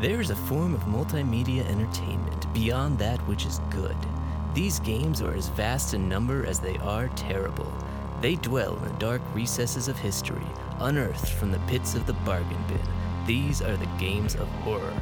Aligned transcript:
There 0.00 0.22
is 0.22 0.30
a 0.30 0.36
form 0.36 0.72
of 0.72 0.80
multimedia 0.86 1.62
entertainment 1.68 2.50
beyond 2.54 2.98
that 2.98 3.18
which 3.28 3.44
is 3.44 3.60
good. 3.68 3.96
These 4.54 4.80
games 4.80 5.20
are 5.20 5.34
as 5.34 5.48
vast 5.48 5.92
in 5.92 6.08
number 6.08 6.46
as 6.46 6.58
they 6.58 6.78
are 6.78 7.08
terrible. 7.08 7.70
They 8.22 8.36
dwell 8.36 8.78
in 8.78 8.84
the 8.84 8.98
dark 8.98 9.20
recesses 9.34 9.88
of 9.88 9.98
history, 9.98 10.46
unearthed 10.78 11.28
from 11.28 11.52
the 11.52 11.58
pits 11.66 11.94
of 11.94 12.06
the 12.06 12.14
bargain 12.14 12.64
bin. 12.66 12.80
These 13.26 13.60
are 13.60 13.76
the 13.76 13.90
games 13.98 14.36
of 14.36 14.48
horror. 14.64 14.94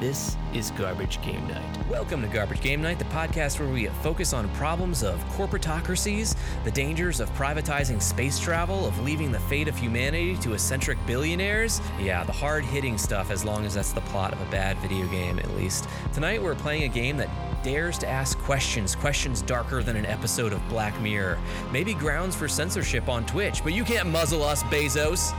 This 0.00 0.38
is 0.56 0.70
Garbage 0.70 1.20
Game 1.20 1.46
Night. 1.48 1.86
Welcome 1.90 2.22
to 2.22 2.28
Garbage 2.28 2.62
Game 2.62 2.80
Night, 2.80 2.98
the 2.98 3.04
podcast 3.06 3.60
where 3.60 3.68
we 3.68 3.88
focus 4.02 4.32
on 4.32 4.48
problems 4.54 5.02
of 5.02 5.22
corporatocracies, 5.34 6.34
the 6.64 6.70
dangers 6.70 7.20
of 7.20 7.28
privatizing 7.34 8.00
space 8.00 8.38
travel, 8.38 8.86
of 8.86 8.98
leaving 9.00 9.30
the 9.30 9.38
fate 9.38 9.68
of 9.68 9.76
humanity 9.76 10.34
to 10.36 10.54
eccentric 10.54 10.96
billionaires. 11.06 11.82
Yeah, 12.00 12.24
the 12.24 12.32
hard 12.32 12.64
hitting 12.64 12.96
stuff, 12.96 13.30
as 13.30 13.44
long 13.44 13.66
as 13.66 13.74
that's 13.74 13.92
the 13.92 14.00
plot 14.02 14.32
of 14.32 14.40
a 14.40 14.50
bad 14.50 14.78
video 14.78 15.06
game, 15.08 15.38
at 15.38 15.50
least. 15.56 15.90
Tonight, 16.14 16.42
we're 16.42 16.54
playing 16.54 16.84
a 16.84 16.88
game 16.88 17.18
that 17.18 17.28
dares 17.62 17.98
to 17.98 18.08
ask 18.08 18.38
questions, 18.38 18.96
questions 18.96 19.42
darker 19.42 19.82
than 19.82 19.94
an 19.94 20.06
episode 20.06 20.54
of 20.54 20.66
Black 20.70 20.98
Mirror. 21.02 21.38
Maybe 21.70 21.92
grounds 21.92 22.34
for 22.34 22.48
censorship 22.48 23.10
on 23.10 23.26
Twitch, 23.26 23.62
but 23.62 23.74
you 23.74 23.84
can't 23.84 24.08
muzzle 24.08 24.42
us, 24.42 24.62
Bezos. 24.64 25.34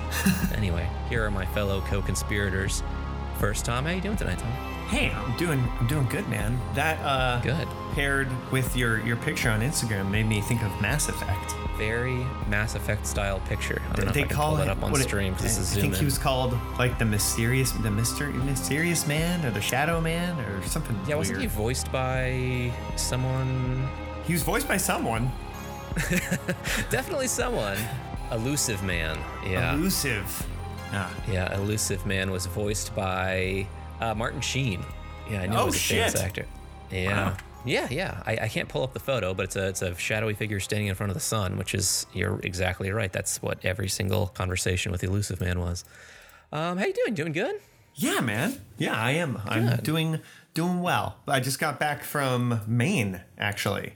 anyway, 0.55 0.87
here 1.09 1.25
are 1.25 1.31
my 1.31 1.47
fellow 1.47 1.81
co 1.81 2.03
conspirators. 2.03 2.83
First, 3.39 3.65
Tom, 3.65 3.85
how 3.85 3.91
you 3.91 4.01
doing 4.01 4.17
tonight, 4.17 4.37
Tom? 4.37 4.66
Hey, 4.87 5.11
I'm 5.11 5.35
doing 5.37 5.59
I'm 5.79 5.87
doing 5.87 6.05
good, 6.07 6.27
man. 6.29 6.59
That 6.73 6.99
uh 7.03 7.41
Good. 7.41 7.67
paired 7.93 8.29
with 8.51 8.75
your 8.75 8.99
your 9.05 9.17
picture 9.17 9.49
on 9.49 9.61
Instagram 9.61 10.09
made 10.09 10.25
me 10.27 10.39
think 10.41 10.63
of 10.63 10.81
Mass 10.81 11.09
Effect. 11.09 11.53
Very 11.77 12.25
Mass 12.47 12.73
Effect 12.75 13.05
style 13.05 13.39
picture. 13.41 13.81
I 13.91 13.95
don't 13.95 14.05
know 14.07 14.11
they 14.13 14.21
if 14.21 14.25
I 14.25 14.27
can 14.29 14.35
call 14.37 14.47
pull 14.49 14.57
that 14.57 14.67
it 14.67 14.69
up 14.71 14.83
on 14.83 14.93
it- 14.93 15.03
stream 15.03 15.33
because 15.33 15.57
this 15.57 15.57
I 15.57 15.61
is 15.61 15.67
zoom 15.67 15.81
think 15.81 15.93
in. 15.95 15.99
he 15.99 16.05
was 16.05 16.17
called 16.17 16.57
like 16.79 16.97
the 16.99 17.05
mysterious 17.05 17.71
the 17.71 17.91
mystery 17.91 18.31
mysterious 18.33 19.05
man 19.05 19.45
or 19.45 19.51
the 19.51 19.61
shadow 19.61 19.99
man 20.01 20.39
or 20.39 20.63
something. 20.63 20.97
yeah, 21.07 21.15
wasn't 21.15 21.41
he 21.41 21.47
voiced 21.47 21.91
by 21.91 22.71
someone? 22.95 23.87
He 24.25 24.33
was 24.33 24.43
voiced 24.43 24.67
by 24.67 24.77
someone. 24.77 25.31
Definitely 26.89 27.27
someone. 27.27 27.77
Elusive 28.31 28.83
Man. 28.83 29.17
Yeah. 29.45 29.73
Elusive. 29.73 30.47
Ah. 30.91 31.13
yeah, 31.29 31.53
Elusive 31.57 32.05
Man 32.05 32.31
was 32.31 32.45
voiced 32.45 32.95
by 32.95 33.67
uh, 34.01 34.13
Martin 34.15 34.41
Sheen. 34.41 34.83
Yeah, 35.29 35.41
I 35.41 35.47
knew 35.47 35.57
Oh, 35.57 35.65
was 35.65 35.75
a 35.75 35.79
famous 35.79 36.15
actor. 36.15 36.45
Yeah. 36.91 37.29
Wow. 37.31 37.37
Yeah, 37.65 37.87
yeah. 37.91 38.23
I, 38.25 38.37
I 38.43 38.47
can't 38.47 38.69
pull 38.69 38.83
up 38.83 38.93
the 38.93 38.99
photo, 38.99 39.33
but 39.33 39.43
it's 39.43 39.55
a 39.57 39.67
it's 39.67 39.81
a 39.81 39.93
shadowy 39.95 40.33
figure 40.35 40.59
standing 40.61 40.87
in 40.87 40.95
front 40.95 41.09
of 41.09 41.15
the 41.15 41.19
sun, 41.21 41.57
which 41.57 41.75
is 41.75 42.05
you're 42.13 42.39
exactly 42.43 42.91
right. 42.91 43.11
That's 43.11 43.41
what 43.41 43.63
every 43.65 43.89
single 43.89 44.27
conversation 44.27 44.91
with 44.91 45.01
the 45.01 45.07
Elusive 45.07 45.41
Man 45.41 45.59
was. 45.59 45.83
Um, 46.53 46.77
how 46.77 46.85
you 46.85 46.93
doing? 46.93 47.13
Doing 47.13 47.33
good? 47.33 47.59
Yeah, 47.95 48.21
man. 48.21 48.61
Yeah, 48.77 48.93
I 48.95 49.11
am. 49.11 49.41
I'm 49.45 49.77
doing 49.77 50.19
doing 50.53 50.81
well. 50.81 51.17
I 51.27 51.41
just 51.41 51.59
got 51.59 51.77
back 51.79 52.03
from 52.03 52.61
Maine, 52.67 53.21
actually. 53.37 53.95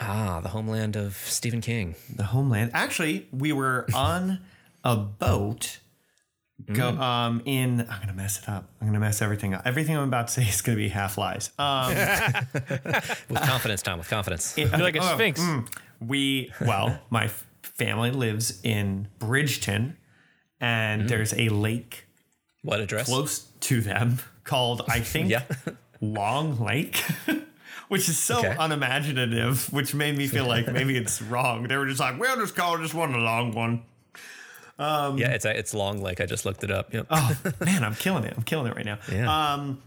Ah, 0.00 0.40
the 0.42 0.50
homeland 0.50 0.94
of 0.94 1.16
Stephen 1.16 1.60
King. 1.60 1.96
the 2.14 2.24
homeland. 2.24 2.70
Actually, 2.74 3.26
we 3.32 3.52
were 3.52 3.86
on 3.94 4.40
a 4.84 4.94
boat. 4.96 5.80
Go 6.72 6.92
Mm. 6.92 6.98
um 7.00 7.42
in. 7.44 7.80
I'm 7.82 8.00
gonna 8.00 8.14
mess 8.14 8.38
it 8.42 8.48
up. 8.48 8.68
I'm 8.80 8.86
gonna 8.88 8.98
mess 8.98 9.20
everything 9.22 9.52
up. 9.54 9.62
Everything 9.66 9.96
I'm 9.96 10.04
about 10.08 10.28
to 10.28 10.32
say 10.34 10.42
is 10.48 10.62
gonna 10.62 10.76
be 10.76 10.88
half 10.88 11.18
lies. 11.18 11.50
Um, 11.58 11.92
With 13.28 13.40
confidence, 13.42 13.82
Tom. 13.82 13.98
With 13.98 14.08
confidence. 14.08 14.56
it- 14.56 14.70
You're 14.70 14.78
like 14.80 14.96
a 14.96 15.00
oh, 15.00 15.14
sphinx. 15.14 15.40
mm. 15.40 15.68
we 16.00 16.52
well, 16.60 16.98
my 17.10 17.24
f- 17.26 17.46
family 17.62 18.10
lives 18.10 18.58
in 18.62 19.08
Bridgton, 19.18 19.96
and 20.60 21.02
Mm. 21.02 21.08
there's 21.08 21.34
a 21.34 21.50
lake 21.50 22.06
What 22.62 22.80
address? 22.80 23.06
close 23.06 23.40
to 23.60 23.80
them 23.82 24.18
called 24.44 24.82
I 24.88 25.00
think 25.12 25.28
Yeah. 25.30 25.42
Long 26.00 26.58
Lake. 26.58 27.04
Which 27.88 28.08
is 28.08 28.18
so 28.18 28.38
Okay. 28.40 28.56
unimaginative, 28.58 29.72
which 29.72 29.94
made 29.94 30.16
me 30.18 30.26
feel 30.26 30.44
like 30.46 30.66
maybe 30.72 30.96
it's 30.96 31.22
wrong. 31.22 31.68
They 31.68 31.76
were 31.76 31.86
just 31.86 32.00
like, 32.00 32.18
we'll 32.18 32.34
just 32.36 32.56
call 32.56 32.76
this 32.78 32.92
one 32.92 33.14
a 33.14 33.18
long 33.18 33.52
one. 33.52 33.82
Yeah, 34.78 35.30
it's 35.30 35.44
it's 35.44 35.74
Long 35.74 36.00
Lake. 36.02 36.20
I 36.20 36.26
just 36.26 36.44
looked 36.44 36.62
it 36.64 36.70
up. 36.70 36.92
Yep. 36.92 37.06
Oh 37.10 37.36
man, 37.64 37.84
I'm 37.84 37.94
killing 37.94 38.24
it. 38.24 38.34
I'm 38.36 38.42
killing 38.42 38.70
it 38.70 38.76
right 38.76 38.84
now. 38.86 38.98
Yeah. 39.10 39.52
Um, 39.54 39.82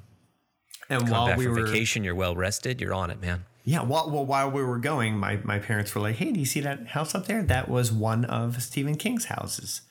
and 0.90 1.02
Come 1.02 1.10
while 1.12 1.28
back 1.28 1.38
we 1.38 1.48
were 1.48 1.64
vacation, 1.66 2.04
you're 2.04 2.16
well 2.16 2.36
rested. 2.36 2.82
You're 2.82 2.94
on 2.96 3.12
it, 3.12 3.22
man. 3.22 3.46
yeah, 3.64 3.82
while, 3.84 4.10
well, 4.10 4.26
while 4.26 4.50
we 4.50 4.64
were 4.64 4.80
going, 4.80 5.18
my 5.18 5.38
my 5.44 5.60
parents 5.60 5.94
were 5.94 6.02
like, 6.02 6.16
"Hey, 6.16 6.32
do 6.32 6.40
you 6.40 6.46
see 6.48 6.62
that 6.62 6.88
house 6.88 7.14
up 7.14 7.28
there? 7.28 7.44
That 7.44 7.70
was 7.70 7.92
one 7.92 8.26
of 8.26 8.62
Stephen 8.64 8.96
King's 8.96 9.26
houses." 9.26 9.82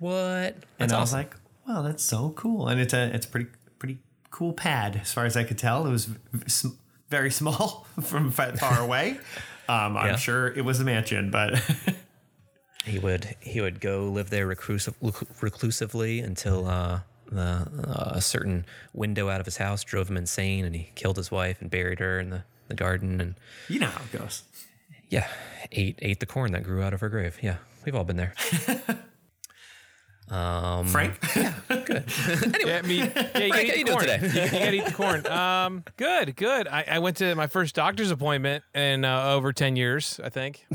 What? 0.00 0.16
And 0.18 0.54
That's 0.78 0.92
I 0.92 1.00
was 1.00 1.10
awesome. 1.14 1.18
like, 1.18 1.36
"Wow, 1.66 1.82
that's 1.82 2.02
so 2.02 2.30
cool!" 2.30 2.66
And 2.68 2.80
it's 2.80 2.92
a 2.94 3.14
it's 3.14 3.26
a 3.26 3.28
pretty 3.28 3.50
pretty 3.78 3.98
cool 4.30 4.52
pad, 4.52 4.96
as 5.02 5.12
far 5.12 5.24
as 5.26 5.36
I 5.36 5.44
could 5.44 5.58
tell. 5.58 5.86
It 5.86 5.90
was 5.90 6.08
very 7.08 7.30
small 7.40 7.86
from 8.02 8.30
far 8.32 8.80
away. 8.80 9.18
Um, 9.70 9.98
I'm 9.98 10.06
Yeah. 10.06 10.16
sure 10.16 10.48
it 10.48 10.64
was 10.64 10.80
a 10.80 10.84
mansion, 10.84 11.30
but 11.30 11.52
he 12.88 12.98
would 12.98 13.36
he 13.40 13.60
would 13.60 13.80
go 13.80 14.04
live 14.04 14.30
there 14.30 14.46
reclusive, 14.46 14.94
reclusively 15.40 16.20
until 16.20 16.66
uh, 16.66 17.00
the, 17.30 17.40
uh, 17.86 18.12
a 18.14 18.20
certain 18.20 18.64
window 18.92 19.28
out 19.28 19.40
of 19.40 19.46
his 19.46 19.56
house 19.58 19.84
drove 19.84 20.08
him 20.10 20.16
insane, 20.16 20.64
and 20.64 20.74
he 20.74 20.90
killed 20.94 21.16
his 21.16 21.30
wife 21.30 21.60
and 21.60 21.70
buried 21.70 21.98
her 21.98 22.18
in 22.18 22.30
the, 22.30 22.42
the 22.68 22.74
garden, 22.74 23.20
and 23.20 23.34
you 23.68 23.78
know 23.78 23.86
how 23.88 24.02
it 24.04 24.18
goes. 24.18 24.42
yeah, 25.08 25.28
ate 25.72 25.98
ate 26.02 26.20
the 26.20 26.26
corn 26.26 26.52
that 26.52 26.64
grew 26.64 26.82
out 26.82 26.92
of 26.94 27.00
her 27.00 27.08
grave. 27.08 27.38
Yeah, 27.42 27.56
we've 27.84 27.94
all 27.94 28.04
been 28.04 28.16
there. 28.16 28.34
um, 30.30 30.86
Frank, 30.88 31.14
anyway, 31.36 32.04
Yeah, 32.66 32.82
me. 32.82 32.98
Yeah, 32.98 33.06
you 33.06 33.48
Frank, 33.48 33.50
gotta 33.52 33.78
eat 33.78 33.86
the 33.86 33.92
corn. 33.92 34.04
today? 34.06 34.18
You, 34.20 34.42
you 34.42 34.50
gotta 34.50 34.74
eat 34.74 34.84
the 34.86 34.92
corn. 34.92 35.26
Um, 35.38 35.84
good, 35.96 36.36
good. 36.36 36.68
I, 36.68 36.84
I 36.92 36.98
went 36.98 37.16
to 37.18 37.34
my 37.34 37.46
first 37.46 37.74
doctor's 37.74 38.10
appointment 38.10 38.64
in 38.74 39.04
uh, 39.04 39.32
over 39.34 39.52
ten 39.52 39.76
years, 39.76 40.20
I 40.22 40.28
think. 40.28 40.66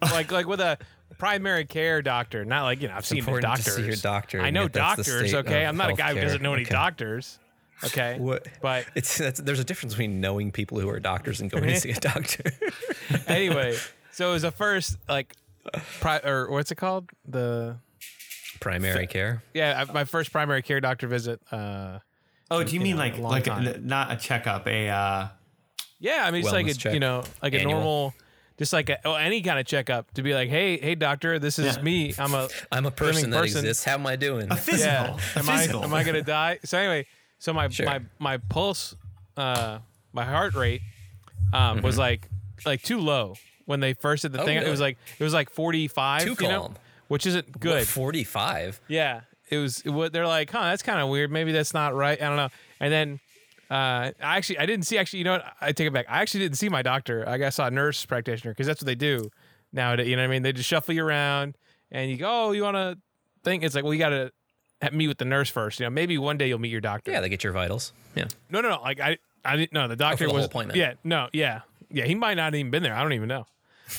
like 0.00 0.30
like 0.30 0.46
with 0.46 0.60
a 0.60 0.78
primary 1.18 1.64
care 1.64 2.02
doctor, 2.02 2.44
not 2.44 2.64
like 2.64 2.82
you 2.82 2.88
know 2.88 2.94
I've 2.94 3.06
seen 3.06 3.18
important 3.18 3.42
to 3.44 3.48
doctors. 3.62 3.76
see 3.76 3.82
your 3.86 3.96
doctor, 3.96 4.40
I 4.40 4.50
know 4.50 4.62
yet 4.62 4.72
that's 4.72 4.96
the 4.96 5.12
doctors. 5.12 5.34
Okay, 5.34 5.64
I'm 5.64 5.76
not 5.76 5.90
a 5.90 5.94
guy 5.94 6.14
who 6.14 6.20
doesn't 6.20 6.42
know 6.42 6.54
any 6.54 6.62
Okay. 6.62 6.72
doctors. 6.74 7.38
Okay, 7.84 8.18
what? 8.18 8.46
but 8.62 8.86
It's 8.94 9.18
that's, 9.18 9.38
there's 9.40 9.60
a 9.60 9.64
difference 9.64 9.92
between 9.94 10.20
knowing 10.20 10.50
people 10.50 10.80
who 10.80 10.88
are 10.88 10.98
doctors 10.98 11.40
and 11.42 11.50
going 11.50 11.64
to 11.64 11.76
see 11.78 11.90
a 11.90 11.94
doctor. 12.00 12.42
anyway, 13.26 13.76
so 14.12 14.30
it 14.30 14.32
was 14.32 14.42
the 14.42 14.50
first 14.50 14.96
like, 15.08 15.34
pri- 16.00 16.20
or 16.24 16.50
what's 16.50 16.70
it 16.72 16.76
called? 16.76 17.10
The 17.28 17.76
Primary 18.60 19.06
care. 19.06 19.42
yeah, 19.52 19.84
I- 19.86 19.92
my 19.92 20.04
first 20.04 20.32
primary 20.32 20.62
care 20.62 20.80
doctor 20.80 21.06
visit. 21.06 21.40
Uh, 21.52 21.98
oh, 22.50 22.64
do 22.64 22.74
you 22.74 22.80
mean 22.80 22.96
know, 22.96 23.02
like 23.02 23.18
long 23.18 23.30
like 23.32 23.46
a, 23.46 23.50
time. 23.50 23.86
not 23.86 24.10
a 24.10 24.16
checkup, 24.16 24.66
a 24.66 24.88
uh, 24.88 25.28
Yeah, 26.00 26.24
I 26.26 26.30
mean, 26.30 26.40
it's 26.42 26.52
like 26.52 26.66
a 26.68 26.72
check. 26.74 26.94
you 26.94 27.00
know, 27.00 27.24
like 27.42 27.52
a 27.52 27.62
normal, 27.62 28.14
just 28.58 28.72
like 28.72 28.88
a, 28.88 28.98
oh, 29.06 29.14
any 29.14 29.42
kind 29.42 29.58
of 29.58 29.66
checkup 29.66 30.12
to 30.14 30.22
be 30.22 30.32
like, 30.34 30.48
hey, 30.48 30.78
hey, 30.78 30.94
doctor, 30.94 31.38
this 31.38 31.58
is 31.58 31.76
Yeah. 31.76 31.82
me. 31.82 32.14
I'm 32.18 32.34
a 32.34 32.48
I'm 32.72 32.86
a 32.86 32.90
person 32.90 33.16
living 33.16 33.30
that 33.30 33.40
person. 33.42 33.58
exists. 33.60 33.84
How 33.84 33.94
am 33.94 34.06
I 34.06 34.16
doing? 34.16 34.50
a 34.50 34.56
physical? 34.56 34.86
Yeah, 34.86 35.16
a 35.36 35.38
am 35.38 35.48
I 35.50 35.56
physical. 35.58 35.84
am 35.84 35.94
I 35.94 36.04
gonna 36.04 36.22
die? 36.22 36.58
So 36.64 36.78
anyway, 36.78 37.06
so 37.38 37.52
my 37.52 37.68
Sure. 37.68 37.86
my 37.86 38.00
my 38.18 38.38
pulse, 38.38 38.94
uh, 39.36 39.78
my 40.12 40.24
heart 40.24 40.54
rate, 40.54 40.80
um, 41.52 41.82
was 41.82 41.98
like 41.98 42.28
like 42.64 42.82
too 42.82 42.98
low 42.98 43.34
when 43.66 43.80
they 43.80 43.92
first 43.92 44.22
did 44.22 44.32
the 44.32 44.38
Mm-hmm. 44.38 44.42
Oh, 44.42 44.46
thing. 44.46 44.66
It 44.66 44.70
was 44.70 44.80
like 44.80 44.96
it 45.18 45.24
was 45.24 45.34
like 45.34 45.50
45. 45.50 46.22
Too 46.22 46.36
you 46.40 46.48
know, 46.48 46.60
calm. 46.62 46.74
which 47.08 47.26
isn't 47.26 47.58
good. 47.60 47.86
Forty 47.86 48.24
five. 48.24 48.80
Yeah, 48.88 49.22
it 49.50 49.58
was. 49.58 49.82
It, 49.84 50.12
they're 50.12 50.26
like, 50.26 50.50
huh, 50.50 50.62
that's 50.62 50.82
kind 50.82 51.00
of 51.00 51.08
weird. 51.08 51.30
Maybe 51.30 51.52
that's 51.52 51.74
not 51.74 51.94
right. 51.94 52.20
I 52.20 52.26
don't 52.26 52.36
know. 52.36 52.48
And 52.80 52.92
then, 52.92 53.20
uh, 53.70 53.74
I 53.74 54.36
actually, 54.36 54.58
I 54.58 54.66
didn't 54.66 54.86
see. 54.86 54.98
Actually, 54.98 55.18
you 55.20 55.24
know 55.24 55.32
what? 55.32 55.44
I 55.60 55.72
take 55.72 55.86
it 55.88 55.92
back. 55.92 56.06
I 56.08 56.20
actually 56.22 56.40
didn't 56.40 56.58
see 56.58 56.68
my 56.68 56.82
doctor. 56.82 57.28
I 57.28 57.36
guess 57.38 57.58
I 57.58 57.64
saw 57.64 57.66
a 57.68 57.70
nurse 57.70 58.04
practitioner 58.06 58.52
because 58.52 58.66
that's 58.66 58.80
what 58.80 58.86
they 58.86 58.94
do 58.94 59.30
nowadays. 59.72 60.08
You 60.08 60.16
know 60.16 60.22
what 60.22 60.28
I 60.28 60.30
mean? 60.32 60.42
They 60.42 60.52
just 60.52 60.68
shuffle 60.68 60.94
you 60.94 61.04
around, 61.04 61.56
and 61.90 62.10
you 62.10 62.16
go, 62.16 62.28
oh, 62.48 62.52
you 62.52 62.62
want 62.62 62.76
to 62.76 62.98
think? 63.44 63.62
It's 63.64 63.74
like, 63.74 63.84
well, 63.84 63.92
you 63.92 63.98
got 63.98 64.10
to 64.10 64.32
meet 64.92 65.08
with 65.08 65.18
the 65.18 65.24
nurse 65.24 65.50
first. 65.50 65.80
You 65.80 65.86
know, 65.86 65.90
maybe 65.90 66.16
one 66.18 66.36
day 66.38 66.48
you'll 66.48 66.58
meet 66.60 66.70
your 66.70 66.80
doctor. 66.80 67.10
Yeah, 67.10 67.20
they 67.20 67.28
get 67.28 67.42
your 67.42 67.52
vitals. 67.52 67.92
Yeah. 68.14 68.26
No, 68.50 68.60
no, 68.60 68.68
no. 68.70 68.80
Like 68.82 69.00
I, 69.00 69.18
I 69.44 69.56
didn't. 69.56 69.72
No, 69.72 69.88
the 69.88 69.96
doctor 69.96 70.24
Oh, 70.24 70.26
the 70.28 70.32
whole 70.32 70.36
was. 70.38 70.46
appointment. 70.46 70.78
Yeah. 70.78 70.94
No. 71.02 71.28
Yeah. 71.32 71.62
Yeah. 71.90 72.04
He 72.04 72.14
might 72.14 72.34
not 72.34 72.54
even 72.54 72.70
been 72.70 72.82
there. 72.82 72.94
I 72.94 73.02
don't 73.02 73.12
even 73.14 73.28
know. 73.28 73.46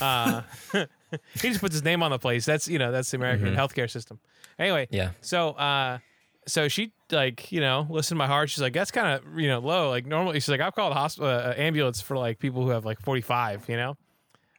Uh, 0.02 0.42
he 0.74 1.50
just 1.50 1.62
puts 1.62 1.74
his 1.74 1.84
name 1.84 2.04
on 2.04 2.12
the 2.12 2.20
place. 2.20 2.46
That's 2.46 2.68
you 2.68 2.80
know 2.80 2.92
that's 2.92 3.12
the 3.12 3.18
American 3.18 3.56
healthcare 3.56 3.90
system. 3.90 4.20
Anyway. 4.60 4.86
Mm-hmm. 4.86 4.96
Yeah. 4.96 5.10
So 5.22 5.50
uh, 5.52 6.00
so 6.48 6.68
she 6.68 6.92
like 7.12 7.52
you 7.52 7.62
know 7.62 7.88
listen 7.90 8.16
to 8.16 8.20
my 8.20 8.28
heart. 8.28 8.50
She's 8.50 8.62
like 8.62 8.74
that's 8.74 8.92
kind 8.92 9.08
of 9.20 9.40
you 9.40 9.48
know 9.48 9.60
low. 9.60 9.90
Like 9.90 10.06
normally 10.06 10.36
she's 10.40 10.50
like 10.50 10.62
I've 10.62 10.76
called 10.76 10.94
hospital 10.94 11.30
uh, 11.30 11.54
ambulance 11.58 12.02
for 12.02 12.18
like 12.18 12.40
people 12.40 12.64
who 12.64 12.70
have 12.70 12.86
like 12.86 13.00
45. 13.02 13.66
You 13.70 13.78
know, 13.78 13.98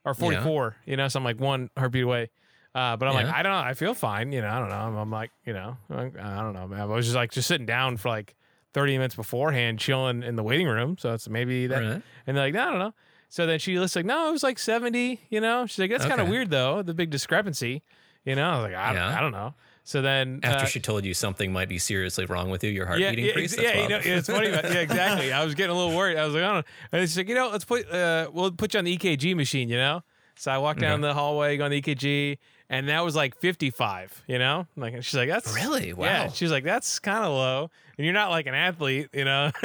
or 0.04 0.14
44. 0.14 0.76
You 0.86 0.96
know, 0.96 1.08
so 1.08 1.18
I'm 1.18 1.24
like 1.24 1.40
one 1.40 1.70
heartbeat 1.76 2.04
away. 2.04 2.30
Uh, 2.74 2.96
but 2.96 3.08
I'm 3.08 3.14
like, 3.14 3.26
I 3.26 3.42
don't 3.42 3.50
know. 3.50 3.58
I 3.58 3.74
feel 3.74 3.94
fine. 3.94 4.30
You 4.30 4.40
know, 4.40 4.48
I 4.48 4.60
don't 4.60 4.68
know. 4.68 4.76
I'm, 4.76 4.96
I'm 4.96 5.10
like, 5.10 5.30
you 5.44 5.52
know, 5.52 5.76
I, 5.90 6.02
I 6.20 6.42
don't 6.42 6.52
know, 6.52 6.68
man. 6.68 6.80
I 6.82 6.84
was 6.84 7.06
just 7.06 7.16
like, 7.16 7.32
just 7.32 7.48
sitting 7.48 7.66
down 7.66 7.96
for 7.96 8.08
like 8.08 8.36
30 8.74 8.98
minutes 8.98 9.16
beforehand, 9.16 9.80
chilling 9.80 10.22
in 10.22 10.36
the 10.36 10.44
waiting 10.44 10.68
room. 10.68 10.96
So 10.96 11.12
it's 11.14 11.28
maybe 11.28 11.66
that. 11.66 11.82
Right. 11.82 12.02
And 12.26 12.36
they're 12.36 12.44
like, 12.44 12.54
no, 12.54 12.62
I 12.62 12.70
don't 12.70 12.78
know. 12.78 12.94
So 13.30 13.46
then 13.46 13.58
she 13.58 13.76
was 13.78 13.96
like, 13.96 14.04
no, 14.04 14.28
it 14.28 14.32
was 14.32 14.42
like 14.44 14.58
70, 14.60 15.20
you 15.28 15.40
know? 15.40 15.66
She's 15.66 15.78
like, 15.78 15.90
that's 15.90 16.04
kind 16.06 16.20
of 16.20 16.28
weird 16.28 16.50
though, 16.50 16.82
the 16.82 16.94
big 16.94 17.10
discrepancy. 17.10 17.82
You 18.24 18.36
know, 18.36 18.48
I 18.48 18.56
was 18.56 18.62
like, 18.64 18.74
I, 18.74 18.94
Yeah. 18.94 19.18
I 19.18 19.20
don't 19.20 19.32
know. 19.32 19.54
So 19.88 20.02
then 20.02 20.40
After 20.42 20.64
uh, 20.64 20.68
she 20.68 20.80
told 20.80 21.06
you 21.06 21.14
something 21.14 21.50
might 21.50 21.70
be 21.70 21.78
seriously 21.78 22.26
wrong 22.26 22.50
with 22.50 22.62
you, 22.62 22.68
your 22.68 22.84
heart 22.84 23.00
yeah, 23.00 23.10
yeah, 23.10 23.28
increased. 23.28 23.56
That's 23.56 23.74
yeah, 23.74 23.82
you 23.84 23.88
know, 23.88 24.00
it's 24.02 24.28
funny. 24.28 24.50
About, 24.50 24.64
yeah, 24.64 24.80
exactly. 24.80 25.32
I 25.32 25.42
was 25.42 25.54
getting 25.54 25.74
a 25.74 25.78
little 25.78 25.96
worried. 25.96 26.18
I 26.18 26.26
was 26.26 26.34
like, 26.34 26.42
I 26.42 26.46
don't 26.46 26.56
know. 26.56 26.62
And 26.92 27.08
she's 27.08 27.16
like, 27.16 27.26
you 27.26 27.34
know, 27.34 27.48
let's 27.48 27.64
put, 27.64 27.90
uh, 27.90 28.28
we'll 28.30 28.52
put 28.52 28.74
you 28.74 28.78
on 28.80 28.84
the 28.84 28.98
EKG 28.98 29.34
machine, 29.34 29.70
you 29.70 29.78
know. 29.78 30.02
So 30.36 30.50
I 30.50 30.58
walked 30.58 30.80
down 30.80 31.00
the 31.00 31.14
hallway, 31.14 31.56
go 31.56 31.64
on 31.64 31.70
the 31.70 31.80
EKG, 31.80 32.36
and 32.68 32.90
that 32.90 33.02
was 33.02 33.16
like 33.16 33.34
55. 33.38 34.24
You 34.26 34.38
know, 34.38 34.66
like 34.76 35.02
she's 35.02 35.14
like, 35.14 35.30
that's 35.30 35.54
Really? 35.54 35.94
wow. 35.94 36.04
Yeah. 36.04 36.28
She's 36.32 36.50
like, 36.50 36.64
that's 36.64 36.98
kind 36.98 37.24
of 37.24 37.30
low, 37.30 37.70
and 37.96 38.04
you're 38.04 38.12
not 38.12 38.28
like 38.28 38.46
an 38.46 38.54
athlete, 38.54 39.08
you 39.14 39.24
know. 39.24 39.52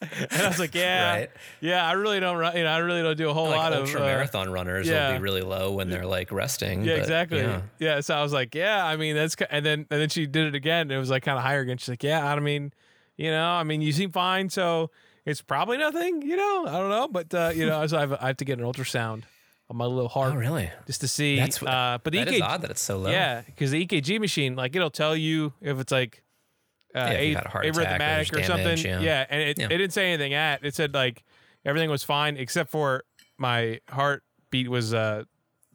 and 0.00 0.42
I 0.42 0.48
was 0.48 0.58
like, 0.58 0.74
yeah, 0.74 1.12
Right. 1.14 1.30
yeah. 1.60 1.86
I 1.86 1.92
really 1.92 2.20
don't, 2.20 2.36
run, 2.36 2.56
you 2.56 2.64
know, 2.64 2.70
I 2.70 2.78
really 2.78 3.02
don't 3.02 3.16
do 3.16 3.30
a 3.30 3.34
whole 3.34 3.48
like 3.48 3.56
lot 3.56 3.72
of 3.72 3.80
ultra 3.80 4.02
uh, 4.02 4.04
marathon 4.06 4.50
runners 4.50 4.86
yeah. 4.88 5.08
will 5.12 5.18
be 5.18 5.22
really 5.22 5.40
low 5.42 5.72
when 5.72 5.88
they're 5.88 6.06
like 6.06 6.30
resting. 6.32 6.84
Yeah, 6.84 6.94
but, 6.94 6.98
exactly. 7.00 7.38
yeah. 7.40 7.62
Yeah. 7.78 8.00
So 8.00 8.14
I 8.14 8.22
was 8.22 8.32
like, 8.32 8.54
yeah, 8.54 8.84
I 8.84 8.96
mean, 8.96 9.14
that's, 9.16 9.36
and 9.50 9.64
then, 9.64 9.86
and 9.90 10.00
then 10.00 10.08
she 10.08 10.26
did 10.26 10.46
it 10.48 10.54
again. 10.54 10.82
And 10.82 10.92
it 10.92 10.98
was 10.98 11.10
like 11.10 11.22
kind 11.22 11.38
of 11.38 11.44
higher 11.44 11.60
again. 11.60 11.78
She's 11.78 11.88
like, 11.88 12.02
yeah, 12.02 12.24
I 12.26 12.38
mean, 12.40 12.72
you 13.16 13.30
know, 13.30 13.44
I 13.46 13.62
mean, 13.64 13.80
you 13.80 13.92
seem 13.92 14.10
fine. 14.12 14.50
So 14.50 14.90
it's 15.24 15.40
probably 15.40 15.78
nothing, 15.78 16.22
you 16.22 16.36
know, 16.36 16.66
I 16.66 16.72
don't 16.72 16.90
know. 16.90 17.08
But, 17.08 17.34
uh, 17.34 17.52
you 17.54 17.66
know, 17.66 17.86
so 17.86 17.96
I 17.96 18.00
have, 18.00 18.12
I 18.14 18.26
have 18.28 18.36
to 18.38 18.44
get 18.44 18.58
an 18.58 18.64
ultrasound 18.64 19.22
on 19.70 19.76
my 19.78 19.86
little 19.86 20.10
heart 20.10 20.34
Oh, 20.34 20.36
really? 20.36 20.70
just 20.86 21.00
to 21.00 21.08
see. 21.08 21.36
That's 21.36 21.62
what- 21.62 21.70
uh, 21.70 21.98
but 22.02 22.12
the 22.12 22.18
That 22.24 22.28
EKG, 22.28 22.34
is 22.34 22.40
odd 22.42 22.60
that 22.62 22.70
it's 22.70 22.82
so 22.82 22.98
low. 22.98 23.10
yeah, 23.10 23.40
because 23.46 23.70
the 23.70 23.86
EKG 23.86 24.20
machine, 24.20 24.56
like, 24.56 24.76
it'll 24.76 24.90
tell 24.90 25.16
you 25.16 25.54
if 25.62 25.78
it's 25.80 25.90
like, 25.92 26.22
uh, 26.94 27.10
if 27.12 27.20
you've 27.28 27.36
a- 27.36 27.38
had 27.38 27.46
a 27.46 27.48
heart 27.50 27.66
attack 27.66 28.32
or 28.32 28.38
or, 28.38 28.42
something. 28.44 28.76
damage, 28.76 28.84
yeah. 28.84 29.26
and 29.28 29.40
it, 29.42 29.58
Yeah. 29.58 29.66
it 29.66 29.78
didn't 29.78 29.92
say 29.92 30.12
anything 30.12 30.34
at. 30.34 30.64
It 30.64 30.74
said 30.74 30.94
like 30.94 31.24
everything 31.64 31.90
was 31.90 32.02
fine 32.04 32.36
except 32.36 32.70
for 32.70 33.04
my 33.38 33.80
heartbeat 33.90 34.68
was 34.68 34.94
uh 34.94 35.24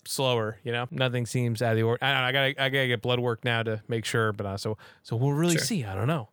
slower. 0.06 0.58
You 0.64 0.72
know, 0.72 0.88
nothing 0.92 1.26
seems 1.26 1.62
out 1.62 1.72
of 1.72 1.78
the 1.78 1.84
order. 1.84 2.04
I, 2.04 2.14
don't 2.14 2.22
know, 2.22 2.28
I 2.28 2.32
gotta 2.32 2.64
I 2.64 2.70
gotta 2.70 2.88
get 2.88 3.02
blood 3.02 3.20
work 3.20 3.44
now 3.46 3.64
to 3.64 3.82
make 3.88 4.06
sure. 4.06 4.32
But 4.34 4.46
uh, 4.46 4.58
so 4.58 4.78
so 5.04 5.16
we'll 5.16 5.34
really 5.34 5.56
Sure. 5.58 5.64
see. 5.66 5.84
I 5.86 5.94
don't 5.94 6.08
know. 6.08 6.30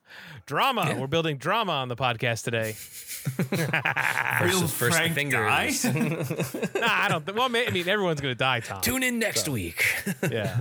Drama. 0.47 0.97
We're 0.99 1.09
building 1.09 1.37
drama 1.39 1.73
on 1.73 1.89
the 1.89 1.97
podcast 1.97 2.45
today. 2.45 2.77
Real 4.43 4.69
first 4.69 4.97
Frank 4.97 5.15
fingers. 5.15 5.83
die? 5.83 5.91
nah, 6.81 6.87
I 6.89 7.09
don't. 7.09 7.27
Th- 7.27 7.37
well, 7.37 7.49
ma- 7.49 7.59
I 7.67 7.71
mean, 7.71 7.89
everyone's 7.89 8.21
gonna 8.21 8.35
die, 8.37 8.61
Tom. 8.61 8.81
Tune 8.81 9.03
in 9.03 9.19
next 9.19 9.49
week. 9.49 9.85
Yeah. 10.31 10.61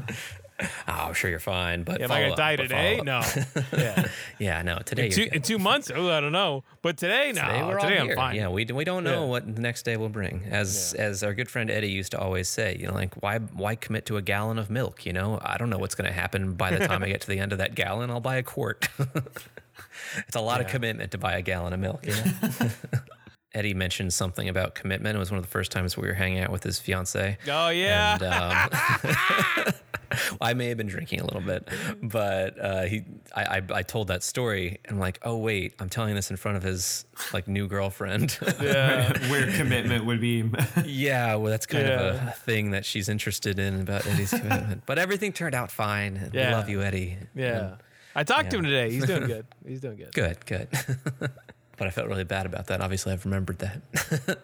Oh, 0.62 0.68
I'm 0.88 1.14
sure 1.14 1.30
you're 1.30 1.40
fine, 1.40 1.84
but 1.84 2.02
Am 2.02 2.12
I 2.12 2.22
gonna 2.22 2.36
die 2.36 2.56
today? 2.56 3.02
No. 3.04 3.22
Yeah. 3.78 4.08
Yeah, 4.40 4.62
no. 4.64 4.80
Today, 4.84 5.06
In 5.06 5.12
you're 5.12 5.28
two, 5.30 5.36
in 5.36 5.42
two 5.42 5.60
months? 5.60 5.90
Oh, 5.94 6.10
I 6.12 6.20
don't 6.20 6.32
know. 6.34 6.64
But 6.82 6.98
today, 6.98 7.32
no. 7.34 7.42
Today, 7.42 7.64
we're 7.64 7.80
all 7.80 7.86
I'm 7.86 8.06
here. 8.08 8.16
fine. 8.16 8.36
Yeah, 8.36 8.50
we, 8.50 8.66
we 8.66 8.84
don't 8.84 9.04
know 9.06 9.24
Yeah. 9.24 9.30
what 9.30 9.56
the 9.56 9.62
next 9.62 9.84
day 9.84 9.96
will 9.98 10.10
bring. 10.10 10.44
As 10.50 10.94
as 10.98 11.24
our 11.24 11.34
good 11.34 11.50
friend 11.50 11.70
Eddie 11.70 11.90
used 11.92 12.12
to 12.12 12.20
always 12.20 12.50
say, 12.50 12.76
you 12.80 12.88
know, 12.88 12.94
like 12.94 13.16
why 13.24 13.40
why 13.40 13.76
commit 13.76 14.06
to 14.08 14.18
a 14.18 14.22
gallon 14.22 14.60
of 14.60 14.70
milk? 14.70 15.06
You 15.06 15.14
know, 15.14 15.40
I 15.42 15.58
don't 15.58 15.70
know 15.70 15.78
what's 15.78 15.96
going 15.96 16.08
to 16.08 16.14
happen 16.14 16.54
by 16.56 16.72
the 16.76 16.86
time 16.88 17.02
I 17.04 17.08
get 17.08 17.22
to 17.22 17.28
the 17.28 17.40
end 17.40 17.52
of 17.54 17.58
that 17.60 17.76
gallon. 17.76 18.10
I'll 18.12 18.20
buy 18.20 18.36
a 18.36 18.44
quart. 18.44 18.90
it's 20.28 20.36
a 20.36 20.42
lot 20.42 20.60
of 20.62 20.68
commitment 20.68 21.12
to 21.12 21.18
buy 21.18 21.34
a 21.38 21.42
gallon 21.42 21.72
of 21.74 21.80
milk. 21.80 22.06
You 22.06 22.14
know? 22.14 22.70
Eddie 23.54 23.74
mentioned 23.74 24.14
something 24.14 24.50
about 24.50 24.76
commitment. 24.76 25.16
It 25.16 25.20
was 25.20 25.32
one 25.32 25.38
of 25.38 25.46
the 25.46 25.50
first 25.52 25.72
times 25.72 25.96
we 25.96 26.06
were 26.08 26.14
hanging 26.14 26.40
out 26.40 26.52
with 26.52 26.64
his 26.64 26.78
fiance. 26.78 27.38
Oh 27.50 27.70
yeah. 27.70 28.16
And, 28.22 29.66
um, 29.66 29.74
I 30.42 30.54
may 30.54 30.68
have 30.70 30.78
been 30.78 30.88
drinking 30.88 31.22
a 31.22 31.24
little 31.26 31.42
bit, 31.42 31.68
but 32.02 32.60
uh, 32.64 32.84
he, 32.84 33.04
I, 33.36 33.58
I, 33.58 33.62
I 33.76 33.84
told 33.84 34.08
that 34.10 34.24
story, 34.24 34.80
and 34.86 34.96
I'm 34.96 35.00
like, 35.00 35.20
oh 35.24 35.38
wait, 35.38 35.74
I'm 35.80 35.90
telling 35.90 36.16
this 36.16 36.30
in 36.32 36.38
front 36.38 36.58
of 36.58 36.64
his 36.64 37.06
like 37.34 37.48
new 37.48 37.68
girlfriend. 37.68 38.38
yeah. 38.62 39.12
Where 39.30 39.52
commitment 39.52 40.06
would 40.06 40.22
be. 40.22 40.50
yeah, 40.86 41.36
well, 41.36 41.52
that's 41.52 41.66
kind 41.66 41.88
of 41.88 42.16
a 42.16 42.32
thing 42.46 42.72
that 42.72 42.86
she's 42.86 43.10
interested 43.10 43.60
in 43.60 43.82
about 43.82 44.06
Eddie's 44.08 44.32
commitment. 44.32 44.84
But 44.86 45.00
everything 45.00 45.34
turned 45.34 45.56
out 45.56 45.72
fine. 45.72 46.18
and 46.18 46.32
We 46.34 46.40
Yeah. 46.40 46.56
love 46.56 46.70
you, 46.70 46.82
Eddie. 46.82 47.18
Yeah. 47.36 47.76
I 48.18 48.24
talked 48.24 48.50
to 48.52 48.58
him 48.58 48.64
today. 48.64 48.92
He's 48.92 49.06
doing 49.06 49.28
good. 49.28 49.46
He's 49.68 49.82
doing 49.82 49.98
good. 49.98 50.14
Good, 50.14 50.46
good. 50.46 50.70
But 51.78 51.88
I 51.88 51.92
felt 51.92 52.08
really 52.08 52.24
bad 52.24 52.46
about 52.46 52.68
that. 52.68 52.82
Obviously, 52.82 53.14
I've 53.14 53.26
remembered 53.26 53.60
that. 53.60 54.40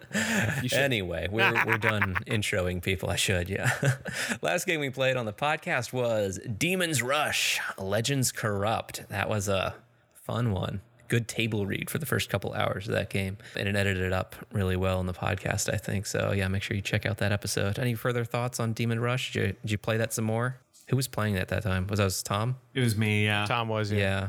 Anyway, 0.72 1.28
we're, 1.30 1.52
we're 1.66 1.78
done 1.78 2.16
introing 2.26 2.82
people. 2.82 3.10
I 3.10 3.16
should, 3.16 3.48
yeah. 3.48 3.70
Last 4.42 4.66
game 4.66 4.80
we 4.80 4.90
played 4.90 5.16
on 5.16 5.26
the 5.26 5.32
podcast 5.32 5.92
was 5.92 6.38
Demon's 6.58 7.02
Rush 7.02 7.60
Legends 7.78 8.32
Corrupt. 8.32 9.08
That 9.08 9.28
was 9.28 9.48
a 9.48 9.74
fun 10.14 10.52
one. 10.52 10.80
Good 11.08 11.28
table 11.28 11.66
read 11.66 11.90
for 11.90 11.98
the 11.98 12.06
first 12.06 12.30
couple 12.30 12.54
hours 12.54 12.86
of 12.86 12.94
that 12.94 13.10
game. 13.10 13.36
And 13.56 13.68
it 13.68 13.76
edited 13.76 14.02
it 14.02 14.12
up 14.12 14.34
really 14.52 14.76
well 14.76 14.98
in 15.00 15.06
the 15.06 15.12
podcast, 15.12 15.72
I 15.72 15.76
think. 15.76 16.06
So, 16.06 16.32
yeah, 16.32 16.48
make 16.48 16.62
sure 16.62 16.74
you 16.74 16.82
check 16.82 17.04
out 17.04 17.18
that 17.18 17.32
episode. 17.32 17.78
Any 17.78 17.94
further 17.94 18.24
thoughts 18.24 18.58
on 18.60 18.72
Demon 18.72 19.00
Rush? 19.00 19.32
Did 19.32 19.40
you, 19.40 19.46
did 19.62 19.70
you 19.72 19.78
play 19.78 19.96
that 19.98 20.12
some 20.12 20.24
more? 20.24 20.56
Who 20.88 20.96
was 20.96 21.08
playing 21.08 21.34
that 21.34 21.48
that 21.48 21.62
time? 21.62 21.86
Was 21.86 21.98
that 21.98 22.04
was 22.04 22.22
Tom? 22.22 22.56
It 22.74 22.80
was 22.80 22.96
me, 22.96 23.24
yeah. 23.24 23.46
Tom 23.46 23.68
was 23.68 23.92
yeah. 23.92 23.98
Yeah. 23.98 24.28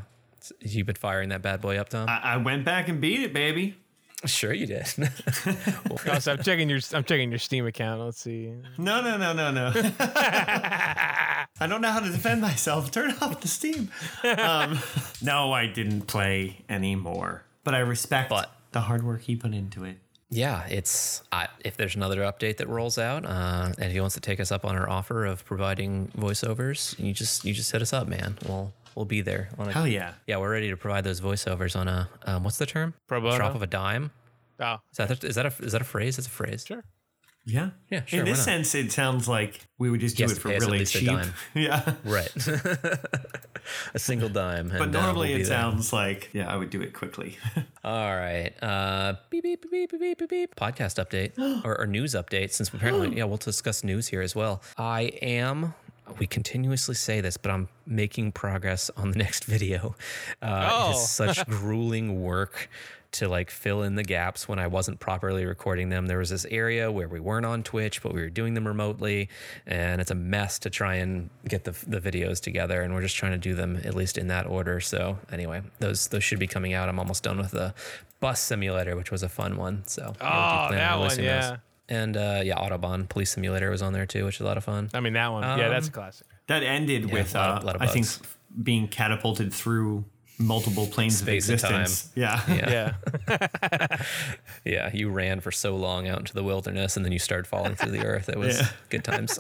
You've 0.60 0.88
been 0.88 0.96
firing 0.96 1.30
that 1.30 1.42
bad 1.42 1.62
boy 1.62 1.78
up, 1.78 1.90
Tom? 1.90 2.08
I, 2.10 2.20
I 2.24 2.38
went 2.38 2.66
back 2.66 2.88
and 2.90 3.00
beat 3.02 3.22
it, 3.22 3.34
baby. 3.34 3.76
sure, 4.26 4.54
you 4.54 4.66
did. 4.68 4.88
Oh, 6.06 6.20
so 6.20 6.32
I'm 6.34 6.44
checking 6.44 6.70
your 6.70 6.80
I'm 6.94 7.04
checking 7.04 7.30
your 7.30 7.40
Steam 7.40 7.66
account. 7.68 8.02
Let's 8.02 8.20
see. 8.22 8.52
No, 8.78 9.02
no, 9.02 9.18
no, 9.18 9.34
no, 9.34 9.52
no. 9.52 9.72
I 10.00 11.68
don't 11.68 11.82
know 11.82 11.92
how 11.92 12.00
to 12.00 12.10
defend 12.10 12.42
myself. 12.42 12.92
Turn 12.92 13.12
off 13.22 13.42
the 13.42 13.48
Steam. 13.48 13.90
Um, 14.38 14.80
no, 15.22 15.52
I 15.52 15.68
didn't 15.68 16.04
play 16.04 16.64
anymore. 16.70 17.44
But 17.64 17.76
I 17.76 17.80
respect 17.80 18.30
But- 18.30 18.52
the 18.72 18.82
hard 18.82 19.04
work 19.04 19.22
he 19.22 19.36
put 19.36 19.54
into 19.54 19.84
it. 19.84 19.98
Yeah, 20.30 20.66
it's 20.68 21.22
uh, 21.32 21.46
if 21.64 21.78
there's 21.78 21.96
another 21.96 22.22
update 22.22 22.58
that 22.58 22.68
rolls 22.68 22.98
out, 22.98 23.24
uh, 23.24 23.72
and 23.78 23.92
he 23.92 24.00
wants 24.00 24.16
to 24.16 24.22
take 24.22 24.40
us 24.40 24.52
up 24.52 24.66
on 24.66 24.76
our 24.76 24.90
offer 24.90 25.26
of 25.26 25.46
providing 25.46 26.08
voiceovers, 26.18 26.98
you 26.98 27.14
just 27.14 27.46
you 27.46 27.54
just 27.54 27.72
hit 27.72 27.84
us 27.84 27.94
up, 27.94 28.08
man. 28.08 28.40
We'll 28.48 28.74
we'll 28.96 29.06
be 29.06 29.22
there. 29.22 29.50
On 29.58 29.68
a, 29.68 29.72
Hell 29.72 29.88
yeah. 29.88 30.14
yeah, 30.28 30.38
we're 30.38 30.52
ready 30.52 30.70
to 30.70 30.78
provide 30.78 31.04
those 31.04 31.22
voiceovers 31.22 31.76
on 31.76 31.88
a 31.88 32.10
um, 32.26 32.44
what's 32.44 32.58
the 32.58 32.66
term? 32.66 32.94
Pro 33.08 33.22
bono? 33.22 33.38
Drop 33.38 33.56
of 33.56 33.62
a 33.62 33.68
dime. 33.68 34.12
Oh, 34.60 34.78
Is 34.92 34.98
that 34.98 35.20
the, 35.20 35.28
is 35.28 35.36
that 35.36 35.46
a 35.46 35.54
is 35.64 35.72
that 35.74 35.82
a 35.82 35.86
phrase? 35.86 36.18
It's 36.18 36.28
a 36.28 36.30
phrase. 36.30 36.66
sure. 36.68 36.84
Yeah. 37.46 37.72
Yeah, 37.92 38.06
sure, 38.06 38.22
In 38.22 38.26
this 38.26 38.42
sense, 38.42 38.74
it 38.74 38.94
sounds 38.94 39.28
like 39.28 39.60
we 39.78 39.90
would 39.90 40.00
just 40.00 40.16
do 40.16 40.24
Yes, 40.24 40.32
it 40.32 40.36
for 40.40 40.48
pay 40.48 40.56
us 40.56 40.64
at 40.64 40.66
really 40.68 40.80
least 40.80 40.96
a 40.96 41.00
cheap. 41.00 41.10
dime. 41.10 41.34
yeah. 41.54 41.96
Right. 42.06 42.32
a 43.94 44.00
single 44.00 44.30
dime. 44.30 44.70
But 44.70 44.82
and, 44.82 44.96
uh, 44.96 45.02
normally 45.02 45.30
we'll 45.30 45.38
be 45.40 45.42
it 45.44 45.48
there. 45.48 45.58
sounds 45.60 45.92
like, 45.92 46.30
yeah, 46.34 46.52
I 46.52 46.56
would 46.56 46.70
do 46.70 46.82
it 46.82 46.94
quickly. 46.94 47.38
All 47.84 48.16
right. 48.16 48.54
Uh, 48.62 49.16
beep, 49.30 49.44
beep, 49.44 49.62
beep, 49.70 49.92
beep, 49.92 50.00
beep, 50.00 50.18
beep, 50.20 50.30
beep. 50.30 50.56
Podcast 50.56 51.04
update 51.04 51.38
or, 51.66 51.80
or 51.82 51.86
news 51.88 52.14
update, 52.14 52.52
since 52.54 52.70
apparently, 52.74 53.14
yeah, 53.18 53.26
we'll 53.26 53.36
discuss 53.38 53.84
news 53.84 54.08
here 54.08 54.22
as 54.22 54.36
well. 54.36 54.62
I 54.78 55.02
am, 55.22 55.74
we 56.20 56.28
continuously 56.28 56.96
say 56.96 57.22
this, 57.22 57.38
but 57.38 57.52
I'm 57.52 57.68
making 57.88 58.32
progress 58.34 58.90
on 58.98 59.12
the 59.12 59.18
next 59.18 59.44
video. 59.46 59.96
Uh, 60.42 60.70
Oh. 60.72 60.90
It 60.90 60.94
is 60.96 61.10
such 61.10 61.46
grueling 61.48 62.22
work 62.22 62.70
to 63.14 63.28
like 63.30 63.52
fill 63.52 63.84
in 63.84 63.94
the 63.94 64.04
gaps 64.04 64.48
when 64.48 64.58
I 64.58 64.66
wasn't 64.66 65.00
properly 65.00 65.46
recording 65.46 65.90
them. 65.90 66.08
There 66.08 66.18
was 66.18 66.32
this 66.32 66.46
area 66.46 66.92
where 66.92 67.08
we 67.08 67.20
weren't 67.20 67.46
on 67.46 67.62
Twitch, 67.62 68.02
but 68.02 68.12
we 68.12 68.22
were 68.22 68.30
doing 68.32 68.56
them 68.56 68.66
remotely, 68.68 69.30
and 69.68 70.02
it's 70.02 70.10
a 70.10 70.16
mess 70.16 70.58
to 70.60 70.72
try 70.72 70.96
and 70.96 71.30
get 71.48 71.64
the, 71.64 71.72
the 71.86 72.02
videos 72.02 72.40
together. 72.40 72.82
And 72.82 72.92
we're 72.94 73.02
just 73.04 73.16
trying 73.16 73.34
to 73.34 73.38
do 73.38 73.54
them 73.54 73.80
at 73.84 73.94
least 73.94 74.18
in 74.18 74.30
that 74.30 74.48
order. 74.48 74.80
So 74.80 75.20
anyway, 75.32 75.62
those 75.80 76.08
those 76.08 76.24
should 76.24 76.40
be 76.40 76.48
coming 76.48 76.74
out. 76.74 76.90
I'm 76.90 76.98
almost 76.98 77.22
done 77.24 77.38
with 77.38 77.52
the 77.52 77.76
bus 78.20 78.40
simulator, 78.40 78.96
which 78.96 79.12
was 79.12 79.22
a 79.22 79.30
fun 79.30 79.58
one. 79.58 79.84
So 79.86 80.14
yeah, 80.20 80.68
Oh, 80.70 80.74
that 80.74 80.92
one, 80.94 81.02
releasing 81.04 81.26
those. 81.26 81.58
Yeah. 81.90 82.02
And 82.04 82.18
uh, 82.18 82.42
yeah, 82.44 82.56
Autobahn 82.58 83.08
Police 83.10 83.32
Simulator 83.32 83.70
was 83.70 83.82
on 83.82 83.94
there 83.94 84.06
too, 84.06 84.26
which 84.26 84.36
is 84.36 84.42
a 84.42 84.46
lot 84.46 84.58
of 84.58 84.64
fun. 84.64 84.90
I 84.94 85.00
mean 85.00 85.14
that 85.14 85.32
one. 85.32 85.44
yeah, 85.44 85.70
that's 85.70 85.88
a 85.88 85.90
Um, 85.90 85.94
classic. 85.94 86.28
that 86.48 86.64
ended 86.64 87.06
Yeah, 87.10 87.14
with, 87.14 87.36
a 87.36 87.38
lot 87.38 87.62
uh, 87.64 87.66
lot 87.66 87.76
of 87.76 87.82
I 87.82 87.88
think, 87.88 88.08
being 88.62 88.88
catapulted 88.88 89.54
through 89.54 90.06
multiple 90.40 90.88
planes 90.88 91.18
Space 91.20 91.48
of 91.48 91.54
and 91.54 91.62
time. 91.62 91.82
existence. 91.82 92.12
Yeah. 92.16 92.42
Yeah. 92.48 92.94
Yeah. 93.30 93.48
Yeah, 94.66 94.90
you 94.94 95.10
ran 95.10 95.42
for 95.42 95.52
so 95.52 95.76
long 95.76 96.08
out 96.08 96.20
into 96.20 96.34
the 96.34 96.44
wilderness 96.44 96.96
and 96.96 97.04
then 97.06 97.12
you 97.12 97.20
started 97.20 97.48
falling 97.48 97.76
through 97.76 97.92
the 97.92 98.06
earth. 98.06 98.30
It 98.30 98.38
was 98.40 98.60
Yeah. 98.62 98.68
good 98.90 99.04
times. 99.04 99.38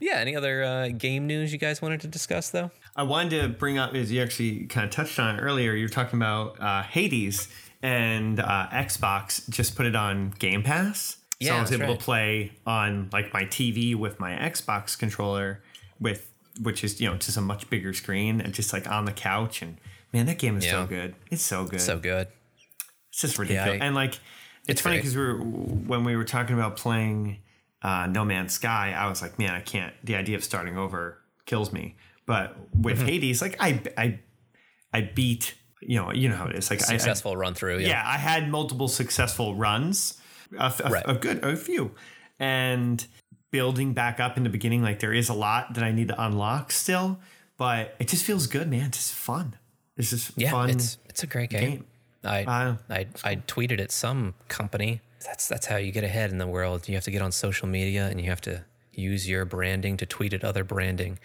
yeah, 0.00 0.16
any 0.16 0.36
other 0.36 0.62
uh, 0.62 0.88
game 0.88 1.26
news 1.26 1.52
you 1.52 1.58
guys 1.58 1.80
wanted 1.80 2.00
to 2.02 2.06
discuss 2.08 2.50
though? 2.50 2.70
I 2.94 3.02
wanted 3.04 3.40
to 3.42 3.48
bring 3.48 3.78
up, 3.78 3.94
as 3.94 4.12
you 4.12 4.20
actually 4.22 4.66
kind 4.66 4.84
of 4.84 4.90
touched 4.90 5.18
on 5.18 5.40
earlier, 5.40 5.72
you're 5.74 5.88
talking 5.88 6.18
about 6.18 6.60
uh, 6.60 6.82
Hades 6.82 7.48
and 7.82 8.40
uh, 8.40 8.68
Xbox 8.70 9.48
just 9.48 9.74
put 9.76 9.86
it 9.86 9.96
on 9.96 10.30
Game 10.38 10.62
Pass. 10.62 11.16
So 11.40 11.54
I 11.54 11.60
was 11.60 11.72
able 11.72 11.86
right. 11.86 11.98
to 11.98 12.04
play 12.04 12.52
on 12.66 13.08
like 13.12 13.32
my 13.32 13.44
TV 13.44 13.94
with 13.94 14.18
my 14.20 14.32
Xbox 14.32 14.98
controller, 14.98 15.62
with 16.00 16.32
which 16.62 16.82
is 16.82 17.00
you 17.00 17.08
know 17.08 17.16
just 17.16 17.36
a 17.36 17.40
much 17.40 17.68
bigger 17.70 17.92
screen 17.92 18.40
and 18.40 18.52
just 18.52 18.72
like 18.72 18.88
on 18.90 19.04
the 19.04 19.12
couch. 19.12 19.62
And 19.62 19.78
man, 20.12 20.26
that 20.26 20.38
game 20.38 20.56
is 20.56 20.64
so 20.68 20.86
good. 20.86 21.14
It's 21.30 21.42
so 21.42 21.64
good. 21.64 21.80
So 21.80 21.98
good. 21.98 22.28
It's 23.10 23.20
just 23.20 23.38
ridiculous. 23.38 23.80
I- 23.80 23.84
and 23.84 23.94
like, 23.94 24.14
it's, 24.14 24.20
It's 24.68 24.80
funny 24.80 24.96
because 24.96 25.16
we 25.16 25.22
were 25.22 25.36
when 25.38 26.04
we 26.04 26.16
were 26.16 26.24
talking 26.24 26.54
about 26.56 26.76
playing 26.76 27.38
uh, 27.82 28.06
No 28.06 28.24
Man's 28.24 28.52
Sky, 28.54 28.92
I 28.96 29.08
was 29.08 29.22
like, 29.22 29.38
man, 29.38 29.54
I 29.54 29.60
can't. 29.60 29.94
The 30.04 30.16
idea 30.16 30.36
of 30.36 30.44
starting 30.44 30.76
over 30.76 31.18
kills 31.46 31.72
me. 31.72 31.96
But 32.26 32.56
with 32.74 32.98
Mm-hmm. 32.98 33.06
Hades, 33.06 33.40
like 33.40 33.56
I, 33.60 33.80
I, 33.96 34.18
I 34.92 35.00
beat. 35.02 35.54
You 35.80 36.00
know, 36.00 36.12
you 36.12 36.28
know 36.28 36.34
how 36.34 36.46
it 36.46 36.56
is. 36.56 36.70
Like 36.70 36.80
I- 36.82 36.94
I, 36.94 36.96
Successful 36.98 37.36
run 37.36 37.54
through. 37.54 37.78
yeah, 37.78 38.02
I 38.04 38.16
had 38.18 38.50
multiple 38.50 38.88
successful 38.88 39.54
runs, 39.54 40.17
a, 40.56 40.72
a- 40.84 40.90
Right. 40.90 41.02
a 41.06 41.14
good, 41.14 41.42
a 41.44 41.56
few, 41.56 41.92
and 42.38 43.06
building 43.50 43.92
back 43.94 44.20
up 44.20 44.36
in 44.36 44.44
the 44.44 44.50
beginning. 44.50 44.82
Like 44.82 45.00
there 45.00 45.12
is 45.12 45.28
a 45.28 45.34
lot 45.34 45.74
that 45.74 45.84
I 45.84 45.90
need 45.92 46.08
to 46.08 46.22
unlock 46.22 46.70
still, 46.72 47.18
but 47.56 47.94
it 47.98 48.08
just 48.08 48.24
feels 48.24 48.46
good, 48.46 48.68
man. 48.68 48.86
It's 48.86 48.98
just 48.98 49.14
fun. 49.14 49.56
It's 49.96 50.10
just 50.10 50.32
Yeah, 50.36 50.50
fun. 50.52 50.70
it's 50.70 50.98
it's 51.08 51.22
a 51.22 51.26
great 51.26 51.50
game. 51.50 51.70
game. 51.70 51.84
I, 52.24 52.44
Wow. 52.44 52.78
I 52.90 53.06
I 53.24 53.36
tweeted 53.36 53.80
at 53.80 53.90
some 53.92 54.34
company. 54.48 55.00
That's 55.24 55.48
that's 55.48 55.66
how 55.66 55.76
you 55.76 55.90
get 55.92 56.04
ahead 56.04 56.30
in 56.30 56.38
the 56.38 56.46
world. 56.46 56.88
You 56.88 56.94
have 56.94 57.04
to 57.04 57.10
get 57.10 57.22
on 57.22 57.32
social 57.32 57.66
media 57.68 58.06
and 58.08 58.20
you 58.20 58.28
have 58.30 58.40
to 58.42 58.64
use 58.98 59.28
your 59.28 59.44
branding 59.44 59.96
to 59.98 60.06
tweet 60.06 60.32
at 60.32 60.44
other 60.44 60.64
branding. 60.64 61.18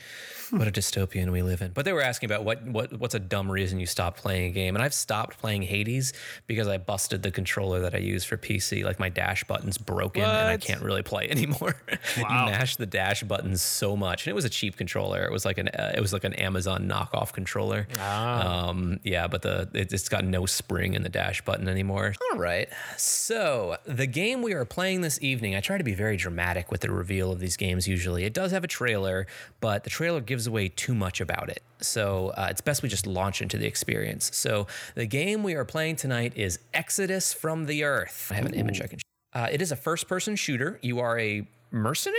What 0.51 0.67
a 0.67 0.71
dystopian 0.71 1.31
we 1.31 1.41
live 1.41 1.63
in. 1.63 1.71
But 1.71 1.83
they 1.85 1.93
were 1.93 2.01
asking 2.03 2.29
about 2.29 2.43
what 2.43 2.63
what 2.63 2.93
what's 2.99 3.15
a 3.15 3.19
dumb 3.19 3.49
reason 3.51 3.79
you 3.79 3.87
stopped 3.87 4.19
playing 4.19 4.45
a 4.45 4.53
game, 4.53 4.75
and 4.75 4.83
I've 4.83 4.93
stopped 4.93 5.39
playing 5.39 5.63
Hades 5.63 6.13
because 6.45 6.67
I 6.67 6.77
busted 6.77 7.23
the 7.23 7.31
controller 7.31 7.79
that 7.79 7.95
I 7.95 7.97
use 7.97 8.23
for 8.23 8.37
PC. 8.37 8.83
Like 8.83 8.99
my 8.99 9.09
dash 9.09 9.43
button's 9.45 9.79
broken 9.79 10.21
and 10.21 10.47
I 10.49 10.57
can't 10.57 10.83
really 10.83 11.01
play 11.01 11.27
anymore. 11.31 11.75
you 12.17 12.23
Wow. 12.23 12.45
mash 12.45 12.75
the 12.75 12.85
dash 12.85 13.23
buttons 13.23 13.63
so 13.63 13.95
much, 13.95 14.27
and 14.27 14.31
it 14.31 14.35
was 14.35 14.45
a 14.45 14.49
cheap 14.49 14.77
controller. 14.77 15.23
It 15.23 15.31
was 15.31 15.43
like 15.43 15.57
an 15.57 15.69
uh, 15.69 15.93
it 15.97 16.01
was 16.01 16.13
like 16.13 16.23
an 16.23 16.33
Amazon 16.33 16.87
knockoff 16.87 17.31
controller. 17.33 17.87
Um, 17.99 18.99
yeah, 19.03 19.25
but 19.27 19.41
the 19.41 19.69
it, 19.73 19.91
it's 19.91 20.07
got 20.09 20.23
no 20.23 20.45
spring 20.45 20.93
in 20.93 21.01
the 21.01 21.09
dash 21.09 21.41
button 21.43 21.67
anymore. 21.67 22.13
All 22.31 22.37
right, 22.37 22.69
so 22.97 23.77
the 23.85 24.05
game 24.05 24.43
we 24.43 24.53
are 24.53 24.65
playing 24.65 25.01
this 25.01 25.17
evening, 25.21 25.55
I 25.55 25.61
try 25.61 25.79
to 25.79 25.83
be 25.83 25.95
very 25.95 26.17
dramatic 26.17 26.69
with 26.69 26.81
the 26.81 26.91
reveal 26.91 27.31
of 27.31 27.39
these 27.39 27.57
games. 27.57 27.62
Games 27.63 27.87
usually, 27.87 28.25
it 28.25 28.33
does 28.33 28.51
have 28.51 28.65
a 28.65 28.67
trailer, 28.67 29.25
but 29.61 29.85
the 29.85 29.89
trailer 29.89 30.19
gives 30.19 30.47
away 30.47 30.67
too 30.67 30.93
much 30.93 31.21
about 31.21 31.47
it. 31.49 31.63
So 31.79 32.33
uh, 32.35 32.47
it's 32.49 32.59
best 32.59 32.83
we 32.83 32.89
just 32.89 33.07
launch 33.07 33.41
into 33.41 33.57
the 33.57 33.65
experience. 33.65 34.29
So 34.35 34.67
the 34.95 35.05
game 35.05 35.43
we 35.43 35.53
are 35.53 35.63
playing 35.63 35.95
tonight 35.95 36.33
is 36.35 36.59
Exodus 36.73 37.31
from 37.33 37.65
the 37.67 37.85
Earth. 37.85 38.27
I 38.31 38.33
have 38.35 38.45
an 38.45 38.53
image 38.53 38.81
I 38.81 38.87
can. 38.87 38.99
Uh, 39.33 39.47
it 39.49 39.61
is 39.61 39.71
a 39.71 39.77
first 39.77 40.09
person 40.09 40.35
shooter. 40.35 40.77
You 40.81 40.99
are 40.99 41.17
a 41.17 41.47
mercenary 41.71 42.17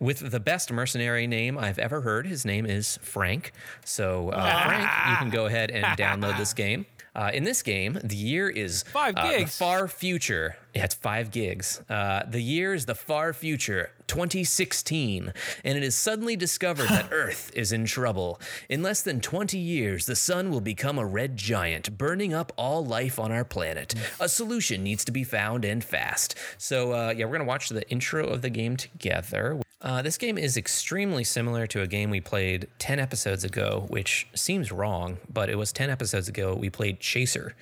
with 0.00 0.30
the 0.30 0.38
best 0.38 0.70
mercenary 0.70 1.26
name 1.26 1.56
I've 1.56 1.78
ever 1.78 2.02
heard. 2.02 2.26
His 2.26 2.44
name 2.44 2.66
is 2.66 2.98
Frank. 3.00 3.52
So, 3.86 4.28
uh, 4.30 4.64
Frank, 4.66 4.82
you 4.82 5.16
can 5.16 5.30
go 5.30 5.46
ahead 5.46 5.70
and 5.70 5.84
download 5.98 6.36
this 6.36 6.52
game. 6.64 6.84
Uh, 7.16 7.30
in 7.32 7.44
this 7.44 7.62
game, 7.62 7.98
the 8.04 8.16
year 8.16 8.50
is 8.50 8.82
Five 8.92 9.14
uh, 9.16 9.30
the 9.30 9.38
gigs. 9.38 9.56
far 9.56 9.88
future. 9.88 10.56
Yeah, 10.74 10.84
it's 10.84 10.94
five 10.94 11.30
gigs. 11.30 11.80
Uh, 11.88 12.24
the 12.28 12.40
year 12.40 12.74
is 12.74 12.86
the 12.86 12.96
far 12.96 13.32
future, 13.32 13.90
2016, 14.08 15.32
and 15.62 15.78
it 15.78 15.84
is 15.84 15.94
suddenly 15.94 16.34
discovered 16.34 16.88
that 16.88 17.12
Earth 17.12 17.52
is 17.54 17.70
in 17.70 17.84
trouble. 17.84 18.40
In 18.68 18.82
less 18.82 19.00
than 19.00 19.20
20 19.20 19.56
years, 19.56 20.06
the 20.06 20.16
sun 20.16 20.50
will 20.50 20.60
become 20.60 20.98
a 20.98 21.06
red 21.06 21.36
giant, 21.36 21.96
burning 21.96 22.34
up 22.34 22.52
all 22.56 22.84
life 22.84 23.20
on 23.20 23.30
our 23.30 23.44
planet. 23.44 23.94
A 24.18 24.28
solution 24.28 24.82
needs 24.82 25.04
to 25.04 25.12
be 25.12 25.22
found 25.22 25.64
and 25.64 25.82
fast. 25.84 26.34
So, 26.58 26.92
uh, 26.92 27.14
yeah, 27.16 27.26
we're 27.26 27.32
gonna 27.32 27.44
watch 27.44 27.68
the 27.68 27.88
intro 27.88 28.26
of 28.26 28.42
the 28.42 28.50
game 28.50 28.76
together. 28.76 29.60
Uh, 29.80 30.02
this 30.02 30.16
game 30.16 30.38
is 30.38 30.56
extremely 30.56 31.22
similar 31.22 31.66
to 31.68 31.82
a 31.82 31.86
game 31.86 32.10
we 32.10 32.20
played 32.20 32.66
10 32.78 32.98
episodes 32.98 33.44
ago, 33.44 33.84
which 33.90 34.26
seems 34.34 34.72
wrong, 34.72 35.18
but 35.32 35.48
it 35.48 35.56
was 35.56 35.72
10 35.72 35.90
episodes 35.90 36.26
ago 36.26 36.54
we 36.54 36.70
played 36.70 36.98
Chaser. 36.98 37.54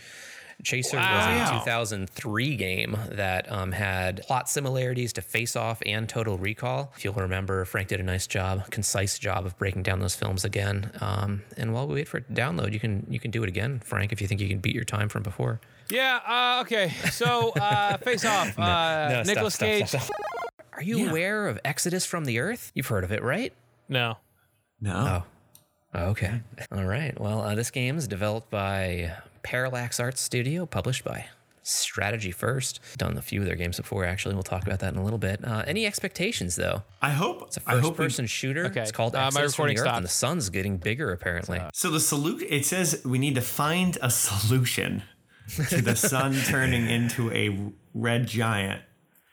Chaser 0.62 0.97
was 0.97 1.50
a 1.50 1.59
2003 1.59 2.57
game 2.57 2.97
that 3.11 3.50
um, 3.50 3.73
had 3.73 4.23
plot 4.23 4.49
similarities 4.49 5.12
to 5.14 5.23
Face 5.23 5.57
Off 5.57 5.83
and 5.85 6.09
Total 6.09 6.38
Recall. 6.38 6.92
If 6.97 7.04
you'll 7.04 7.14
remember, 7.14 7.64
Frank 7.64 7.88
did 7.88 8.00
a 8.00 8.02
nice 8.04 8.26
job, 8.26 8.71
concise 8.71 9.19
job 9.19 9.45
of 9.47 9.59
breaking 9.59 9.83
down 9.83 10.00
those 10.00 10.14
films 10.14 10.45
again. 10.45 10.90
Um, 11.00 11.42
and 11.57 11.73
while 11.75 11.87
we 11.88 11.95
wait 11.97 12.09
for 12.09 12.19
it 12.19 12.28
to 12.28 12.33
download, 12.40 12.73
you 12.73 12.81
can 12.81 13.07
you 13.11 13.19
can 13.19 13.31
do 13.31 13.42
it 13.42 13.49
again, 13.49 13.81
Frank, 13.85 14.12
if 14.12 14.21
you 14.21 14.26
think 14.28 14.40
you 14.40 14.49
can 14.49 14.59
beat 14.59 14.75
your 14.75 14.85
time 14.85 15.09
from 15.09 15.23
before. 15.23 15.61
Yeah. 15.90 16.21
Uh, 16.26 16.61
okay. 16.62 16.90
So, 17.11 17.50
uh, 17.50 17.97
face 17.99 18.25
off. 18.25 18.57
Uh, 18.59 19.09
No, 19.11 19.23
Nicholas 19.25 19.54
stop, 19.54 19.66
Cage. 19.66 19.88
stop, 19.88 20.02
stop. 20.02 20.21
Are 20.75 20.83
you 20.83 21.09
aware 21.09 21.49
of 21.49 21.59
Exodus 21.64 22.07
from 22.07 22.25
the 22.25 22.38
Earth? 22.38 22.71
You've 22.75 22.87
heard 22.87 23.04
of 23.04 23.12
it, 23.12 23.23
right? 23.23 23.52
No. 23.88 24.16
no. 24.81 25.25
Oh, 25.95 26.04
okay. 26.11 26.40
All 26.71 26.85
right. 26.85 27.19
Well, 27.21 27.42
uh, 27.42 27.54
this 27.54 27.71
game 27.71 27.99
is 27.99 28.09
developed 28.09 28.50
by 28.50 29.12
Parallax 29.43 29.99
Arts 30.01 30.21
Studio, 30.21 30.67
published 30.67 31.05
by 31.05 31.27
Strategy 31.63 32.31
First. 32.33 32.81
Done 32.99 33.17
a 33.17 33.23
few 33.23 33.41
of 33.41 33.47
their 33.47 33.55
games 33.57 33.77
before, 33.77 34.05
actually. 34.05 34.35
We'll 34.35 34.43
talk 34.43 34.67
about 34.67 34.81
that 34.81 34.93
in 34.95 34.99
a 34.99 35.05
little 35.05 35.19
bit. 35.19 35.45
Uh, 35.45 35.63
any 35.67 35.87
expectations, 35.87 36.57
though? 36.57 36.83
I 37.01 37.11
hope. 37.11 37.43
It's 37.47 37.57
a 37.57 37.61
first-person 37.61 38.27
shooter. 38.27 38.67
Okay. 38.67 38.83
It's 38.83 38.93
called 38.93 39.15
Uh, 39.15 39.19
my 39.21 39.27
Exodus 39.27 39.55
from 39.55 39.69
the 39.69 39.79
Earth, 39.79 39.87
and 39.89 40.05
the 40.05 40.09
sun's 40.09 40.49
getting 40.51 40.77
bigger, 40.79 41.13
apparently. 41.13 41.61
So 41.73 41.91
the 41.91 42.01
solution. 42.01 42.49
It 42.51 42.67
says 42.67 43.03
we 43.05 43.19
need 43.19 43.35
to 43.37 43.41
find 43.43 43.97
a 44.03 44.11
solution 44.11 45.03
to 45.69 45.83
the 45.83 45.97
sun 45.97 46.35
turning 46.47 46.89
into 46.89 47.31
a 47.33 47.73
red 47.95 48.27
giant. 48.27 48.83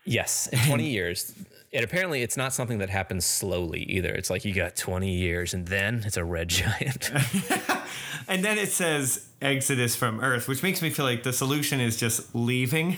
yes, 0.05 0.47
in 0.47 0.59
20 0.59 0.87
years. 0.89 1.33
And 1.71 1.83
apparently, 1.83 2.21
it's 2.23 2.35
not 2.37 2.51
something 2.53 2.79
that 2.79 2.89
happens 2.89 3.25
slowly 3.25 3.83
either. 3.83 4.09
It's 4.11 4.29
like 4.29 4.43
you 4.43 4.53
got 4.53 4.75
20 4.75 5.11
years, 5.11 5.53
and 5.53 5.67
then 5.67 6.03
it's 6.05 6.17
a 6.17 6.23
red 6.23 6.47
giant. 6.59 7.11
And 8.27 8.45
then 8.45 8.59
it 8.59 8.69
says 8.69 9.27
Exodus 9.41 9.95
from 9.95 10.19
Earth, 10.21 10.47
which 10.47 10.61
makes 10.61 10.83
me 10.83 10.91
feel 10.91 11.03
like 11.03 11.23
the 11.23 11.33
solution 11.33 11.79
is 11.81 11.97
just 11.97 12.35
leaving. 12.35 12.97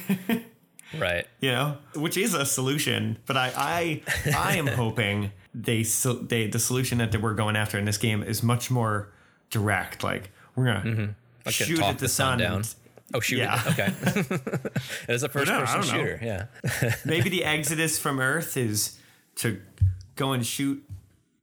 right. 1.00 1.25
you 1.40 1.51
know, 1.51 1.78
which 1.96 2.18
is 2.18 2.34
a 2.34 2.46
solution. 2.46 3.18
But 3.25 3.38
I, 3.38 3.54
I, 3.56 4.01
I 4.36 4.58
am 4.58 4.68
hoping 4.68 5.32
they, 5.54 5.84
so 5.84 6.12
they, 6.13 6.48
the 6.48 6.60
solution 6.60 6.98
that 6.98 7.16
we're 7.22 7.34
going 7.34 7.56
after 7.56 7.78
in 7.78 7.86
this 7.86 7.98
game 7.98 8.22
is 8.24 8.44
much 8.44 8.70
more 8.70 9.13
direct. 9.50 10.04
Like 10.04 10.32
we're 10.56 10.66
gonna 10.66 10.82
Mm-hmm. 10.82 11.12
Like 11.46 11.56
shoot 11.56 11.80
at 11.82 11.98
the, 11.98 12.01
the 12.06 12.10
sun 12.10 12.40
sun. 12.40 12.40
down. 12.40 12.56
and 12.58 12.75
Oh, 13.13 13.20
shoot. 13.20 13.39
Yeah. 13.39 13.62
Okay. 13.68 13.94
it 14.06 15.10
is 15.10 15.24
a 15.24 15.30
first 15.30 15.51
I 15.51 15.60
person 15.60 15.82
don't 15.82 15.88
know. 15.88 15.94
shooter. 15.94 16.20
Yeah. 16.22 16.94
Maybe 17.06 17.30
the 17.30 17.44
Exodus 17.44 18.00
from 18.00 18.20
Earth 18.20 18.58
is 18.58 18.98
to 19.36 19.62
go 20.15 20.34
and 20.34 20.46
shoot 20.46 20.84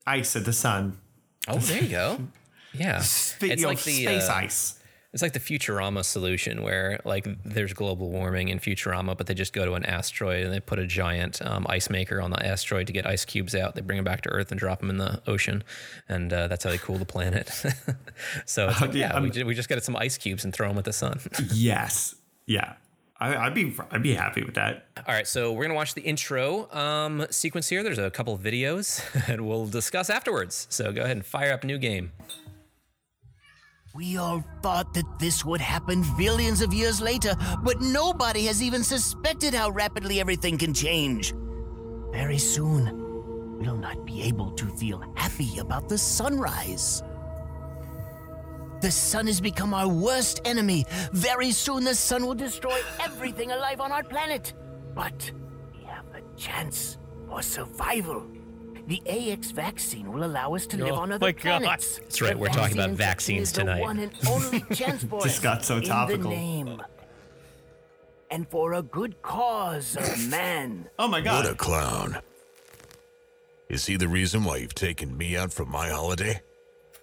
ice 0.07 0.37
at 0.37 0.45
the 0.45 0.53
sun. 0.53 0.99
Oh, 1.47 1.59
there 1.59 1.83
you 1.83 1.89
go. 1.89 2.19
Yeah. 2.75 3.01
Sp- 3.01 3.49
it's 3.51 3.65
like 3.65 3.83
the 3.83 4.03
space 4.05 4.29
uh, 4.29 4.33
ice. 4.35 4.78
It's 5.19 5.23
like 5.25 5.33
the 5.33 5.41
Futurama 5.41 6.05
solution 6.05 6.63
where 6.63 7.01
like 7.05 7.27
there's 7.45 7.73
global 7.73 8.09
warming 8.09 8.51
in 8.51 8.61
Futurama, 8.61 9.17
but 9.19 9.27
they 9.27 9.35
just 9.35 9.53
go 9.53 9.65
to 9.65 9.73
an 9.75 9.85
asteroid 9.85 10.45
and 10.45 10.53
they 10.55 10.61
put 10.61 10.79
a 10.79 10.87
giant 10.87 11.43
um, 11.45 11.67
ice 11.69 11.91
maker 11.91 12.21
on 12.21 12.31
the 12.31 12.47
asteroid 12.47 12.87
to 12.87 12.93
get 12.93 13.05
ice 13.05 13.25
cubes 13.25 13.53
out. 13.53 13.75
They 13.75 13.81
bring 13.81 13.97
them 13.99 14.05
back 14.05 14.21
to 14.23 14.29
Earth 14.29 14.53
and 14.53 14.61
drop 14.61 14.79
them 14.79 14.91
in 14.91 14.99
the 14.99 15.21
ocean, 15.27 15.65
and 16.09 16.33
uh, 16.33 16.47
that's 16.47 16.63
how 16.63 16.71
they 16.71 16.79
cool 16.79 16.99
the 16.99 17.05
planet. 17.05 17.49
so 18.47 18.69
it's 18.69 18.81
like, 18.81 18.95
yeah, 18.95 19.19
we, 19.21 19.29
I'm- 19.33 19.47
we 19.49 19.55
just 19.57 19.69
get 19.69 19.83
some 19.83 19.97
ice 19.97 20.17
cubes 20.17 20.45
and 20.45 20.55
throw 20.55 20.69
them 20.69 20.79
at 20.79 20.85
the 20.85 20.93
sun. 20.93 21.19
Yes. 21.53 22.15
Yeah. 22.47 22.75
I, 23.21 23.35
I'd 23.37 23.55
be 23.55 23.75
I'd 23.91 24.05
be 24.05 24.15
happy 24.15 24.45
with 24.45 24.55
that. 24.55 24.87
All 24.99 25.13
right, 25.13 25.27
so 25.27 25.53
we're 25.53 25.65
gonna 25.65 25.75
watch 25.75 25.95
the 25.95 26.03
intro 26.03 26.71
um, 26.73 27.27
sequence 27.31 27.69
here. 27.69 27.83
There's 27.83 27.99
a 27.99 28.09
couple 28.13 28.35
of 28.35 28.41
videos, 28.41 29.03
and 29.29 29.49
we'll 29.49 29.67
discuss 29.67 30.09
afterwards. 30.11 30.69
So 30.71 30.93
go 30.93 31.03
ahead 31.03 31.17
and 31.17 31.27
fire 31.27 31.53
up 31.53 31.65
new 31.65 31.79
game. 31.79 32.13
We 33.99 34.17
all 34.17 34.45
thought 34.63 34.95
that 34.95 35.19
this 35.19 35.45
would 35.45 35.61
happen 35.61 36.05
billions 36.17 36.63
of 36.63 36.73
years 36.73 37.01
later, 37.01 37.35
but 37.65 37.81
nobody 37.81 38.45
has 38.45 38.63
even 38.63 38.85
suspected 38.85 39.55
how 39.55 39.71
rapidly 39.71 40.21
everything 40.21 40.57
can 40.57 40.73
change. 40.73 41.35
Very 42.13 42.39
soon, 42.39 43.59
we'll 43.59 43.77
not 43.77 44.07
be 44.07 44.23
able 44.23 44.53
to 44.53 44.67
feel 44.67 45.03
happy 45.17 45.59
about 45.59 45.89
the 45.89 45.99
sunrise. 45.99 47.03
The 48.83 48.93
sun 48.93 49.27
has 49.27 49.41
become 49.41 49.75
our 49.75 49.89
worst 49.89 50.43
enemy. 50.45 50.85
Very 51.13 51.51
soon, 51.51 51.83
the 51.83 51.97
sun 51.97 52.25
will 52.25 52.37
destroy 52.37 52.79
everything 53.01 53.51
alive 53.51 53.81
on 53.81 53.91
our 53.91 54.05
planet. 54.05 54.55
But 54.95 55.29
we 55.73 55.83
have 55.87 56.07
a 56.15 56.23
chance 56.37 56.99
for 57.27 57.43
survival. 57.43 58.38
The 58.89 59.03
AX 59.07 59.51
vaccine 59.51 60.11
will 60.13 60.25
allow 60.25 60.55
us 60.55 60.67
to 60.69 60.81
oh 60.81 60.85
live 60.85 60.93
Oh 60.95 60.97
on 60.97 61.09
my 61.11 61.15
other 61.17 61.33
God. 61.33 61.41
planets. 61.63 61.99
That's 61.99 62.21
right, 62.23 62.33
The 62.33 62.39
we're 62.39 62.49
talking 62.49 62.79
about 62.79 62.91
vaccine 62.91 62.97
vaccines 62.97 63.49
is 63.49 63.53
the 63.53 63.61
tonight. 63.61 63.81
one 63.83 63.99
and 63.99 64.13
only 64.29 64.61
chance 64.75 65.05
for 65.05 65.21
Just 65.23 65.37
us. 65.39 65.43
got 65.43 65.65
so 65.65 65.77
In 65.77 65.83
topical. 65.85 66.31
the 66.31 66.37
name. 66.37 66.83
And 68.31 68.49
for 68.49 68.73
a 68.75 68.83
good 68.83 69.21
cause 69.23 69.95
of 69.97 70.29
man. 70.31 70.89
Oh 70.99 71.07
my 71.09 71.21
god. 71.21 71.45
What 71.45 71.45
god. 71.45 71.53
a 71.53 71.57
clown. 71.57 72.19
Is 73.69 73.85
he 73.87 73.97
the 73.97 74.09
reason 74.09 74.45
why 74.45 74.57
you've 74.57 74.75
taken 74.75 75.17
me 75.17 75.37
out 75.37 75.53
for 75.53 75.65
my 75.67 75.91
holiday? 75.91 76.41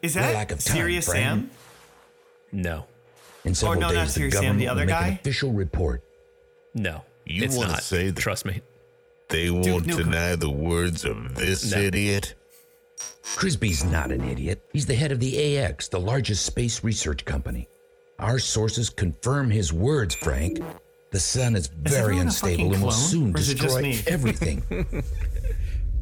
is 0.01 0.13
that 0.15 0.33
lack 0.35 0.51
of 0.51 0.63
time, 0.63 0.75
Serious 0.77 1.05
Brandon. 1.07 1.49
Sam? 1.49 2.61
No, 2.61 2.85
In 3.43 3.53
several 3.55 3.77
oh, 3.77 3.87
no, 3.89 3.93
not 3.93 4.01
days, 4.05 4.07
the 4.09 4.13
Serious 4.13 4.33
Sam, 4.35 4.43
government 4.43 4.59
the 4.59 4.67
other 4.69 4.81
will 4.81 4.85
make 4.87 4.95
guy? 4.95 5.07
an 5.07 5.13
official 5.15 5.51
report. 5.51 6.03
no, 6.75 7.03
You 7.25 7.43
it's 7.43 7.55
wanna 7.55 7.73
not. 7.73 7.83
say 7.83 8.09
that- 8.11 8.19
Trust 8.21 8.45
me. 8.45 8.61
They 9.29 9.50
won't 9.50 9.86
Nukem. 9.88 9.98
deny 9.98 10.36
the 10.36 10.50
words 10.50 11.03
of 11.05 11.36
this 11.36 11.72
No. 11.72 11.77
idiot. 11.79 12.36
Crisby's 13.36 13.84
not 13.84 14.12
an 14.12 14.24
idiot. 14.24 14.63
He's 14.72 14.86
the 14.86 14.94
head 14.96 15.12
of 15.12 15.20
the 15.20 15.58
AX, 15.58 15.88
the 15.88 16.00
largest 16.00 16.46
space 16.46 16.84
research 16.84 17.25
company. 17.25 17.67
Our 18.20 18.39
sources 18.39 18.89
confirm 18.89 19.50
his 19.50 19.74
words, 19.74 20.15
Frank. 20.15 20.60
The 21.12 21.20
sun 21.20 21.55
is 21.55 21.67
very 21.67 21.98
everyone 22.20 22.22
a 22.22 22.27
unstable 22.27 22.74
and 22.74 22.84
will 22.84 22.91
soon 22.91 23.36
or 23.36 23.39
is 23.39 23.50
it 23.50 23.55
just 23.58 23.77
destroy 23.82 24.03
everything. 24.13 24.63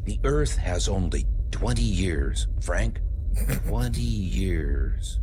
the 0.04 0.18
Earth 0.24 0.56
has 0.56 0.88
only 0.88 1.24
20 1.50 1.82
years, 1.82 2.46
Frank. 2.60 3.00
20 3.66 4.00
years. 4.00 5.18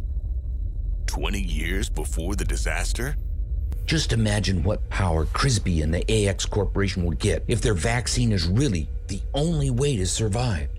20 1.06 1.40
years 1.42 1.90
before 1.90 2.36
the 2.36 2.46
disaster? 2.46 3.16
Just 3.92 4.14
imagine 4.14 4.64
what 4.64 4.90
power 4.90 5.26
Crisby 5.26 5.84
and 5.84 5.94
the 5.94 6.30
AX 6.30 6.46
Corporation 6.46 7.04
will 7.04 7.12
get 7.12 7.44
if 7.50 7.60
their 7.60 7.74
vaccine 7.74 8.32
is 8.32 8.48
really 8.48 8.88
the 9.08 9.20
only 9.34 9.70
way 9.70 9.98
to 9.98 10.06
survive. 10.06 10.70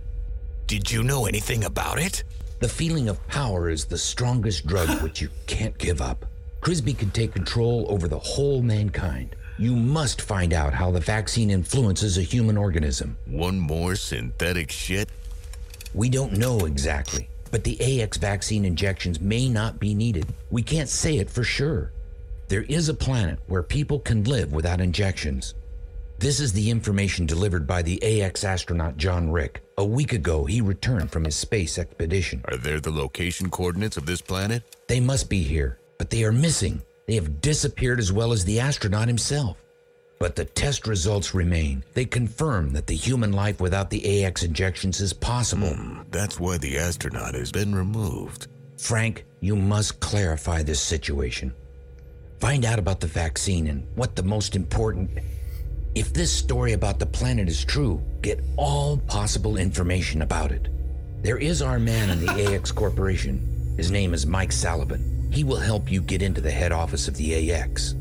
Did 0.66 0.90
you 0.90 1.02
know 1.02 1.26
anything 1.26 1.64
about 1.64 1.98
it? 1.98 2.24
The 2.60 2.70
feeling 2.70 3.10
of 3.10 3.28
power 3.28 3.68
is 3.68 3.84
the 3.84 3.98
strongest 3.98 4.66
drug 4.66 4.88
which 5.02 5.20
you 5.20 5.28
can't 5.46 5.76
give 5.76 6.00
up. 6.00 6.24
Crisby 6.62 6.94
can 6.94 7.10
take 7.10 7.34
control 7.34 7.84
over 7.90 8.08
the 8.08 8.18
whole 8.18 8.62
mankind. 8.62 9.36
You 9.58 9.76
must 9.76 10.22
find 10.22 10.54
out 10.54 10.72
how 10.72 10.90
the 10.90 11.00
vaccine 11.00 11.50
influences 11.50 12.16
a 12.16 12.22
human 12.22 12.56
organism. 12.56 13.18
One 13.26 13.58
more 13.58 13.94
synthetic 13.94 14.70
shit? 14.70 15.10
We 15.92 16.08
don't 16.08 16.38
know 16.38 16.60
exactly, 16.60 17.28
but 17.50 17.62
the 17.62 18.00
AX 18.00 18.16
vaccine 18.16 18.64
injections 18.64 19.20
may 19.20 19.50
not 19.50 19.78
be 19.78 19.94
needed. 19.94 20.28
We 20.50 20.62
can't 20.62 20.88
say 20.88 21.18
it 21.18 21.28
for 21.28 21.44
sure. 21.44 21.92
There 22.52 22.66
is 22.68 22.90
a 22.90 23.04
planet 23.08 23.38
where 23.46 23.62
people 23.62 23.98
can 23.98 24.24
live 24.24 24.52
without 24.52 24.82
injections. 24.82 25.54
This 26.18 26.38
is 26.38 26.52
the 26.52 26.68
information 26.68 27.24
delivered 27.24 27.66
by 27.66 27.80
the 27.80 28.22
AX 28.22 28.44
astronaut 28.44 28.98
John 28.98 29.30
Rick. 29.30 29.62
A 29.78 29.84
week 29.86 30.12
ago, 30.12 30.44
he 30.44 30.60
returned 30.60 31.10
from 31.10 31.24
his 31.24 31.34
space 31.34 31.78
expedition. 31.78 32.42
Are 32.50 32.58
there 32.58 32.78
the 32.78 32.90
location 32.90 33.48
coordinates 33.48 33.96
of 33.96 34.04
this 34.04 34.20
planet? 34.20 34.76
They 34.86 35.00
must 35.00 35.30
be 35.30 35.42
here, 35.42 35.78
but 35.96 36.10
they 36.10 36.24
are 36.24 36.30
missing. 36.30 36.82
They 37.06 37.14
have 37.14 37.40
disappeared 37.40 37.98
as 37.98 38.12
well 38.12 38.34
as 38.34 38.44
the 38.44 38.60
astronaut 38.60 39.08
himself. 39.08 39.56
But 40.20 40.36
the 40.36 40.44
test 40.44 40.86
results 40.86 41.32
remain. 41.32 41.82
They 41.94 42.04
confirm 42.04 42.74
that 42.74 42.86
the 42.86 42.94
human 42.94 43.32
life 43.32 43.62
without 43.62 43.88
the 43.88 44.26
AX 44.26 44.42
injections 44.42 45.00
is 45.00 45.14
possible. 45.14 45.72
Hmm, 45.72 46.02
that's 46.10 46.38
why 46.38 46.58
the 46.58 46.76
astronaut 46.76 47.32
has 47.32 47.50
been 47.50 47.74
removed. 47.74 48.48
Frank, 48.76 49.24
you 49.40 49.56
must 49.56 50.00
clarify 50.00 50.62
this 50.62 50.82
situation. 50.82 51.54
Find 52.42 52.64
out 52.64 52.80
about 52.80 52.98
the 52.98 53.06
vaccine 53.06 53.68
and 53.68 53.86
what 53.94 54.16
the 54.16 54.24
most 54.24 54.56
important. 54.56 55.08
If 55.94 56.12
this 56.12 56.32
story 56.32 56.72
about 56.72 56.98
the 56.98 57.06
planet 57.06 57.48
is 57.48 57.64
true, 57.64 58.02
get 58.20 58.42
all 58.56 58.96
possible 58.96 59.56
information 59.56 60.22
about 60.22 60.50
it. 60.50 60.66
There 61.22 61.38
is 61.38 61.62
our 61.62 61.78
man 61.78 62.10
in 62.10 62.18
the 62.18 62.32
AX 62.56 62.72
Corporation. 62.72 63.74
His 63.76 63.92
name 63.92 64.12
is 64.12 64.26
Mike 64.26 64.50
Sullivan. 64.50 65.30
He 65.32 65.44
will 65.44 65.60
help 65.60 65.88
you 65.88 66.02
get 66.02 66.20
into 66.20 66.40
the 66.40 66.50
head 66.50 66.72
office 66.72 67.06
of 67.06 67.16
the 67.16 67.52
AX. 67.52 67.94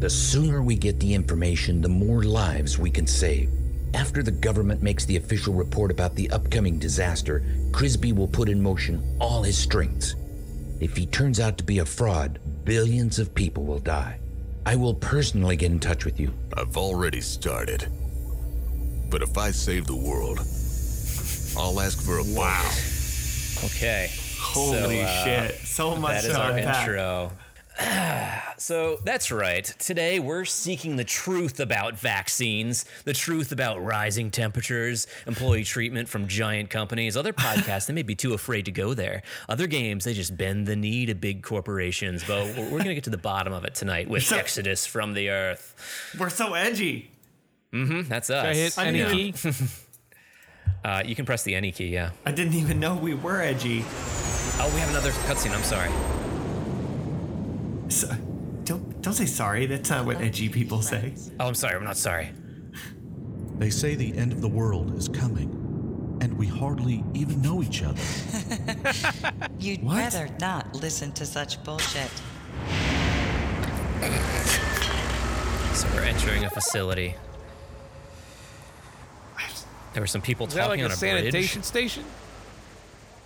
The 0.00 0.10
sooner 0.10 0.60
we 0.60 0.74
get 0.74 0.98
the 0.98 1.14
information, 1.14 1.80
the 1.80 1.88
more 1.88 2.24
lives 2.24 2.76
we 2.76 2.90
can 2.90 3.06
save. 3.06 3.48
After 3.94 4.24
the 4.24 4.32
government 4.32 4.82
makes 4.82 5.04
the 5.04 5.18
official 5.18 5.54
report 5.54 5.92
about 5.92 6.16
the 6.16 6.28
upcoming 6.32 6.80
disaster, 6.80 7.44
Crisby 7.70 8.12
will 8.12 8.26
put 8.26 8.48
in 8.48 8.60
motion 8.60 9.16
all 9.20 9.44
his 9.44 9.56
strengths. 9.56 10.16
If 10.80 10.96
he 10.96 11.06
turns 11.06 11.38
out 11.38 11.56
to 11.58 11.64
be 11.64 11.78
a 11.78 11.86
fraud, 11.86 12.40
billions 12.64 13.18
of 13.18 13.34
people 13.34 13.64
will 13.64 13.78
die. 13.78 14.18
I 14.66 14.76
will 14.76 14.94
personally 14.94 15.56
get 15.56 15.70
in 15.70 15.78
touch 15.80 16.04
with 16.04 16.18
you. 16.18 16.32
I've 16.56 16.76
already 16.76 17.20
started. 17.20 17.86
But 19.10 19.22
if 19.22 19.36
I 19.36 19.50
save 19.50 19.86
the 19.86 19.94
world, 19.96 20.38
I'll 21.56 21.80
ask 21.80 22.00
for 22.02 22.18
a 22.18 22.24
wow. 22.24 22.70
Okay. 23.64 24.10
Holy 24.40 25.00
So, 25.00 25.04
uh, 25.06 25.24
shit. 25.24 25.54
So 25.66 25.96
much 25.96 26.22
That 26.22 26.30
is 26.30 26.36
our 26.36 26.50
unpack. 26.52 26.88
intro. 26.88 27.32
so 28.58 28.98
that's 29.04 29.32
right. 29.32 29.64
Today 29.78 30.20
we're 30.20 30.44
seeking 30.44 30.96
the 30.96 31.04
truth 31.04 31.58
about 31.60 31.98
vaccines, 31.98 32.84
the 33.04 33.12
truth 33.12 33.52
about 33.52 33.82
rising 33.82 34.30
temperatures, 34.30 35.06
employee 35.26 35.64
treatment 35.64 36.08
from 36.08 36.28
giant 36.28 36.70
companies. 36.70 37.16
Other 37.16 37.32
podcasts, 37.32 37.86
they 37.86 37.92
may 37.94 38.02
be 38.02 38.14
too 38.14 38.32
afraid 38.34 38.64
to 38.66 38.70
go 38.70 38.94
there. 38.94 39.22
Other 39.48 39.66
games, 39.66 40.04
they 40.04 40.14
just 40.14 40.36
bend 40.36 40.66
the 40.66 40.76
knee 40.76 41.06
to 41.06 41.14
big 41.14 41.42
corporations. 41.42 42.22
But 42.24 42.46
we're, 42.56 42.62
we're 42.64 42.68
going 42.78 42.84
to 42.86 42.94
get 42.94 43.04
to 43.04 43.10
the 43.10 43.18
bottom 43.18 43.52
of 43.52 43.64
it 43.64 43.74
tonight 43.74 44.08
with 44.08 44.22
So- 44.26 44.36
Exodus 44.36 44.86
from 44.86 45.14
the 45.14 45.30
Earth. 45.30 46.12
We're 46.18 46.30
so 46.30 46.54
edgy. 46.54 47.10
That's 47.72 48.30
us. 48.30 48.44
I 48.46 48.54
hit 48.54 48.78
I 48.78 48.86
any 48.86 48.98
know. 49.00 49.10
key. 49.10 49.34
Uh, 50.84 51.02
you 51.02 51.14
can 51.14 51.24
press 51.24 51.42
the 51.44 51.54
any 51.54 51.72
key, 51.72 51.86
yeah. 51.86 52.10
I 52.26 52.30
didn't 52.32 52.52
even 52.52 52.78
know 52.78 52.94
we 52.94 53.14
were 53.14 53.40
edgy. 53.40 53.82
Oh, 53.88 54.70
we 54.74 54.80
have 54.80 54.90
another 54.90 55.12
cutscene. 55.12 55.54
I'm 55.54 55.62
sorry. 55.62 55.88
So, 57.88 58.08
don't 58.64 59.02
don't 59.02 59.12
say 59.14 59.26
sorry. 59.26 59.66
That's 59.66 59.90
not 59.90 60.06
what 60.06 60.20
edgy 60.20 60.48
people 60.48 60.80
say. 60.82 61.14
Oh, 61.38 61.46
I'm 61.48 61.54
sorry. 61.54 61.76
I'm 61.76 61.84
not 61.84 61.96
sorry. 61.96 62.30
They 63.58 63.70
say 63.70 63.94
the 63.94 64.16
end 64.16 64.32
of 64.32 64.40
the 64.40 64.48
world 64.48 64.96
is 64.96 65.08
coming, 65.08 66.18
and 66.20 66.36
we 66.36 66.46
hardly 66.46 67.04
even 67.14 67.40
know 67.42 67.62
each 67.62 67.82
other. 67.82 68.00
You'd 69.60 69.82
What? 69.84 69.96
rather 69.98 70.28
not 70.40 70.74
listen 70.74 71.12
to 71.12 71.26
such 71.26 71.62
bullshit. 71.62 72.10
So 75.74 75.88
we're 75.94 76.02
entering 76.02 76.44
a 76.44 76.50
facility. 76.50 77.14
There 79.92 80.02
were 80.02 80.06
some 80.08 80.22
people 80.22 80.46
Is 80.46 80.54
that 80.54 80.66
talking 80.66 80.82
like 80.82 80.90
a 80.90 80.92
on 80.92 80.96
a 80.96 80.96
bridge. 81.00 81.20
sanitation 81.22 81.62
station? 81.62 82.04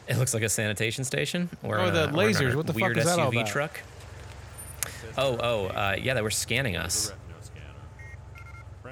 It 0.08 0.18
looks 0.18 0.34
like 0.34 0.42
a 0.42 0.48
sanitation 0.48 1.04
station, 1.04 1.48
or 1.62 1.78
Oh, 1.78 1.90
the 1.90 2.04
uh, 2.04 2.12
lasers. 2.12 2.52
a 2.52 2.56
What 2.56 2.66
the 2.66 2.72
fuck 2.74 2.82
weird 2.82 2.98
is 2.98 3.04
that 3.06 3.18
all 3.18 3.30
SUV 3.30 3.40
about? 3.40 3.46
truck. 3.50 3.80
Oh, 5.18 5.36
oh, 5.40 5.66
uh, 5.66 5.96
yeah, 6.00 6.14
they 6.14 6.22
were 6.22 6.30
scanning 6.30 6.76
us. 6.76 7.12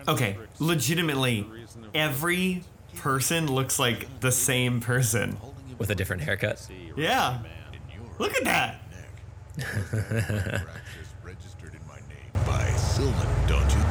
Okay, 0.08 0.36
legitimately, 0.58 1.46
every 1.94 2.62
person 2.96 3.50
looks 3.50 3.78
like 3.78 4.20
the 4.20 4.32
same 4.32 4.80
person. 4.80 5.38
with 5.78 5.90
a 5.90 5.94
different 5.94 6.22
haircut. 6.22 6.66
Yeah. 6.96 7.38
Look 8.18 8.34
at 8.34 8.44
that. 8.44 8.80
registered 11.22 11.74
in 11.74 11.86
my 11.86 11.96
name 12.08 12.46
by 12.46 12.70
Sullivan, 12.76 13.28
don't 13.46 13.70
you? 13.74 13.82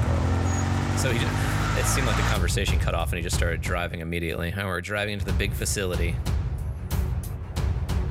So 0.97 1.11
he 1.11 1.19
just, 1.19 1.79
it 1.79 1.85
seemed 1.85 2.07
like 2.07 2.17
the 2.17 2.23
conversation 2.23 2.79
cut 2.79 2.95
off, 2.95 3.09
and 3.09 3.17
he 3.17 3.23
just 3.23 3.35
started 3.35 3.61
driving 3.61 3.99
immediately. 3.99 4.49
And 4.55 4.67
we're 4.67 4.81
driving 4.81 5.13
into 5.13 5.25
the 5.25 5.33
big 5.33 5.53
facility. 5.53 6.15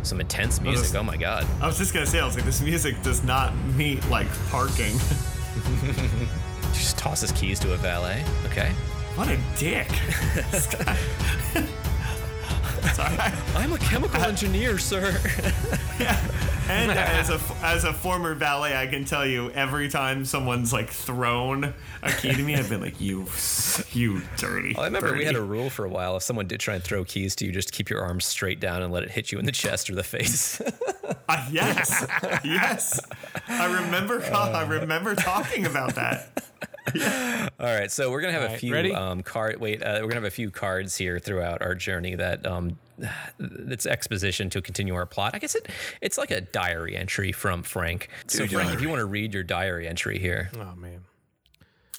Some 0.05 0.21
intense 0.21 0.61
music. 0.61 0.87
this- 0.87 0.95
Oh 0.95 1.03
my 1.03 1.17
god. 1.17 1.45
I 1.61 1.67
was 1.67 1.77
just 1.79 1.93
gonna 1.93 2.07
say, 2.07 2.21
I 2.21 2.25
was 2.27 2.37
like, 2.37 2.45
this 2.45 2.61
music 2.61 3.03
does 3.03 3.25
not 3.25 3.55
meet 3.77 4.07
like 4.09 4.29
parking. 4.51 4.97
Just 6.73 6.99
tosses 6.99 7.31
keys 7.33 7.59
to 7.61 7.73
a 7.75 7.77
valet. 7.77 8.25
Okay. 8.47 8.71
what 9.14 9.29
a 9.29 9.38
dick. 9.57 9.88
This 12.85 12.97
guy- 12.97 13.16
Sorry. 13.16 13.35
I'm 13.64 13.73
a 13.73 13.79
chemical 13.79 14.23
engineer, 14.23 14.79
sir. 14.79 15.20
And 16.68 16.90
as 16.92 17.29
a 17.31 17.40
as 17.62 17.85
a 17.85 17.92
former 17.92 18.35
valet, 18.35 18.75
I 18.77 18.87
can 18.87 19.05
tell 19.05 19.27
you, 19.27 19.51
every 19.51 19.88
time 19.88 20.25
someone's 20.25 20.73
like 20.73 20.88
thrown 20.90 21.75
a 22.03 22.11
key 22.12 22.33
to 22.33 22.42
me, 22.42 22.55
I've 22.55 22.68
been 22.68 22.81
like, 22.81 23.01
you, 23.01 23.27
you 23.92 24.23
dirty. 24.37 24.75
I 24.77 24.87
remember 24.87 25.12
we 25.12 25.25
had 25.25 25.37
a 25.37 25.42
rule 25.42 25.68
for 25.70 25.85
a 25.85 25.88
while. 25.88 26.16
If 26.16 26.23
someone 26.23 26.47
did 26.47 26.61
try 26.61 26.75
and 26.75 26.83
throw 26.83 27.05
keys 27.05 27.37
to 27.37 27.44
you, 27.47 27.53
just 27.53 27.73
keep 27.73 27.90
your 27.90 28.01
arms 28.01 28.25
straight 28.25 28.61
down 28.61 28.83
and 28.83 28.92
let 28.92 29.03
it 29.03 29.11
hit 29.11 29.31
you 29.31 29.38
in 29.38 29.44
the 29.44 29.53
chest 29.53 29.90
or 29.90 29.94
the 29.94 30.03
face. 30.03 30.61
Uh, 31.29 31.49
yes, 31.51 32.07
yes. 32.44 33.01
I 33.49 33.66
remember. 33.85 34.23
I 34.25 34.62
remember 34.66 35.14
talking 35.14 35.66
about 35.66 35.94
that. 35.97 36.44
All 37.61 37.66
right, 37.66 37.90
so 37.90 38.11
we're 38.11 38.20
gonna 38.20 38.33
have 38.35 38.51
a 38.53 38.57
few 38.59 38.73
ready? 38.73 38.92
um, 38.94 39.23
card. 39.23 39.59
Wait, 39.61 39.83
uh, 39.83 39.99
we're 40.03 40.09
gonna 40.09 40.14
have 40.16 40.25
a 40.25 40.31
few 40.31 40.51
cards 40.51 40.97
here 40.97 41.18
throughout 41.18 41.62
our 41.62 41.75
journey 41.75 42.14
that 42.16 42.44
um, 42.47 42.79
it's 43.38 43.87
exposition 43.87 44.51
to 44.51 44.61
continue 44.61 44.94
our 44.94 45.07
plot. 45.07 45.33
I 45.35 45.38
guess 45.38 45.55
it 45.55 45.68
it's 46.03 46.18
like 46.18 46.31
a 46.31 46.40
diary 46.42 46.97
entry 46.97 47.33
from 47.33 47.62
Frank. 47.62 48.09
So 48.27 48.47
Frank, 48.47 48.73
if 48.75 48.83
you 48.83 48.88
want 48.88 49.01
to 49.01 49.07
read 49.07 49.33
your 49.33 49.42
diary 49.44 49.88
entry 49.88 50.18
here, 50.18 50.51
Oh 50.57 50.75
man. 50.77 51.01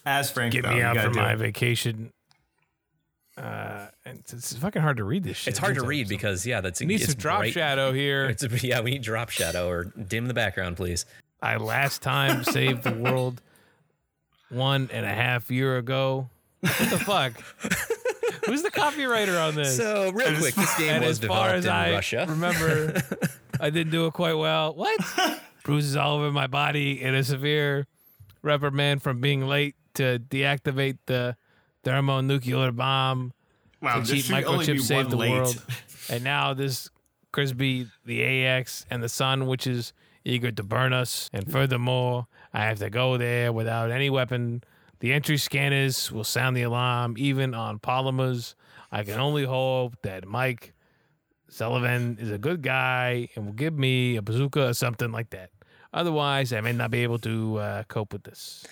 As 0.05 0.29
Frank, 0.29 0.53
Get 0.53 0.63
though, 0.63 0.73
me 0.75 0.81
out 0.83 0.93
gotta 0.95 1.09
for 1.09 1.15
my 1.15 1.33
it. 1.33 1.37
vacation. 1.37 2.11
Uh, 3.37 3.87
and 4.05 4.19
it's, 4.19 4.31
it's 4.33 4.55
fucking 4.55 4.81
hard 4.81 4.97
to 4.97 5.03
read 5.03 5.23
this 5.23 5.35
shit. 5.35 5.51
it's 5.51 5.59
hard 5.59 5.73
to 5.75 5.81
It's- 5.81 5.89
read 5.89 6.07
because 6.07 6.45
yeah, 6.45 6.61
that's 6.61 6.79
We 6.79 6.85
need 6.85 7.01
it's 7.01 7.07
some 7.11 7.15
drop 7.19 7.39
bright. 7.39 7.53
shadow 7.53 7.91
here. 7.91 8.25
It's 8.27 8.43
a, 8.43 8.49
yeah, 8.65 8.79
we 8.81 8.91
need 8.91 9.01
drop 9.01 9.29
shadow 9.29 9.67
or 9.67 9.85
dim 9.85 10.27
the 10.27 10.33
background, 10.33 10.77
please. 10.77 11.05
I 11.41 11.57
last 11.57 12.01
time 12.01 12.43
saved 12.45 12.83
the 12.83 12.93
world 12.93 13.41
one 14.55 14.89
and 14.91 15.05
a 15.05 15.13
half 15.13 15.51
year 15.51 15.77
ago. 15.77 16.29
What 16.61 16.77
the 16.89 16.99
fuck? 16.99 17.33
Who's 18.45 18.61
the 18.63 18.71
copywriter 18.71 19.41
on 19.43 19.55
this? 19.55 19.75
So 19.77 20.11
real 20.11 20.27
And 20.27 20.37
quick, 20.37 20.55
this 20.55 20.77
game 20.77 20.89
and 20.89 21.05
was 21.05 21.19
as 21.21 21.27
far 21.27 21.53
developed 21.53 21.57
as 21.59 21.65
in 21.65 21.71
I 21.71 21.91
Russia. 21.93 22.25
remember, 22.29 23.01
I 23.59 23.69
didn't 23.69 23.91
do 23.91 24.05
it 24.05 24.13
quite 24.13 24.33
well. 24.33 24.73
What? 24.75 24.99
Bruises 25.63 25.95
all 25.95 26.17
over 26.17 26.31
my 26.31 26.47
body 26.47 27.01
and 27.03 27.15
a 27.15 27.23
severe 27.23 27.87
reprimand 28.43 29.01
from 29.01 29.19
being 29.19 29.47
late 29.47 29.75
to 29.95 30.19
deactivate 30.19 30.97
the 31.07 31.35
thermonuclear 31.83 32.71
bomb. 32.71 33.33
Wow, 33.81 33.99
the 34.01 34.05
cheap 34.15 34.25
should 34.25 34.43
only 34.45 34.65
be 34.65 34.73
microchip 34.73 34.81
saved 34.81 35.09
the 35.09 35.17
late. 35.17 35.31
world. 35.31 35.63
And 36.09 36.23
now 36.23 36.53
this 36.53 36.89
Crisby, 37.33 37.89
the 38.05 38.23
AX, 38.45 38.85
and 38.91 39.01
the 39.01 39.09
sun, 39.09 39.47
which 39.47 39.65
is 39.67 39.91
eager 40.23 40.51
to 40.51 40.63
burn 40.63 40.93
us. 40.93 41.29
And 41.33 41.51
furthermore, 41.51 42.27
I 42.55 42.67
have 42.67 42.79
to 42.79 42.89
go 42.89 43.17
there 43.17 43.51
without 43.51 43.91
any 43.91 44.09
weapon. 44.09 44.63
The 45.01 45.11
entry 45.11 45.37
scanners 45.37 46.09
will 46.09 46.23
sound 46.23 46.55
the 46.55 46.61
alarm, 46.61 47.15
even 47.17 47.53
on 47.53 47.79
polymers. 47.79 48.55
I 48.93 49.03
can 49.03 49.19
only 49.19 49.43
hope 49.43 49.97
that 50.03 50.25
Mike 50.25 50.73
Sullivan 51.49 52.17
is 52.17 52.31
a 52.31 52.37
good 52.37 52.61
guy 52.61 53.27
and 53.35 53.45
will 53.45 53.53
give 53.53 53.77
me 53.77 54.15
a 54.15 54.21
bazooka 54.21 54.69
or 54.69 54.73
something 54.73 55.11
like 55.11 55.31
that. 55.31 55.49
Otherwise, 55.93 56.53
I 56.53 56.61
may 56.61 56.71
not 56.71 56.91
be 56.91 57.03
able 57.03 57.19
to 57.19 57.57
uh, 57.57 57.83
cope 57.83 58.13
with 58.13 58.23
this. 58.23 58.65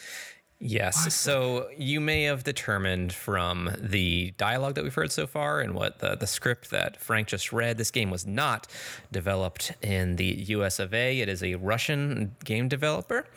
Yes. 0.60 1.14
So 1.14 1.68
you 1.78 2.00
may 2.00 2.24
have 2.24 2.46
determined 2.46 3.12
from 3.12 3.70
the 3.78 4.32
dialogue 4.38 4.76
that 4.76 4.86
we've 4.86 4.96
heard 4.96 5.12
so 5.12 5.28
far 5.28 5.60
and 5.60 5.76
what 5.76 6.00
the, 6.00 6.16
the 6.16 6.26
script 6.26 6.70
that 6.70 7.02
Frank 7.02 7.28
just 7.28 7.52
read, 7.52 7.78
this 7.78 7.92
game 7.92 8.10
was 8.10 8.26
not 8.26 8.68
developed 9.12 9.74
in 9.82 10.16
the 10.16 10.46
US 10.48 10.80
of 10.80 10.94
A. 10.94 11.20
It 11.20 11.28
is 11.28 11.44
a 11.44 11.56
Russian 11.56 12.38
game 12.46 12.70
developer. 12.70 13.28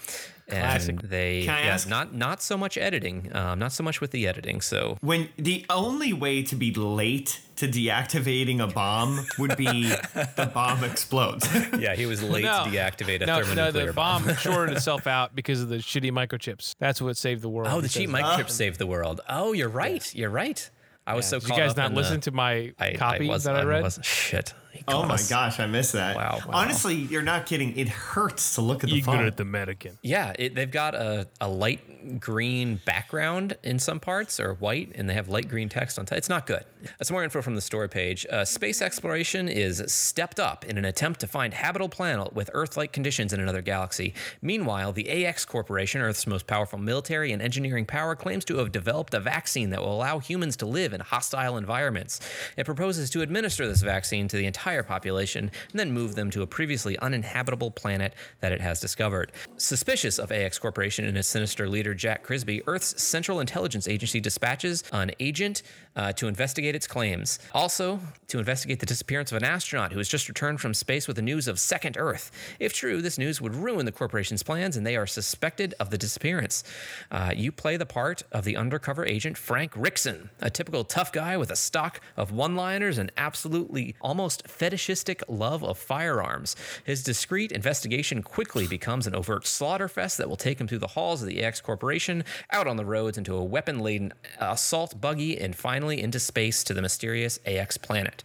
And 0.49 0.99
they 1.01 1.43
Can 1.45 1.55
I 1.55 1.65
yeah, 1.65 1.75
ask- 1.75 1.89
not 1.89 2.15
not 2.15 2.41
so 2.41 2.57
much 2.57 2.79
editing, 2.79 3.35
um, 3.35 3.59
not 3.59 3.73
so 3.73 3.83
much 3.83 4.01
with 4.01 4.13
the 4.13 4.29
editing. 4.29 4.61
So 4.61 4.97
When 5.01 5.29
the 5.37 5.67
only 5.69 6.13
way 6.13 6.43
to 6.45 6.55
be 6.55 6.73
late 6.73 7.41
to 7.57 7.67
deactivating 7.67 8.63
a 8.63 8.67
bomb 8.69 9.27
would 9.39 9.57
be 9.57 9.89
the 9.89 10.51
bomb 10.55 10.85
explodes. 10.85 11.49
yeah, 11.79 11.95
he 11.97 12.07
was 12.07 12.23
late 12.23 12.45
No. 12.45 12.65
to 12.65 12.71
deactivate 12.71 13.23
a 13.23 13.27
No, 13.27 13.41
no, 13.55 13.73
the 13.73 13.93
bomb 13.93 14.33
shorted 14.37 14.77
itself 14.77 15.07
out 15.07 15.35
because 15.35 15.63
of 15.63 15.69
the 15.69 15.77
shitty 15.79 16.13
microchips. 16.13 16.75
That's 16.79 17.01
what 17.03 17.17
saved 17.17 17.43
the 17.43 17.49
world. 17.49 17.69
Oh, 17.73 17.77
the 17.77 17.83
because- 17.89 17.95
cheap 17.95 18.11
microchip 18.11 18.49
saved 18.51 18.79
the 18.79 18.87
world. 18.87 19.21
Oh, 19.29 19.53
you're 19.53 19.69
right. 19.69 20.15
You're 20.15 20.31
right. 20.31 20.69
I 21.09 21.15
was 21.15 21.27
so 21.27 21.39
Did 21.39 21.51
you 21.51 21.57
guys 21.57 21.71
up 21.71 21.77
not 21.77 21.87
in 21.91 21.95
the- 21.95 22.01
listen 22.03 22.21
to 22.23 22.31
my 22.33 22.73
I, 22.79 22.95
copy 22.95 23.29
I 23.29 23.33
was, 23.33 23.45
that 23.45 23.57
I 23.57 23.63
read? 23.63 23.83
wasn't- 23.83 24.07
shit. 24.07 24.55
He 24.77 24.85
oh 24.89 25.05
my 25.07 25.15
us. 25.15 25.29
gosh, 25.29 25.61
I 25.61 25.67
missed 25.67 25.93
that. 25.93 26.17
Wow, 26.17 26.39
wow. 26.47 26.53
Honestly, 26.55 26.95
you're 26.95 27.23
not 27.23 27.47
kidding. 27.47 27.77
It 27.77 27.89
hurts 27.89 28.55
to 28.57 28.61
look 28.61 28.85
at 28.85 28.91
the 28.91 28.97
You 28.97 29.03
good 29.03 29.07
phone. 29.13 29.27
at 29.27 29.37
the 29.37 29.45
Medican. 29.45 29.97
Yeah, 30.03 30.33
it, 30.39 30.55
they've 30.55 30.71
got 30.71 30.95
a, 30.95 31.29
a 31.41 31.49
light 31.49 32.21
green 32.21 32.81
background 32.85 33.57
in 33.65 33.79
some 33.79 33.99
parts, 34.01 34.39
or 34.39 34.55
white, 34.55 34.93
and 34.95 35.09
they 35.11 35.15
have 35.15 35.29
light 35.29 35.49
green 35.49 35.69
text 35.69 35.99
on 35.99 36.07
top. 36.07 36.19
It's 36.19 36.29
not 36.29 36.47
good. 36.47 36.65
Some 37.03 37.15
more 37.15 37.25
info 37.25 37.43
from 37.43 37.55
the 37.57 37.61
story 37.61 37.89
page. 37.89 38.25
Uh, 38.31 38.45
space 38.45 38.81
exploration 38.81 39.49
is 39.49 39.83
stepped 39.93 40.39
up 40.39 40.65
in 40.65 40.79
an 40.79 40.85
attempt 40.85 41.21
to 41.21 41.27
find 41.27 41.53
habitable 41.53 41.89
planet 41.89 42.33
with 42.33 42.49
Earth-like 42.55 42.93
conditions 42.93 43.33
in 43.33 43.41
another 43.41 43.63
galaxy. 43.63 44.15
Meanwhile, 44.41 44.93
the 44.93 45.27
AX 45.27 45.45
Corporation, 45.45 46.01
Earth's 46.01 46.27
most 46.27 46.47
powerful 46.47 46.79
military 46.79 47.33
and 47.33 47.43
engineering 47.43 47.87
power, 47.87 48.15
claims 48.15 48.45
to 48.45 48.59
have 48.59 48.71
developed 48.71 49.15
a 49.15 49.21
vaccine 49.21 49.71
that 49.71 49.81
will 49.81 49.95
allow 49.95 50.19
humans 50.21 50.57
to 50.59 50.67
live 50.67 50.93
in 50.93 51.01
hostile 51.01 51.57
environments. 51.57 52.21
It 52.57 52.67
proposes 52.67 53.11
to 53.11 53.23
administer 53.23 53.67
this 53.67 53.83
vaccine 53.83 54.29
to 54.29 54.37
the 54.37 54.47
entire 54.47 54.66
population 54.67 55.51
and 55.71 55.79
then 55.79 55.93
move 55.93 56.15
them 56.15 56.31
to 56.31 56.43
a 56.43 56.47
previously 56.47 56.99
uninhabitable 56.99 57.71
planet 57.71 58.15
that 58.41 58.53
it 58.53 58.61
has 58.61 58.81
discovered. 58.81 59.33
Suspicious 59.57 60.19
of 60.19 60.33
AX 60.33 60.59
Corporation 60.59 61.05
and 61.05 61.17
its 61.17 61.29
sinister 61.29 61.69
leader, 61.69 61.95
Jack 61.95 62.25
Crisby, 62.27 62.63
Earth's 62.67 63.01
Central 63.03 63.41
Intelligence 63.41 63.87
Agency 63.87 64.21
dispatches 64.21 64.83
an 64.93 65.13
agent 65.21 65.63
uh, 65.97 66.13
to 66.13 66.29
investigate 66.29 66.75
its 66.75 66.87
claims. 66.87 67.39
Also, 67.53 67.99
to 68.29 68.39
investigate 68.39 68.81
the 68.81 68.87
disappearance 68.87 69.33
of 69.33 69.39
an 69.39 69.45
astronaut 69.45 69.93
who 69.93 69.99
has 69.99 70.09
just 70.09 70.29
returned 70.29 70.61
from 70.61 70.75
space 70.75 71.07
with 71.07 71.17
the 71.17 71.23
news 71.23 71.49
of 71.49 71.59
Second 71.59 71.97
Earth. 71.99 72.31
If 72.61 72.73
true, 72.73 73.01
this 73.01 73.19
news 73.19 73.41
would 73.41 73.55
ruin 73.55 73.87
the 73.87 73.93
corporation's 73.93 74.43
plans, 74.43 74.77
and 74.77 74.87
they 74.87 74.97
are 74.97 75.07
suspected 75.07 75.75
of 75.81 75.91
the 75.91 75.99
disappearance. 75.99 76.65
Uh, 77.11 77.33
you 77.35 77.51
play 77.51 77.77
the 77.77 77.87
part 77.87 78.23
of 78.33 78.45
the 78.45 78.57
undercover 78.57 79.07
agent 79.07 79.39
Frank 79.39 79.73
Rickson, 79.73 80.29
a 80.41 80.51
typical 80.51 80.85
tough 80.85 81.13
guy 81.13 81.37
with 81.37 81.51
a 81.51 81.57
stock 81.57 82.01
of 82.17 82.33
one 82.33 82.57
liners 82.57 82.99
and 82.99 83.11
absolutely 83.17 83.95
almost 84.01 84.47
fetishistic 84.47 85.23
love 85.29 85.65
of 85.65 85.79
firearms. 85.79 86.57
His 86.85 87.03
discreet 87.03 87.53
investigation 87.53 88.23
quickly 88.23 88.67
becomes 88.67 89.07
an 89.07 89.15
overt 89.15 89.45
slaughterfest 89.45 90.17
that 90.17 90.29
will 90.29 90.37
take 90.37 90.61
him 90.61 90.69
through 90.69 90.79
the 90.79 90.89
halls 90.89 91.23
of 91.23 91.29
the 91.29 91.43
AX 91.43 91.61
Corporation, 91.61 92.25
out 92.51 92.67
on 92.67 92.77
the 92.77 92.85
roads 92.85 93.17
into 93.17 93.35
a 93.35 93.45
weapon 93.45 93.79
laden 93.79 94.13
assault 94.39 95.01
buggy, 95.01 95.39
and 95.39 95.55
finally 95.57 95.86
into 95.95 96.19
space 96.21 96.65
to 96.65 96.75
the 96.75 96.83
mysterious 96.83 97.39
AX 97.47 97.77
planet. 97.77 98.23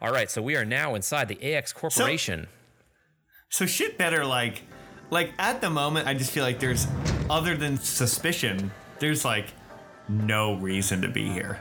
All 0.00 0.12
right, 0.12 0.30
so 0.30 0.42
we 0.42 0.56
are 0.56 0.64
now 0.64 0.94
inside 0.94 1.28
the 1.28 1.54
AX 1.54 1.72
Corporation. 1.72 2.48
So 3.48 3.66
shit 3.66 3.96
better 3.96 4.24
like 4.24 4.62
like 5.10 5.32
at 5.38 5.60
the 5.60 5.70
moment 5.70 6.08
I 6.08 6.14
just 6.14 6.32
feel 6.32 6.42
like 6.42 6.58
there's 6.58 6.86
other 7.30 7.56
than 7.56 7.78
suspicion, 7.78 8.72
there's 8.98 9.24
like 9.24 9.46
no 10.08 10.54
reason 10.56 11.02
to 11.02 11.08
be 11.08 11.28
here. 11.28 11.60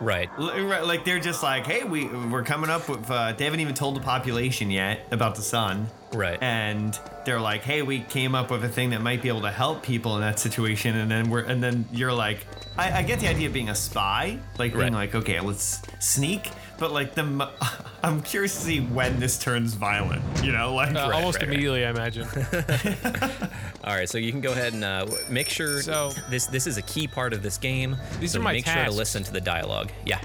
right. 0.00 0.28
Right, 0.38 0.84
Like 0.84 1.04
they're 1.04 1.20
just 1.20 1.42
like, 1.42 1.66
hey, 1.66 1.84
we 1.84 2.06
we're 2.06 2.42
coming 2.42 2.70
up 2.70 2.88
with. 2.88 3.10
Uh, 3.10 3.32
they 3.32 3.44
haven't 3.44 3.60
even 3.60 3.74
told 3.74 3.96
the 3.96 4.00
population 4.00 4.70
yet 4.70 5.06
about 5.10 5.36
the 5.36 5.42
sun. 5.42 5.86
Right. 6.12 6.38
And 6.42 6.98
they're 7.26 7.40
like, 7.40 7.62
hey, 7.62 7.82
we 7.82 8.00
came 8.00 8.34
up 8.34 8.50
with 8.50 8.64
a 8.64 8.68
thing 8.68 8.90
that 8.90 9.02
might 9.02 9.20
be 9.20 9.28
able 9.28 9.42
to 9.42 9.50
help 9.50 9.82
people 9.82 10.14
in 10.14 10.22
that 10.22 10.38
situation. 10.38 10.96
And 10.96 11.10
then 11.10 11.28
we're 11.28 11.42
and 11.42 11.62
then 11.62 11.84
you're 11.92 12.12
like, 12.12 12.46
I, 12.78 13.00
I 13.00 13.02
get 13.02 13.20
the 13.20 13.28
idea 13.28 13.48
of 13.48 13.52
being 13.52 13.68
a 13.68 13.74
spy, 13.74 14.38
like 14.58 14.72
being 14.72 14.84
Right. 14.84 14.92
like, 14.92 15.14
okay, 15.14 15.40
let's 15.40 15.82
sneak. 16.00 16.50
But 16.78 16.92
like 16.92 17.14
the, 17.14 17.50
I'm 18.02 18.22
curious 18.22 18.54
to 18.56 18.60
see 18.62 18.80
when 18.80 19.18
this 19.20 19.38
turns 19.38 19.74
violent. 19.74 20.22
You 20.44 20.52
know, 20.52 20.74
like 20.74 20.94
Uh, 20.94 21.10
almost 21.12 21.38
right, 21.38 21.42
right. 21.48 21.52
immediately, 21.54 21.84
I 21.84 21.90
imagine. 21.90 22.26
All 23.84 23.94
right, 23.94 24.08
so 24.08 24.18
you 24.18 24.30
can 24.32 24.40
go 24.40 24.52
ahead 24.52 24.72
and 24.72 24.84
uh, 24.84 25.06
make 25.28 25.48
sure 25.48 25.82
So- 25.82 26.12
this 26.30 26.46
this 26.46 26.66
is 26.66 26.76
a 26.78 26.82
key 26.82 27.06
part 27.06 27.32
of 27.32 27.42
this 27.42 27.58
game. 27.58 27.96
These 28.20 28.32
so 28.32 28.40
are 28.40 28.42
my 28.42 28.52
make 28.52 28.66
sure 28.66 28.84
to 28.84 28.90
listen 28.90 29.22
to 29.24 29.32
the 29.32 29.40
dialogue. 29.40 29.90
Yeah. 30.04 30.20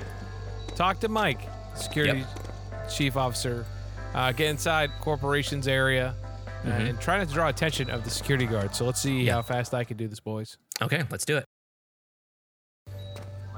Talk 0.76 1.00
to 1.02 1.10
Mike, 1.10 1.42
security 1.76 2.26
chief 2.94 3.18
officer. 3.18 3.66
Uh, 4.14 4.32
get 4.34 4.50
inside 4.50 4.92
corporation's 5.00 5.68
area 5.68 6.14
uh, 6.66 6.70
and 6.70 7.00
try 7.02 7.18
not 7.18 7.28
to 7.28 7.34
draw 7.34 7.48
attention 7.50 7.90
of 7.90 8.04
the 8.04 8.10
security 8.10 8.46
guard. 8.46 8.76
So 8.76 8.86
let's 8.86 9.02
see 9.02 9.10
Mm-hmm. 9.12 9.28
Yeah. 9.28 9.34
how 9.34 9.42
fast 9.42 9.74
I 9.74 9.84
can 9.84 9.98
do 9.98 10.08
this, 10.08 10.20
boys. 10.20 10.58
Okay, 10.82 11.04
let's 11.10 11.26
do 11.26 11.38
it. 11.38 11.46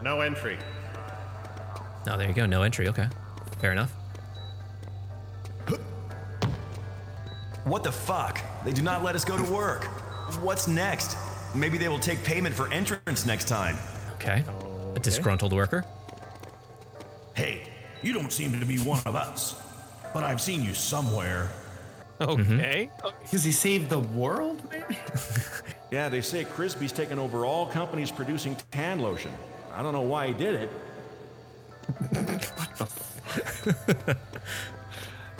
no 0.01 0.21
entry. 0.21 0.57
Oh, 2.07 2.17
there 2.17 2.27
you 2.27 2.33
go. 2.33 2.45
No 2.45 2.63
entry. 2.63 2.87
Okay, 2.89 3.07
fair 3.59 3.71
enough. 3.71 3.91
What 7.65 7.83
the 7.83 7.91
fuck? 7.91 8.41
They 8.65 8.73
do 8.73 8.81
not 8.81 9.03
let 9.03 9.15
us 9.15 9.23
go 9.23 9.37
to 9.37 9.51
work. 9.51 9.85
What's 10.41 10.67
next? 10.67 11.15
Maybe 11.55 11.77
they 11.77 11.87
will 11.87 11.99
take 11.99 12.21
payment 12.23 12.53
for 12.53 12.71
entrance 12.73 13.25
next 13.25 13.47
time. 13.47 13.77
Okay. 14.15 14.43
A 14.95 14.99
disgruntled 14.99 15.53
worker. 15.53 15.85
Hey, 17.35 17.63
you 18.01 18.11
don't 18.13 18.31
seem 18.33 18.59
to 18.59 18.65
be 18.65 18.77
one 18.79 19.01
of 19.05 19.15
us, 19.15 19.55
but 20.13 20.23
I've 20.25 20.41
seen 20.41 20.61
you 20.61 20.73
somewhere. 20.73 21.49
Okay. 22.21 22.89
Because 23.23 23.43
he 23.43 23.51
saved 23.51 23.89
the 23.89 23.99
world, 23.99 24.61
man. 24.71 24.83
Yeah, 25.91 26.09
they 26.09 26.21
say 26.21 26.43
Crisby's 26.43 26.91
taken 26.91 27.19
over 27.19 27.45
all 27.45 27.67
companies 27.67 28.09
producing 28.09 28.55
tan 28.71 28.97
lotion. 28.99 29.31
I 29.75 29.83
don't 29.83 29.93
know 29.93 30.01
why 30.01 30.25
he 30.27 30.33
did 30.33 30.55
it. 30.55 30.69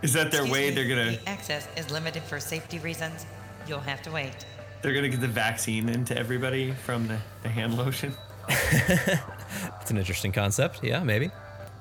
Is 0.04 0.14
that 0.14 0.32
their 0.32 0.42
Excuse 0.42 0.52
way? 0.52 0.70
me, 0.70 0.76
They're 0.76 0.88
gonna 0.90 1.12
The 1.18 1.30
access 1.30 1.68
is 1.78 1.90
limited 1.90 2.24
for 2.24 2.40
safety 2.40 2.78
reasons. 2.80 3.26
You'll 3.68 3.80
have 3.80 4.02
to 4.04 4.12
wait. 4.12 4.34
they're 4.82 4.94
gonna 4.94 5.10
get 5.10 5.22
the 5.22 5.28
vaccine 5.28 5.88
into 5.90 6.16
everybody 6.18 6.72
from 6.72 7.08
the, 7.08 7.18
the 7.42 7.50
hand 7.50 7.78
lotion. 7.78 8.14
It's 8.50 9.90
an 9.90 9.98
interesting 9.98 10.32
concept. 10.34 10.84
Yeah, 10.84 11.02
maybe. 11.04 11.32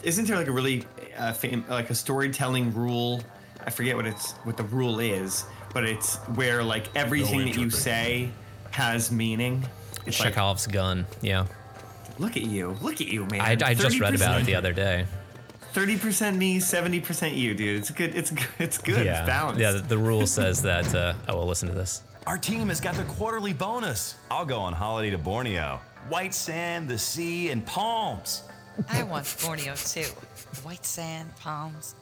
Isn't 0.03 0.27
there 0.27 0.37
like 0.37 0.47
a 0.47 0.53
really 0.53 0.85
uh, 1.19 1.33
fam- 1.33 1.65
like 1.69 1.91
a 1.91 1.95
storytelling 1.95 2.73
rule? 2.73 3.21
I 3.67 3.71
forget 3.71 3.97
what 3.97 4.07
it's 4.07 4.33
what 4.45 4.57
the 4.57 4.65
rule 4.65 5.01
is, 5.01 5.45
but 5.73 5.85
it's 5.85 6.17
where 6.35 6.63
like 6.63 6.95
everything 6.97 7.41
that 7.41 7.57
you 7.57 7.71
say 7.71 8.31
has 8.71 9.13
meaning. 9.13 9.65
It's 10.07 10.19
like, 10.19 10.35
Chekhov's 10.35 10.67
gun. 10.67 11.07
Yeah. 11.21 11.47
look 12.19 12.37
at 12.37 12.43
you, 12.43 12.77
look 12.81 13.01
at 13.01 13.07
you, 13.09 13.27
man. 13.27 13.41
I, 13.41 13.57
I 13.65 13.75
just 13.75 14.01
read 14.01 14.15
about 14.15 14.41
it 14.41 14.47
the 14.47 14.55
other 14.55 14.73
day. 14.73 15.07
Thirty 15.73 15.97
percent 15.97 16.37
me, 16.37 16.61
seventy 16.61 17.01
percent 17.01 17.35
you, 17.35 17.55
dude. 17.55 17.79
It's 17.79 17.91
good. 17.91 18.15
It's 18.15 18.31
good. 18.31 18.49
It's 18.59 18.79
good. 18.79 19.07
yeah. 19.07 19.21
It's 19.21 19.27
balanced. 19.27 19.61
Yeah. 19.61 19.73
The, 19.73 19.79
the 19.81 19.99
rule 19.99 20.27
says 20.27 20.61
that. 20.63 20.95
Uh, 20.95 21.15
oh, 21.29 21.39
well, 21.39 21.47
listen 21.47 21.69
to 21.69 21.75
this. 21.75 22.03
Our 22.27 22.39
team 22.39 22.69
has 22.69 22.81
got 22.81 22.95
the 22.95 23.05
quarterly 23.05 23.53
bonus. 23.53 24.17
I'll 24.31 24.45
go 24.45 24.59
on 24.59 24.73
holiday 24.73 25.11
to 25.11 25.19
Borneo. 25.19 25.81
White 26.09 26.35
sand, 26.35 26.89
the 26.89 26.99
sea, 26.99 27.51
and 27.51 27.65
palms. 27.65 28.43
I 28.89 29.03
want 29.03 29.35
Borneo 29.43 29.75
too. 29.75 30.05
White 30.63 30.85
sand, 30.85 31.35
palms. 31.37 31.95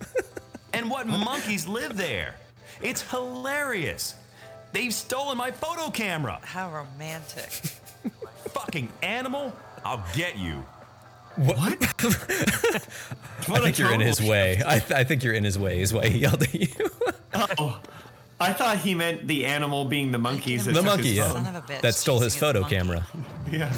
And 0.72 0.90
what 0.90 1.06
monkeys 1.06 1.66
live 1.66 1.96
there? 1.96 2.34
It's 2.82 3.02
hilarious. 3.10 4.14
They've 4.72 4.92
stolen 4.92 5.38
my 5.38 5.50
photo 5.50 5.90
camera. 5.90 6.38
How 6.42 6.70
romantic. 6.70 7.48
Fucking 8.50 8.88
animal. 9.02 9.54
I'll 9.84 10.04
get 10.14 10.36
you. 10.38 10.64
What? 11.36 11.58
I 13.48 13.60
think 13.60 13.78
you're 13.78 13.92
in 13.92 14.00
his 14.00 14.20
way. 14.22 14.62
I, 14.64 14.76
I 14.76 15.04
think 15.04 15.22
you're 15.22 15.34
in 15.34 15.44
his 15.44 15.58
way. 15.58 15.80
Is 15.80 15.92
why 15.92 16.08
he 16.08 16.18
yelled 16.18 16.42
at 16.42 16.54
you. 16.54 16.68
Oh, 17.58 17.78
I 18.40 18.54
thought 18.54 18.78
he 18.78 18.94
meant 18.94 19.26
the 19.26 19.44
animal 19.44 19.84
being 19.84 20.10
the 20.10 20.16
monkeys. 20.18 20.64
the 20.64 20.82
monkey, 20.82 21.10
yeah, 21.10 21.30
phone. 21.30 21.44
Son 21.44 21.54
of 21.56 21.64
a 21.64 21.66
bitch 21.66 21.80
that 21.82 21.94
stole 21.94 22.18
his 22.20 22.34
photo 22.34 22.64
camera. 22.64 23.06
Yeah. 23.50 23.70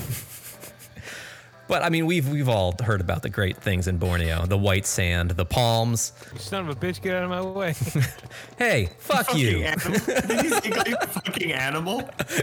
But 1.68 1.82
I 1.84 1.90
mean, 1.90 2.06
we've 2.06 2.26
we've 2.28 2.48
all 2.48 2.74
heard 2.82 3.00
about 3.02 3.22
the 3.22 3.28
great 3.28 3.58
things 3.58 3.86
in 3.88 3.98
Borneo: 3.98 4.46
the 4.46 4.56
white 4.58 4.86
sand, 4.86 5.32
the 5.32 5.44
palms. 5.44 6.12
You 6.32 6.38
son 6.38 6.66
of 6.66 6.70
a 6.70 6.74
bitch, 6.74 7.02
get 7.02 7.14
out 7.14 7.24
of 7.24 7.30
my 7.30 7.42
way. 7.42 7.74
Hey, 8.58 8.88
fuck 8.98 9.26
Fucking 9.26 9.40
you. 9.40 9.58
animal. 9.62 9.98
Did 10.06 10.44
you 10.44 10.50
say 10.50 10.70
like 10.70 10.88
a 10.88 11.06
fucking 11.06 11.52
animal? 11.52 11.98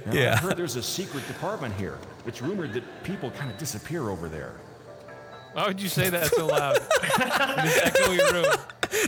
Now, 0.05 0.13
Yeah. 0.13 0.33
I've 0.33 0.39
heard 0.39 0.55
there's 0.57 0.77
a 0.77 0.83
secret 0.83 1.27
department 1.27 1.75
here. 1.75 1.97
It's 2.25 2.41
rumored 2.41 2.71
that 2.73 3.03
people 3.03 3.31
kind 3.31 3.51
of 3.51 3.57
disappear 3.57 4.09
over 4.09 4.29
there. 4.29 4.53
Why 5.53 5.67
would 5.67 5.81
you 5.81 5.89
say 5.89 6.09
that 6.09 6.27
so 6.27 6.45
loud? 6.47 6.77
in 7.57 7.65
this 7.65 8.31
room. 8.31 8.45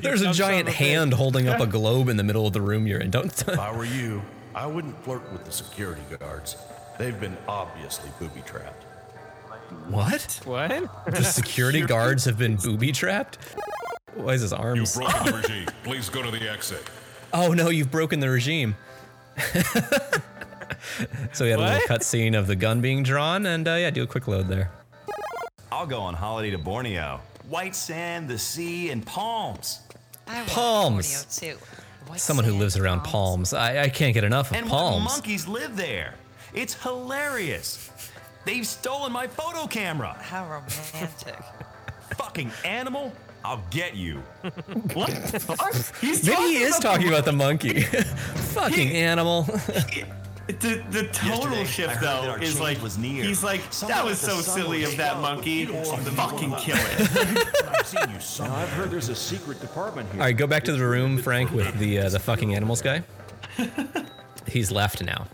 There's 0.01 0.21
a 0.21 0.33
giant 0.33 0.67
of 0.67 0.73
bitch. 0.73 0.77
hand 0.77 1.13
holding 1.13 1.47
up 1.47 1.59
a 1.61 1.67
globe 1.67 2.09
in 2.09 2.17
the 2.17 2.23
middle 2.23 2.45
of 2.47 2.53
the 2.53 2.61
room 2.61 2.87
you're 2.87 2.99
in. 2.99 3.09
Don't. 3.11 3.27
If 3.47 3.57
I 3.59 3.71
were 3.75 3.85
you, 3.85 4.21
I 4.55 4.65
wouldn't 4.65 5.01
flirt 5.03 5.31
with 5.31 5.45
the 5.45 5.51
security 5.51 6.01
guards. 6.19 6.57
They've 6.97 7.17
been 7.19 7.37
obviously 7.47 8.09
booby 8.19 8.41
trapped. 8.45 8.83
What? 9.89 10.39
What? 10.45 10.89
The 11.07 11.23
security 11.23 11.81
guards 11.85 12.25
have 12.25 12.37
been 12.37 12.55
booby 12.55 12.91
trapped? 12.91 13.37
Why 14.15 14.33
is 14.33 14.41
his 14.41 14.53
arms? 14.53 14.95
Broken 14.95 15.25
the 15.25 15.33
regime. 15.37 15.67
Please 15.83 16.09
go 16.09 16.21
to 16.23 16.31
the 16.31 16.49
exit. 16.49 16.83
Oh 17.33 17.53
no, 17.53 17.69
you've 17.69 17.91
broken 17.91 18.19
the 18.19 18.29
regime. 18.29 18.75
so 21.33 21.45
we 21.45 21.51
had 21.51 21.59
a 21.59 21.63
little 21.63 21.87
cutscene 21.87 22.37
of 22.37 22.47
the 22.47 22.55
gun 22.55 22.81
being 22.81 23.03
drawn, 23.03 23.45
and 23.45 23.67
uh, 23.67 23.73
yeah, 23.75 23.89
do 23.89 24.03
a 24.03 24.07
quick 24.07 24.27
load 24.27 24.47
there. 24.47 24.71
I'll 25.71 25.85
go 25.85 25.99
on 25.99 26.13
holiday 26.15 26.49
to 26.51 26.57
Borneo. 26.57 27.19
White 27.49 27.75
sand, 27.75 28.27
the 28.29 28.37
sea, 28.39 28.89
and 28.89 29.05
palms. 29.05 29.81
I 30.27 30.43
Palms. 30.47 31.25
Borneo 31.39 31.55
too. 31.55 31.59
White 32.07 32.19
Someone 32.19 32.45
who 32.45 32.53
lives 32.53 32.77
around 32.77 33.03
palms. 33.03 33.53
I, 33.53 33.83
I 33.83 33.89
can't 33.89 34.13
get 34.13 34.23
enough 34.23 34.49
of 34.51 34.57
And 34.57 34.65
what 34.65 34.77
palms. 34.77 35.03
monkeys 35.05 35.47
live 35.47 35.75
there? 35.77 36.15
It's 36.53 36.73
hilarious. 36.81 37.89
They've 38.47 38.65
stolen 38.65 39.11
my 39.11 39.27
photo 39.27 39.67
camera. 39.67 40.15
How 40.21 40.45
romantic. 40.45 41.35
Fucking 42.15 42.49
animal. 42.63 43.11
I'll 43.43 43.61
get 43.71 43.93
you. 43.93 44.19
what? 44.93 45.09
He's 45.99 46.25
Maybe 46.25 46.37
he 46.37 46.53
talking 46.53 46.61
is 46.61 46.79
about 46.79 46.81
talking 46.81 47.07
about 47.09 47.25
the 47.25 47.33
monkey. 47.33 47.81
Fucking 47.81 48.91
animal. 48.91 49.43
The 50.47 50.81
the 50.91 51.09
total 51.11 51.57
Yesterday, 51.57 51.65
shift 51.65 51.99
though 51.99 52.37
is 52.41 52.61
like 52.61 52.81
was 52.81 52.97
near. 52.97 53.25
he's 53.25 53.43
like 53.43 53.61
Someone 53.69 53.97
that 53.97 54.05
was 54.05 54.17
so 54.17 54.37
silly 54.39 54.83
was 54.83 54.91
of 54.91 54.97
that 54.97 55.19
monkey. 55.19 55.51
You 55.51 55.65
don't 55.65 55.85
want 55.85 56.05
to 56.05 56.09
be 56.09 56.15
Fucking 56.15 56.55
kill 56.55 56.77
it. 56.77 57.67
I've 57.67 57.85
seen 57.85 58.09
you 58.09 58.21
some. 58.21 58.47
Now, 58.47 58.55
I've 58.55 58.69
heard 58.69 58.91
there's 58.91 59.09
a 59.09 59.15
secret 59.15 59.59
department 59.59 60.09
here. 60.13 60.21
All 60.21 60.25
right, 60.25 60.37
go 60.37 60.47
back 60.47 60.63
to 60.63 60.71
the 60.71 60.87
room, 60.87 61.17
Frank, 61.17 61.51
with 61.51 61.77
the 61.79 61.99
uh, 61.99 62.09
the 62.09 62.19
fucking 62.19 62.55
animals 62.55 62.81
guy. 62.81 63.03
He's 64.47 64.71
left 64.71 65.03
now. 65.03 65.27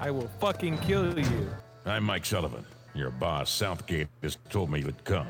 I 0.00 0.10
will 0.10 0.30
fucking 0.40 0.78
kill 0.78 1.18
you. 1.18 1.50
I'm 1.86 2.04
Mike 2.04 2.24
Sullivan. 2.24 2.64
Your 2.94 3.10
boss, 3.10 3.50
Southgate, 3.50 4.08
has 4.22 4.38
told 4.48 4.70
me 4.70 4.80
you'd 4.80 5.04
come. 5.04 5.26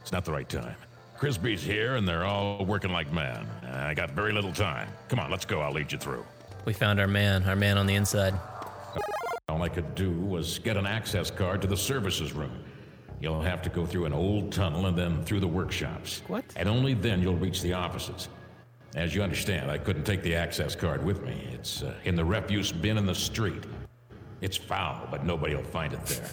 It's 0.00 0.10
not 0.10 0.24
the 0.24 0.32
right 0.32 0.48
time. 0.48 0.74
Crisby's 1.16 1.62
here, 1.62 1.94
and 1.94 2.08
they're 2.08 2.24
all 2.24 2.64
working 2.64 2.90
like 2.90 3.12
mad. 3.12 3.46
I 3.72 3.94
got 3.94 4.10
very 4.10 4.32
little 4.32 4.52
time. 4.52 4.88
Come 5.08 5.20
on, 5.20 5.30
let's 5.30 5.44
go. 5.44 5.60
I'll 5.60 5.72
lead 5.72 5.92
you 5.92 5.98
through. 5.98 6.24
We 6.64 6.72
found 6.72 6.98
our 6.98 7.06
man, 7.06 7.44
our 7.44 7.54
man 7.54 7.78
on 7.78 7.86
the 7.86 7.94
inside. 7.94 8.34
All 9.48 9.62
I 9.62 9.68
could 9.68 9.94
do 9.94 10.10
was 10.10 10.58
get 10.58 10.76
an 10.76 10.86
access 10.86 11.30
card 11.30 11.62
to 11.62 11.68
the 11.68 11.76
services 11.76 12.32
room. 12.32 12.64
You'll 13.20 13.40
have 13.40 13.62
to 13.62 13.68
go 13.68 13.86
through 13.86 14.06
an 14.06 14.12
old 14.12 14.50
tunnel 14.50 14.86
and 14.86 14.98
then 14.98 15.24
through 15.24 15.38
the 15.38 15.46
workshops. 15.46 16.22
What? 16.26 16.44
And 16.56 16.68
only 16.68 16.94
then 16.94 17.22
you'll 17.22 17.36
reach 17.36 17.62
the 17.62 17.74
offices. 17.74 18.28
As 18.96 19.14
you 19.14 19.22
understand, 19.22 19.70
I 19.70 19.78
couldn't 19.78 20.02
take 20.02 20.24
the 20.24 20.34
access 20.34 20.74
card 20.74 21.04
with 21.04 21.22
me. 21.22 21.48
It's 21.52 21.84
uh, 21.84 21.94
in 22.02 22.16
the 22.16 22.24
refuse 22.24 22.72
bin 22.72 22.98
in 22.98 23.06
the 23.06 23.14
street. 23.14 23.62
It's 24.42 24.56
foul, 24.58 25.08
but 25.10 25.24
nobody 25.24 25.54
will 25.54 25.62
find 25.62 25.92
it 25.94 26.04
there. 26.06 26.28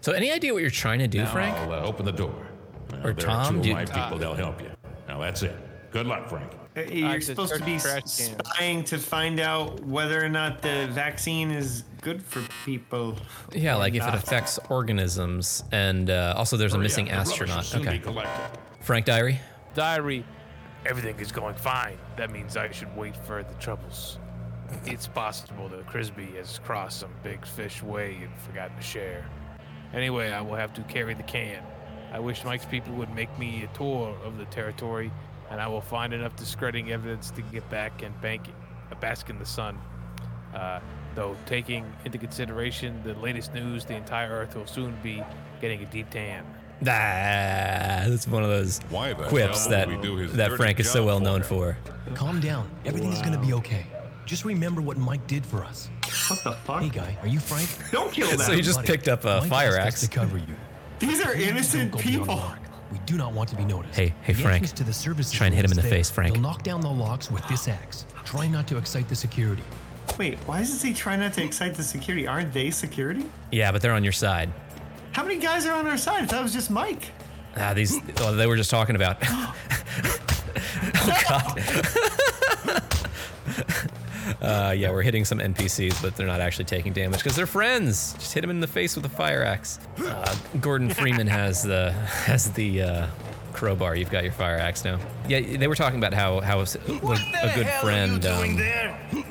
So, 0.00 0.12
any 0.12 0.30
idea 0.30 0.52
what 0.52 0.62
you're 0.62 0.70
trying 0.70 1.00
to 1.00 1.08
do, 1.08 1.18
now 1.22 1.32
Frank? 1.32 1.56
I'll 1.56 1.72
uh, 1.72 1.80
open 1.82 2.04
the 2.06 2.12
door. 2.12 2.46
Now, 2.92 2.98
Or 2.98 3.00
there 3.02 3.10
are 3.10 3.14
Tom, 3.44 3.54
two 3.54 3.58
of 3.58 3.64
do- 3.64 3.72
my 3.72 3.84
people. 3.84 4.00
uh, 4.02 4.18
They'll 4.18 4.34
help 4.34 4.60
you. 4.62 4.70
Now 5.08 5.20
that's 5.20 5.42
it. 5.42 5.56
Good 5.90 6.06
luck, 6.06 6.28
Frank. 6.28 6.52
Uh, 6.76 6.82
You're 6.82 7.08
I 7.08 7.18
supposed 7.20 7.54
to 7.54 7.64
be 7.64 7.78
searched 7.78 8.06
trash 8.18 8.28
can. 8.28 8.44
spying 8.44 8.84
to 8.84 8.98
find 8.98 9.40
out 9.40 9.82
whether 9.84 10.22
or 10.22 10.28
not 10.28 10.60
the 10.62 10.86
vaccine 10.92 11.50
is 11.50 11.84
good 12.02 12.22
for 12.22 12.42
people. 12.64 13.16
Yeah, 13.52 13.76
or 13.76 13.78
like 13.78 13.94
if 13.94 14.06
it 14.06 14.14
affects 14.14 14.58
organisms, 14.68 15.64
and 15.72 16.10
uh, 16.10 16.34
also 16.36 16.56
there's 16.56 16.74
a 16.74 16.78
missing 16.78 17.10
up, 17.10 17.24
the 17.24 17.30
rubbish 17.30 17.40
will 17.40 17.58
astronaut. 17.58 18.24
Okay. 18.24 18.28
Frank 18.82 19.06
Diary. 19.06 19.40
Diary. 19.74 20.24
Everything 20.84 21.18
is 21.18 21.32
going 21.32 21.54
fine. 21.56 21.96
That 22.16 22.30
means 22.30 22.56
I 22.56 22.70
should 22.70 22.94
wait 22.96 23.16
for 23.16 23.42
the 23.42 23.54
troubles. 23.54 24.18
It's 24.84 25.06
possible 25.06 25.68
that 25.68 25.86
Crisby 25.86 26.34
has 26.36 26.58
crossed 26.60 27.00
some 27.00 27.10
big 27.22 27.44
fish 27.46 27.82
way 27.82 28.18
and 28.22 28.32
forgotten 28.38 28.76
to 28.76 28.82
share. 28.82 29.26
Anyway, 29.92 30.30
I 30.30 30.40
will 30.40 30.56
have 30.56 30.72
to 30.74 30.82
carry 30.82 31.14
the 31.14 31.22
can. 31.22 31.62
I 32.12 32.18
wish 32.18 32.44
Mike's 32.44 32.64
people 32.66 32.94
would 32.94 33.14
make 33.14 33.36
me 33.38 33.64
a 33.64 33.76
tour 33.76 34.16
of 34.24 34.38
the 34.38 34.44
territory, 34.46 35.10
and 35.50 35.60
I 35.60 35.68
will 35.68 35.80
find 35.80 36.12
enough 36.12 36.36
discrediting 36.36 36.92
evidence 36.92 37.30
to 37.32 37.42
get 37.42 37.68
back 37.70 38.02
and 38.02 38.18
bank, 38.20 38.48
uh, 38.90 38.94
bask 38.96 39.28
in 39.30 39.38
the 39.38 39.46
sun. 39.46 39.78
Uh, 40.54 40.80
though, 41.14 41.36
taking 41.46 41.84
into 42.04 42.18
consideration 42.18 43.00
the 43.04 43.14
latest 43.14 43.54
news, 43.54 43.84
the 43.84 43.94
entire 43.94 44.30
Earth 44.30 44.56
will 44.56 44.66
soon 44.66 44.96
be 45.02 45.22
getting 45.60 45.82
a 45.82 45.86
deep 45.86 46.10
tan. 46.10 46.44
Ah, 46.82 48.04
that's 48.06 48.28
one 48.28 48.42
of 48.42 48.50
those 48.50 48.80
Why 48.90 49.14
quips 49.14 49.66
that 49.68 49.88
we 49.88 49.96
do 49.96 50.16
his 50.16 50.34
that 50.34 50.52
Frank 50.52 50.78
is 50.78 50.90
so 50.90 51.04
well 51.04 51.18
for 51.18 51.24
known 51.24 51.42
for. 51.42 51.78
Calm 52.14 52.38
down. 52.38 52.70
Everything 52.84 53.12
is 53.12 53.22
gonna 53.22 53.40
be 53.40 53.54
okay. 53.54 53.86
Just 54.26 54.44
remember 54.44 54.82
what 54.82 54.96
Mike 54.98 55.24
did 55.28 55.46
for 55.46 55.64
us. 55.64 55.88
What 56.28 56.42
the 56.42 56.52
fuck? 56.52 56.82
Hey, 56.82 56.88
guy, 56.88 57.16
are 57.22 57.28
you 57.28 57.38
Frank? 57.38 57.68
Don't 57.92 58.12
kill 58.12 58.28
them. 58.28 58.38
So 58.40 58.52
you 58.52 58.62
just 58.62 58.78
Buddy, 58.78 58.88
picked 58.88 59.06
up 59.08 59.24
a 59.24 59.40
Mike 59.42 59.48
fire 59.48 59.76
axe. 59.78 60.00
to 60.00 60.08
cover 60.08 60.36
you. 60.36 60.54
These 60.98 61.20
are 61.24 61.32
Please 61.32 61.48
innocent 61.48 61.92
don't 61.92 62.02
go 62.02 62.08
beyond 62.10 62.26
people. 62.26 62.54
We 62.90 62.98
do 63.06 63.16
not 63.16 63.32
want 63.32 63.48
to 63.50 63.56
be 63.56 63.64
noticed. 63.64 63.96
Hey, 63.96 64.14
hey, 64.22 64.32
The 64.32 64.42
Frank. 64.42 64.68
To 64.72 64.82
the 64.84 64.92
services 64.92 65.32
Try 65.32 65.46
and 65.46 65.54
hit 65.54 65.64
him 65.64 65.70
in 65.70 65.76
the 65.76 65.82
there. 65.82 65.90
face, 65.90 66.10
Frank. 66.10 66.32
They'll 66.34 66.42
knock 66.42 66.64
down 66.64 66.80
the 66.80 66.90
locks 66.90 67.30
with 67.30 67.46
this 67.48 67.68
axe. 67.68 68.04
Try 68.24 68.48
not 68.48 68.66
to 68.68 68.76
excite 68.78 69.08
the 69.08 69.14
security. 69.14 69.62
Wait, 70.18 70.38
why 70.46 70.58
does 70.58 70.82
he 70.82 70.92
try 70.92 71.14
not 71.16 71.32
to 71.34 71.44
excite 71.44 71.74
the 71.74 71.82
security? 71.82 72.26
Aren't 72.26 72.52
they 72.52 72.70
security? 72.70 73.30
Yeah, 73.52 73.70
but 73.70 73.80
they're 73.82 73.92
on 73.92 74.02
your 74.02 74.12
side. 74.12 74.52
How 75.12 75.22
many 75.22 75.38
guys 75.38 75.66
are 75.66 75.72
on 75.72 75.86
our 75.86 75.96
side? 75.96 76.24
I 76.24 76.26
thought 76.26 76.40
it 76.40 76.44
was 76.44 76.52
just 76.52 76.70
Mike. 76.70 77.10
Ah, 77.56 77.74
these 77.74 77.98
oh, 78.18 78.34
they 78.34 78.46
were 78.46 78.56
just 78.56 78.70
talking 78.70 78.96
about. 78.96 79.18
oh 80.96 81.22
God. 81.28 81.62
uh, 84.40 84.74
yeah, 84.76 84.90
we're 84.90 85.02
hitting 85.02 85.24
some 85.24 85.38
NPCs, 85.38 86.00
but 86.02 86.16
they're 86.16 86.26
not 86.26 86.40
actually 86.40 86.64
taking 86.66 86.92
damage 86.92 87.18
because 87.20 87.36
they're 87.36 87.46
friends. 87.46 88.12
Just 88.14 88.32
hit 88.34 88.40
them 88.42 88.50
in 88.50 88.60
the 88.60 88.66
face 88.66 88.96
with 88.96 89.04
a 89.04 89.08
fire 89.10 89.42
axe. 89.44 89.78
Uh, 89.98 90.34
Gordon 90.60 90.90
Freeman 90.90 91.26
has 91.26 91.62
the 91.62 91.92
has 91.92 92.50
the 92.52 92.82
uh, 92.82 93.06
crowbar. 93.52 93.96
You've 93.96 94.10
got 94.10 94.24
your 94.24 94.32
fire 94.32 94.56
axe 94.58 94.84
now. 94.84 94.98
Yeah, 95.28 95.40
they 95.40 95.68
were 95.68 95.74
talking 95.76 95.98
about 95.98 96.12
how 96.14 96.40
how 96.40 96.60
a, 96.60 96.62
a 96.62 97.54
good 97.54 97.68
friend 97.80 98.24
um, 98.26 99.24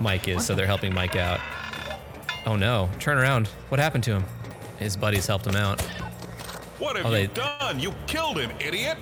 Mike 0.00 0.28
is, 0.28 0.46
so 0.46 0.54
they're 0.54 0.66
helping 0.66 0.94
Mike 0.94 1.16
out. 1.16 1.40
Oh 2.46 2.56
no! 2.56 2.88
Turn 2.98 3.18
around. 3.18 3.48
What 3.68 3.78
happened 3.80 4.04
to 4.04 4.12
him? 4.12 4.24
His 4.78 4.96
buddies 4.96 5.26
helped 5.26 5.46
him 5.46 5.56
out. 5.56 5.80
What 6.78 6.96
have 6.96 7.04
Oh, 7.06 7.14
you 7.14 7.26
done? 7.28 7.78
You 7.78 7.92
killed 8.06 8.38
him, 8.38 8.50
idiot! 8.58 8.96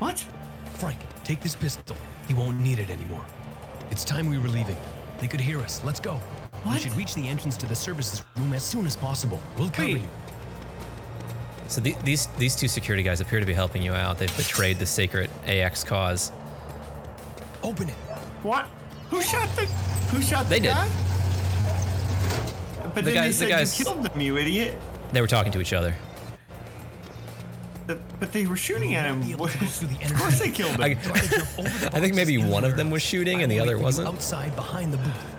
What? 0.00 0.24
Frank, 0.74 0.98
take 1.22 1.40
this 1.40 1.54
pistol. 1.54 1.96
He 2.28 2.34
won't 2.34 2.60
need 2.60 2.78
it 2.78 2.90
anymore. 2.90 3.24
It's 3.90 4.04
time 4.04 4.28
we 4.28 4.38
were 4.38 4.48
leaving. 4.48 4.76
They 5.20 5.28
could 5.28 5.40
hear 5.40 5.60
us. 5.60 5.82
Let's 5.84 6.00
go. 6.00 6.14
What? 6.64 6.74
We 6.74 6.80
should 6.80 6.94
reach 6.96 7.14
the 7.14 7.28
entrance 7.28 7.56
to 7.58 7.66
the 7.66 7.74
services 7.74 8.24
room 8.36 8.52
as 8.52 8.62
soon 8.62 8.86
as 8.86 8.96
possible. 8.96 9.40
We'll 9.58 9.70
cover 9.70 9.88
Wait. 9.88 10.02
you. 10.02 10.08
So 11.68 11.80
the, 11.80 11.94
these 12.04 12.26
these 12.38 12.54
two 12.54 12.68
security 12.68 13.02
guys 13.02 13.20
appear 13.20 13.40
to 13.40 13.46
be 13.46 13.52
helping 13.54 13.82
you 13.82 13.92
out. 13.92 14.18
They've 14.18 14.36
betrayed 14.36 14.78
the 14.78 14.86
sacred 14.86 15.30
AX 15.46 15.82
cause. 15.84 16.30
Open 17.62 17.88
it. 17.88 17.94
What? 18.42 18.66
Who 19.10 19.22
shot 19.22 19.48
the? 19.56 19.62
Who 20.12 20.20
shot 20.22 20.44
the 20.44 20.50
They 20.50 20.60
did. 20.60 20.74
guy? 20.74 20.88
But 22.82 22.94
The 22.96 23.02
then 23.02 23.14
guys- 23.14 23.38
the 23.38 23.46
they 23.46 23.50
said 23.50 23.58
guys- 23.58 23.78
you 23.78 23.84
killed 23.86 24.02
them, 24.04 24.20
you 24.20 24.36
idiot. 24.36 24.78
They 25.12 25.20
were 25.20 25.26
talking 25.26 25.52
to 25.52 25.60
each 25.60 25.72
other. 25.72 25.94
But, 27.86 28.20
but 28.20 28.32
they 28.32 28.46
were 28.46 28.56
shooting 28.56 28.94
at 28.94 29.06
him. 29.06 29.20
Be 29.22 29.32
able 29.32 29.48
to 29.48 29.58
go 29.58 29.66
through 29.66 29.88
the 29.88 30.04
of 30.04 30.14
course 30.14 30.38
they 30.38 30.50
killed 30.50 30.72
him. 30.72 30.80
I, 30.82 30.94
Try 30.94 31.18
to 31.18 31.28
jump 31.28 31.58
over 31.58 31.68
the 31.68 31.90
I 31.96 32.00
think 32.00 32.14
maybe 32.14 32.38
one 32.38 32.64
of 32.64 32.76
them 32.76 32.90
was 32.90 33.02
shooting 33.02 33.42
and 33.42 33.50
the 33.50 33.58
other 33.58 33.72
wait 33.72 33.74
for 33.74 33.78
you 33.78 33.84
wasn't. 33.84 34.08
Outside 34.08 34.54
behind 34.56 34.92
the 34.92 34.98
booth. 34.98 35.38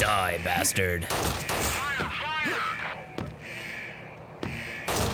Die, 0.00 0.40
bastard! 0.44 1.06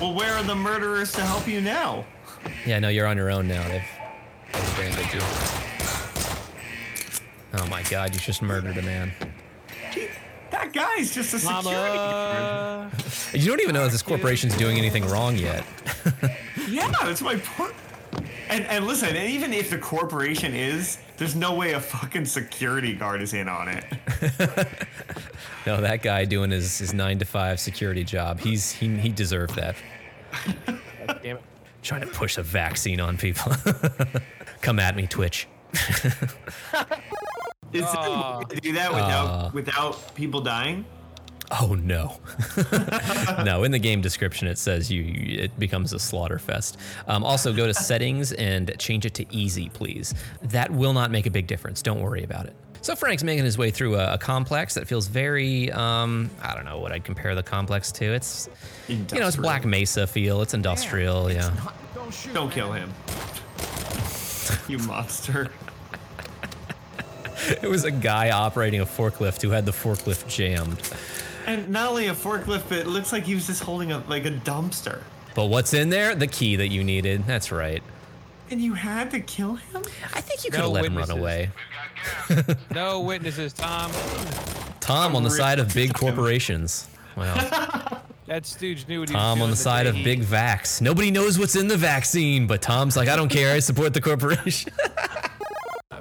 well, 0.00 0.12
where 0.14 0.33
are 0.35 0.42
the 0.42 0.55
murderers 0.55 1.12
to 1.12 1.20
help 1.22 1.46
you 1.46 1.61
now? 1.61 2.05
Yeah, 2.66 2.78
no, 2.81 2.88
you're 2.88 3.07
on 3.07 3.16
your 3.16 3.31
own 3.31 3.46
now. 3.46 3.66
They've, 3.68 3.83
they've 4.52 4.74
abandoned 4.74 5.14
you. 5.14 5.20
Oh 7.55 7.66
my 7.68 7.83
God! 7.85 8.12
You 8.14 8.20
just 8.20 8.42
murdered 8.42 8.76
a 8.76 8.83
man. 8.83 9.12
Gee, 10.52 10.56
That 10.56 10.72
guy's 10.72 11.14
just 11.14 11.34
a 11.34 11.38
security 11.38 11.96
guard. 11.96 12.92
You 13.32 13.46
don't 13.48 13.60
even 13.60 13.74
know 13.74 13.84
if 13.86 13.92
this 13.92 14.02
corporation's 14.02 14.56
doing 14.56 14.78
anything 14.78 15.06
wrong 15.06 15.36
yet. 15.36 15.64
Yeah, 16.68 16.90
that's 17.02 17.20
my 17.20 17.36
point. 17.36 17.74
And, 18.48 18.64
and 18.66 18.86
listen, 18.86 19.08
and 19.14 19.28
even 19.28 19.52
if 19.52 19.68
the 19.68 19.76
corporation 19.76 20.54
is, 20.54 20.96
there's 21.18 21.34
no 21.34 21.54
way 21.54 21.72
a 21.72 21.80
fucking 21.80 22.24
security 22.24 22.94
guard 22.94 23.20
is 23.20 23.34
in 23.34 23.48
on 23.48 23.68
it. 23.68 23.84
No, 25.66 25.80
that 25.80 26.02
guy 26.02 26.24
doing 26.24 26.50
his, 26.50 26.78
his 26.78 26.92
nine 26.92 27.18
to 27.20 27.24
five 27.24 27.60
security 27.60 28.02
job. 28.02 28.40
He's 28.40 28.72
he 28.72 28.88
he 28.96 29.10
deserved 29.10 29.54
that. 29.54 29.76
God 30.66 31.20
damn 31.22 31.36
it. 31.36 31.42
Trying 31.82 32.00
to 32.00 32.08
push 32.08 32.36
a 32.36 32.42
vaccine 32.42 33.00
on 33.00 33.16
people. 33.16 33.52
Come 34.60 34.80
at 34.80 34.96
me, 34.96 35.06
Twitch. 35.06 35.46
Is 37.72 37.90
there 37.92 38.00
a 38.06 38.38
way 38.38 38.44
to 38.50 38.61
do 38.61 38.72
that 38.72 38.92
without 38.92 39.26
Uh. 39.26 39.50
without 39.52 40.14
people 40.14 40.40
dying? 40.40 40.85
Oh 41.61 41.74
no, 41.74 42.18
no! 43.44 43.64
In 43.64 43.72
the 43.72 43.78
game 43.78 44.00
description, 44.00 44.48
it 44.48 44.56
says 44.56 44.90
you, 44.90 45.02
you 45.02 45.38
it 45.42 45.58
becomes 45.58 45.92
a 45.92 45.98
slaughter 45.98 46.38
fest. 46.38 46.78
Um, 47.06 47.22
also, 47.24 47.52
go 47.52 47.66
to 47.66 47.74
settings 47.74 48.32
and 48.32 48.72
change 48.78 49.04
it 49.04 49.12
to 49.14 49.26
easy, 49.35 49.68
please. 49.68 50.14
That 50.42 50.70
will 50.70 50.94
not 50.94 51.11
make 51.11 51.26
a 51.26 51.30
big 51.30 51.46
difference. 51.46 51.82
Don't 51.82 52.00
worry 52.00 52.24
about 52.24 52.46
it. 52.46 52.54
So 52.80 52.96
Frank's 52.96 53.22
making 53.22 53.44
his 53.44 53.56
way 53.58 53.70
through 53.70 53.96
a, 53.96 54.14
a 54.14 54.18
complex 54.18 54.74
that 54.74 54.88
feels 54.88 55.06
very, 55.08 55.70
um, 55.70 56.30
I 56.42 56.54
don't 56.54 56.64
know 56.64 56.80
what 56.80 56.90
I'd 56.90 57.04
compare 57.04 57.35
the 57.35 57.42
complex 57.42 57.92
to. 57.92 58.06
It's, 58.06 58.48
you 58.88 58.96
know, 59.12 59.28
it's 59.28 59.37
Black 59.37 59.64
Mesa 59.64 60.06
feel. 60.06 60.42
It's 60.42 60.52
industrial, 60.54 61.30
yeah. 61.30 61.52
Don't 62.32 62.50
kill 62.50 62.72
him. 62.72 62.92
you 64.68 64.78
monster. 64.78 65.48
It 67.48 67.68
was 67.68 67.85
a 67.85 67.90
guy 67.90 68.31
operating 68.31 68.81
a 68.81 68.87
forklift 68.87 69.42
who 69.42 69.50
had 69.50 69.66
the 69.66 69.72
forklift 69.72 70.28
jammed. 70.28 70.81
And 71.46 71.68
not 71.68 71.88
only 71.90 72.07
a 72.07 72.14
forklift, 72.14 72.68
but 72.68 72.78
it 72.78 72.87
looks 72.87 73.12
like 73.12 73.24
he 73.24 73.35
was 73.35 73.46
just 73.46 73.62
holding 73.62 73.92
a 73.92 73.98
like 74.09 74.24
a 74.26 74.31
dumpster. 74.31 75.02
But 75.35 75.46
what's 75.46 75.74
in 75.74 75.90
there? 75.90 76.14
The 76.14 76.26
key 76.26 76.57
that 76.57 76.68
you 76.68 76.85
needed. 76.85 77.26
That's 77.26 77.50
right. 77.50 77.83
And 78.50 78.61
you 78.61 78.74
had 78.74 79.11
to 79.12 79.20
kill 79.20 79.55
him? 79.55 79.83
I 80.14 80.20
think 80.20 80.44
you 80.44 80.50
could 80.50 80.61
have 80.61 80.70
let 80.70 80.85
him 80.85 80.96
run 80.96 81.11
away. 81.11 81.50
no 82.74 83.00
witnesses, 83.00 83.52
Tom. 83.55 83.90
Tom 84.81 85.16
on 85.16 85.22
the 85.22 85.31
side 85.31 85.59
of 85.59 85.72
big 85.72 85.94
corporations. 85.94 86.88
Wow. 87.16 88.00
That 88.26 88.46
stooge 88.46 88.87
knew 88.88 89.00
what 89.00 89.11
he 89.11 89.14
was 89.14 89.20
Tom 89.20 89.38
doing 89.38 89.44
on 89.44 89.50
the 89.50 89.57
side 89.57 89.83
day 89.83 89.90
of 89.90 89.96
big 89.96 90.22
vax. 90.22 90.81
Nobody 90.81 91.11
knows 91.11 91.38
what's 91.38 91.57
in 91.57 91.66
the 91.68 91.76
vaccine, 91.76 92.46
but 92.46 92.62
Tom's 92.62 92.96
like, 92.96 93.09
I 93.09 93.16
don't 93.16 93.28
care. 93.28 93.52
I 93.55 93.59
support 93.59 93.92
the 93.92 94.00
corporation. 94.00 94.72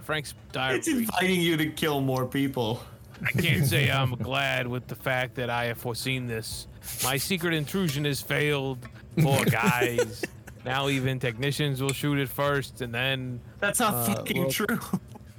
Frank's 0.01 0.33
diary. 0.51 0.77
It's 0.77 0.87
inviting 0.87 1.39
you 1.41 1.57
to 1.57 1.67
kill 1.67 2.01
more 2.01 2.25
people. 2.25 2.83
I 3.23 3.31
can't 3.31 3.65
say 3.65 3.89
I'm 3.91 4.11
glad 4.15 4.67
with 4.67 4.87
the 4.87 4.95
fact 4.95 5.35
that 5.35 5.49
I 5.49 5.65
have 5.65 5.77
foreseen 5.77 6.27
this. 6.27 6.67
My 7.03 7.17
secret 7.17 7.53
intrusion 7.53 8.05
has 8.05 8.21
failed. 8.21 8.79
Poor 9.19 9.45
guys. 9.51 10.23
now 10.65 10.89
even 10.89 11.19
technicians 11.19 11.81
will 11.81 11.93
shoot 11.93 12.17
it 12.17 12.29
first, 12.29 12.81
and 12.81 12.93
then 12.93 13.39
That's 13.59 13.79
not 13.79 13.93
uh, 13.93 14.15
fucking 14.15 14.49
true. 14.49 14.79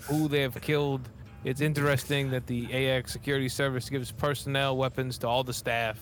Who 0.09 0.29
they 0.29 0.43
have 0.43 0.61
killed. 0.61 1.09
It's 1.45 1.61
interesting 1.61 2.31
that 2.31 2.47
the 2.47 2.73
AX 2.73 3.13
Security 3.13 3.49
Service 3.49 3.89
gives 3.89 4.13
personnel 4.13 4.77
weapons 4.77 5.19
to 5.19 5.29
all 5.29 5.43
the 5.43 5.53
staff. 5.53 5.99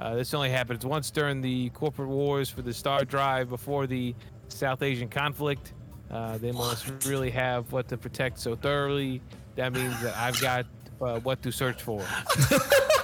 Uh, 0.00 0.14
this 0.16 0.34
only 0.34 0.50
happens 0.50 0.84
once 0.84 1.10
during 1.10 1.40
the 1.40 1.68
corporate 1.70 2.08
wars 2.08 2.48
for 2.50 2.62
the 2.62 2.72
Star 2.72 3.04
Drive 3.04 3.50
before 3.50 3.86
the 3.86 4.14
South 4.48 4.82
Asian 4.82 5.08
conflict. 5.08 5.74
Uh, 6.10 6.38
they 6.38 6.52
must 6.52 6.90
really 7.06 7.30
have 7.30 7.70
what 7.72 7.88
to 7.88 7.96
protect 7.96 8.38
so 8.38 8.56
thoroughly. 8.56 9.20
That 9.56 9.72
means 9.72 10.00
that 10.02 10.16
I've 10.16 10.40
got 10.40 10.66
uh, 11.00 11.20
what 11.20 11.42
to 11.42 11.52
search 11.52 11.82
for. 11.82 12.04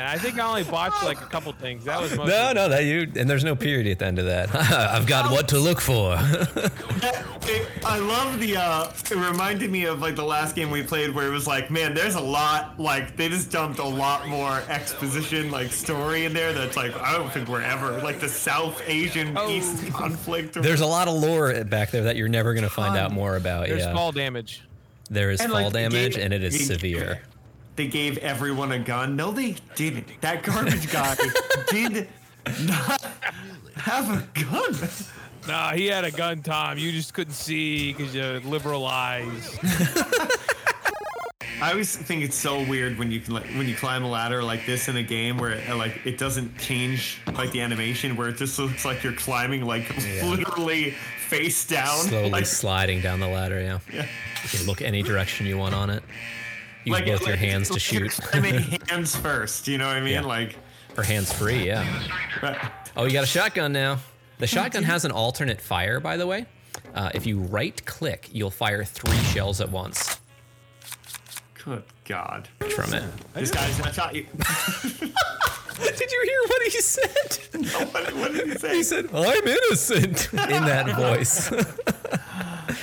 and 0.00 0.08
I 0.08 0.16
think 0.16 0.38
I 0.40 0.46
only 0.48 0.64
botched 0.64 1.04
like 1.04 1.20
a 1.20 1.26
couple 1.26 1.52
things. 1.52 1.84
That 1.84 2.00
was 2.00 2.16
most 2.16 2.28
no, 2.28 2.52
no, 2.52 2.68
that 2.70 2.84
you 2.84 3.00
and 3.16 3.28
there's 3.28 3.44
no 3.44 3.54
period 3.54 3.86
at 3.86 3.98
the 3.98 4.06
end 4.06 4.18
of 4.18 4.24
that. 4.26 4.54
I've 4.54 5.06
got 5.06 5.30
what 5.30 5.48
to 5.48 5.58
look 5.58 5.80
for. 5.80 6.18
It- 7.42 7.66
I 7.84 7.98
love 7.98 8.38
the. 8.38 8.56
uh 8.58 8.92
It 9.10 9.16
reminded 9.16 9.70
me 9.70 9.84
of 9.86 10.00
like 10.00 10.14
the 10.14 10.22
last 10.24 10.54
game 10.54 10.70
we 10.70 10.82
played, 10.82 11.10
where 11.14 11.26
it 11.26 11.30
was 11.30 11.46
like, 11.46 11.70
man, 11.70 11.94
there's 11.94 12.14
a 12.14 12.20
lot. 12.20 12.78
Like 12.78 13.16
they 13.16 13.28
just 13.28 13.50
dumped 13.50 13.78
a 13.80 13.84
lot 13.84 14.28
more 14.28 14.62
exposition, 14.68 15.50
like 15.50 15.72
story 15.72 16.26
in 16.26 16.32
there. 16.34 16.52
That's 16.52 16.76
like 16.76 16.94
I 17.00 17.12
don't 17.16 17.32
think 17.32 17.48
we're 17.48 17.62
ever 17.62 17.92
like 18.02 18.20
the 18.20 18.28
South 18.28 18.80
Asian 18.86 19.36
East 19.48 19.90
conflict. 19.92 20.56
or- 20.58 20.60
There's 20.62 20.82
a 20.82 20.86
lot 20.86 21.08
of 21.08 21.14
lore 21.14 21.64
back 21.64 21.90
there 21.90 22.02
that 22.04 22.16
you're 22.16 22.28
never 22.28 22.54
gonna 22.54 22.68
find 22.68 22.96
out 22.96 23.10
more 23.10 23.36
about. 23.36 23.66
There's 23.66 23.80
yeah, 23.82 23.94
fall 23.94 24.12
damage. 24.12 24.62
there 25.10 25.30
is 25.30 25.40
And, 25.40 25.50
fall 25.50 25.62
like, 25.64 25.72
they 25.72 25.82
damage, 25.88 26.14
gave- 26.16 26.24
and 26.24 26.34
it 26.34 26.44
is 26.44 26.56
they- 26.58 26.64
severe. 26.74 27.22
They 27.80 27.86
gave 27.86 28.18
everyone 28.18 28.72
a 28.72 28.78
gun. 28.78 29.16
No, 29.16 29.32
they 29.32 29.56
didn't. 29.74 30.06
That 30.20 30.42
garbage 30.42 30.92
guy 30.92 31.16
did 31.70 32.08
not 32.66 33.02
have 33.74 34.10
a 34.10 34.28
gun. 34.38 34.90
Nah, 35.48 35.72
he 35.72 35.86
had 35.86 36.04
a 36.04 36.10
gun, 36.10 36.42
Tom. 36.42 36.76
You 36.76 36.92
just 36.92 37.14
couldn't 37.14 37.32
see 37.32 37.94
because 37.94 38.14
you 38.14 38.20
had 38.20 38.44
liberal 38.44 38.86
eyes. 38.86 39.58
I 41.62 41.70
always 41.70 41.96
think 41.96 42.22
it's 42.22 42.36
so 42.36 42.62
weird 42.68 42.98
when 42.98 43.10
you 43.10 43.18
can 43.18 43.32
like 43.32 43.46
when 43.46 43.66
you 43.66 43.74
climb 43.74 44.04
a 44.04 44.10
ladder 44.10 44.42
like 44.42 44.66
this 44.66 44.88
in 44.88 44.98
a 44.98 45.02
game 45.02 45.38
where 45.38 45.52
it, 45.52 45.74
like 45.74 46.02
it 46.04 46.18
doesn't 46.18 46.58
change 46.58 47.18
like 47.32 47.50
the 47.52 47.62
animation 47.62 48.14
where 48.14 48.28
it 48.28 48.36
just 48.36 48.58
looks 48.58 48.84
like 48.84 49.02
you're 49.02 49.14
climbing 49.14 49.64
like 49.64 49.88
literally 50.22 50.90
face 51.28 51.66
down. 51.66 51.96
Slowly 51.96 52.28
like, 52.28 52.44
sliding 52.44 53.00
down 53.00 53.20
the 53.20 53.28
ladder. 53.28 53.58
Yeah. 53.58 53.78
Yeah. 53.90 54.06
You 54.42 54.58
can 54.58 54.66
look 54.66 54.82
any 54.82 55.02
direction 55.02 55.46
you 55.46 55.56
want 55.56 55.74
on 55.74 55.88
it. 55.88 56.02
Use 56.84 56.92
like- 56.94 57.06
both 57.06 57.26
your 57.26 57.36
hands 57.36 57.68
to 57.70 57.78
shoot. 57.80 58.18
I 58.34 58.40
mean, 58.40 58.58
hands 58.88 59.14
first. 59.16 59.68
You 59.68 59.78
know 59.78 59.86
what 59.86 59.96
I 59.96 60.00
mean? 60.00 60.14
Yeah. 60.14 60.22
Like 60.22 60.56
or 60.96 61.02
hands 61.02 61.32
free. 61.32 61.66
Yeah. 61.66 61.84
Oh, 62.96 63.04
you 63.04 63.12
got 63.12 63.24
a 63.24 63.28
shotgun 63.28 63.72
now. 63.72 63.98
The 64.38 64.46
shotgun 64.46 64.82
has 64.84 65.04
an 65.04 65.12
alternate 65.12 65.60
fire, 65.60 66.00
by 66.00 66.16
the 66.16 66.26
way. 66.26 66.46
Uh, 66.94 67.10
if 67.14 67.26
you 67.26 67.40
right 67.40 67.84
click, 67.84 68.28
you'll 68.32 68.50
fire 68.50 68.84
three 68.84 69.16
shells 69.18 69.60
at 69.60 69.70
once 69.70 70.18
good 71.64 71.82
God. 72.04 72.48
from 72.70 72.92
it. 72.94 73.04
This 73.34 73.50
guy's 73.50 73.78
not 73.78 73.94
shot 73.94 74.14
you. 74.14 74.26
Did 75.02 76.12
you 76.12 76.22
hear 76.24 76.40
what 76.48 76.62
he 76.72 76.80
said? 76.80 77.38
No, 77.60 77.84
what, 77.86 78.14
what 78.14 78.32
did 78.32 78.46
he 78.48 78.54
say? 78.54 78.76
He 78.76 78.82
said, 78.82 79.10
I'm 79.12 79.46
innocent 79.46 80.32
in 80.32 80.64
that 80.64 80.96
voice. 80.96 81.50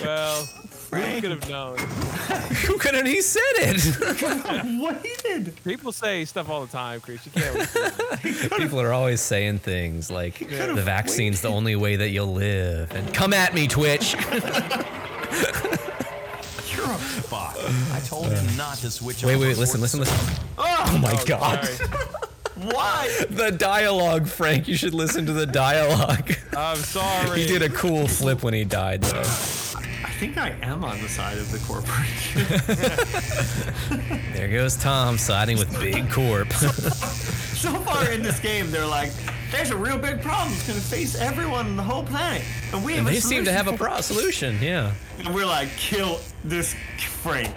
Well, 0.04 0.48
who 0.92 1.22
could 1.22 1.32
have 1.32 1.50
known? 1.50 1.78
Who 2.68 2.78
could 2.78 2.96
have 2.96 3.06
he 3.06 3.22
said 3.22 3.42
it? 3.58 4.82
Waited. 5.26 5.54
People 5.64 5.92
say 5.92 6.24
stuff 6.26 6.50
all 6.50 6.66
the 6.66 6.72
time, 6.72 7.00
Chris. 7.02 7.26
You 7.26 7.32
can't. 7.34 7.70
People 8.58 8.80
are 8.82 8.92
always 8.94 9.22
saying 9.22 9.60
things 9.60 10.10
like 10.12 10.40
the 10.40 10.82
vaccine's 10.82 11.42
the 11.42 11.50
only 11.50 11.76
way 11.76 11.96
that 11.98 12.10
you'll 12.10 12.34
live. 12.34 12.92
And 12.92 13.14
come 13.14 13.34
at 13.34 13.54
me, 13.54 13.68
Twitch. 13.68 14.14
You're 14.14 14.22
a 16.86 17.00
bot. 17.30 17.56
I 17.94 18.00
told 18.06 18.28
him 18.32 18.58
not 18.58 18.78
to 18.78 18.90
switch 18.92 19.24
Wait, 19.24 19.36
off 19.36 19.42
wait, 19.42 19.54
the 19.54 19.60
listen, 19.60 19.82
listen, 19.82 20.00
listen. 20.02 20.18
Oh, 20.58 20.84
Oh 20.88 20.98
my 20.98 21.12
Oh, 21.14 21.24
god. 21.26 21.68
Why? 22.56 23.08
The 23.30 23.52
dialogue, 23.52 24.28
Frank. 24.28 24.68
You 24.68 24.76
should 24.76 24.94
listen 24.94 25.26
to 25.28 25.34
the 25.34 25.46
dialogue. 25.46 26.34
I'm 26.56 26.78
sorry. 26.78 27.42
He 27.42 27.48
did 27.48 27.62
a 27.62 27.70
cool 27.70 28.08
flip 28.08 28.44
when 28.44 28.54
he 28.54 28.64
died, 28.64 29.04
though. 29.04 29.24
I 30.18 30.20
think 30.20 30.38
I 30.40 30.56
am 30.64 30.84
on 30.84 31.00
the 31.00 31.08
side 31.08 31.38
of 31.38 31.52
the 31.52 31.60
corporation. 31.60 32.42
There 34.34 34.48
goes 34.48 34.76
Tom 34.76 35.20
siding 35.20 35.60
with 35.60 35.72
Big 35.80 36.10
Corp. 36.10 36.52
so 36.54 37.72
far 37.82 38.10
in 38.10 38.24
this 38.24 38.40
game, 38.40 38.72
they're 38.72 38.88
like, 38.88 39.12
there's 39.52 39.70
a 39.70 39.78
real 39.78 40.00
big 40.00 40.24
problem. 40.24 40.54
It's 40.54 40.66
going 40.66 40.80
to 40.80 40.86
face 40.86 41.14
everyone 41.16 41.68
on 41.68 41.76
the 41.76 41.84
whole 41.84 42.02
planet. 42.02 42.42
And 42.74 42.84
we 42.84 42.94
have 42.94 43.02
and 43.02 43.10
a 43.10 43.12
they 43.12 43.20
seem 43.20 43.46
to 43.46 43.52
have 43.52 43.68
a 43.68 43.78
for 43.78 43.90
pro 43.90 44.02
solution, 44.02 44.58
yeah. 44.60 44.92
And 45.20 45.36
we're 45.36 45.46
like, 45.46 45.70
kill 45.78 46.20
this 46.44 46.74
Frank. 46.98 47.54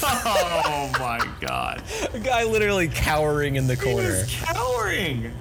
Oh 0.00 0.92
my 1.00 1.18
god. 1.40 1.82
A 2.14 2.20
guy 2.20 2.44
literally 2.44 2.86
cowering 2.86 3.56
in 3.56 3.66
the 3.66 3.76
corner. 3.76 4.22
He's 4.22 4.36
cowering. 4.36 5.32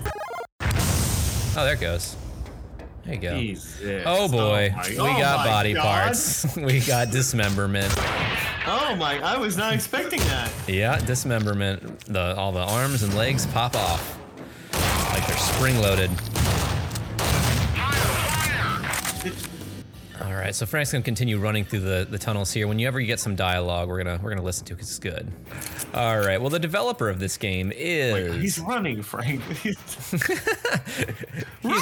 Oh, 0.61 1.63
there 1.63 1.73
it 1.73 1.81
goes. 1.81 2.15
There 3.07 3.15
you 3.15 3.21
go. 3.21 3.39
Jesus. 3.39 4.03
Oh 4.05 4.27
boy, 4.27 4.69
oh, 4.73 4.77
my- 4.77 4.89
we 4.89 4.97
oh 4.97 5.17
got 5.17 5.45
body 5.45 5.73
God. 5.73 5.83
parts. 5.83 6.57
we 6.57 6.81
got 6.81 7.09
dismemberment. 7.09 7.93
Oh 8.67 8.95
my, 8.97 9.19
I 9.23 9.37
was 9.37 9.55
not 9.55 9.73
expecting 9.73 10.19
that. 10.19 10.51
Yeah, 10.67 10.99
dismemberment. 10.99 12.01
The 12.07 12.35
all 12.35 12.51
the 12.51 12.59
arms 12.59 13.03
and 13.03 13.15
legs 13.15 13.45
pop 13.47 13.75
off 13.75 14.19
like 15.13 15.25
they're 15.25 15.37
spring 15.37 15.79
loaded. 15.79 16.11
Right, 20.47 20.55
so 20.55 20.65
Frank's 20.65 20.93
gonna 20.93 21.03
continue 21.03 21.37
running 21.37 21.65
through 21.65 21.81
the, 21.81 22.07
the 22.09 22.17
tunnels 22.17 22.53
here. 22.53 22.67
Whenever 22.67 22.99
you 23.01 23.05
get 23.05 23.19
some 23.19 23.35
dialogue, 23.35 23.89
we're 23.89 23.97
gonna 23.97 24.19
we're 24.23 24.29
gonna 24.29 24.41
listen 24.41 24.65
to 24.67 24.73
because 24.73 24.89
it's 24.89 24.99
good. 24.99 25.29
All 25.93 26.19
right. 26.19 26.39
Well, 26.39 26.49
the 26.49 26.59
developer 26.59 27.09
of 27.09 27.19
this 27.19 27.37
game 27.37 27.71
is 27.75 28.35
He's 28.35 28.59
running, 28.59 29.01
Frank. 29.01 29.41
He's 29.61 29.77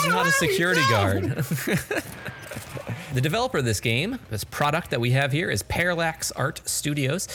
not 0.08 0.26
a 0.26 0.32
security 0.32 0.82
guard. 0.90 1.26
the 3.16 3.22
developer 3.22 3.58
of 3.58 3.66
this 3.66 3.80
game, 3.80 4.20
this 4.30 4.44
product 4.44 4.90
that 4.92 5.00
we 5.00 5.12
have 5.12 5.32
here, 5.32 5.50
is 5.50 5.64
Parallax 5.64 6.34
Art 6.34 6.62
Studios. 6.66 7.30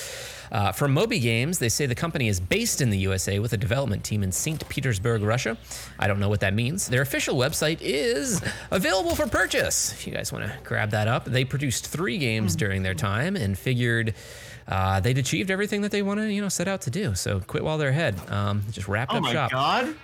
Uh, 0.53 0.73
from 0.73 0.93
Moby 0.93 1.19
Games, 1.19 1.59
they 1.59 1.71
say 1.71 1.87
the 1.87 1.95
company 1.95 2.29
is 2.29 2.39
based 2.39 2.83
in 2.83 2.91
the 2.91 2.99
USA 2.99 3.39
with 3.39 3.55
a 3.55 3.57
development 3.57 4.05
team 4.05 4.23
in 4.23 4.31
St. 4.31 4.69
Petersburg, 4.69 5.23
Russia. 5.23 5.57
I 5.99 6.07
don't 6.07 6.21
know 6.21 6.29
what 6.29 6.41
that 6.41 6.53
means. 6.53 6.87
Their 6.87 7.01
official 7.01 7.37
website 7.37 7.79
is 7.81 8.43
available 8.71 9.15
for 9.15 9.27
purchase. 9.27 9.93
If 9.93 10.07
you 10.07 10.13
guys 10.13 10.31
want 10.33 10.45
to 10.45 10.53
grab 10.65 10.91
that 10.91 11.09
up, 11.09 11.25
they 11.25 11.47
produced 11.47 11.87
three 11.87 12.19
games 12.19 12.55
during 12.57 12.83
their 12.83 12.95
time 12.95 13.35
and 13.35 13.57
figured 13.57 14.15
uh, 14.69 15.01
they'd 15.01 15.19
achieved 15.19 15.51
everything 15.51 15.81
that 15.81 15.93
they 15.93 16.03
want 16.03 16.21
to, 16.21 16.31
you 16.31 16.43
know, 16.43 16.51
set 16.51 16.69
out 16.69 16.83
to 16.83 16.91
do. 16.91 17.15
So 17.15 17.41
quit 17.41 17.65
while 17.65 17.79
they're 17.79 17.89
ahead. 17.89 18.17
Um, 18.29 18.65
just 18.71 18.87
wrapped 18.87 19.15
oh 19.15 19.17
up 19.17 19.23
my 19.23 19.33
shop. 19.33 19.51
god. 19.51 19.95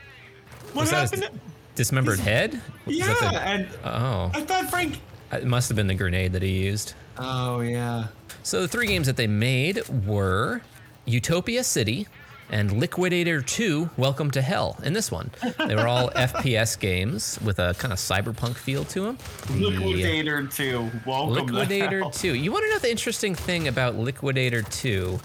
What 0.73 0.89
that 0.89 1.11
happened? 1.11 1.23
his 1.25 1.31
dismembered 1.75 2.19
head? 2.19 2.63
Yeah, 2.87 3.09
that 3.09 3.33
the- 3.33 3.41
and 3.41 3.69
oh, 3.85 4.31
I 4.33 4.41
thought 4.41 4.71
Frank. 4.71 5.01
It 5.33 5.45
must 5.45 5.69
have 5.69 5.77
been 5.77 5.87
the 5.87 5.95
grenade 5.95 6.33
that 6.33 6.43
he 6.43 6.65
used. 6.65 6.95
Oh 7.19 7.61
yeah. 7.61 8.09
So 8.43 8.63
the 8.63 8.69
three 8.69 8.87
games 8.87 9.07
that 9.07 9.17
they 9.17 9.27
made 9.27 9.83
were 10.07 10.63
Utopia 11.05 11.65
City, 11.65 12.07
and 12.51 12.73
Liquidator 12.73 13.43
2 13.43 13.91
Welcome 13.97 14.31
to 14.33 14.43
Hell 14.43 14.79
in 14.83 14.93
this 14.93 15.11
one. 15.11 15.31
They 15.67 15.75
were 15.75 15.89
all 15.89 16.11
FPS 16.17 16.79
games 16.79 17.39
with 17.45 17.59
a 17.59 17.75
kind 17.79 17.93
of 17.93 17.99
cyberpunk 17.99 18.57
feel 18.57 18.85
to 18.87 19.01
them. 19.03 19.19
Liquidator 19.51 20.47
2. 20.47 20.91
Welcome 21.07 21.35
Liquidator 21.35 21.99
to 21.99 22.03
hell. 22.03 22.11
2. 22.11 22.35
You 22.35 22.53
want 22.53 22.65
to 22.65 22.71
know 22.71 22.79
the 22.79 22.91
interesting 22.91 23.35
thing 23.35 23.69
about 23.69 23.97
Liquidator 23.97 24.63
2? 24.63 25.19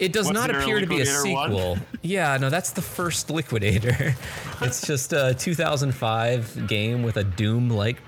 It 0.00 0.12
does 0.12 0.26
Wasn't 0.26 0.34
not 0.34 0.48
there 0.48 0.60
a 0.60 0.62
appear 0.62 0.80
to 0.80 0.86
be 0.86 1.00
a 1.00 1.06
sequel. 1.06 1.78
yeah, 2.02 2.36
no, 2.36 2.50
that's 2.50 2.72
the 2.72 2.82
first 2.82 3.30
Liquidator. 3.30 4.14
it's 4.60 4.86
just 4.86 5.12
a 5.12 5.34
2005 5.38 6.66
game 6.66 7.02
with 7.02 7.16
a 7.16 7.24
Doom-like 7.24 7.98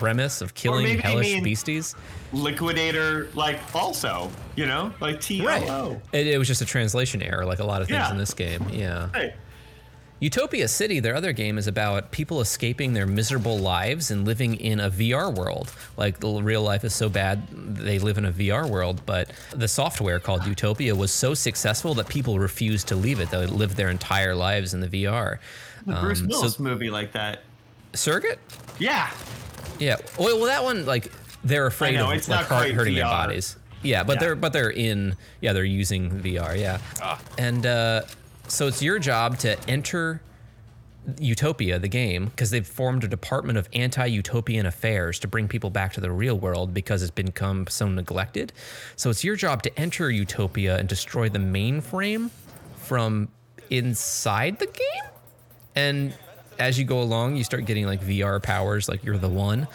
premise 0.00 0.40
of 0.40 0.54
killing 0.54 0.98
hellish 0.98 1.34
mean- 1.34 1.44
beasties. 1.44 1.94
Liquidator, 2.32 3.28
like, 3.34 3.58
also, 3.74 4.30
you 4.56 4.64
know? 4.66 4.92
Like 5.00 5.16
TLO. 5.20 6.00
It, 6.12 6.26
it 6.28 6.38
was 6.38 6.48
just 6.48 6.62
a 6.62 6.64
translation 6.64 7.22
error, 7.22 7.44
like 7.44 7.58
a 7.58 7.64
lot 7.64 7.82
of 7.82 7.88
things 7.88 7.98
Yeah. 7.98 8.10
in 8.10 8.18
this 8.18 8.32
game. 8.34 8.66
Yeah. 8.72 9.08
Utopia 10.20 10.68
City, 10.68 11.00
their 11.00 11.14
other 11.16 11.32
game, 11.32 11.56
is 11.56 11.66
about 11.66 12.10
people 12.12 12.40
escaping 12.42 12.92
their 12.92 13.06
miserable 13.06 13.58
lives 13.58 14.10
and 14.10 14.26
living 14.26 14.54
in 14.56 14.78
a 14.78 14.90
VR 14.90 15.34
world. 15.34 15.72
Like 15.96 16.20
the 16.20 16.28
real 16.42 16.62
life 16.62 16.84
is 16.84 16.94
so 16.94 17.08
bad, 17.08 17.48
they 17.48 17.98
live 17.98 18.18
in 18.18 18.26
a 18.26 18.32
VR 18.32 18.68
world. 18.68 19.00
But 19.06 19.30
the 19.54 19.66
software 19.66 20.20
called 20.20 20.46
Utopia 20.46 20.94
was 20.94 21.10
so 21.10 21.32
successful 21.32 21.94
that 21.94 22.08
people 22.08 22.38
refused 22.38 22.86
to 22.88 22.96
leave 22.96 23.18
it. 23.18 23.30
They 23.30 23.46
lived 23.46 23.76
their 23.76 23.88
entire 23.88 24.34
lives 24.34 24.74
in 24.74 24.80
the 24.80 24.88
VR. 24.88 25.38
The 25.86 25.94
Bruce 25.94 26.20
Um, 26.20 26.28
Willis 26.28 26.56
so, 26.56 26.62
movie 26.62 26.90
like 26.90 27.12
that. 27.12 27.42
Surrogate? 27.94 28.38
Yeah. 28.78 29.10
Yeah. 29.78 29.96
Well, 30.18 30.36
well, 30.36 30.46
that 30.46 30.62
one, 30.64 30.84
like, 30.86 31.10
they're 31.44 31.66
afraid 31.66 31.94
know, 31.96 32.10
of 32.10 32.16
it's 32.16 32.28
like 32.28 32.46
hurt- 32.46 32.72
hurting 32.72 32.94
their 32.94 33.04
bodies. 33.04 33.56
Yeah, 33.82 34.02
but 34.04 34.14
Yeah. 34.14 34.20
they're 34.20 34.34
but 34.36 34.52
they're 34.52 34.70
in. 34.70 35.16
Yeah, 35.40 35.52
they're 35.54 35.64
using 35.64 36.10
VR. 36.20 36.54
Yeah, 36.58 36.78
and 37.38 37.64
uh, 37.64 38.02
so 38.46 38.66
it's 38.66 38.82
your 38.82 38.98
job 38.98 39.38
to 39.38 39.56
enter 39.70 40.20
Utopia, 41.18 41.78
the 41.78 41.88
game, 41.88 42.26
because 42.26 42.50
they've 42.50 42.66
formed 42.66 43.04
a 43.04 43.08
department 43.08 43.56
of 43.56 43.68
anti-utopian 43.72 44.66
affairs 44.66 45.18
to 45.20 45.26
bring 45.28 45.48
people 45.48 45.70
back 45.70 45.94
to 45.94 46.00
the 46.00 46.10
real 46.12 46.38
world 46.38 46.74
because 46.74 47.02
it's 47.02 47.10
become 47.10 47.66
so 47.68 47.88
neglected. 47.88 48.52
So 48.96 49.08
it's 49.08 49.24
your 49.24 49.34
job 49.34 49.62
to 49.62 49.80
enter 49.80 50.10
Utopia 50.10 50.76
and 50.76 50.86
destroy 50.86 51.30
the 51.30 51.38
mainframe 51.38 52.28
from 52.76 53.28
inside 53.70 54.58
the 54.58 54.66
game. 54.66 55.10
And 55.74 56.14
as 56.60 56.78
you 56.78 56.84
go 56.84 57.00
along, 57.02 57.36
you 57.36 57.44
start 57.44 57.64
getting 57.64 57.86
like 57.86 58.00
VR 58.02 58.40
powers, 58.42 58.88
like 58.88 59.02
you're 59.04 59.18
the 59.18 59.28
one. 59.28 59.66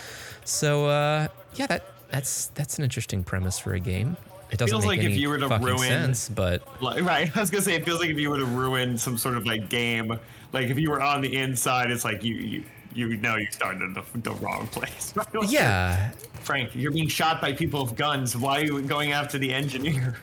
So 0.46 0.86
uh, 0.86 1.28
yeah, 1.56 1.68
that 1.68 1.86
that's 2.10 2.48
that's 2.48 2.78
an 2.78 2.84
interesting 2.84 3.24
premise 3.24 3.60
for 3.60 3.74
a 3.74 3.80
game. 3.80 4.16
It 4.52 4.60
doesn't 4.60 4.72
Feels 4.74 4.86
make 4.86 5.00
like 5.02 5.10
if 5.12 5.18
you 5.18 5.30
were 5.30 5.40
to 5.40 5.50
fucking 5.50 5.66
ruin- 5.66 5.80
sense, 5.80 6.30
but 6.30 6.62
Like, 6.82 7.04
right. 7.04 7.36
I 7.36 7.40
was 7.40 7.50
gonna 7.50 7.64
say 7.64 7.74
it 7.74 7.84
feels 7.84 8.00
like 8.00 8.10
if 8.12 8.18
you 8.20 8.30
were 8.30 8.38
to 8.38 8.46
ruin 8.46 8.98
some 8.98 9.18
sort 9.18 9.36
of 9.36 9.46
like 9.46 9.70
game, 9.70 10.18
like 10.54 10.68
if 10.70 10.78
you 10.78 10.92
were 10.92 11.02
on 11.02 11.22
the 11.22 11.36
inside, 11.36 11.90
it's 11.92 12.06
like 12.06 12.24
you 12.24 12.36
you 12.36 12.64
you 12.94 13.18
know 13.18 13.36
you 13.36 13.48
started 13.52 13.82
in 13.82 13.94
the, 13.94 14.04
the 14.20 14.32
wrong 14.36 14.68
place. 14.68 15.14
Like, 15.34 15.52
yeah, 15.52 16.12
Frank, 16.42 16.70
you're 16.76 16.92
being 16.92 17.08
shot 17.08 17.42
by 17.42 17.52
people 17.54 17.84
with 17.84 17.96
guns. 17.96 18.38
Why 18.38 18.62
are 18.62 18.66
you 18.66 18.82
going 18.84 19.12
after 19.12 19.38
the 19.38 19.52
engineer? 19.52 20.16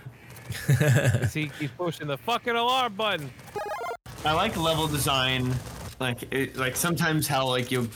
he 1.35 1.49
keeps 1.49 1.73
pushing 1.77 2.07
the 2.07 2.17
fucking 2.19 2.55
alarm 2.55 2.95
button. 2.95 3.31
I 4.25 4.33
like 4.33 4.57
level 4.57 4.87
design. 4.87 5.53
Like 6.03 6.33
it, 6.33 6.57
like 6.57 6.77
sometimes 6.77 7.27
how 7.27 7.47
like 7.47 7.71
you 7.71 7.89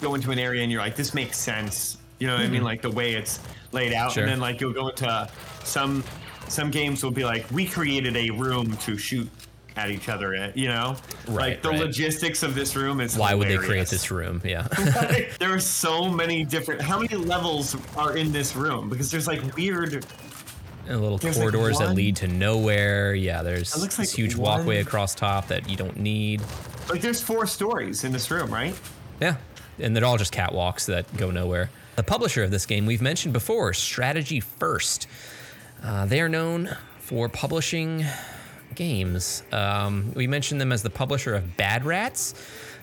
go 0.00 0.14
into 0.14 0.30
an 0.32 0.38
area 0.38 0.62
and 0.62 0.70
you're 0.72 0.80
like, 0.80 0.96
this 0.96 1.14
makes 1.14 1.38
sense. 1.38 1.98
You 2.18 2.26
know 2.26 2.34
what 2.34 2.42
I 2.44 2.48
mean? 2.48 2.62
Mhm. 2.62 2.64
Like 2.64 2.82
the 2.82 2.90
way 2.90 3.14
it's 3.14 3.40
laid 3.72 3.92
out, 3.92 4.12
Sure. 4.12 4.22
and 4.24 4.30
then 4.32 4.40
like 4.40 4.60
you'll 4.60 4.72
go 4.72 4.88
into 4.88 5.28
some 5.64 6.04
some 6.48 6.70
games 6.70 7.02
will 7.02 7.10
be 7.12 7.24
like, 7.24 7.48
we 7.50 7.64
created 7.66 8.16
a 8.16 8.30
room 8.30 8.76
to 8.78 8.98
shoot 8.98 9.28
at 9.76 9.90
each 9.90 10.08
other. 10.08 10.34
At, 10.34 10.56
you 10.56 10.68
know, 10.68 10.96
Right, 11.28 11.50
like 11.52 11.62
the 11.62 11.70
right. 11.70 11.80
logistics 11.80 12.42
of 12.42 12.54
this 12.54 12.76
room 12.76 13.00
is. 13.00 13.16
why 13.16 13.32
would 13.34 13.48
they 13.48 13.56
create 13.56 13.86
this 13.88 14.10
room? 14.10 14.42
Yeah. 14.44 14.62
there 15.38 15.54
are 15.54 15.60
so 15.60 16.10
many 16.10 16.44
different. 16.44 16.82
How 16.82 16.98
many 16.98 17.14
levels 17.16 17.76
are 17.96 18.16
in 18.16 18.32
this 18.32 18.54
room? 18.56 18.88
Because 18.90 19.10
there's 19.10 19.26
like 19.26 19.40
weird. 19.56 20.04
and 20.88 21.00
little 21.00 21.16
There's, 21.16 21.38
like, 21.38 21.52
corridors 21.52 21.78
that 21.78 21.94
lead 21.94 22.16
to 22.16 22.28
nowhere. 22.28 23.14
Yeah, 23.14 23.42
there's 23.42 23.74
looks 23.80 23.96
this 23.96 24.10
like 24.10 24.16
huge 24.18 24.34
walkway 24.36 24.80
across 24.80 25.14
top 25.14 25.46
that 25.48 25.70
you 25.70 25.76
don't 25.76 25.96
need. 25.96 26.42
Like 26.88 27.00
there's 27.00 27.20
four 27.20 27.46
stories 27.46 28.04
in 28.04 28.12
this 28.12 28.30
room, 28.30 28.52
right? 28.52 28.78
Yeah, 29.20 29.36
and 29.78 29.96
they're 29.96 30.04
all 30.04 30.18
just 30.18 30.32
catwalks 30.32 30.86
that 30.86 31.16
go 31.16 31.30
nowhere. 31.30 31.70
The 31.96 32.02
publisher 32.02 32.42
of 32.42 32.50
this 32.50 32.66
game 32.66 32.86
we've 32.86 33.02
mentioned 33.02 33.32
before, 33.32 33.72
Strategy 33.72 34.40
First. 34.40 35.06
Uh, 35.82 36.06
they 36.06 36.20
are 36.20 36.28
known 36.28 36.76
for 37.00 37.28
publishing 37.28 38.04
games. 38.74 39.42
Um, 39.52 40.12
we 40.14 40.26
mentioned 40.26 40.60
them 40.60 40.72
as 40.72 40.82
the 40.82 40.90
publisher 40.90 41.34
of 41.34 41.56
Bad 41.56 41.84
Rats, 41.84 42.34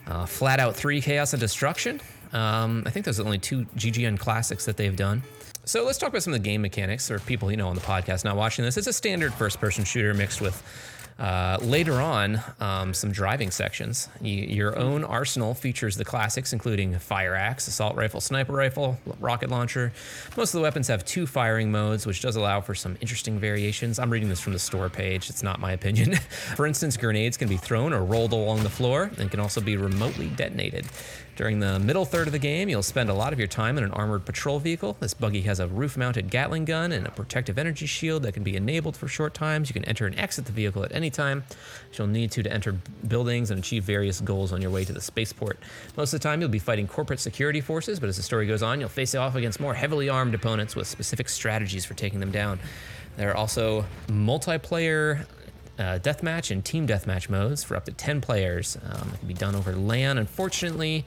uh, 0.08 0.26
Flat 0.26 0.60
Out 0.60 0.76
3 0.76 1.02
Chaos 1.02 1.34
and 1.34 1.40
Destruction. 1.40 2.02
Um, 2.34 2.84
I 2.86 2.92
think 2.92 3.06
those 3.06 3.20
are 3.20 3.24
the 3.24 3.28
only 3.28 3.40
two 3.40 3.66
GGN 3.76 4.20
classics 4.20 4.66
that 4.66 4.78
they've 4.78 4.96
done. 4.96 5.24
So 5.66 5.84
let's 5.86 5.98
talk 5.98 6.10
about 6.10 6.24
some 6.24 6.34
of 6.34 6.42
the 6.42 6.48
game 6.48 6.62
mechanics, 6.62 7.12
or 7.12 7.20
people 7.20 7.52
you 7.52 7.58
know 7.58 7.68
on 7.68 7.76
the 7.76 7.82
podcast 7.82 8.24
not 8.24 8.36
watching 8.36 8.66
this. 8.66 8.78
It's 8.78 8.88
a 8.88 8.94
standard 8.94 9.34
first-person 9.34 9.84
shooter 9.84 10.14
mixed 10.14 10.42
with 10.42 10.62
uh, 11.20 11.58
later 11.62 12.02
on 12.02 12.42
um, 12.60 12.94
some 12.94 13.12
driving 13.12 13.52
sections. 13.52 14.08
Y 14.22 14.30
your 14.30 14.78
own 14.78 15.04
arsenal 15.04 15.54
features 15.54 15.98
the 15.98 16.06
classics, 16.06 16.54
including 16.54 16.98
fire 16.98 17.36
axe, 17.36 17.68
assault 17.68 17.96
rifle, 17.96 18.22
sniper 18.22 18.54
rifle, 18.54 18.98
rocket 19.20 19.50
launcher. 19.50 19.92
Most 20.38 20.54
of 20.54 20.60
the 20.60 20.62
weapons 20.62 20.88
have 20.88 21.04
two 21.04 21.28
firing 21.28 21.72
modes, 21.72 22.06
which 22.06 22.22
does 22.22 22.38
allow 22.38 22.62
for 22.62 22.74
some 22.74 22.98
interesting 23.02 23.38
variations. 23.38 24.00
I'm 24.00 24.10
reading 24.10 24.30
this 24.30 24.40
from 24.40 24.54
the 24.54 24.60
store 24.60 24.90
page. 24.90 25.30
It's 25.30 25.44
not 25.44 25.60
my 25.60 25.74
opinion. 25.74 26.16
for 26.56 26.66
instance, 26.66 26.96
grenades 26.96 27.36
can 27.36 27.50
be 27.50 27.58
thrown 27.58 27.92
or 27.92 28.04
rolled 28.04 28.32
along 28.32 28.64
the 28.64 28.70
floor 28.70 29.12
and 29.18 29.30
can 29.30 29.42
also 29.42 29.60
be 29.60 29.76
remotely 29.76 30.28
detonated. 30.30 30.86
During 31.40 31.62
the 31.62 31.80
middle 31.80 32.04
third 32.04 32.28
of 32.28 32.34
the 32.34 32.38
game, 32.38 32.68
you'll 32.68 32.84
spend 32.84 33.10
a 33.10 33.14
lot 33.14 33.32
of 33.32 33.40
your 33.40 33.48
time 33.48 33.78
in 33.78 33.86
an 33.86 33.92
armored 33.92 34.26
patrol 34.26 34.60
vehicle. 34.60 34.98
This 35.00 35.14
buggy 35.14 35.44
has 35.44 35.62
a 35.62 35.68
roof 35.68 35.96
mounted 35.96 36.30
Gatling 36.30 36.66
gun 36.66 36.92
and 36.92 37.08
a 37.08 37.12
protective 37.12 37.58
energy 37.58 37.86
shield 37.86 38.24
that 38.24 38.34
can 38.34 38.44
be 38.44 38.58
enabled 38.58 38.98
for 38.98 39.08
short 39.08 39.34
times. 39.34 39.70
You 39.70 39.74
can 39.74 39.86
enter 39.86 40.06
and 40.06 40.20
exit 40.20 40.48
the 40.48 40.52
vehicle 40.52 40.84
at 40.84 40.94
any 40.94 41.10
time. 41.10 41.46
You'll 41.94 42.08
need 42.08 42.32
to 42.32 42.44
to 42.44 42.52
enter 42.52 42.74
buildings 43.08 43.52
and 43.52 43.60
achieve 43.62 43.86
various 43.86 44.20
goals 44.20 44.52
on 44.52 44.62
your 44.62 44.70
way 44.70 44.84
to 44.84 44.92
the 44.92 45.00
spaceport. 45.00 45.58
Most 45.96 46.12
of 46.12 46.20
the 46.20 46.24
time, 46.26 46.42
you'll 46.42 46.50
be 46.50 46.60
fighting 46.60 46.90
corporate 46.90 47.22
security 47.22 47.62
forces, 47.62 48.02
but 48.02 48.10
as 48.10 48.18
the 48.18 48.24
story 48.24 48.46
goes 48.46 48.62
on, 48.62 48.82
you'll 48.82 48.90
face 48.90 49.16
off 49.16 49.36
against 49.36 49.62
more 49.62 49.76
heavily 49.76 50.10
armed 50.10 50.36
opponents 50.36 50.76
with 50.76 50.88
specific 50.88 51.30
strategies 51.30 51.86
for 51.86 51.94
taking 51.94 52.20
them 52.20 52.32
down. 52.32 52.60
There 53.16 53.32
are 53.32 53.38
also 53.38 53.86
multiplayer 54.08 55.26
uh, 55.80 55.98
deathmatch 56.00 56.52
and 56.52 56.64
team 56.64 56.86
deathmatch 56.86 57.30
modes 57.30 57.64
for 57.64 57.76
up 57.76 57.86
to 57.86 57.92
10 57.92 58.20
players. 58.22 58.78
Um, 58.84 59.12
it 59.14 59.20
can 59.20 59.28
be 59.28 59.34
done 59.34 59.56
over 59.56 59.74
LAN. 59.74 60.18
Unfortunately, 60.18 61.06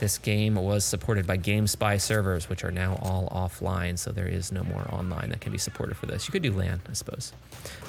this 0.00 0.18
game 0.18 0.56
was 0.56 0.84
supported 0.84 1.28
by 1.28 1.38
GameSpy 1.38 2.00
servers, 2.00 2.48
which 2.48 2.64
are 2.64 2.72
now 2.72 2.98
all 3.00 3.28
offline, 3.28 3.96
so 3.96 4.10
there 4.10 4.26
is 4.26 4.50
no 4.50 4.64
more 4.64 4.84
online 4.92 5.28
that 5.28 5.40
can 5.40 5.52
be 5.52 5.58
supported 5.58 5.96
for 5.96 6.06
this. 6.06 6.26
You 6.26 6.32
could 6.32 6.42
do 6.42 6.52
LAN, 6.52 6.82
I 6.88 6.94
suppose. 6.94 7.32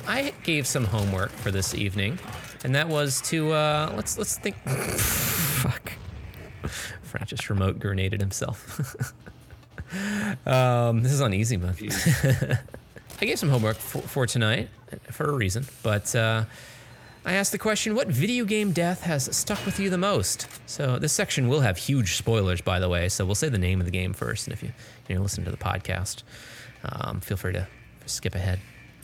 I 0.07 0.31
gave 0.43 0.67
some 0.67 0.85
homework 0.85 1.31
for 1.31 1.49
this 1.49 1.73
evening, 1.73 2.19
and 2.63 2.75
that 2.75 2.87
was 2.87 3.19
to 3.21 3.51
uh, 3.53 3.91
let's 3.95 4.19
let's 4.19 4.37
think. 4.37 4.55
Fuck. 4.67 5.93
Frank 7.01 7.27
just 7.27 7.49
remote 7.49 7.79
grenaded 7.79 8.21
himself. 8.21 8.95
um, 10.47 11.01
this 11.01 11.11
is 11.11 11.21
on 11.21 11.33
easy 11.33 11.57
mode. 11.57 11.77
I 13.21 13.25
gave 13.25 13.39
some 13.39 13.49
homework 13.49 13.77
for, 13.77 14.01
for 14.01 14.27
tonight 14.27 14.69
for 15.11 15.29
a 15.29 15.33
reason, 15.33 15.65
but 15.81 16.15
uh, 16.15 16.45
I 17.25 17.33
asked 17.33 17.53
the 17.53 17.57
question 17.57 17.95
what 17.95 18.07
video 18.07 18.43
game 18.43 18.73
death 18.73 19.03
has 19.03 19.35
stuck 19.35 19.65
with 19.65 19.79
you 19.79 19.89
the 19.89 19.97
most? 19.97 20.47
So, 20.65 20.99
this 20.99 21.13
section 21.13 21.47
will 21.47 21.61
have 21.61 21.77
huge 21.77 22.17
spoilers, 22.17 22.59
by 22.61 22.79
the 22.79 22.89
way, 22.89 23.07
so 23.07 23.25
we'll 23.25 23.35
say 23.35 23.49
the 23.49 23.57
name 23.57 23.79
of 23.79 23.85
the 23.85 23.91
game 23.91 24.13
first. 24.13 24.47
And 24.47 24.53
if 24.53 24.61
you, 24.61 24.73
you 25.07 25.15
know, 25.15 25.21
listen 25.21 25.45
to 25.45 25.51
the 25.51 25.57
podcast, 25.57 26.23
um, 26.83 27.21
feel 27.21 27.37
free 27.37 27.53
to 27.53 27.67
skip 28.05 28.35
ahead. 28.35 28.59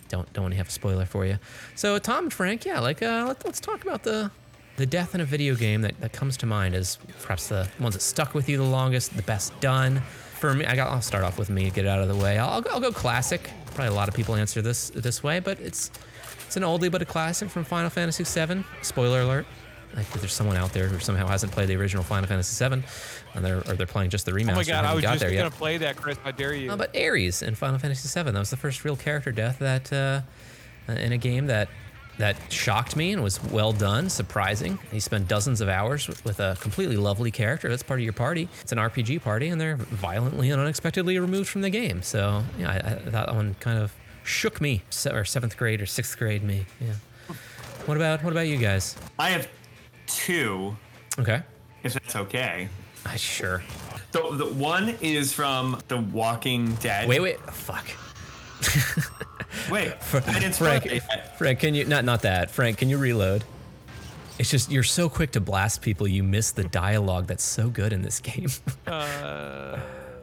Don't, 0.10 0.32
don't 0.34 0.44
want 0.44 0.54
to 0.54 0.58
have 0.58 0.68
a 0.68 0.72
spoiler 0.72 1.06
for 1.06 1.26
you. 1.26 1.38
So, 1.76 1.98
Tom 1.98 2.26
and 2.26 2.34
Frank, 2.34 2.66
yeah, 2.66 2.80
like, 2.80 3.02
uh, 3.02 3.26
let, 3.28 3.46
let's 3.46 3.62
talk 3.62 3.84
about 3.84 4.04
the, 4.04 4.32
the 4.76 4.86
death 4.86 5.16
in 5.16 5.22
a 5.22 5.26
video 5.26 5.56
game 5.56 5.82
that, 5.82 6.02
that 6.02 6.12
comes 6.12 6.36
to 6.38 6.46
mind 6.46 6.76
as 6.76 6.98
perhaps 7.22 7.48
the 7.48 7.70
ones 7.80 7.96
that 7.96 8.02
stuck 8.02 8.34
with 8.34 8.50
you 8.50 8.58
the 8.58 8.64
longest, 8.64 9.16
the 9.16 9.24
best 9.24 9.58
done. 9.62 10.02
For 10.40 10.54
me, 10.54 10.66
I 10.66 10.76
got, 10.76 10.90
I'll 10.90 11.02
start 11.02 11.24
off 11.24 11.38
with 11.38 11.50
me, 11.50 11.70
get 11.70 11.86
it 11.86 11.88
out 11.90 12.02
of 12.02 12.08
the 12.08 12.16
way. 12.16 12.38
I'll, 12.38 12.62
go- 12.62 12.70
I'll 12.72 12.80
go 12.80 12.92
classic. 12.92 13.50
Probably 13.68 13.88
a 13.88 13.92
lot 13.94 14.08
of 14.08 14.14
people 14.16 14.36
answer 14.36 14.62
this 14.62 14.90
this 14.90 15.22
way, 15.24 15.40
but 15.40 15.60
it's 15.60 15.92
it's 16.46 16.58
an 16.58 16.64
oldie 16.64 16.92
but 16.92 17.02
a 17.02 17.06
classic 17.06 17.50
from 17.50 17.64
Final 17.64 17.90
Fantasy 17.90 18.24
VII. 18.24 18.64
Spoiler 18.82 19.22
alert. 19.22 19.46
Like 19.96 20.06
if 20.14 20.22
there's 20.22 20.34
someone 20.34 20.56
out 20.56 20.72
there 20.72 20.88
who 20.88 21.00
somehow 21.00 21.28
hasn't 21.28 21.52
played 21.52 21.68
the 21.68 21.76
original 21.76 22.04
Final 22.04 22.28
Fantasy 22.28 22.64
VII, 22.68 22.84
and 23.34 23.44
they're 23.46 23.58
or 23.58 23.76
they're 23.76 23.88
playing 23.88 24.12
just 24.12 24.26
the 24.26 24.32
remaster. 24.32 24.52
Oh 24.52 24.56
my 24.56 24.64
god, 24.64 24.86
I 24.86 24.94
was 24.94 25.04
just 25.04 25.20
gonna 25.22 25.34
yet. 25.34 25.52
play 25.52 25.78
that, 25.78 25.96
Chris. 25.96 26.18
How 26.24 26.32
dare 26.32 26.54
you? 26.54 26.68
No, 26.68 26.78
but 26.78 26.96
Aeris 26.96 27.42
in 27.42 27.56
Final 27.56 27.80
Fantasy 27.80 28.08
VII. 28.08 28.32
That 28.32 28.40
was 28.40 28.50
the 28.50 28.58
first 28.58 28.84
real 28.86 28.96
character 28.96 29.32
death 29.32 29.60
that 29.60 29.92
uh, 29.92 30.22
in 30.92 31.12
a 31.12 31.18
game 31.18 31.48
that 31.48 31.70
that 32.20 32.36
shocked 32.52 32.96
me 32.98 33.14
and 33.14 33.24
was 33.24 33.42
well 33.46 33.72
done, 33.72 34.10
surprising. 34.10 34.78
He 34.92 35.00
spent 35.00 35.28
dozens 35.30 35.62
of 35.62 35.70
hours 35.70 36.08
with, 36.26 36.40
a 36.40 36.58
completely 36.60 36.98
lovely 36.98 37.32
character. 37.32 37.70
That's 37.70 37.82
part 37.82 38.00
of 38.02 38.04
your 38.04 38.14
party. 38.14 38.48
It's 38.62 38.74
an 38.74 38.78
RPG 38.78 39.24
party, 39.24 39.48
and 39.48 39.60
they're 39.60 39.78
violently 39.78 40.52
and 40.52 40.62
unexpectedly 40.62 41.18
removed 41.18 41.50
from 41.50 41.62
the 41.62 41.70
game. 41.70 42.02
So 42.04 42.44
yeah, 42.60 42.70
I, 42.72 42.76
I, 42.76 43.10
that 43.10 43.34
one 43.34 43.56
kind 43.62 43.80
of 43.80 43.94
shook 44.24 44.60
me, 44.62 44.84
or 45.10 45.24
seventh 45.26 45.58
grade 45.58 45.82
or 45.82 45.86
sixth 45.86 46.18
grade 46.18 46.44
me. 46.44 46.66
Yeah. 46.80 46.94
What 47.86 47.96
about 47.98 48.22
what 48.24 48.32
about 48.34 48.48
you 48.48 48.58
guys? 48.58 48.96
I 49.18 49.30
have 49.30 49.48
two, 50.06 50.76
Okay. 51.18 51.42
if 51.84 51.94
that's 51.94 52.16
okay. 52.16 52.68
Uh, 53.06 53.16
sure. 53.16 53.64
The, 54.12 54.36
the 54.36 54.46
one 54.46 54.96
is 55.02 55.32
from 55.32 55.80
The 55.88 55.98
Walking 55.98 56.76
Dead. 56.76 57.08
Wait, 57.08 57.22
wait. 57.22 57.40
Fuck. 57.52 57.86
Wait, 59.72 60.02
Fr- 60.04 60.18
I 60.28 60.40
didn't 60.40 60.56
Frank. 60.56 60.88
Frank, 61.38 61.60
can 61.60 61.74
you 61.74 61.86
not 61.86 62.06
not 62.06 62.22
that? 62.24 62.52
Frank, 62.52 62.78
can 62.78 62.90
you 62.90 62.98
reload? 62.98 63.44
It's 64.38 64.50
just 64.50 64.72
you're 64.72 64.84
so 64.84 65.10
quick 65.10 65.32
to 65.32 65.42
blast 65.42 65.82
people, 65.82 66.08
you 66.08 66.24
miss 66.24 66.52
the 66.52 66.64
dialogue 66.64 67.28
that's 67.28 67.44
so 67.44 67.70
good 67.70 67.94
in 67.94 68.02
this 68.02 68.20
game. 68.20 68.50
Uh, 68.88 69.80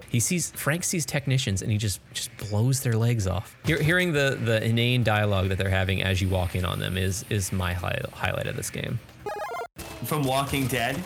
he 0.09 0.21
sees 0.21 0.51
Frank 0.53 0.85
sees 0.85 1.05
technicians 1.05 1.63
and 1.63 1.71
he 1.71 1.79
just 1.79 2.01
just 2.15 2.31
blows 2.39 2.81
their 2.81 2.95
legs 2.95 3.27
off. 3.27 3.57
Hear, 3.65 3.83
hearing 3.83 4.13
the 4.13 4.39
the 4.43 4.65
inane 4.65 5.03
dialogue 5.03 5.49
that 5.49 5.59
they're 5.59 5.69
having 5.69 6.03
as 6.03 6.23
you 6.23 6.29
walk 6.29 6.55
in 6.55 6.65
on 6.65 6.79
them 6.79 6.97
is 6.97 7.25
is 7.29 7.53
my 7.53 7.73
hi- 7.73 8.01
highlight 8.13 8.47
of 8.47 8.57
this 8.57 8.71
game. 8.71 8.99
From 10.05 10.23
Walking 10.23 10.67
Dead. 10.69 10.97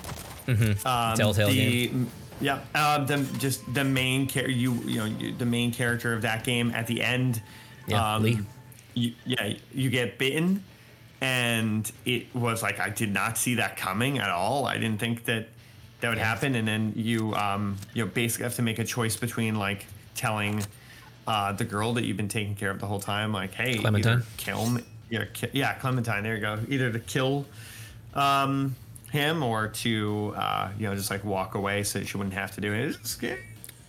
Mm-hmm. 0.47 0.87
Um, 0.87 1.17
Telltale 1.17 1.49
the, 1.49 1.89
game. 1.89 2.11
Yeah, 2.41 2.61
uh, 2.75 3.05
the 3.05 3.19
just 3.39 3.73
the 3.75 3.85
main 3.85 4.27
char- 4.27 4.49
you 4.49 4.75
you 4.87 4.99
know 4.99 5.05
you, 5.05 5.33
the 5.33 5.47
main 5.47 5.73
character 5.73 6.13
of 6.15 6.23
that 6.23 6.45
game 6.45 6.71
at 6.73 6.87
the 6.87 7.03
end. 7.03 7.43
Yeah, 7.87 8.15
um, 8.15 8.23
Lee. 8.23 8.39
You, 8.95 9.13
yeah, 9.25 9.55
you 9.73 9.89
get 9.91 10.19
bitten, 10.19 10.65
and 11.21 11.91
it 12.05 12.35
was 12.35 12.63
like 12.63 12.81
I 12.81 12.91
did 12.91 13.13
not 13.13 13.39
see 13.39 13.57
that 13.57 13.77
coming 13.77 14.19
at 14.19 14.31
all. 14.31 14.67
I 14.67 14.75
didn't 14.79 14.99
think 14.99 15.25
that 15.27 15.49
that 16.01 16.09
would 16.09 16.19
happen, 16.19 16.55
and 16.55 16.67
then 16.67 16.93
you 16.97 17.35
um 17.35 17.77
you 17.95 18.05
know 18.05 18.11
basically 18.11 18.45
have 18.45 18.57
to 18.57 18.63
make 18.63 18.79
a 18.79 18.85
choice 18.85 19.17
between 19.17 19.57
like 19.57 19.87
telling 20.15 20.65
uh, 21.27 21.53
the 21.53 21.65
girl 21.65 21.93
that 21.95 22.05
you've 22.05 22.17
been 22.17 22.29
taking 22.29 22.55
care 22.55 22.71
of 22.71 22.81
the 22.81 22.87
whole 22.87 22.99
time, 22.99 23.33
like, 23.33 23.53
hey, 23.53 23.79
Clementine? 23.79 24.23
kill 24.37 24.67
me, 24.69 24.83
yeah, 25.11 25.25
ki- 25.33 25.51
yeah, 25.53 25.75
Clementine. 25.75 26.23
There 26.23 26.35
you 26.35 26.41
go. 26.41 26.59
Either 26.69 26.91
to 26.91 26.99
kill 26.99 27.47
um, 28.15 28.75
him 29.11 29.43
or 29.43 29.69
to 29.69 30.35
uh, 30.37 30.71
you 30.79 30.87
know 30.89 30.95
just 30.95 31.11
like 31.11 31.25
walk 31.25 31.55
away 31.55 31.83
so 31.83 31.99
that 31.99 32.07
she 32.09 32.17
wouldn't 32.17 32.35
have 32.35 32.53
to 32.53 32.61
do 32.61 32.73
it. 32.73 32.97
It's 33.01 33.11
scary. 33.11 33.41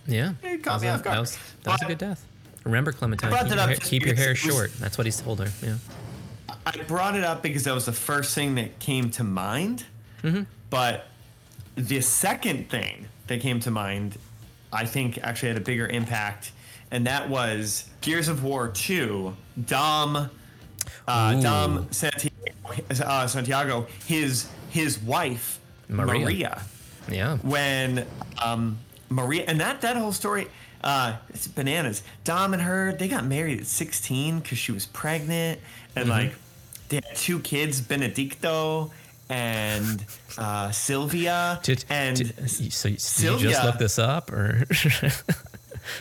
Yeah, 0.06 0.32
It 0.42 0.64
that 0.64 0.72
was, 0.74 0.82
me 0.82 0.88
a, 0.88 0.94
off 0.94 1.02
guard. 1.04 1.16
that 1.16 1.20
was, 1.20 1.38
that 1.62 1.70
was 1.70 1.82
a 1.82 1.84
good 1.86 1.98
death. 1.98 2.26
Remember, 2.64 2.90
Clementine, 2.92 3.30
keep, 3.30 3.48
your 3.48 3.56
hair, 3.56 3.76
keep 3.76 4.04
your 4.06 4.14
hair 4.16 4.26
it 4.26 4.30
was- 4.30 4.38
short. 4.38 4.72
That's 4.78 4.98
what 4.98 5.06
he's 5.06 5.20
told 5.20 5.38
her. 5.40 5.48
Yeah. 5.62 5.76
I 6.66 6.76
brought 6.88 7.16
it 7.16 7.24
up 7.24 7.42
because 7.42 7.64
that 7.64 7.74
was 7.74 7.86
the 7.86 7.92
first 7.92 8.34
thing 8.34 8.54
that 8.56 8.78
came 8.78 9.10
to 9.12 9.24
mind. 9.24 9.84
Mm-hmm. 10.22 10.42
But 10.70 11.06
the 11.76 12.00
second 12.00 12.68
thing 12.70 13.06
that 13.28 13.40
came 13.40 13.60
to 13.60 13.70
mind, 13.70 14.18
I 14.72 14.84
think 14.86 15.18
actually 15.22 15.48
had 15.50 15.56
a 15.58 15.60
bigger 15.64 15.86
impact, 15.86 16.52
and 16.90 17.06
that 17.06 17.28
was 17.28 17.88
Gears 18.00 18.28
of 18.28 18.42
War 18.44 18.68
2. 18.68 19.34
Dom, 19.66 20.30
uh, 21.08 21.40
Dom 21.40 21.88
Santiago, 21.92 22.34
uh, 23.04 23.26
Santiago, 23.26 23.86
his 24.06 24.48
his 24.72 24.98
wife 24.98 25.58
Maria. 25.88 26.20
Maria 26.20 26.62
Yeah. 27.10 27.36
when 27.38 28.06
um, 28.42 28.78
Maria 29.08 29.44
and 29.46 29.60
that 29.60 29.80
that 29.82 29.96
whole 29.96 30.12
story, 30.12 30.48
uh, 30.82 31.16
it's 31.28 31.46
bananas. 31.46 32.02
Dom 32.24 32.52
and 32.54 32.62
her 32.62 32.92
they 32.92 33.08
got 33.08 33.24
married 33.24 33.60
at 33.60 33.66
16 33.66 34.40
because 34.40 34.58
she 34.58 34.72
was 34.72 34.86
pregnant, 34.86 35.60
and 35.94 36.06
Mhm. 36.06 36.10
like 36.10 36.34
they 36.88 36.96
had 36.96 37.14
two 37.16 37.38
kids, 37.40 37.80
Benedicto 37.80 38.90
and 39.28 40.04
uh, 40.38 40.70
Sylvia. 40.70 41.60
and 41.88 42.16
so 42.48 42.88
you, 42.88 42.96
did 42.96 43.40
you 43.42 43.48
just 43.50 43.64
look 43.64 43.78
this 43.78 43.98
up, 43.98 44.32
or 44.32 44.64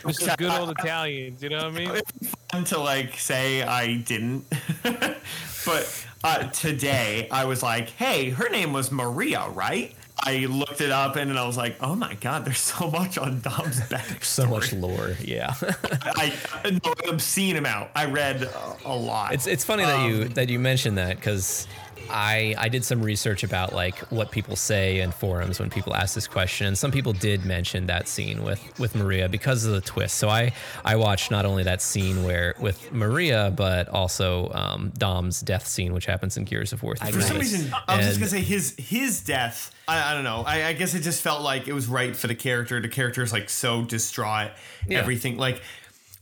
This 0.06 0.22
is 0.22 0.30
good 0.38 0.52
old 0.52 0.70
Italians, 0.78 1.42
you 1.42 1.50
know 1.50 1.58
what 1.70 1.82
I 1.82 1.86
mean? 1.86 2.02
fun 2.52 2.64
to 2.66 2.80
like 2.80 3.18
say 3.20 3.64
I 3.64 3.98
didn't, 3.98 4.46
but 5.66 6.06
uh, 6.24 6.44
today 6.50 7.28
I 7.32 7.46
was 7.46 7.64
like, 7.64 7.90
hey, 7.92 8.30
her 8.30 8.50
name 8.50 8.74
was 8.74 8.92
Maria, 8.92 9.48
right? 9.50 9.96
I 10.24 10.46
looked 10.46 10.82
it 10.82 10.92
up 10.92 11.16
and 11.16 11.32
then 11.32 11.38
I 11.38 11.48
was 11.48 11.58
like, 11.58 11.76
oh 11.82 11.96
my 11.96 12.14
god, 12.16 12.46
there's 12.46 12.60
so 12.60 12.92
much 12.92 13.18
on 13.18 13.42
Dom's 13.42 13.82
back. 13.88 14.24
so 14.24 14.46
much 14.46 14.72
lore? 14.74 15.16
Yeah. 15.22 15.54
I 16.04 16.34
no, 16.66 16.94
an 17.04 17.10
obscene 17.10 17.56
amount. 17.56 17.90
I 17.96 18.06
read 18.06 18.44
a, 18.44 18.78
a 18.86 18.96
lot. 18.96 19.34
It's 19.34 19.48
it's 19.48 19.64
funny 19.64 19.84
that 19.84 20.08
you 20.08 20.26
that 20.30 20.50
you 20.50 20.60
mentioned 20.60 20.98
that 20.98 21.16
because 21.16 21.68
I 22.10 22.56
I 22.58 22.70
did 22.70 22.84
some 22.84 23.02
research 23.02 23.44
about 23.44 23.74
like 23.74 23.98
what 24.12 24.32
people 24.32 24.56
say 24.56 25.00
in 25.02 25.12
forums 25.12 25.60
when 25.60 25.70
people 25.70 25.94
ask 25.94 26.16
this 26.16 26.28
question, 26.28 26.68
and 26.68 26.78
some 26.78 26.92
people 26.92 27.14
did 27.14 27.46
mention 27.46 27.88
that 27.88 28.08
scene 28.08 28.44
with 28.44 28.62
with 28.80 28.96
Maria 28.96 29.30
because 29.30 29.66
of 29.66 29.74
the 29.74 29.82
twist. 29.82 30.18
So 30.18 30.30
I 30.30 30.54
I 30.84 30.96
watched 30.96 31.32
not 31.32 31.46
only 31.46 31.64
that 31.64 31.82
scene 31.82 32.24
where 32.24 32.56
with 32.60 32.92
Maria, 32.92 33.54
but 33.56 33.88
also 33.90 34.52
um, 34.54 34.92
Dom's 34.98 35.42
death 35.42 35.68
scene, 35.68 35.94
which 35.94 36.06
happens 36.06 36.38
in 36.38 36.46
Gears 36.46 36.74
of 36.74 36.84
War. 36.84 36.96
For 36.96 37.22
some 37.22 37.38
reason, 37.38 37.74
I 37.88 37.98
was 37.98 38.06
just 38.08 38.20
gonna 38.20 38.30
say 38.30 38.42
his 38.42 38.76
his 38.78 39.22
death. 39.22 39.74
I, 39.88 40.12
I 40.12 40.14
don't 40.14 40.24
know. 40.24 40.44
I, 40.46 40.68
I 40.68 40.74
guess 40.74 40.94
it 40.94 41.02
just 41.02 41.22
felt 41.22 41.42
like 41.42 41.68
it 41.68 41.74
was 41.74 41.88
right 41.88 42.16
for 42.16 42.28
the 42.28 42.36
character. 42.36 42.80
The 42.80 42.88
character 42.88 43.24
is 43.24 43.34
like 43.34 43.50
so 43.50 43.84
distraught. 43.84 44.52
Yeah. 44.88 45.00
Everything 45.00 45.38
like 45.38 45.62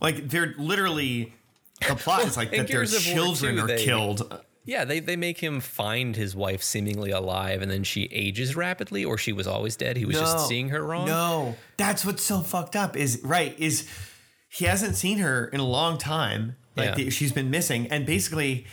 like 0.02 0.30
they're 0.30 0.54
literally 0.58 1.34
the 1.88 1.96
plot 1.96 2.24
is 2.26 2.38
like 2.38 2.52
that 2.52 2.68
their 2.68 2.84
Gears 2.84 2.94
of 2.94 3.06
War 3.06 3.14
children 3.16 3.56
2, 3.58 3.62
are 3.62 3.68
they- 3.68 3.84
killed. 3.84 4.42
Yeah, 4.70 4.86
they, 4.86 5.00
they 5.00 5.16
make 5.16 5.40
him 5.40 5.62
find 5.62 6.16
his 6.16 6.36
wife 6.36 6.62
seemingly 6.62 7.10
alive, 7.10 7.64
and 7.64 7.72
then 7.72 7.84
she 7.84 8.04
ages 8.12 8.56
rapidly, 8.56 9.04
or 9.04 9.18
she 9.18 9.34
was 9.34 9.48
always 9.48 9.76
dead. 9.76 9.98
He 9.98 10.06
was 10.06 10.20
just 10.20 10.48
seeing 10.48 10.70
her 10.70 10.84
wrong. 10.84 11.08
No, 11.08 11.56
that's 11.78 12.06
what's 12.06 12.22
so 12.22 12.42
fucked 12.42 12.76
up. 12.76 12.96
Is 12.96 13.20
right 13.24 13.56
is 13.58 13.90
he 14.48 14.66
hasn't 14.66 14.96
seen 14.96 15.18
her 15.18 15.46
in 15.48 15.60
a 15.60 15.66
long 15.66 15.98
time. 15.98 16.56
Like 16.76 16.90
Yeah. 16.90 16.96
the- 16.96 17.10
she's 17.10 17.32
been 17.32 17.50
missing, 17.50 17.88
and 17.88 18.06
basically 18.06 18.68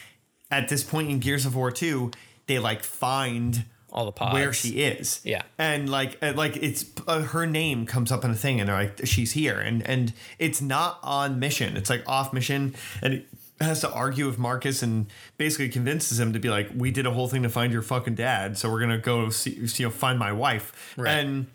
at 0.51 0.69
this 0.69 0.85
point 0.85 1.09
in 1.11 1.19
Gears 1.19 1.47
of 1.47 1.57
War 1.57 1.71
two, 1.73 2.11
they 2.47 2.59
like 2.59 2.83
find 2.85 3.65
all 3.91 4.05
the 4.05 4.13
pods. 4.13 4.35
where 4.35 4.53
she 4.53 4.81
is. 4.83 5.21
Yeah. 5.25 5.43
and 5.57 5.89
like 5.89 6.19
uh, 6.23 6.35
like 6.37 6.57
it's 6.59 6.85
uh, 7.09 7.23
her 7.23 7.47
name 7.47 7.87
comes 7.87 8.13
up 8.13 8.23
in 8.23 8.31
a 8.31 8.35
thing, 8.37 8.61
and 8.61 8.69
they're 8.69 8.77
like 8.77 9.01
she's 9.07 9.33
here, 9.33 9.59
and 9.59 9.83
and 9.89 10.13
it's 10.39 10.61
not 10.61 10.99
on 11.03 11.39
mission. 11.39 11.75
It's 11.77 11.89
like 11.89 12.05
off 12.07 12.35
mission, 12.35 12.75
and. 13.01 13.15
It, 13.15 13.27
has 13.61 13.81
to 13.81 13.91
argue 13.91 14.27
with 14.27 14.39
Marcus 14.39 14.83
and 14.83 15.07
basically 15.39 15.69
convinces 15.69 16.21
him 16.21 16.33
to 16.33 16.39
be 16.39 16.51
like, 16.51 16.69
"We 16.75 16.91
did 16.91 17.07
a 17.07 17.11
whole 17.11 17.29
thing 17.29 17.43
to 17.43 17.49
find 17.49 17.73
your 17.73 17.83
fucking 17.83 18.15
dad, 18.15 18.59
so 18.59 18.71
we're 18.71 18.81
gonna 18.81 18.99
go 18.99 19.31
see, 19.31 19.53
you 19.53 19.87
know, 19.87 19.91
find 19.91 20.19
my 20.19 20.33
wife." 20.33 20.95
Right. 20.97 21.11
And 21.11 21.47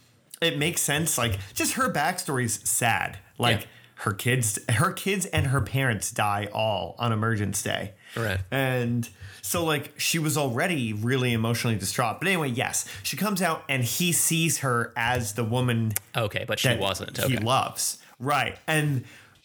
it 0.41 0.57
makes 0.57 0.81
sense. 0.81 1.17
Like, 1.17 1.37
just 1.53 1.73
her 1.73 1.91
backstory's 1.91 2.67
sad. 2.67 3.19
Like 3.37 3.61
Yeah. 3.61 3.67
her 3.95 4.13
kids, 4.13 4.57
her 4.69 4.91
kids 4.91 5.27
and 5.27 5.47
her 5.47 5.61
parents 5.61 6.09
die 6.11 6.49
all 6.51 6.95
on 6.97 7.11
Emergence 7.11 7.61
Day. 7.61 7.91
Right. 8.15 8.39
And 8.49 9.07
so, 9.43 9.63
like, 9.63 9.93
she 9.99 10.17
was 10.17 10.37
already 10.37 10.93
really 10.93 11.33
emotionally 11.33 11.77
distraught. 11.77 12.19
But 12.19 12.27
anyway, 12.27 12.49
yes, 12.49 12.85
she 13.03 13.15
comes 13.17 13.41
out 13.41 13.63
and 13.69 13.83
he 13.83 14.11
sees 14.11 14.59
her 14.59 14.91
as 14.97 15.33
the 15.33 15.43
woman. 15.43 15.93
Okay, 16.15 16.45
but 16.47 16.57
she 16.59 16.75
wasn't. 16.75 17.17
He 17.17 17.37
loves. 17.37 17.97
Right. 18.19 18.57
And 18.67 19.03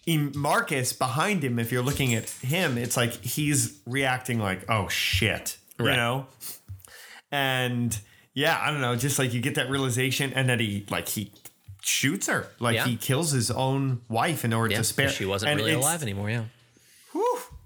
Marcus 0.08 0.92
behind 0.92 1.42
him, 1.44 1.58
if 1.58 1.72
you're 1.72 1.82
looking 1.82 2.14
at 2.14 2.30
him, 2.30 2.78
it's 2.78 2.96
like 2.96 3.12
he's 3.24 3.80
reacting 3.86 4.38
like, 4.38 4.64
oh 4.70 4.88
shit. 4.88 5.56
You 5.78 5.86
know? 5.86 6.26
And 7.32 7.98
yeah, 8.34 8.58
I 8.60 8.70
don't 8.70 8.80
know, 8.80 8.96
just 8.96 9.18
like 9.18 9.34
you 9.34 9.40
get 9.40 9.56
that 9.56 9.68
realization 9.68 10.32
and 10.32 10.48
then 10.48 10.60
he 10.60 10.84
like 10.90 11.08
he 11.08 11.32
shoots 11.82 12.28
her. 12.28 12.46
Like 12.60 12.76
Yeah. 12.76 12.84
he 12.86 12.96
kills 12.96 13.32
his 13.32 13.50
own 13.50 14.02
wife 14.08 14.44
in 14.44 14.52
order 14.52 14.72
Yeah, 14.72 14.78
to 14.78 14.84
spare 14.84 15.08
she 15.08 15.24
wasn't 15.26 15.50
and 15.52 15.60
really 15.60 15.72
alive 15.72 16.02
anymore. 16.02 16.30
Yeah. 16.30 16.44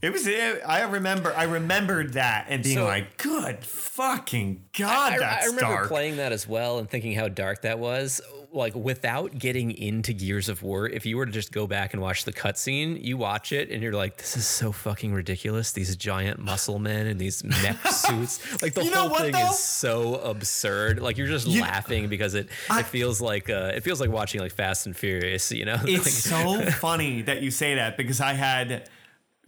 It 0.02 0.12
was 0.12 0.26
it, 0.26 0.62
I 0.66 0.82
remember 0.82 1.34
I 1.36 1.44
remembered 1.44 2.14
that 2.14 2.46
and 2.48 2.62
being 2.62 2.76
So- 2.76 2.84
like, 2.84 3.18
good 3.18 3.64
fucking 3.64 4.64
god, 4.76 5.12
I, 5.12 5.16
I 5.16 5.18
that's 5.18 5.46
remember 5.48 5.74
dark. 5.74 5.88
playing 5.88 6.16
that 6.16 6.32
as 6.32 6.48
well 6.48 6.78
and 6.78 6.88
thinking 6.88 7.14
how 7.14 7.28
dark 7.28 7.62
that 7.62 7.78
was. 7.78 8.20
Like 8.52 8.74
without 8.74 9.38
getting 9.38 9.70
into 9.70 10.12
Gears 10.12 10.48
of 10.48 10.64
War, 10.64 10.88
if 10.88 11.06
you 11.06 11.16
were 11.16 11.24
to 11.26 11.30
just 11.30 11.52
go 11.52 11.68
back 11.68 11.92
and 11.92 12.02
watch 12.02 12.24
the 12.24 12.32
cutscene, 12.32 13.00
you 13.00 13.16
watch 13.16 13.52
it 13.52 13.70
and 13.70 13.80
you're 13.80 13.92
like, 13.92 14.16
"This 14.16 14.36
is 14.36 14.44
so 14.44 14.72
fucking 14.72 15.12
ridiculous." 15.14 15.70
These 15.70 15.94
giant 15.94 16.40
muscle 16.40 16.80
men 16.80 17.06
in 17.06 17.16
these 17.16 17.44
mech 17.44 17.76
suits, 17.92 18.60
like 18.60 18.74
the 18.74 18.84
You 18.84 18.90
whole 18.92 19.10
thing 19.10 19.30
though? 19.32 19.50
is 19.50 19.58
so 19.60 20.14
absurd. 20.16 21.00
Like 21.00 21.16
you're 21.16 21.28
just 21.28 21.46
You- 21.46 21.62
laughing 21.62 22.08
because 22.08 22.34
it 22.34 22.48
it 22.72 22.86
feels 22.86 23.20
like 23.20 23.48
uh, 23.48 23.70
it 23.76 23.84
feels 23.84 24.00
like 24.00 24.10
watching 24.10 24.40
like 24.40 24.52
Fast 24.52 24.84
and 24.86 24.96
Furious. 24.96 25.52
You 25.52 25.66
know, 25.66 25.76
It's 25.84 26.32
Like- 26.32 26.64
so 26.64 26.70
funny 26.72 27.22
that 27.22 27.42
you 27.42 27.52
say 27.52 27.76
that 27.76 27.96
because 27.96 28.20
I 28.20 28.32
had 28.32 28.88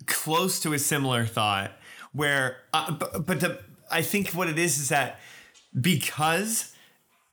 close 0.07 0.61
to 0.61 0.73
a 0.73 0.79
similar 0.79 1.25
thought 1.27 1.73
where, 2.13 2.57
uh, 2.73 2.93
but, 2.93 3.27
but 3.27 3.41
the, 3.41 3.59
I 3.91 4.03
think 4.03 4.31
what 4.31 4.49
it 4.49 4.59
is 4.59 4.79
is 4.79 4.89
that 4.91 5.19
because 5.79 6.75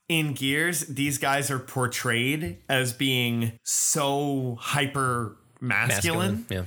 in 0.08 0.34
Gears, 0.34 0.82
these 0.88 1.18
guys 1.18 1.52
are 1.52 1.60
portrayed 1.60 2.58
as 2.68 2.94
being 2.94 3.54
so 3.64 4.58
hyper 4.60 5.38
masculine. 5.62 6.46
Yeah. 6.50 6.64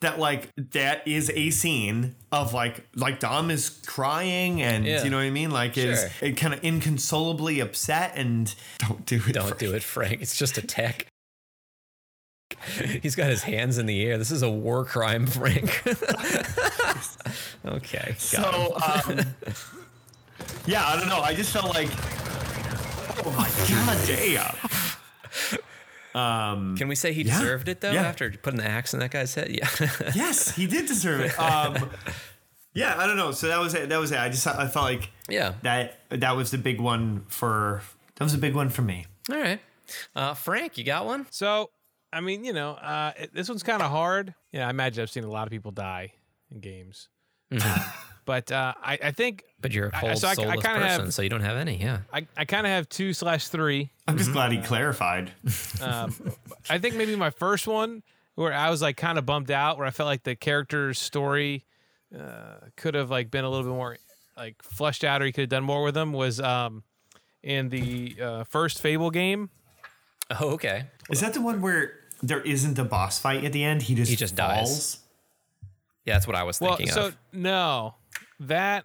That 0.00 0.18
like 0.18 0.48
that 0.72 1.06
is 1.06 1.30
a 1.34 1.50
scene 1.50 2.14
of 2.32 2.54
like 2.54 2.86
like 2.96 3.20
Dom 3.20 3.50
is 3.50 3.68
crying 3.86 4.62
and 4.62 4.86
Yeah. 4.86 5.04
you 5.04 5.10
know 5.10 5.18
what 5.18 5.24
I 5.24 5.30
mean 5.30 5.50
like 5.50 5.76
is 5.76 6.10
Sure. 6.18 6.32
kind 6.32 6.54
of 6.54 6.64
inconsolably 6.64 7.60
upset 7.60 8.12
and 8.16 8.54
don't 8.78 9.04
do 9.04 9.20
it 9.28 9.34
Don't 9.34 9.58
do 9.58 9.74
it, 9.74 9.82
Frank. 9.82 10.22
It's 10.22 10.38
just 10.38 10.56
a 10.56 10.62
tech. 10.62 11.06
He's 13.02 13.16
got 13.16 13.30
his 13.30 13.42
hands 13.42 13.78
in 13.78 13.86
the 13.86 14.02
air. 14.04 14.18
This 14.18 14.30
is 14.30 14.42
a 14.42 14.50
war 14.50 14.84
crime, 14.84 15.26
Frank. 15.26 15.82
Okay. 17.64 18.14
So, 18.16 18.74
um, 18.76 19.20
yeah, 20.66 20.86
I 20.86 20.98
don't 20.98 21.08
know. 21.08 21.20
I 21.20 21.34
just 21.34 21.52
felt 21.52 21.74
like, 21.74 21.90
oh 23.24 23.30
my 23.36 23.48
god, 23.68 23.98
damn. 24.06 24.56
Um, 26.12 26.76
Can 26.76 26.88
we 26.88 26.94
say 26.94 27.12
he 27.12 27.22
yeah, 27.22 27.38
deserved 27.38 27.68
it 27.68 27.80
though 27.80 27.92
yeah. 27.92 28.02
after 28.02 28.30
putting 28.30 28.58
the 28.58 28.66
axe 28.66 28.94
in 28.94 29.00
that 29.00 29.10
guy's 29.10 29.34
head? 29.34 29.50
Yeah. 29.50 29.68
yes, 30.14 30.54
he 30.56 30.66
did 30.66 30.86
deserve 30.86 31.20
it. 31.20 31.38
Um, 31.38 31.90
yeah, 32.74 32.94
I 32.98 33.06
don't 33.06 33.16
know. 33.16 33.30
So 33.30 33.48
that 33.48 33.60
was 33.60 33.74
it. 33.74 33.88
That 33.90 34.00
was 34.00 34.10
it. 34.10 34.18
I 34.18 34.28
just 34.28 34.46
I 34.46 34.66
felt 34.66 34.86
like 34.86 35.10
yeah 35.28 35.54
that 35.62 36.00
that 36.08 36.36
was 36.36 36.50
the 36.50 36.58
big 36.58 36.80
one 36.80 37.24
for 37.28 37.82
that 38.16 38.24
was 38.24 38.34
a 38.34 38.38
big 38.38 38.54
one 38.54 38.70
for 38.70 38.82
me. 38.82 39.06
All 39.30 39.38
right. 39.38 39.60
Uh, 40.16 40.34
Frank, 40.34 40.78
you 40.78 40.84
got 40.84 41.04
one? 41.04 41.26
So, 41.30 41.70
I 42.12 42.20
mean, 42.20 42.44
you 42.44 42.52
know, 42.52 42.72
uh, 42.72 43.12
it- 43.16 43.34
this 43.34 43.48
one's 43.48 43.62
kind 43.62 43.82
of 43.82 43.90
hard. 43.90 44.34
Yeah, 44.52 44.66
I 44.66 44.70
imagine 44.70 45.02
I've 45.02 45.10
seen 45.10 45.24
a 45.24 45.30
lot 45.30 45.46
of 45.46 45.50
people 45.52 45.70
die 45.70 46.12
in 46.50 46.60
games. 46.60 47.08
but 48.24 48.50
uh, 48.52 48.74
I, 48.82 48.98
I 49.04 49.10
think. 49.12 49.44
But 49.60 49.72
you're 49.72 49.88
a 49.88 49.90
cold, 49.90 50.18
so 50.18 50.28
I, 50.28 50.30
I 50.30 50.34
soulless 50.34 50.62
kind 50.62 50.76
of 50.76 50.82
person, 50.82 51.04
have. 51.06 51.14
so 51.14 51.22
you 51.22 51.28
don't 51.28 51.40
have 51.42 51.56
any. 51.56 51.76
Yeah. 51.80 52.00
I, 52.12 52.26
I 52.36 52.44
kind 52.44 52.66
of 52.66 52.70
have 52.72 52.88
two 52.88 53.12
slash 53.12 53.48
three. 53.48 53.90
I'm 54.06 54.16
just 54.18 54.32
glad 54.32 54.52
he 54.52 54.58
clarified. 54.60 55.32
Um, 55.82 56.14
I 56.68 56.78
think 56.78 56.94
maybe 56.96 57.16
my 57.16 57.30
first 57.30 57.66
one 57.66 58.02
where 58.34 58.52
I 58.52 58.70
was 58.70 58.80
like 58.82 58.96
kind 58.96 59.18
of 59.18 59.26
bummed 59.26 59.50
out, 59.50 59.78
where 59.78 59.86
I 59.86 59.90
felt 59.90 60.06
like 60.06 60.22
the 60.24 60.36
character's 60.36 60.98
story 60.98 61.64
uh, 62.18 62.56
could 62.76 62.94
have 62.94 63.10
like 63.10 63.30
been 63.30 63.44
a 63.44 63.50
little 63.50 63.64
bit 63.64 63.74
more 63.74 63.96
like 64.36 64.62
fleshed 64.62 65.04
out, 65.04 65.22
or 65.22 65.26
he 65.26 65.32
could 65.32 65.42
have 65.42 65.48
done 65.50 65.64
more 65.64 65.82
with 65.82 65.94
them, 65.94 66.12
was 66.12 66.40
um, 66.40 66.82
in 67.42 67.68
the 67.68 68.16
uh, 68.20 68.44
first 68.44 68.80
Fable 68.80 69.10
game. 69.10 69.50
Oh, 70.40 70.50
okay. 70.50 70.84
Is 71.10 71.20
that 71.20 71.34
the 71.34 71.40
one 71.40 71.60
where 71.60 71.94
there 72.22 72.40
isn't 72.40 72.78
a 72.78 72.84
boss 72.84 73.18
fight 73.18 73.44
at 73.44 73.52
the 73.52 73.64
end? 73.64 73.82
He 73.82 73.94
just 73.94 74.10
He 74.10 74.16
just 74.16 74.34
dies. 74.36 74.98
Yeah, 76.04 76.14
that's 76.14 76.26
what 76.26 76.36
I 76.36 76.42
was 76.44 76.60
Well, 76.60 76.76
thinking 76.76 76.92
so 76.94 77.06
of. 77.08 77.16
no, 77.32 77.94
that 78.40 78.84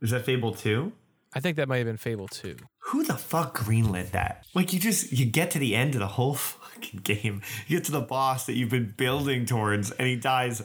is 0.00 0.10
that 0.10 0.24
Fable 0.24 0.54
two. 0.54 0.92
I 1.34 1.40
think 1.40 1.56
that 1.56 1.68
might 1.68 1.78
have 1.78 1.86
been 1.86 1.96
Fable 1.96 2.28
two. 2.28 2.56
Who 2.88 3.02
the 3.04 3.14
fuck 3.16 3.56
greenlit 3.58 4.10
that? 4.12 4.46
Like 4.54 4.72
you 4.72 4.78
just 4.80 5.12
you 5.12 5.24
get 5.26 5.50
to 5.52 5.58
the 5.58 5.74
end 5.74 5.94
of 5.94 6.00
the 6.00 6.06
whole 6.06 6.34
fucking 6.74 7.00
game. 7.00 7.42
You 7.66 7.78
get 7.78 7.84
to 7.86 7.92
the 7.92 8.00
boss 8.00 8.46
that 8.46 8.54
you've 8.54 8.70
been 8.70 8.94
building 8.96 9.46
towards, 9.46 9.90
and 9.92 10.06
he 10.08 10.16
dies 10.16 10.62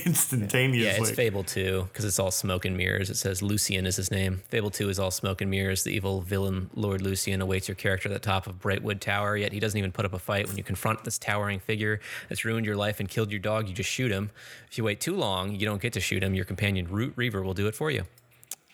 instantaneously. 0.06 0.84
Yeah, 0.84 0.96
it's 1.00 1.10
Fable 1.10 1.44
2 1.44 1.88
because 1.92 2.04
it's 2.04 2.18
all 2.18 2.30
smoke 2.30 2.64
and 2.64 2.76
mirrors. 2.76 3.10
It 3.10 3.16
says 3.16 3.42
Lucian 3.42 3.86
is 3.86 3.96
his 3.96 4.10
name. 4.10 4.42
Fable 4.48 4.70
2 4.70 4.88
is 4.88 4.98
all 4.98 5.10
smoke 5.10 5.40
and 5.40 5.50
mirrors. 5.50 5.84
The 5.84 5.90
evil 5.90 6.20
villain 6.20 6.70
Lord 6.74 7.00
Lucian 7.02 7.40
awaits 7.40 7.68
your 7.68 7.74
character 7.74 8.08
at 8.08 8.12
the 8.12 8.18
top 8.18 8.46
of 8.46 8.58
Brightwood 8.60 9.00
Tower, 9.00 9.36
yet 9.36 9.52
he 9.52 9.60
doesn't 9.60 9.78
even 9.78 9.92
put 9.92 10.04
up 10.04 10.12
a 10.14 10.18
fight. 10.18 10.48
When 10.48 10.56
you 10.56 10.64
confront 10.64 11.04
this 11.04 11.18
towering 11.18 11.60
figure 11.60 12.00
that's 12.28 12.44
ruined 12.44 12.66
your 12.66 12.76
life 12.76 13.00
and 13.00 13.08
killed 13.08 13.30
your 13.30 13.40
dog, 13.40 13.68
you 13.68 13.74
just 13.74 13.90
shoot 13.90 14.10
him. 14.10 14.30
If 14.70 14.78
you 14.78 14.84
wait 14.84 15.00
too 15.00 15.16
long, 15.16 15.54
you 15.54 15.66
don't 15.66 15.80
get 15.82 15.92
to 15.94 16.00
shoot 16.00 16.22
him. 16.22 16.34
Your 16.34 16.44
companion 16.44 16.86
Root 16.88 17.12
Reaver 17.16 17.42
will 17.42 17.54
do 17.54 17.66
it 17.68 17.74
for 17.74 17.90
you. 17.90 18.02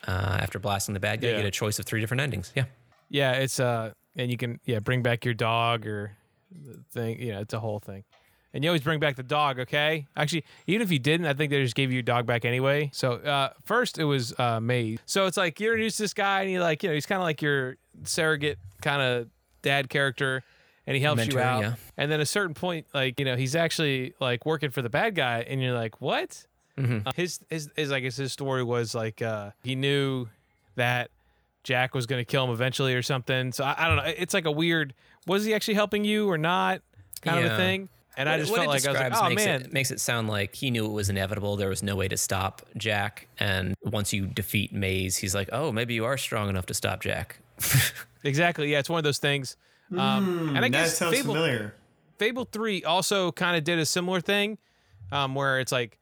Uh, 0.07 0.39
after 0.41 0.59
blasting 0.59 0.95
the 0.95 1.01
bad 1.01 1.21
guy, 1.21 1.29
Yeah. 1.29 1.33
you 1.35 1.43
get 1.43 1.49
a 1.49 1.51
choice 1.51 1.79
of 1.79 1.85
three 1.85 2.01
different 2.01 2.21
endings. 2.21 2.53
Yeah. 2.55 2.65
Yeah, 3.11 3.33
it's 3.33 3.59
uh, 3.59 3.93
and 4.17 4.31
you 4.31 4.37
can 4.37 4.61
yeah 4.65 4.79
bring 4.81 5.03
back 5.03 5.25
your 5.25 5.35
dog 5.35 5.87
or 5.87 6.13
the 6.51 6.83
thing. 6.93 7.21
Yeah, 7.21 7.41
it's 7.41 7.55
a 7.55 7.59
whole 7.61 7.79
thing. 7.81 8.05
And 8.55 8.65
you 8.65 8.71
always 8.71 8.83
bring 8.83 8.99
back 8.99 9.17
the 9.17 9.23
dog, 9.23 9.59
okay? 9.61 10.07
Actually, 10.17 10.45
even 10.67 10.81
if 10.81 10.91
you 10.91 10.99
didn't, 10.99 11.27
I 11.27 11.35
think 11.35 11.51
they 11.51 11.63
just 11.63 11.75
gave 11.75 11.91
you 11.91 11.97
your 11.97 12.03
dog 12.03 12.25
back 12.27 12.47
anyway. 12.47 12.89
So 12.95 13.13
uh, 13.15 13.51
first 13.67 13.99
it 13.99 14.05
was 14.05 14.33
uh, 14.39 14.59
Maze. 14.59 14.99
So 15.05 15.27
it's 15.27 15.37
like 15.37 15.61
you're 15.61 15.75
introduced 15.75 15.99
to 15.99 16.05
this 16.05 16.15
guy, 16.15 16.43
and 16.43 16.51
you 16.51 16.61
like 16.61 16.83
you 16.83 16.89
know 16.89 16.95
he's 16.95 17.05
kind 17.07 17.21
of 17.21 17.25
like 17.25 17.43
your 17.43 17.77
surrogate 18.05 18.59
kind 18.81 19.03
of 19.03 19.29
dad 19.61 19.91
character, 19.91 20.43
and 20.87 20.97
he 20.97 21.03
helps 21.03 21.27
you 21.27 21.39
out. 21.39 21.61
yeah. 21.63 21.75
And 21.99 22.11
then 22.11 22.21
at 22.21 22.23
a 22.23 22.27
certain 22.27 22.55
point, 22.55 22.87
like 22.95 23.19
you 23.19 23.27
know 23.27 23.37
he's 23.37 23.55
actually 23.55 24.15
like 24.19 24.47
working 24.47 24.71
for 24.71 24.81
the 24.81 24.89
bad 24.91 25.15
guy, 25.15 25.45
and 25.47 25.63
you're 25.63 25.75
like, 25.75 26.01
what? 26.01 26.47
Mhm. 26.79 27.07
Uh, 27.07 27.13
his 27.17 27.41
his 27.51 27.69
his 27.77 27.93
I 27.93 28.01
guess 28.01 28.17
his 28.17 28.33
story 28.33 28.63
was 28.65 28.95
like 28.95 29.21
uh, 29.21 29.51
he 29.63 29.75
knew 29.75 30.27
that 30.77 31.11
Jack 31.65 31.95
was 31.95 32.07
going 32.07 32.21
to 32.21 32.25
kill 32.25 32.45
him 32.45 32.51
eventually 32.51 32.95
or 32.95 33.03
something. 33.03 33.53
So 33.53 33.65
I, 33.65 33.75
I 33.77 33.89
don't 33.89 33.97
know. 33.97 34.05
It's 34.17 34.33
like 34.33 34.47
a 34.47 34.51
weird. 34.53 34.95
Was 35.27 35.45
he 35.45 35.53
actually 35.53 35.75
helping 35.75 36.05
you 36.05 36.31
or 36.31 36.39
not? 36.39 36.81
Kind 37.21 37.45
of 37.45 37.53
a 37.53 37.57
thing. 37.57 37.89
And 38.19 38.29
I 38.29 38.37
just 38.37 38.53
felt 38.53 38.67
like 38.67 38.85
I 38.85 38.91
was 38.91 39.01
like, 39.01 39.13
oh 39.15 39.29
makes 39.29 39.45
man, 39.45 39.63
it, 39.63 39.73
makes 39.73 39.91
it 39.93 40.01
sound 40.01 40.27
like 40.27 40.53
he 40.53 40.73
knew 40.73 40.85
it 40.87 40.93
was 40.93 41.09
inevitable. 41.09 41.55
There 41.55 41.69
was 41.69 41.85
no 41.85 41.95
way 41.95 42.09
to 42.09 42.17
stop 42.17 42.63
Jack, 42.77 43.29
and 43.39 43.77
once 43.81 44.13
you 44.13 44.27
defeat 44.27 44.73
Maze, 44.73 45.17
he's 45.17 45.37
like, 45.37 45.49
"Oh, 45.53 45.71
maybe 45.71 45.95
you 45.95 46.05
are 46.05 46.19
strong 46.19 46.49
enough 46.49 46.67
to 46.67 46.75
stop 46.75 47.01
Jack." 47.01 47.39
exactly. 48.25 48.73
Yeah, 48.73 48.81
it's 48.81 48.91
one 48.91 48.99
of 48.99 49.05
those 49.05 49.19
things. 49.19 49.57
Um, 49.97 50.49
Hmm, 50.49 50.57
and 50.57 50.65
I 50.65 50.69
guess 50.69 50.99
sounds 50.99 51.17
Fable, 51.17 51.35
familiar. 51.35 51.75
Fable 52.19 52.45
Three 52.45 52.83
also 52.83 53.31
kind 53.31 53.57
of 53.57 53.63
did 53.63 53.79
a 53.79 53.87
similar 53.87 54.21
thing, 54.21 54.59
um, 55.13 55.37
where 55.37 55.61
it's 55.61 55.71
like 55.71 55.97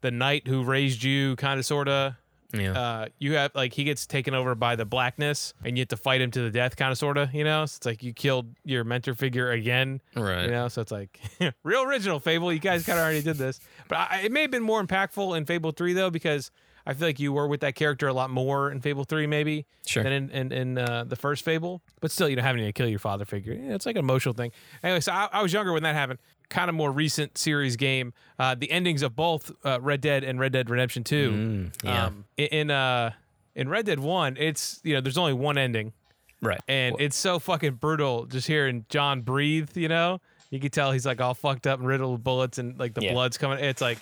the 0.00 0.10
knight 0.10 0.48
who 0.48 0.64
raised 0.64 1.04
you, 1.04 1.36
kind 1.36 1.60
of 1.60 1.64
sorta. 1.64 2.18
Yeah. 2.52 2.72
Uh, 2.72 3.06
you 3.18 3.34
have 3.34 3.52
like 3.54 3.72
he 3.72 3.84
gets 3.84 4.06
taken 4.06 4.34
over 4.34 4.54
by 4.54 4.76
the 4.76 4.84
blackness, 4.84 5.54
and 5.64 5.76
you 5.76 5.82
have 5.82 5.88
to 5.88 5.96
fight 5.96 6.20
him 6.20 6.30
to 6.32 6.42
the 6.42 6.50
death, 6.50 6.76
kind 6.76 6.90
of 6.90 6.98
sorta. 6.98 7.30
You 7.32 7.44
know, 7.44 7.66
so 7.66 7.76
it's 7.76 7.86
like 7.86 8.02
you 8.02 8.12
killed 8.12 8.54
your 8.64 8.84
mentor 8.84 9.14
figure 9.14 9.50
again. 9.50 10.00
Right. 10.16 10.44
You 10.44 10.50
know, 10.50 10.68
so 10.68 10.82
it's 10.82 10.92
like 10.92 11.20
real 11.62 11.82
original 11.82 12.20
Fable. 12.20 12.52
You 12.52 12.58
guys 12.58 12.84
kind 12.84 12.98
of 12.98 13.04
already 13.04 13.22
did 13.22 13.36
this, 13.36 13.60
but 13.88 13.98
I, 13.98 14.22
it 14.24 14.32
may 14.32 14.42
have 14.42 14.50
been 14.50 14.62
more 14.62 14.82
impactful 14.82 15.36
in 15.36 15.44
Fable 15.44 15.72
Three 15.72 15.92
though, 15.92 16.10
because 16.10 16.50
I 16.90 16.94
feel 16.94 17.08
like 17.08 17.20
you 17.20 17.32
were 17.32 17.46
with 17.46 17.60
that 17.60 17.74
character 17.76 18.08
a 18.08 18.12
lot 18.12 18.30
more 18.30 18.70
in 18.70 18.80
Fable 18.80 19.04
Three, 19.04 19.26
maybe 19.26 19.64
Sure. 19.86 20.02
than 20.02 20.12
in 20.12 20.30
in, 20.30 20.52
in 20.52 20.78
uh, 20.78 21.04
the 21.04 21.16
first 21.16 21.44
Fable. 21.44 21.82
But 22.00 22.10
still, 22.10 22.28
you 22.28 22.36
know, 22.36 22.42
having 22.42 22.64
to 22.64 22.72
kill 22.72 22.88
your 22.88 22.98
father 22.98 23.24
figure, 23.24 23.52
yeah, 23.54 23.74
it's 23.74 23.86
like 23.86 23.96
an 23.96 24.00
emotional 24.04 24.34
thing. 24.34 24.50
Anyway, 24.82 25.00
so 25.00 25.12
I, 25.12 25.28
I 25.32 25.42
was 25.42 25.52
younger 25.52 25.72
when 25.72 25.82
that 25.84 25.94
happened. 25.94 26.18
Kind 26.48 26.68
of 26.68 26.74
more 26.74 26.90
recent 26.90 27.38
series 27.38 27.76
game. 27.76 28.12
Uh, 28.38 28.56
the 28.56 28.70
endings 28.72 29.02
of 29.02 29.14
both 29.14 29.52
uh, 29.64 29.80
Red 29.80 30.00
Dead 30.00 30.24
and 30.24 30.40
Red 30.40 30.52
Dead 30.52 30.68
Redemption 30.68 31.04
Two. 31.04 31.30
Mm, 31.30 31.84
yeah. 31.84 32.06
Um, 32.06 32.24
in- 32.36 32.46
in 32.48 32.70
uh 32.70 33.12
in 33.54 33.68
Red 33.68 33.86
Dead 33.86 34.00
One, 34.00 34.36
it's 34.38 34.80
you 34.82 34.94
know 34.94 35.00
there's 35.00 35.18
only 35.18 35.32
one 35.32 35.56
ending. 35.58 35.92
Right. 36.42 36.60
And 36.66 36.96
it's 36.98 37.16
so 37.16 37.38
fucking 37.38 37.74
brutal 37.74 38.24
just 38.24 38.46
hearing 38.46 38.86
John 38.88 39.20
breathe, 39.20 39.76
you 39.76 39.88
know? 39.88 40.20
You 40.50 40.58
can 40.58 40.70
tell 40.70 40.90
he's 40.90 41.06
like 41.06 41.20
all 41.20 41.34
fucked 41.34 41.66
up 41.68 41.78
and 41.78 41.86
riddled 41.88 42.12
with 42.12 42.24
bullets 42.24 42.58
and 42.58 42.76
like 42.78 42.92
the 42.94 43.02
Yeah. 43.02 43.12
blood's 43.12 43.38
coming. 43.38 43.60
It's 43.60 43.80
like, 43.80 43.98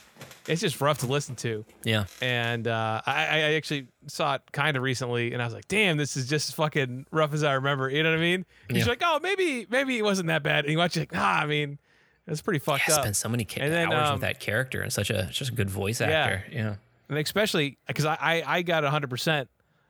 it's 0.47 0.63
just 0.63 0.81
rough 0.81 0.99
to 1.01 1.07
listen 1.07 1.37
to. 1.37 1.65
Yeah. 1.85 2.05
And 2.23 2.67
uh, 2.67 3.03
I, 3.05 3.13
I 3.13 3.39
actually 3.55 3.89
saw 4.07 4.37
it 4.37 4.43
kind 4.53 4.77
of 4.77 4.83
recently 4.83 5.35
and 5.35 5.43
I 5.43 5.45
was 5.45 5.53
like, 5.53 5.69
damn, 5.69 5.99
this 5.99 6.17
is 6.17 6.27
just 6.27 6.49
as 6.49 6.55
fucking 6.55 7.05
rough 7.11 7.35
as 7.35 7.45
I 7.45 7.53
remember. 7.53 7.91
You 7.91 8.03
know 8.03 8.11
what 8.11 8.19
I 8.19 8.23
mean? 8.23 8.47
Yeah. 8.71 8.79
You're 8.79 8.87
like, 8.87 9.03
oh, 9.05 9.21
maybe, 9.23 9.67
maybe 9.69 9.99
it 9.99 10.03
wasn't 10.03 10.29
that 10.29 10.43
bad. 10.43 10.65
And 10.65 10.73
you 10.73 10.79
watch 10.79 10.97
it, 10.97 11.01
like, 11.01 11.13
nah, 11.13 11.21
I 11.43 11.45
mean, 11.47 11.79
it's 12.27 12.41
pretty 12.41 12.61
fucked 12.61 12.89
Yeah, 12.89 12.95
up. 12.95 13.01
spent 13.03 13.17
so 13.17 13.29
many 13.29 13.47
And 13.59 13.71
then, 13.73 13.93
hours 13.93 14.09
um, 14.09 14.15
with 14.15 14.23
that 14.23 14.41
character 14.41 14.81
and 14.81 14.91
such 14.93 15.11
a 15.11 15.29
just 15.31 15.51
a 15.51 15.55
good 15.55 15.69
voice 15.69 16.01
actor. 16.01 16.45
Yeah. 16.51 16.77
and 17.11 17.19
especially 17.19 17.77
because 17.87 18.07
I, 18.07 18.17
I 18.21 18.43
I 18.59 18.63
got 18.63 18.85
hundred 18.85 19.11
percent 19.11 19.49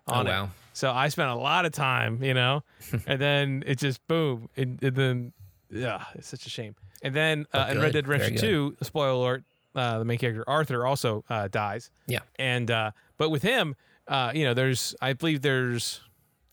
on 0.08 0.26
Oh, 0.26 0.30
it. 0.30 0.32
wow. 0.32 0.50
So 0.72 0.90
I 0.92 1.08
spent 1.08 1.30
a 1.30 1.34
lot 1.36 1.66
of 1.66 1.72
time, 1.72 2.22
you 2.22 2.34
know, 2.34 2.62
and 3.06 3.20
then 3.20 3.62
it 3.66 3.78
just 3.78 4.04
boom, 4.08 4.48
and, 4.56 4.80
and 4.82 4.94
then 4.96 5.32
yeah, 5.70 6.04
it's 6.14 6.28
such 6.28 6.46
a 6.46 6.50
shame. 6.50 6.74
And 7.02 7.14
then 7.14 7.46
uh, 7.52 7.68
in 7.70 7.80
Red. 7.80 7.92
Dead 7.92 8.08
Redemption. 8.08 8.36
Two, 8.38 8.76
spoiler 8.82 9.10
alert, 9.10 9.44
uh, 9.74 9.98
the 9.98 10.04
main 10.04 10.18
character 10.18 10.44
Arthur 10.48 10.86
also 10.86 11.24
uh, 11.30 11.48
dies. 11.48 11.90
Yeah. 12.06 12.20
And 12.38 12.70
uh, 12.70 12.90
but 13.18 13.30
with 13.30 13.42
him, 13.42 13.76
uh, 14.06 14.32
you 14.34 14.44
know, 14.44 14.54
there's 14.54 14.94
I 15.00 15.12
believe 15.12 15.42
there's 15.42 16.00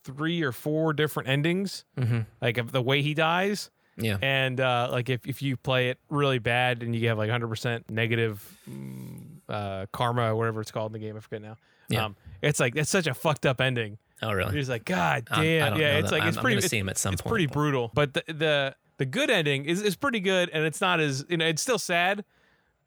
three 0.04 0.44
or 0.44 0.52
four 0.52 0.94
different 0.94 1.30
endings, 1.30 1.84
Mhm. 1.98 2.26
like 2.42 2.58
of 2.58 2.72
the 2.72 2.82
way 2.82 3.02
he 3.02 3.14
dies. 3.14 3.72
Yeah. 3.98 4.18
And 4.22 4.60
uh, 4.60 4.90
like 4.92 5.10
if, 5.10 5.26
if 5.26 5.42
you 5.42 5.56
play 5.58 5.90
it 5.90 5.98
really 6.10 6.38
bad 6.38 6.84
and 6.84 6.94
you 6.96 7.08
have 7.08 7.18
like 7.18 7.30
100% 7.30 7.90
negative 7.90 8.60
mm, 8.70 9.40
uh, 9.48 9.86
karma 9.94 10.32
or 10.32 10.36
whatever 10.36 10.60
it's 10.62 10.70
called 10.72 10.94
in 10.94 11.02
the 11.02 11.08
game, 11.08 11.16
I 11.16 11.22
forget 11.22 11.42
now. 11.42 11.56
Yeah. 11.88 12.06
Um, 12.06 12.16
it's 12.42 12.60
like 12.60 12.76
it's 12.76 12.90
such 12.90 13.08
a 13.08 13.14
fucked 13.14 13.46
up 13.46 13.62
ending. 13.62 13.98
Oh, 14.22 14.32
really? 14.32 14.54
You're 14.56 14.66
like, 14.66 14.86
God 14.86 15.28
damn. 15.34 15.78
yeah, 15.80 15.98
it's 15.98 16.10
that. 16.10 16.20
like 16.20 16.28
it's 16.28 16.38
I'm- 16.38 16.40
I'm 16.40 16.42
pretty. 16.44 16.58
it's- 16.58 16.70
see 16.70 16.78
him 16.78 16.90
at 16.90 16.98
some 16.98 17.14
it's 17.14 17.22
point, 17.22 17.32
pretty 17.32 17.46
brutal, 17.48 17.90
but 17.94 18.14
the 18.14 18.24
the 18.28 18.76
the 18.98 19.06
good 19.06 19.30
ending 19.30 19.66
is 19.66 19.82
is 19.82 19.96
pretty 19.96 20.20
good, 20.20 20.50
and 20.54 20.66
it's 20.66 20.82
not 20.82 21.00
as 21.00 21.26
you 21.30 21.38
know 21.38 21.46
it's 21.46 21.62
still 21.62 21.80
sad, 21.80 22.24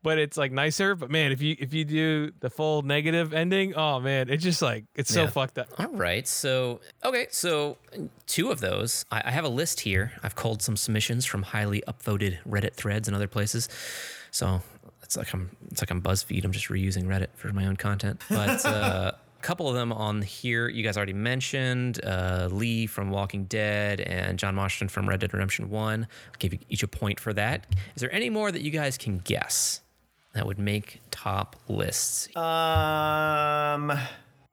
but 0.03 0.19
it's 0.19 0.37
like 0.37 0.53
nicer. 0.53 0.95
But 0.95 1.11
man, 1.11 1.33
if 1.33 1.43
you 1.43 1.57
if 1.59 1.75
you 1.75 1.85
do 1.85 2.33
the 2.41 2.51
full 2.51 2.83
negative 2.83 3.33
ending, 3.35 3.75
oh 3.75 4.01
man, 4.01 4.29
it's 4.31 4.43
just 4.43 4.63
like 4.63 4.85
it's 4.95 5.13
so 5.13 5.25
Yeah. 5.25 5.31
fucked 5.31 5.59
up. 5.59 5.69
All 5.79 5.87
right. 5.89 6.27
So, 6.27 6.81
okay. 7.05 7.27
So, 7.31 7.77
two 8.27 8.51
of 8.51 8.61
those. 8.61 9.05
I, 9.11 9.23
I 9.27 9.31
have 9.31 9.45
a 9.45 9.49
list 9.51 9.81
here. 9.81 10.13
I've 10.23 10.35
culled 10.37 10.63
some 10.63 10.77
submissions 10.77 11.27
from 11.27 11.43
highly 11.43 11.83
upvoted 11.89 12.39
Reddit 12.49 12.75
threads 12.75 13.09
and 13.09 13.15
other 13.15 13.29
places. 13.29 13.69
So, 14.31 14.63
it's 15.03 15.17
like 15.17 15.33
I'm 15.35 15.51
it's 15.71 15.83
like 15.83 15.91
I'm 15.91 16.01
BuzzFeed. 16.03 16.45
I'm 16.45 16.53
just 16.53 16.69
reusing 16.69 17.05
Reddit 17.05 17.29
for 17.35 17.53
my 17.53 17.67
own 17.67 17.77
content. 17.77 18.21
But 18.29 18.65
uh, 18.67 19.13
a 19.13 19.19
couple 19.49 19.67
of 19.67 19.75
them 19.75 19.95
on 19.95 20.21
here 20.21 20.69
you 20.69 20.83
guys 20.83 20.99
already 20.99 21.15
mentioned. 21.15 22.05
Uh, 22.05 22.51
Lee 22.53 22.87
from 22.87 23.09
Walking 23.09 23.45
Dead 23.45 23.99
and 23.99 24.39
John 24.39 24.55
Washington 24.55 24.91
from 24.91 25.09
Red 25.09 25.21
Dead 25.21 25.33
Redemption 25.33 25.71
One. 25.71 26.07
I'll 26.27 26.39
give 26.39 26.53
you 26.53 26.59
each 26.69 26.83
a 26.83 26.87
point 26.87 27.19
for 27.19 27.33
that. 27.33 27.65
Is 27.95 28.03
there 28.03 28.13
any 28.13 28.29
more 28.29 28.53
that 28.53 28.61
you 28.61 28.71
guys 28.71 28.99
can 28.99 29.21
guess 29.21 29.81
that 30.35 30.45
would 30.45 30.59
make 30.59 31.01
top 31.11 31.57
lists? 31.67 32.29
Um, 32.37 33.91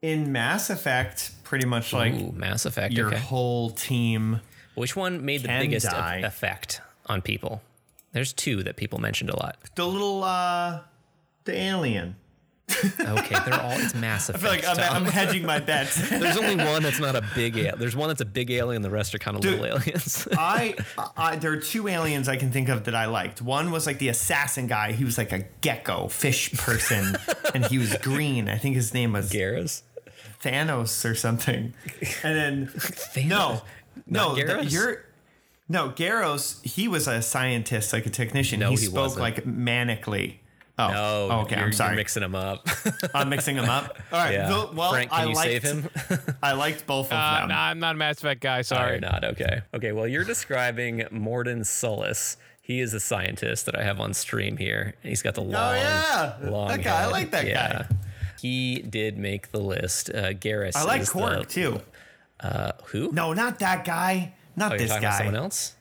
in 0.02 0.32
Mass 0.32 0.70
Effect, 0.70 1.44
pretty 1.44 1.66
much 1.66 1.92
like 1.92 2.14
Ooh, 2.14 2.32
Mass 2.32 2.66
Effect. 2.66 2.94
your 2.94 3.08
okay. 3.08 3.18
whole 3.18 3.72
team. 3.72 4.40
Which 4.76 4.96
one 4.96 5.26
made 5.26 5.42
the 5.42 5.50
biggest 5.50 5.88
die. 5.88 6.22
effect 6.24 6.80
on 7.08 7.22
people? 7.22 7.62
There's 8.14 8.32
two 8.32 8.64
that 8.64 8.78
people 8.78 9.00
mentioned 9.00 9.30
a 9.30 9.36
lot. 9.36 9.58
The 9.76 9.86
little 9.86 10.24
uh, 10.24 10.84
the 11.44 11.54
alien. 11.54 12.16
Okay, 13.00 13.36
they're 13.46 13.62
all 13.62 13.72
it's 13.80 13.94
Mass 13.94 14.30
I 14.32 14.38
feel 14.38 14.50
like 14.50 14.66
I'm, 14.68 14.80
I'm 14.80 15.06
hedging 15.06 15.46
my 15.46 15.60
bets. 15.60 16.10
There's 16.10 16.38
only 16.38 16.56
one 16.58 16.84
that's 16.84 17.00
not 17.00 17.16
a 17.16 17.24
big 17.36 17.58
alien. 17.58 17.80
There's 17.80 17.96
one 17.96 18.08
that's 18.10 18.22
a 18.22 18.26
big 18.26 18.50
alien. 18.52 18.82
The 18.82 18.90
rest 18.90 19.14
are 19.14 19.20
kind 19.20 19.36
of 19.38 19.42
Dude, 19.42 19.60
little 19.60 19.78
aliens. 19.78 20.28
I, 20.38 20.76
I 21.16 21.36
there 21.36 21.52
are 21.52 21.58
two 21.58 21.88
aliens 21.88 22.28
I 22.28 22.38
can 22.38 22.52
think 22.52 22.70
of 22.70 22.86
that 22.86 22.96
I 22.96 23.06
liked. 23.06 23.42
One 23.42 23.72
was 23.72 23.86
like 23.86 24.00
the 24.00 24.10
assassin 24.10 24.68
guy. 24.68 24.94
He 24.94 25.06
was 25.06 25.18
like 25.18 25.32
a 25.32 25.46
gecko 25.62 26.08
fish 26.08 26.54
person, 26.54 27.18
and 27.54 27.66
he 27.66 27.78
was 27.78 27.96
green. 27.98 28.50
I 28.50 28.58
think 28.58 28.76
his 28.76 28.94
name 28.94 29.14
was 29.14 29.32
Garrus, 29.32 29.84
Thanos, 30.44 31.10
or 31.10 31.16
something. 31.16 31.74
And 32.24 32.36
then 32.36 33.28
no, 33.28 33.62
no, 34.08 34.34
Not 34.34 34.36
th- 34.36 34.72
you're 34.72 35.06
no 35.70 35.90
Garros. 35.90 36.64
He 36.66 36.88
was 36.88 37.08
a 37.08 37.22
scientist, 37.22 37.94
like 37.94 38.06
a 38.06 38.10
technician. 38.10 38.60
No, 38.60 38.72
he, 38.72 38.76
he 38.76 38.86
spoke 38.86 38.96
wasn't. 38.96 39.22
like 39.22 39.46
manically. 39.46 40.38
Oh, 40.78 40.88
no, 40.90 41.28
oh, 41.32 41.40
okay. 41.44 41.56
you're, 41.56 41.66
I'm 41.68 41.72
sorry. 41.74 41.92
You're 41.92 41.96
mixing 41.98 42.22
them 42.22 42.36
up. 42.36 42.68
I'm 43.14 43.30
mixing 43.30 43.56
them 43.56 43.70
up. 43.70 43.98
All 44.12 44.20
right. 44.20 44.34
Yeah. 44.34 44.50
Well, 44.50 44.72
well, 44.76 44.92
Frank, 44.92 45.10
can 45.10 45.20
I 45.22 45.26
you 45.30 45.34
liked, 45.36 45.50
save 45.50 45.64
him? 45.64 45.90
I 46.44 46.52
liked 46.52 46.86
both 46.86 47.08
of 47.08 47.18
Uh, 47.18 47.40
them. 47.40 47.48
No, 47.50 47.56
I'm 47.56 47.80
not 47.80 47.96
a 47.96 47.98
Mass 47.98 48.18
Effect 48.18 48.42
guy. 48.42 48.60
Oh, 48.60 48.62
Sorry. 48.64 48.92
you're 48.92 49.00
not 49.00 49.24
okay. 49.24 49.62
Okay, 49.74 49.92
well, 49.94 50.06
you're 50.08 50.26
describing 50.26 51.00
Mordin 51.14 51.66
Solus. 51.66 52.36
He 52.62 52.82
is 52.82 52.94
a 52.94 53.00
scientist 53.00 53.66
that 53.68 53.78
I 53.80 53.84
have 53.84 54.00
on 54.02 54.14
stream 54.14 54.58
here. 54.58 54.96
He's 55.02 55.22
got 55.22 55.36
the 55.36 55.42
long, 55.42 55.54
Oh, 55.56 55.76
yeah. 55.76 56.36
long. 56.42 56.68
That 56.68 56.84
guy, 56.84 57.04
I 57.04 57.06
like 57.06 57.32
that 57.32 57.46
guy. 57.46 57.88
He 58.42 58.80
did 58.80 59.18
make 59.18 59.52
the 59.52 59.60
list. 59.62 60.10
Uh, 60.10 60.34
Garrus. 60.34 60.76
I 60.76 60.84
like 60.84 61.02
is 61.04 61.10
Korg 61.10 61.40
the- 61.40 61.46
too. 61.46 61.82
Uh, 62.42 62.72
who? 62.88 63.12
No, 63.14 63.32
not 63.34 63.60
that 63.60 63.86
guy. 63.86 64.34
Not 64.58 64.72
oh, 64.72 64.76
you're 64.76 64.80
this 64.80 64.92
guy. 64.92 64.98
about 64.98 65.18
someone 65.18 65.36
else. 65.36 65.74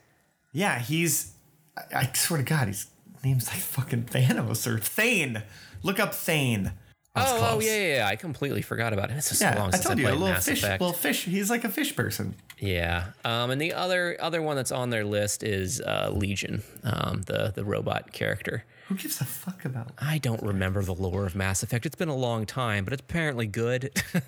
Yeah, 0.53 0.79
he's. 0.79 1.33
I, 1.77 1.99
I 1.99 2.11
swear 2.13 2.37
to 2.37 2.43
God, 2.45 2.67
his 2.69 2.87
name's 3.25 3.47
like 3.47 3.57
fucking 3.57 4.03
Thanos 4.05 4.65
or 4.65 4.79
Thane. 4.79 5.43
Look 5.83 5.99
up 5.99 6.13
Thane. 6.13 6.71
Oh, 7.17 7.53
oh 7.55 7.59
yeah, 7.61 7.77
yeah, 7.77 7.95
yeah. 7.97 8.07
I 8.07 8.17
completely 8.17 8.61
forgot 8.61 8.91
about 8.91 9.09
him. 9.09 9.17
It's 9.17 9.29
just 9.29 9.39
so 9.39 9.47
Yeah, 9.47 9.57
long 9.57 9.73
I 9.73 9.77
told 9.77 9.97
I 9.97 10.01
you 10.01 10.07
a 10.07 10.09
played 10.09 10.19
little 10.19 10.33
Mass 10.33 10.45
fish. 10.45 10.63
Effect. 10.63 10.81
Little 10.81 10.93
fish. 10.93 11.23
He's 11.23 11.49
like 11.49 11.63
a 11.63 11.69
fish 11.69 11.95
person. 11.95 12.35
Yeah. 12.59 13.05
Um, 13.23 13.51
and 13.51 13.61
the 13.61 13.73
other 13.73 14.17
other 14.19 14.41
one 14.41 14.57
that's 14.57 14.71
on 14.71 14.89
their 14.89 15.05
list 15.05 15.41
is 15.43 15.79
uh, 15.81 16.11
Legion, 16.13 16.61
um, 16.83 17.21
the 17.25 17.53
the 17.55 17.63
robot 17.63 18.11
character. 18.11 18.65
Who 18.89 18.95
gives 18.95 19.19
a 19.21 19.25
fuck 19.25 19.63
about? 19.65 19.91
I 19.97 20.17
don't 20.17 20.43
remember 20.43 20.83
the 20.83 20.93
lore 20.93 21.25
of 21.25 21.35
Mass 21.35 21.63
Effect. 21.63 21.85
It's 21.85 21.95
been 21.95 22.09
a 22.09 22.15
long 22.15 22.45
time, 22.45 22.83
but 22.83 22.93
it's 22.93 23.01
apparently 23.01 23.47
good. 23.47 23.91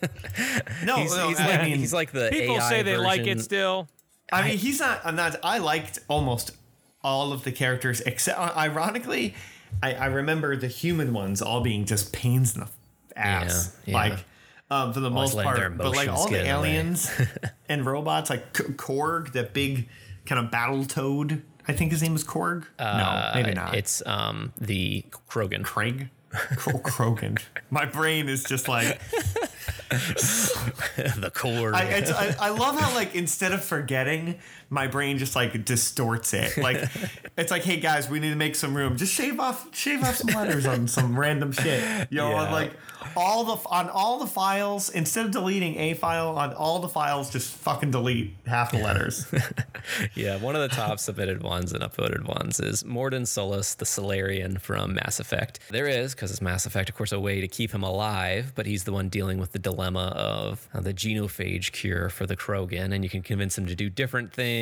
No, 0.84 0.98
he's, 0.98 1.16
no, 1.16 1.28
he's 1.30 1.40
I 1.40 1.48
like, 1.48 1.62
mean, 1.64 1.78
he's 1.80 1.94
like 1.94 2.12
the 2.12 2.30
People 2.32 2.56
AI 2.58 2.70
say 2.70 2.84
they 2.84 2.98
like 2.98 3.26
it 3.28 3.42
still. 3.42 3.88
I 4.32 4.48
mean, 4.48 4.58
he's 4.58 4.80
not. 4.80 5.02
I'm 5.04 5.16
not. 5.16 5.36
I 5.44 5.58
liked 5.58 6.00
almost 6.08 6.52
all 7.04 7.32
of 7.34 7.44
the 7.44 7.52
characters 7.52 8.02
except, 8.02 8.40
uh, 8.40 8.54
ironically, 8.56 9.36
I, 9.82 9.94
I 9.94 10.06
remember 10.08 10.56
the 10.56 10.68
human 10.68 11.14
ones 11.14 11.42
all 11.42 11.62
being 11.62 11.86
just 11.86 12.14
pains 12.14 12.56
in 12.56 12.62
the 12.62 12.70
ass. 13.18 13.76
Yeah, 13.86 13.92
yeah. 13.92 13.98
Like, 14.10 14.26
um, 14.70 14.94
for 14.94 15.00
the 15.00 15.10
Always 15.10 15.34
most 15.34 15.44
part. 15.44 15.78
But 15.78 15.96
like 15.96 16.10
all 16.10 16.26
the 16.26 16.32
get 16.32 16.40
in 16.42 16.46
the 16.56 16.62
way. 16.62 16.76
aliens 16.76 17.10
and 17.70 17.86
robots, 17.86 18.30
like 18.30 18.54
Korg, 18.54 19.32
that 19.34 19.54
big 19.54 19.88
kind 20.26 20.44
of 20.44 20.52
battle 20.52 20.86
toad. 20.86 21.42
I 21.68 21.74
think 21.74 21.92
his 21.92 22.02
name 22.02 22.14
was 22.14 22.24
Korg. 22.24 22.66
Uh, 22.80 23.32
no, 23.34 23.42
maybe 23.42 23.54
not. 23.54 23.76
It's 23.76 24.02
um, 24.06 24.54
the 24.60 25.06
Krogan. 25.30 25.64
Kro- 25.66 26.80
Krogan. 26.80 27.42
My 27.70 27.86
brain 27.86 28.28
is 28.30 28.44
just 28.44 28.68
like 28.68 29.00
the 29.90 31.32
core. 31.34 31.74
I, 31.74 32.04
I 32.16 32.48
I 32.48 32.50
love 32.50 32.80
how 32.80 32.94
like 32.94 33.16
instead 33.16 33.54
of 33.54 33.64
forgetting, 33.64 34.40
my 34.70 34.88
brain 34.88 35.18
just 35.18 35.36
like 35.36 35.66
distorts 35.66 36.34
it. 36.34 36.58
Like 36.58 36.84
it's 37.38 37.52
like, 37.52 37.64
hey 37.64 37.78
guys, 37.78 38.10
we 38.10 38.20
need 38.20 38.30
to 38.30 38.36
make 38.36 38.56
some 38.56 38.76
room. 38.76 38.98
Just 38.98 39.14
shave 39.14 39.40
off 39.40 39.74
shave 39.76 40.04
off 40.04 40.16
some 40.16 40.28
letters 40.28 40.66
on 40.66 40.88
some 40.88 41.18
random 41.18 41.52
shit. 41.52 42.08
You 42.12 42.18
know, 42.18 42.34
on 42.34 42.52
like 42.52 42.74
all 43.16 43.44
the 43.44 43.70
on 43.70 43.90
all 43.90 44.20
the 44.20 44.28
files 44.28 44.90
instead 44.90 45.26
of 45.26 45.32
deleting 45.32 45.78
a 45.78 45.94
file 45.94 46.38
on 46.38 46.54
all 46.54 46.80
the 46.80 46.90
files, 46.90 47.30
just 47.30 47.54
fucking 47.54 47.92
delete 47.92 48.36
half 48.46 48.72
the 48.72 48.80
letters. 48.80 49.28
yeah, 50.16 50.38
one 50.38 50.56
of 50.56 50.62
the 50.62 50.76
top 50.76 51.00
submitted 51.00 51.44
ones 51.44 51.72
and 51.74 51.84
upvoted 51.84 52.28
ones 52.28 52.60
is 52.60 52.84
Mordin 52.84 53.26
Solus, 53.26 53.76
the 53.76 53.86
Salarian 53.86 54.60
from 54.60 54.96
Mass 54.96 55.20
Effect. 55.20 55.60
There 55.70 55.88
is, 55.88 56.14
because 56.14 56.32
it's 56.32 56.42
Mass 56.42 56.66
Effect, 56.66 56.90
of 56.90 56.96
course, 56.96 57.12
a 57.12 57.20
way 57.20 57.42
to 57.42 57.48
keep 57.48 57.72
him 57.72 57.84
alive, 57.84 58.54
but 58.56 58.66
he's 58.66 58.84
the 58.84 58.92
one 58.92 59.10
dealing 59.10 59.38
with 59.40 59.52
the 59.52 59.60
dilemma 59.60 60.14
of 60.16 60.68
uh, 60.74 60.82
the 60.82 60.94
genophage 60.94 61.72
cure 61.72 62.10
for 62.10 62.26
the 62.26 62.36
Krogan, 62.36 62.94
and 62.94 63.04
you 63.04 63.10
can 63.10 63.22
convince 63.22 63.58
him 63.58 63.66
to 63.68 63.76
do 63.76 63.90
different 63.90 64.34
things. 64.34 64.57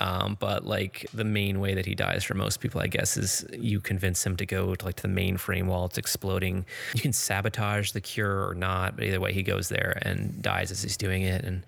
Um, 0.00 0.36
but 0.40 0.64
like 0.66 1.06
the 1.14 1.24
main 1.24 1.60
way 1.60 1.74
that 1.74 1.86
he 1.86 1.94
dies 1.94 2.24
for 2.24 2.34
most 2.34 2.60
people, 2.60 2.80
I 2.80 2.86
guess, 2.86 3.16
is 3.16 3.44
you 3.52 3.80
convince 3.80 4.24
him 4.24 4.36
to 4.36 4.46
go 4.46 4.74
to 4.74 4.84
like 4.84 4.96
to 4.96 5.02
the 5.02 5.08
mainframe 5.08 5.66
while 5.66 5.84
it's 5.86 5.98
exploding. 5.98 6.64
You 6.94 7.00
can 7.00 7.12
sabotage 7.12 7.92
the 7.92 8.00
cure 8.00 8.48
or 8.48 8.54
not, 8.54 8.96
but 8.96 9.04
either 9.04 9.20
way, 9.20 9.32
he 9.32 9.42
goes 9.42 9.68
there 9.68 9.98
and 10.02 10.40
dies 10.42 10.70
as 10.70 10.82
he's 10.82 10.96
doing 10.96 11.22
it, 11.22 11.44
and. 11.44 11.64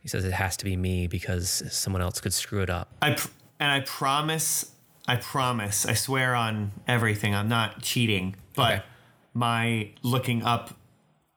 He 0.00 0.08
says 0.08 0.24
it 0.24 0.32
has 0.32 0.56
to 0.56 0.64
be 0.64 0.76
me 0.76 1.06
because 1.06 1.62
someone 1.70 2.02
else 2.02 2.20
could 2.20 2.32
screw 2.32 2.60
it 2.60 2.68
up. 2.68 2.88
I 3.00 3.12
pr- 3.12 3.28
and 3.60 3.70
I 3.70 3.78
promise, 3.86 4.72
I 5.06 5.14
promise, 5.14 5.86
I 5.86 5.94
swear 5.94 6.34
on 6.34 6.72
everything, 6.88 7.36
I'm 7.36 7.48
not 7.48 7.82
cheating. 7.82 8.34
But 8.56 8.72
Okay. 8.72 8.82
my 9.32 9.90
looking 10.02 10.42
up 10.42 10.74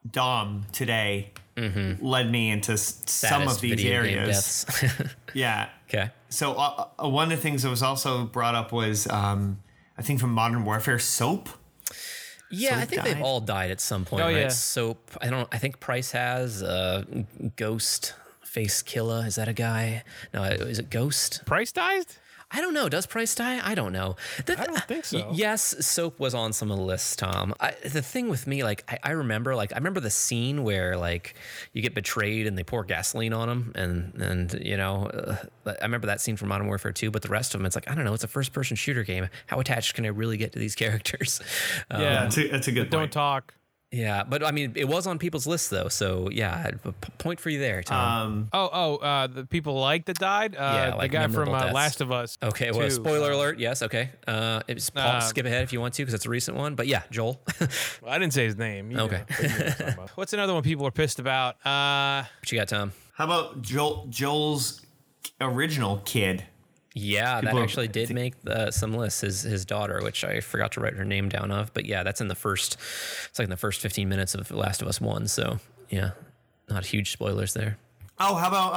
Dom 0.09 0.65
today 0.71 1.29
led 1.57 2.31
me 2.31 2.51
into 2.51 2.73
s- 2.73 3.01
some 3.05 3.47
of 3.47 3.61
these 3.61 3.85
areas. 3.85 4.65
Yeah. 5.33 5.67
okay. 5.89 6.11
So 6.29 6.53
uh, 6.53 6.87
uh, 7.03 7.09
one 7.09 7.29
of 7.31 7.37
the 7.37 7.41
things 7.43 7.63
that 7.63 7.69
was 7.69 7.83
also 7.83 8.25
brought 8.25 8.55
up 8.55 8.71
was, 8.71 9.05
um, 9.09 9.59
I 9.97 10.01
think 10.01 10.19
from 10.21 10.31
Modern 10.31 10.63
Warfare, 10.63 10.97
soap. 10.99 11.49
Yeah, 12.49 12.69
Soap 12.71 12.77
I 12.81 12.85
think 12.85 13.01
died? 13.03 13.15
they've 13.15 13.23
all 13.23 13.41
died 13.41 13.71
at 13.71 13.81
some 13.81 14.05
point, 14.05 14.21
Oh, 14.23 14.27
right? 14.27 14.35
yeah. 14.37 14.47
Soap. 14.49 15.11
I 15.21 15.29
don't. 15.29 15.47
I 15.51 15.57
think 15.57 15.79
Price 15.81 16.11
has 16.11 16.63
uh, 16.63 17.03
Ghost 17.57 18.13
Face 18.43 18.81
Killer. 18.81 19.25
Is 19.25 19.35
that 19.35 19.47
a 19.49 19.53
guy? 19.53 20.03
No, 20.33 20.43
is 20.43 20.79
it 20.79 20.89
Ghost? 20.89 21.41
Price 21.45 21.71
died? 21.71 22.05
I 22.57 22.61
don't 22.61 22.73
know. 22.73 22.87
Does 22.87 23.05
Price 23.05 23.35
die? 23.35 23.59
I 23.61 23.75
don't 23.75 23.91
know. 23.91 24.15
The- 24.45 24.57
I 24.59 24.65
don't 24.65 24.83
think 24.87 25.03
so. 25.03 25.29
Yes, 25.33 25.75
soap 25.85 26.19
was 26.19 26.33
on 26.33 26.53
some 26.53 26.71
of 26.71 26.77
the 26.77 26.83
lists, 26.83 27.15
Tom. 27.17 27.53
I, 27.59 27.71
the 27.83 28.01
thing 28.01 28.29
with 28.29 28.47
me, 28.47 28.63
like, 28.63 28.83
I, 28.89 28.97
I 29.03 29.11
remember, 29.11 29.55
like, 29.55 29.73
I 29.73 29.77
remember 29.77 29.99
the 29.99 30.09
scene 30.09 30.63
where, 30.63 30.95
like, 30.95 31.35
you 31.73 31.81
get 31.81 31.93
betrayed 31.93 32.47
and 32.47 32.57
they 32.57 32.63
pour 32.63 32.85
gasoline 32.85 33.33
on 33.33 33.49
him, 33.49 33.71
and 33.75 34.13
and 34.21 34.53
you 34.63 34.77
know, 34.77 35.07
uh, 35.07 35.35
I 35.67 35.83
remember 35.83 36.07
that 36.07 36.21
scene 36.21 36.37
from 36.37 36.47
Modern 36.47 36.67
Warfare 36.67 36.93
2. 36.93 37.11
But 37.11 37.23
the 37.23 37.27
rest 37.29 37.53
of 37.53 37.59
them, 37.59 37.65
it's 37.65 37.75
like, 37.75 37.89
I 37.89 37.95
don't 37.95 38.05
know. 38.05 38.13
It's 38.13 38.23
a 38.23 38.27
first-person 38.29 38.77
shooter 38.77 39.03
game. 39.03 39.27
How 39.47 39.59
attached 39.59 39.93
can 39.95 40.05
I 40.05 40.09
really 40.09 40.37
get 40.37 40.53
to 40.53 40.59
these 40.59 40.75
characters? 40.83 41.41
Um, 41.91 42.01
Yeah. 42.01 42.23
That's 42.23 42.37
a, 42.37 42.47
that's 42.47 42.67
a 42.69 42.71
good 42.71 42.89
Don't 42.89 43.11
talk. 43.11 43.53
Yeah, 43.91 44.23
but 44.23 44.43
I 44.43 44.51
mean, 44.51 44.73
it 44.75 44.87
was 44.87 45.07
on 45.07 45.19
people's 45.19 45.47
lists 45.47 45.69
though, 45.69 45.87
so 45.87 46.29
yeah, 46.31 46.67
a 46.83 46.91
p- 46.91 46.93
point 47.17 47.39
for 47.39 47.49
you 47.49 47.59
there, 47.59 47.81
Tom. 47.83 48.27
Um, 48.27 48.47
Oh, 48.51 48.69
oh, 48.73 48.95
uh, 48.97 49.27
the 49.27 49.45
people 49.45 49.79
like 49.79 50.05
that 50.05 50.17
died. 50.17 50.55
Uh, 50.55 50.59
Yeah, 50.59 50.97
the 50.99 51.07
guy 51.07 51.27
from 51.27 51.49
uh. 51.53 51.71
Last 51.71 52.01
of 52.01 52.11
Us. 52.11 52.37
okay, 52.43 52.71
well, 52.71 52.81
two. 52.89 52.91
spoiler 52.91 53.31
alert. 53.31 53.57
Yes, 53.59 53.81
okay. 53.83 54.09
Uh, 54.27 54.61
it's, 54.67 54.89
Paul, 54.89 55.17
Uh, 55.17 55.19
skip 55.21 55.45
ahead 55.45 55.63
if 55.63 55.71
you 55.71 55.79
want 55.79 55.93
to, 55.93 56.01
because 56.03 56.13
it's 56.13 56.25
a 56.25 56.29
recent 56.29 56.57
one. 56.57 56.75
But 56.75 56.87
yeah, 56.87 57.03
Joel. 57.11 57.41
Well, 58.01 58.11
I 58.13 58.19
didn't 58.19 58.33
say 58.33 58.43
his 58.45 58.57
name. 58.57 58.91
You 58.91 58.97
Okay. 58.99 59.17
know, 59.17 59.25
you 59.41 59.47
know 59.47 59.53
what 59.55 59.61
I'm 59.65 59.71
talking 59.71 59.93
about. 59.93 60.09
What's 60.11 60.33
another 60.33 60.53
one 60.53 60.63
people 60.63 60.85
are 60.87 60.91
pissed 60.91 61.19
about? 61.19 61.55
Uh, 61.65 62.23
what 62.41 62.51
you 62.51 62.57
got, 62.57 62.67
Tom? 62.67 62.91
how 63.13 63.25
about 63.25 63.61
Joel, 63.61 64.07
Joel's 64.09 64.81
original 65.39 66.01
kid? 66.05 66.43
Yeah, 66.97 67.41
People 67.41 67.55
that 67.55 67.59
are- 67.59 67.63
actually 67.63 67.87
did 67.89 68.09
make 68.11 68.35
uh, 68.47 68.71
some 68.71 68.93
lists. 68.95 69.19
His 69.21 69.41
his 69.41 69.65
daughter, 69.65 69.99
which 70.01 70.23
I 70.23 70.39
forgot 70.39 70.71
to 70.73 70.79
write 70.79 70.93
her 70.93 71.03
name 71.03 71.27
down 71.27 71.51
of, 71.51 71.73
but 71.73 71.85
yeah, 71.85 72.03
that's 72.03 72.21
in 72.21 72.29
the 72.29 72.35
first. 72.35 72.77
It's 73.29 73.37
like 73.37 73.43
in 73.47 73.49
the 73.49 73.57
first 73.57 73.81
fifteen 73.81 74.07
minutes 74.07 74.33
of 74.33 74.49
Last 74.49 74.81
of 74.81 74.87
Us 74.87 75.01
One. 75.01 75.27
So 75.27 75.59
yeah, 75.89 76.11
not 76.69 76.85
huge 76.85 77.11
spoilers 77.11 77.53
there. 77.53 77.77
Oh, 78.17 78.35
how 78.35 78.47
about 78.47 78.71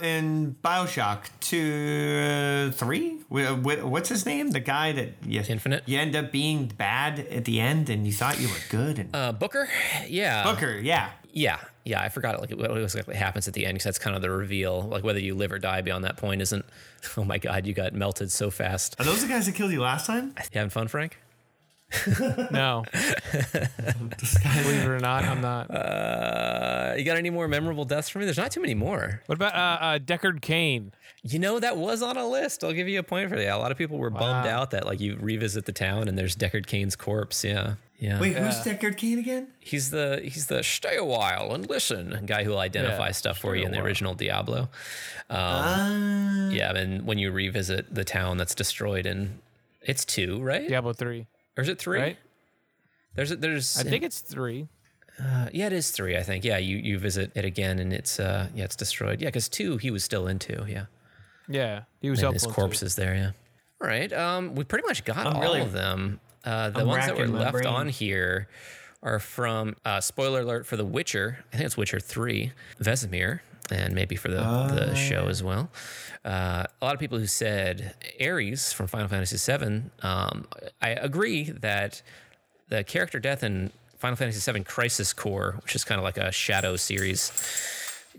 uh, 0.00 0.04
in 0.04 0.56
Bioshock 0.64 1.26
two, 1.38 2.70
uh, 2.70 2.72
three? 2.72 3.18
Wh- 3.32 3.54
wh- 3.62 3.86
What's 3.88 4.08
his 4.08 4.26
name? 4.26 4.50
The 4.50 4.58
guy 4.58 4.90
that 4.90 5.10
yes, 5.24 5.48
Infinite? 5.48 5.84
You 5.86 5.96
end 6.00 6.16
up 6.16 6.32
being 6.32 6.66
bad 6.66 7.20
at 7.20 7.44
the 7.44 7.60
end, 7.60 7.88
and 7.88 8.04
you 8.04 8.12
thought 8.12 8.40
you 8.40 8.48
were 8.48 8.54
good. 8.68 8.98
And 8.98 9.14
Uh, 9.14 9.30
Booker, 9.30 9.68
yeah, 10.08 10.42
Booker, 10.42 10.76
yeah. 10.76 11.10
Yeah, 11.32 11.58
yeah, 11.84 12.00
I 12.00 12.08
forgot 12.08 12.34
it 12.34 12.40
like 12.40 12.50
what 12.50 12.76
exactly 12.76 13.14
happens 13.14 13.48
at 13.48 13.54
the 13.54 13.66
end 13.66 13.74
because 13.74 13.84
that's 13.84 13.98
kind 13.98 14.16
of 14.16 14.22
the 14.22 14.30
reveal. 14.30 14.82
Like 14.82 15.04
whether 15.04 15.20
you 15.20 15.34
live 15.34 15.52
or 15.52 15.58
die 15.58 15.80
beyond 15.82 16.04
that 16.04 16.16
point 16.16 16.42
isn't. 16.42 16.64
Oh 17.16 17.24
my 17.24 17.38
god, 17.38 17.66
you 17.66 17.72
got 17.72 17.94
melted 17.94 18.30
so 18.30 18.50
fast. 18.50 18.94
Are 19.00 19.04
those 19.04 19.22
the 19.22 19.28
guys 19.28 19.46
that 19.46 19.54
killed 19.54 19.72
you 19.72 19.80
last 19.80 20.06
time? 20.06 20.34
You 20.36 20.44
having 20.52 20.68
fun, 20.68 20.86
Frank? 20.86 21.18
no. 22.50 22.84
Believe 23.32 24.82
it 24.82 24.86
or 24.86 25.00
not, 25.00 25.24
I'm 25.24 25.40
not. 25.40 25.70
Uh, 25.70 26.94
you 26.96 27.04
got 27.04 27.16
any 27.16 27.30
more 27.30 27.48
memorable 27.48 27.84
deaths 27.84 28.08
for 28.08 28.18
me? 28.18 28.26
There's 28.26 28.36
not 28.36 28.50
too 28.52 28.60
many 28.60 28.74
more. 28.74 29.22
What 29.26 29.34
about 29.36 29.54
uh, 29.54 29.84
uh, 29.84 29.98
Deckard 29.98 30.40
Cain? 30.40 30.92
You 31.22 31.38
know 31.38 31.58
that 31.58 31.76
was 31.76 32.02
on 32.02 32.16
a 32.16 32.26
list. 32.28 32.62
I'll 32.64 32.72
give 32.72 32.88
you 32.88 32.98
a 32.98 33.02
point 33.02 33.28
for 33.28 33.36
that. 33.36 33.48
A 33.48 33.56
lot 33.58 33.72
of 33.72 33.78
people 33.78 33.98
were 33.98 34.10
bummed 34.10 34.46
out 34.46 34.70
that 34.70 34.86
like 34.86 35.00
you 35.00 35.16
revisit 35.20 35.64
the 35.64 35.72
town 35.72 36.08
and 36.08 36.16
there's 36.16 36.36
Deckard 36.36 36.66
Cain's 36.66 36.96
corpse. 36.96 37.44
Yeah, 37.44 37.74
yeah. 38.00 38.18
Wait, 38.20 38.36
who's 38.36 38.56
Deckard 38.56 38.96
Cain 38.96 39.18
again? 39.18 39.48
He's 39.60 39.90
the 39.90 40.20
he's 40.22 40.46
the 40.46 40.62
stay 40.64 40.96
a 40.96 41.04
while 41.04 41.52
and 41.54 41.68
listen 41.68 42.24
guy 42.26 42.42
who 42.44 42.50
will 42.50 42.58
identify 42.58 43.06
Yeah, 43.06 43.12
stuff 43.12 43.38
for 43.38 43.54
you 43.54 43.64
in 43.66 43.72
the 43.72 43.80
original 43.80 44.14
Diablo. 44.14 44.68
Um, 45.28 45.38
Uh, 45.38 46.50
yeah, 46.50 46.74
and 46.74 47.06
when 47.06 47.18
you 47.18 47.30
revisit 47.30 47.94
the 47.94 48.04
town 48.04 48.36
that's 48.36 48.54
destroyed 48.54 49.06
in 49.06 49.38
it's 49.82 50.04
two, 50.04 50.42
right? 50.42 50.66
Diablo 50.68 50.92
three. 50.92 51.26
Or 51.56 51.62
is 51.62 51.68
it 51.68 51.78
three? 51.78 51.98
Right? 52.00 52.16
There's 53.14 53.30
a, 53.30 53.36
there's 53.36 53.78
I 53.78 53.82
think 53.82 54.02
it's 54.04 54.20
three. 54.20 54.68
uh, 55.20 55.48
yeah 55.52 55.66
it 55.66 55.72
is 55.72 55.90
three 55.90 56.16
I 56.16 56.22
think 56.22 56.44
yeah 56.44 56.58
you 56.58 56.76
you 56.78 56.98
visit 56.98 57.32
it 57.34 57.44
again 57.44 57.78
and 57.78 57.92
it's 57.92 58.18
uh 58.20 58.48
yeah 58.54 58.64
it's 58.64 58.76
destroyed 58.76 59.20
yeah 59.20 59.28
because 59.28 59.48
two 59.48 59.76
he 59.76 59.90
was 59.90 60.02
still 60.04 60.26
into 60.26 60.64
yeah 60.68 60.86
Yeah, 61.48 61.82
he 62.00 62.08
was 62.08 62.22
and 62.22 62.32
his 62.32 62.44
helpful. 62.44 62.62
corpse 62.62 62.82
is 62.82 62.94
there 62.94 63.14
yeah 63.14 63.30
all 63.82 63.88
right 63.88 64.10
um 64.12 64.54
we 64.54 64.64
pretty 64.64 64.86
much 64.86 65.04
got 65.04 65.26
I'm 65.26 65.34
all 65.36 65.42
really- 65.42 65.60
of 65.60 65.72
them 65.72 66.20
uh 66.44 66.70
the 66.70 66.80
I'm 66.80 66.86
ones 66.86 67.06
that 67.06 67.16
were 67.16 67.26
left 67.28 67.52
brain. 67.52 67.66
on 67.66 67.88
here 67.88 68.48
are 69.02 69.18
from 69.18 69.76
uh 69.84 70.00
spoiler 70.00 70.40
alert 70.40 70.66
for 70.66 70.76
The 70.76 70.84
Witcher 70.84 71.44
I 71.52 71.56
think 71.56 71.66
it's 71.66 71.76
Witcher 71.76 72.00
three 72.00 72.52
Vesemir 72.80 73.40
and 73.70 73.94
maybe 73.94 74.16
for 74.16 74.28
the, 74.28 74.38
the 74.38 74.94
show 74.96 75.28
as 75.28 75.44
well. 75.44 75.70
Uh, 76.24 76.64
a 76.82 76.84
lot 76.84 76.92
of 76.94 76.98
people 76.98 77.18
who 77.20 77.26
said 77.28 77.94
Aeris 78.18 78.72
from 78.72 78.88
Final 78.88 79.06
Fantasy 79.06 79.36
VII. 79.36 79.82
Um, 80.02 80.48
I 80.82 80.88
agree 80.90 81.44
that 81.50 82.02
the 82.68 82.82
character 82.82 83.20
death 83.20 83.44
in 83.44 83.70
Final 83.98 84.16
Fantasy 84.16 84.50
VII 84.52 84.64
Crisis 84.64 85.12
Core, 85.12 85.56
which 85.62 85.76
is 85.76 85.84
kind 85.84 86.00
of 86.00 86.04
like 86.04 86.16
a 86.18 86.32
Shadow 86.32 86.74
series 86.74 87.30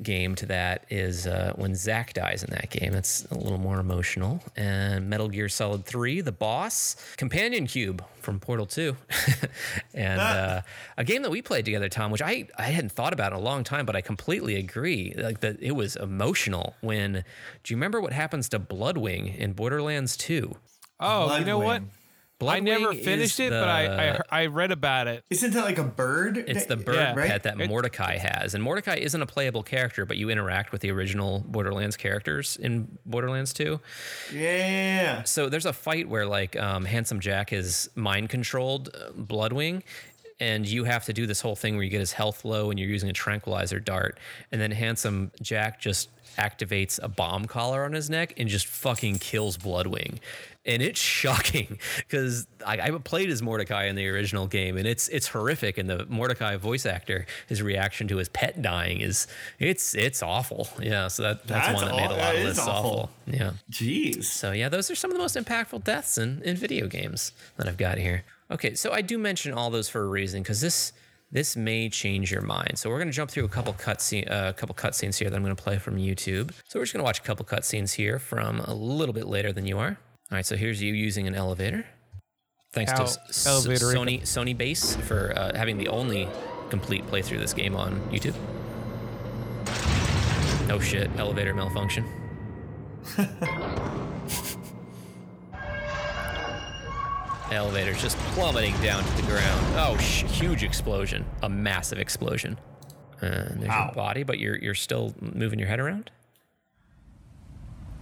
game 0.01 0.35
to 0.35 0.45
that, 0.47 0.85
is 0.89 1.27
uh, 1.27 1.53
when 1.55 1.75
Zack 1.75 2.13
dies 2.13 2.43
in 2.43 2.51
that 2.51 2.69
game. 2.69 2.93
It's 2.93 3.25
a 3.31 3.35
little 3.35 3.57
more 3.57 3.79
emotional. 3.79 4.41
And 4.55 5.09
Metal 5.09 5.29
Gear 5.29 5.49
Solid 5.49 5.85
3, 5.85 6.21
the 6.21 6.31
boss, 6.31 6.95
Companion 7.17 7.67
Cube 7.67 8.03
from 8.19 8.39
Portal 8.39 8.65
2. 8.65 8.95
and 9.93 10.19
uh, 10.19 10.61
a 10.97 11.03
game 11.03 11.21
that 11.23 11.31
we 11.31 11.41
played 11.41 11.65
together, 11.65 11.89
Tom, 11.89 12.11
which 12.11 12.21
I, 12.21 12.47
I 12.57 12.63
hadn't 12.63 12.91
thought 12.91 13.13
about 13.13 13.33
in 13.33 13.39
a 13.39 13.41
long 13.41 13.63
time, 13.63 13.85
but 13.85 13.95
I 13.95 14.01
completely 14.01 14.55
agree. 14.55 15.13
Like 15.17 15.41
that 15.41 15.61
it 15.61 15.71
was 15.71 15.95
emotional 15.95 16.75
when 16.81 17.23
do 17.63 17.73
you 17.73 17.77
remember 17.77 18.01
what 18.01 18.13
happens 18.13 18.49
to 18.49 18.59
Bloodwing 18.59 19.35
in 19.37 19.53
Borderlands 19.53 20.15
2? 20.17 20.55
Oh, 20.99 21.37
you 21.37 21.45
know 21.45 21.59
what? 21.59 21.81
I 22.49 22.59
never 22.59 22.93
finished 22.93 23.39
is 23.39 23.47
it, 23.47 23.49
but 23.51 23.67
I, 23.69 24.09
I 24.13 24.19
I 24.43 24.45
read 24.47 24.71
about 24.71 25.07
it. 25.07 25.23
Isn't 25.29 25.51
that 25.53 25.63
like 25.65 25.77
a 25.77 25.83
bird? 25.83 26.37
It's 26.37 26.65
the 26.65 26.77
bird 26.77 26.95
Yeah. 26.95 27.13
pet 27.13 27.43
that 27.43 27.59
It- 27.59 27.67
Mordecai 27.69 28.17
has. 28.17 28.53
And 28.53 28.63
Mordecai 28.63 28.95
isn't 28.95 29.21
a 29.21 29.25
playable 29.25 29.63
character, 29.63 30.05
but 30.05 30.17
you 30.17 30.29
interact 30.29 30.71
with 30.71 30.81
the 30.81 30.91
original 30.91 31.39
Borderlands 31.47 31.97
characters 31.97 32.57
in 32.57 32.97
Borderlands 33.05 33.53
2. 33.53 33.79
Yeah. 34.33 35.23
So 35.23 35.49
there's 35.49 35.65
a 35.65 35.73
fight 35.73 36.07
where 36.09 36.25
like 36.25 36.55
um, 36.59 36.85
Handsome 36.85 37.19
Jack 37.19 37.53
is 37.53 37.89
mind 37.95 38.29
controlled 38.29 38.89
uh, 38.93 39.11
Bloodwing. 39.11 39.83
And 40.39 40.67
you 40.67 40.85
have 40.85 41.05
to 41.05 41.13
do 41.13 41.27
this 41.27 41.39
whole 41.39 41.55
thing 41.55 41.75
where 41.75 41.83
you 41.83 41.91
get 41.91 41.99
his 41.99 42.13
health 42.13 42.43
low 42.43 42.71
and 42.71 42.79
you're 42.79 42.89
using 42.89 43.09
a 43.11 43.13
tranquilizer 43.13 43.79
dart. 43.79 44.19
And 44.51 44.59
then 44.59 44.71
Handsome 44.71 45.31
Jack 45.39 45.79
just 45.79 46.09
activates 46.35 46.99
a 47.03 47.07
bomb 47.07 47.45
collar 47.45 47.83
on 47.83 47.93
his 47.93 48.09
neck 48.09 48.33
and 48.37 48.49
just 48.49 48.65
fucking 48.65 49.19
kills 49.19 49.55
Bloodwing. 49.57 50.17
And 50.63 50.83
it's 50.83 50.99
shocking 50.99 51.79
because 51.97 52.45
I, 52.65 52.79
I 52.79 52.91
played 52.91 53.29
as 53.31 53.41
Mordecai 53.41 53.85
in 53.85 53.95
the 53.95 54.07
original 54.09 54.45
game 54.45 54.77
and 54.77 54.87
it's 54.87 55.07
it's 55.09 55.27
horrific. 55.27 55.77
And 55.77 55.89
the 55.89 56.05
Mordecai 56.07 56.55
voice 56.57 56.85
actor, 56.85 57.25
his 57.47 57.61
reaction 57.63 58.07
to 58.09 58.17
his 58.17 58.29
pet 58.29 58.61
dying 58.61 59.01
is 59.01 59.27
it's 59.57 59.95
it's 59.95 60.21
awful. 60.21 60.67
Yeah, 60.79 61.07
so 61.07 61.23
that, 61.23 61.47
that's, 61.47 61.67
That's 61.67 61.81
one 61.81 61.91
that 61.91 61.95
made 61.95 62.11
a 62.11 62.17
lot 62.17 62.35
of 62.35 62.41
is 62.41 62.45
lists 62.45 62.67
awful. 62.67 62.91
awful. 62.91 63.09
Yeah. 63.25 63.51
Jeez. 63.71 64.25
So 64.25 64.51
yeah, 64.51 64.69
those 64.69 64.91
are 64.91 64.95
some 64.95 65.09
of 65.09 65.15
the 65.15 65.21
most 65.21 65.35
impactful 65.35 65.83
deaths 65.83 66.17
in, 66.17 66.41
in 66.43 66.55
video 66.55 66.87
games 66.87 67.33
that 67.57 67.67
I've 67.67 67.77
got 67.77 67.97
here. 67.97 68.23
Okay, 68.51 68.75
so 68.75 68.91
I 68.91 69.01
do 69.01 69.17
mention 69.17 69.53
all 69.53 69.69
those 69.69 69.89
for 69.89 70.01
a 70.01 70.07
reason 70.07 70.43
because 70.43 70.61
this 70.61 70.93
this 71.31 71.55
may 71.55 71.89
change 71.89 72.31
your 72.31 72.41
mind. 72.41 72.77
So 72.77 72.89
we're 72.89 72.99
gonna 72.99 73.11
jump 73.11 73.31
through 73.31 73.45
a 73.45 73.49
couple 73.49 73.73
cutscene 73.73 74.27
a 74.27 74.33
uh, 74.33 74.51
couple 74.53 74.75
cutscenes 74.75 75.17
here 75.17 75.29
that 75.29 75.35
I'm 75.35 75.41
gonna 75.41 75.55
play 75.55 75.77
from 75.79 75.97
YouTube. 75.97 76.51
So 76.67 76.77
we're 76.79 76.83
just 76.83 76.93
gonna 76.93 77.05
watch 77.05 77.19
a 77.19 77.23
couple 77.23 77.45
cutscenes 77.45 77.93
here 77.93 78.19
from 78.19 78.59
a 78.59 78.73
little 78.73 79.13
bit 79.13 79.25
later 79.27 79.51
than 79.53 79.65
you 79.65 79.79
are. 79.79 79.97
All 80.31 80.37
right, 80.37 80.45
so 80.45 80.55
here's 80.55 80.81
you 80.81 80.93
using 80.93 81.27
an 81.27 81.35
elevator. 81.35 81.85
Thanks 82.71 82.93
Ow, 82.93 82.97
to 82.97 83.03
S- 83.03 83.45
elevator. 83.45 83.87
Sony 83.87 84.21
Sony 84.21 84.57
Base 84.57 84.95
for 84.95 85.33
uh, 85.35 85.53
having 85.55 85.77
the 85.77 85.89
only 85.89 86.29
complete 86.69 87.05
playthrough 87.07 87.35
of 87.35 87.41
this 87.41 87.53
game 87.53 87.75
on 87.75 87.99
YouTube. 88.11 88.35
Oh 90.71 90.79
shit, 90.79 91.09
elevator 91.17 91.53
malfunction. 91.53 92.05
Elevator's 97.51 98.01
just 98.01 98.17
plummeting 98.33 98.73
down 98.81 99.03
to 99.03 99.15
the 99.17 99.23
ground. 99.23 99.75
Oh, 99.75 99.97
sh- 99.97 100.23
huge 100.23 100.63
explosion. 100.63 101.25
A 101.43 101.49
massive 101.49 101.99
explosion. 101.99 102.57
And 103.19 103.61
there's 103.61 103.73
your 103.75 103.91
body, 103.93 104.23
but 104.23 104.39
you're 104.39 104.57
you're 104.57 104.73
still 104.73 105.13
moving 105.19 105.59
your 105.59 105.67
head 105.67 105.79
around? 105.81 106.11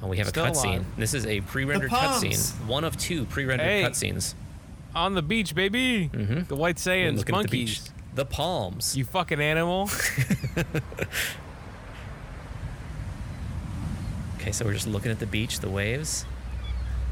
Oh, 0.02 0.08
we 0.08 0.18
have 0.18 0.28
Still 0.30 0.46
a 0.46 0.50
cutscene. 0.52 0.84
This 0.98 1.14
is 1.14 1.26
a 1.26 1.42
pre-rendered 1.42 1.92
cutscene. 1.92 2.50
One 2.66 2.84
of 2.84 2.98
two 2.98 3.26
pre-rendered 3.26 3.66
Hey. 3.68 3.84
cutscenes. 3.84 4.34
On 4.96 5.14
the 5.14 5.22
beach, 5.22 5.54
baby. 5.54 6.10
Mm-hmm. 6.14 6.44
The 6.44 6.56
White 6.56 6.78
Saiyans, 6.78 7.20
at 7.20 7.50
the. 7.50 7.78
The 8.16 8.26
palms. 8.26 8.96
You 8.98 9.06
fucking 9.06 9.40
animal. 9.40 9.90
Okay, 14.36 14.54
so 14.54 14.64
we're 14.64 14.74
just 14.74 14.88
looking 14.88 15.12
at 15.12 15.20
the 15.20 15.26
beach, 15.26 15.60
the 15.60 15.70
waves. 15.70 16.26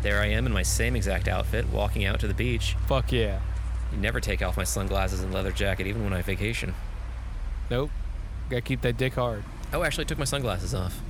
There 0.01 0.21
I 0.21 0.27
am 0.27 0.45
in 0.45 0.53
my 0.53 0.63
same 0.63 0.95
exact 0.95 1.27
outfit, 1.27 1.67
walking 1.67 2.05
out 2.05 2.19
to 2.21 2.27
the 2.27 2.33
beach. 2.33 2.75
Fuck 2.88 3.11
yeah. 3.11 3.41
You 3.91 3.97
never 3.97 4.19
take 4.21 4.41
off 4.41 4.55
my 4.55 4.63
sunglasses 4.63 5.21
and 5.21 5.33
leather 5.33 5.51
jacket, 5.51 5.88
even 5.88 6.03
when 6.03 6.13
I 6.13 6.21
vacation. 6.21 6.73
Nope. 7.69 7.89
Gotta 8.49 8.61
keep 8.61 8.81
that 8.81 8.95
dick 8.97 9.15
hard. 9.15 9.43
Oh, 9.73 9.83
actually, 9.83 10.05
I 10.05 10.07
took 10.07 10.17
my 10.19 10.25
sunglasses 10.25 10.73
off. 10.73 11.01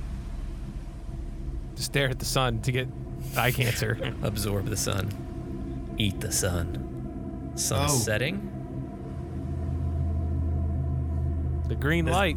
To 1.78 1.84
stare 1.84 2.08
at 2.10 2.18
the 2.18 2.24
sun 2.24 2.60
to 2.62 2.72
get 2.72 2.88
eye 3.36 3.52
cancer. 3.52 4.12
Absorb 4.22 4.66
the 4.66 4.76
sun. 4.76 5.10
Eat 5.96 6.18
the 6.20 6.32
sun. 6.32 7.52
Sun 7.54 7.86
Oh. 7.88 7.96
setting. 7.96 8.42
The 11.68 11.76
green 11.76 12.08
It's- 12.08 12.16
light. 12.18 12.36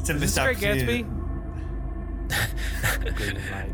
it's 0.00 0.10
a 0.10 0.14
Is 0.14 0.20
this 0.20 0.36
missed 0.36 0.44
Great 0.44 0.56
opportunity. 0.56 1.04
Gatsby? 1.04 2.26
green 3.16 3.38
light. 3.52 3.70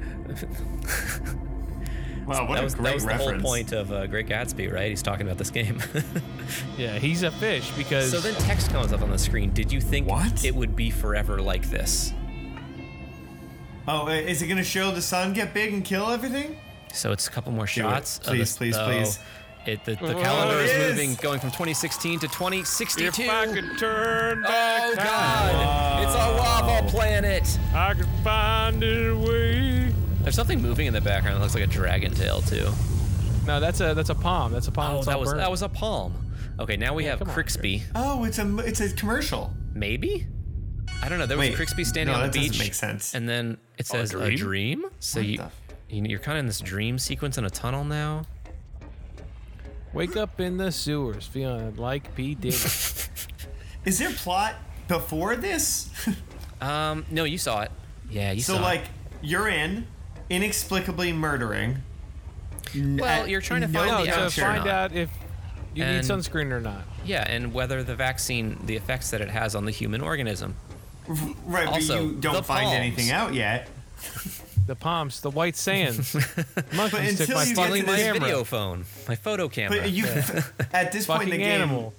Wow, 2.27 2.47
what 2.49 2.55
that 2.57 2.61
a 2.61 2.65
was, 2.65 2.75
great 2.75 2.85
that 2.85 2.95
was 2.95 3.05
the 3.07 3.15
whole 3.17 3.39
point 3.41 3.73
of 3.73 3.91
uh, 3.93 4.07
Great 4.09 4.27
Gatsby, 4.27 4.71
right? 4.73 4.91
He's 4.91 5.03
talking 5.03 5.27
about 5.27 5.39
this 5.39 5.51
game. 5.51 5.81
Yeah, 6.79 6.99
he's 6.99 7.23
a 7.25 7.31
fish 7.31 7.71
because. 7.73 8.11
so 8.13 8.21
then 8.21 8.35
text 8.35 8.71
comes 8.71 8.93
up 8.93 9.01
on 9.03 9.11
the 9.11 9.19
screen. 9.19 9.53
Did 9.53 9.73
you 9.73 9.81
think 9.81 10.07
What? 10.09 10.45
it 10.45 10.55
would 10.55 10.77
be 10.77 10.91
forever 10.91 11.41
like 11.41 11.69
this? 11.71 12.13
Oh, 13.89 14.09
is 14.09 14.43
it 14.43 14.47
gonna 14.49 14.65
show 14.65 14.91
the 14.91 15.03
sun 15.03 15.33
get 15.33 15.55
big 15.55 15.73
and 15.73 15.85
kill 15.85 16.11
everything? 16.11 16.59
So 16.93 17.13
it's 17.13 17.29
a 17.29 17.31
couple 17.31 17.53
more 17.53 17.67
Do 17.67 17.71
it. 17.71 17.75
shots. 17.75 18.19
of 18.19 18.25
Please, 18.25 18.55
the- 18.55 18.59
please, 18.59 18.77
oh, 18.77 18.85
please. 18.87 19.19
It, 19.67 19.85
the, 19.85 19.97
the 19.97 20.17
Oh, 20.17 20.23
calendar 20.23 20.61
is 20.61 20.71
it 20.71 20.81
is. 20.81 20.93
moving, 20.93 21.15
going 21.17 21.41
from 21.41 21.51
2016 21.51 22.21
to 22.21 22.29
2062. 22.29 23.23
if 23.23 23.29
I 23.31 23.47
could 23.47 23.77
turn 23.79 24.43
back 24.43 24.91
Oh 24.93 24.95
time, 24.95 25.05
God! 25.07 26.03
It's 26.05 26.15
a 26.15 26.19
lava 26.19 26.89
planet. 26.89 27.59
I 27.75 27.95
could 27.95 28.07
find 28.23 28.83
a 28.85 29.13
way. 29.13 29.93
There's 30.23 30.37
something 30.37 30.63
moving 30.63 30.87
in 30.87 30.95
the 30.95 31.01
background 31.01 31.37
that 31.37 31.41
looks 31.43 31.55
like 31.55 31.65
a 31.65 31.69
dragon 31.69 32.15
tail 32.15 32.43
too. 32.43 32.69
No, 33.45 33.59
that's 33.61 33.81
a 33.81 33.93
that's 33.95 34.11
a 34.11 34.15
palm. 34.15 34.53
That's 34.53 34.69
a 34.69 34.73
palm. 34.73 34.97
Oh, 34.99 35.03
that 35.03 35.15
all 35.15 35.21
was 35.21 35.31
burnt. 35.31 35.39
that 35.41 35.51
was 35.51 35.63
a 35.63 35.69
palm. 35.69 36.15
Okay, 36.61 36.77
now 36.77 36.95
we 36.95 37.05
have 37.05 37.19
come 37.19 37.29
on, 37.29 37.35
Oh, 37.97 38.25
it's 38.25 38.39
a 38.39 38.59
it's 38.59 38.81
a 38.81 38.91
commercial. 38.95 39.53
Maybe. 39.75 40.27
I 41.03 41.09
don't 41.09 41.19
know. 41.19 41.27
There 41.27 41.37
was 41.37 41.49
Wait, 41.51 41.57
Crisby 41.57 41.85
standing 41.87 42.13
no, 42.15 42.21
on 42.21 42.27
the 42.27 42.33
that 42.33 42.37
doesn't 42.39 42.53
beach. 42.53 42.59
make 42.61 42.75
sense. 42.75 43.15
And 43.15 43.29
then 43.29 43.59
it 43.79 43.87
says 43.87 44.13
a 44.13 44.19
dream? 44.19 44.37
dream. 44.81 44.87
So 44.99 45.21
What 45.21 45.27
you, 45.29 45.37
the- 45.39 45.51
you 45.89 46.03
you're 46.05 46.19
kind 46.19 46.37
of 46.37 46.41
in 46.41 46.47
this 46.47 46.61
dream 46.61 46.99
sequence 46.99 47.39
in 47.39 47.45
a 47.45 47.51
tunnel 47.51 47.85
now. 47.85 48.25
Wake 49.93 50.17
up 50.17 50.41
in 50.41 50.57
the 50.57 50.73
sewers, 50.73 51.27
feeling 51.27 51.77
like 51.77 52.15
P 52.15 52.35
Diddy. 52.35 52.49
Is 53.85 53.99
there 53.99 54.11
plot 54.11 54.57
before 54.89 55.37
this? 55.37 55.89
Um, 56.61 57.07
no, 57.11 57.25
you 57.25 57.39
saw 57.39 57.63
it. 57.63 57.71
Yeah, 58.11 58.33
you 58.33 58.43
so 58.43 58.57
saw 58.57 58.63
like 58.63 58.81
it. 58.83 58.89
you're 59.23 59.49
in, 59.49 59.87
inexplicably 60.29 61.13
murdering. 61.13 61.79
Well, 62.75 63.05
at 63.05 63.29
you're 63.31 63.41
trying 63.41 63.61
to 63.63 63.69
find 63.69 63.89
no, 63.91 64.05
the 64.05 64.29
to 64.29 64.31
find 64.41 64.67
out 64.67 64.93
if 64.93 65.09
you 65.75 65.85
And- 65.85 65.97
need 65.97 66.05
sunscreen 66.13 66.51
or 66.51 66.61
not. 66.61 66.83
Yeah, 67.05 67.25
and 67.29 67.55
whether 67.55 67.83
the 67.85 67.95
vaccine, 67.95 68.59
the 68.67 68.75
effects 68.77 69.11
that 69.11 69.21
it 69.21 69.31
has 69.31 69.55
on 69.55 69.65
the 69.65 69.71
human 69.71 70.01
organism. 70.01 70.57
Right, 71.09 71.67
Also, 71.69 71.95
but 71.97 72.03
you 72.03 72.13
don't 72.21 72.45
find 72.47 72.65
palms. 72.65 72.77
anything 72.77 73.11
out 73.11 73.35
yet. 73.35 73.69
The 74.67 74.75
palms, 74.75 75.21
the 75.21 75.31
white 75.31 75.57
sands. 75.57 76.15
Monkeys 76.75 77.19
took 77.19 77.29
until 77.29 77.37
my 77.37 77.45
you 77.45 77.55
get 77.55 77.55
fucking 77.55 77.55
Stealing 77.55 77.87
my 77.87 77.93
this 77.93 78.03
camera. 78.03 78.21
video 78.21 78.45
phone, 78.45 78.85
my 79.09 79.15
photo 79.15 79.49
camera. 79.49 79.79
But 79.81 79.91
you, 79.93 80.07
at 80.73 80.91
this 80.93 81.07
point 81.07 81.23
in 81.25 81.31
the 81.31 81.37
Fucking 81.37 81.39
game, 81.41 81.61
animal. 81.63 81.95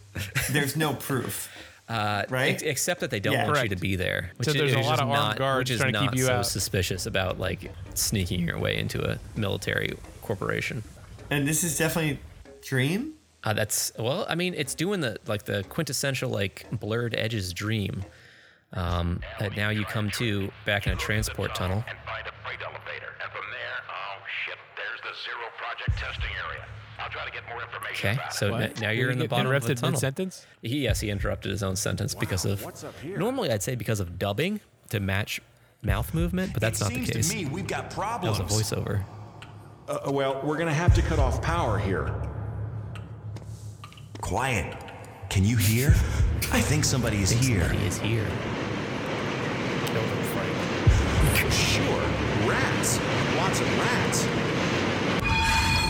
there's 0.51 0.76
no 0.76 0.93
proof. 0.93 1.49
Uh, 1.88 2.24
Right? 2.30 2.55
ex- 2.55 2.64
except 2.64 2.99
that 2.99 3.10
they 3.12 3.22
don't 3.22 3.34
Yeah. 3.34 3.47
want 3.47 3.64
you 3.64 3.70
to 3.70 3.78
be 3.78 3.95
there. 3.95 4.32
Which 4.36 4.49
So 4.49 4.53
is- 4.55 4.74
a 4.74 4.80
lot 4.80 4.99
of 4.99 5.08
armed 5.08 5.14
not, 5.14 5.38
guards 5.38 5.70
which 5.70 5.76
is 5.76 5.80
trying 5.80 5.93
to 5.93 6.01
not 6.01 6.12
keep 6.12 6.20
you 6.20 6.26
so 6.26 6.34
out. 6.34 6.45
suspicious 6.45 7.05
about 7.05 7.39
like 7.39 7.72
sneaking 7.93 8.41
your 8.45 8.60
way 8.60 8.78
into 8.78 9.01
a 9.10 9.18
military 9.38 9.93
corporation. 10.22 10.84
And 11.32 11.47
this 11.47 11.64
is 11.64 11.78
definitely 11.78 12.20
dream. 12.62 13.14
Uh, 13.45 13.53
that's 13.53 13.93
well, 13.97 14.26
I 14.28 14.36
mean, 14.36 14.53
it's 14.58 14.76
doing 14.76 14.99
the 14.99 15.18
like 15.28 15.43
the 15.43 15.64
quintessential 15.70 16.30
like 16.30 16.66
blurred 16.72 17.16
edges 17.18 17.53
dream. 17.53 18.03
Um, 18.74 19.22
that 19.39 19.55
now 19.55 19.70
you 19.70 19.86
come 19.86 20.11
to 20.11 20.51
back 20.65 20.88
in 20.88 20.93
a 20.93 20.95
transport 20.97 21.55
tunnel. 21.55 21.84
and 21.88 21.97
find 22.05 22.28
a 22.28 22.32
freight 22.43 22.59
elevator. 22.61 23.13
And 23.24 23.32
from 23.32 23.45
there, 23.51 23.78
oh 23.89 24.18
shit, 24.45 24.57
there's 24.76 25.01
the 25.01 25.15
Zero 25.24 25.47
Project 25.57 25.97
testing 25.97 26.32
area. 26.47 26.65
I'll 26.99 27.07
Okay, 27.91 28.18
so 28.32 28.51
What? 28.51 28.61
n- 28.61 28.74
now 28.82 28.89
you're 28.89 29.09
in 29.09 29.18
the 29.20 29.24
get 29.24 29.30
bottom 29.32 29.51
of 29.53 29.63
the 29.63 29.74
tunnel. 29.76 29.91
mid-sentence? 29.91 30.45
He, 30.61 30.80
yes, 30.80 30.99
he 30.99 31.09
interrupted 31.09 31.51
his 31.51 31.63
own 31.63 31.76
sentence 31.76 32.13
because 32.13 32.43
of. 32.45 32.63
what's 32.63 32.84
up 32.84 32.93
here? 32.99 33.18
Normally, 33.18 33.49
I'd 33.51 33.63
say 33.63 33.76
because 33.76 33.99
of 33.99 34.20
dubbing 34.20 34.59
to 34.89 34.99
match 34.99 35.39
mouth 35.82 36.13
movement, 36.13 36.53
but 36.53 36.61
that's 36.61 36.82
it 36.82 36.84
not 36.84 36.93
seems 36.93 37.07
the 37.07 37.13
case. 37.13 37.30
to 37.30 37.36
me 37.36 37.45
we've 37.45 37.68
got 37.68 37.89
that 37.91 38.22
was 38.24 38.39
a 38.39 38.43
voiceover. 38.43 39.03
Uh, 39.88 40.11
well, 40.11 40.41
we're 40.43 40.57
gonna 40.57 40.74
have 40.74 40.93
to 40.95 41.01
cut 41.01 41.18
off 41.20 41.41
power 41.41 41.80
here. 41.80 42.13
Quiet. 44.22 44.76
Can 45.30 45.43
you 45.43 45.57
hear? 45.57 45.89
I 46.51 46.61
think 46.61 46.84
somebody 46.86 47.21
is 47.21 47.30
here. 47.30 47.67
Somebody 47.67 47.86
is 47.88 47.99
here. 47.99 48.28
Sure. 51.51 52.01
Rats. 52.47 52.99
Lots 53.36 53.59
of 53.59 53.80
rats. 53.80 54.25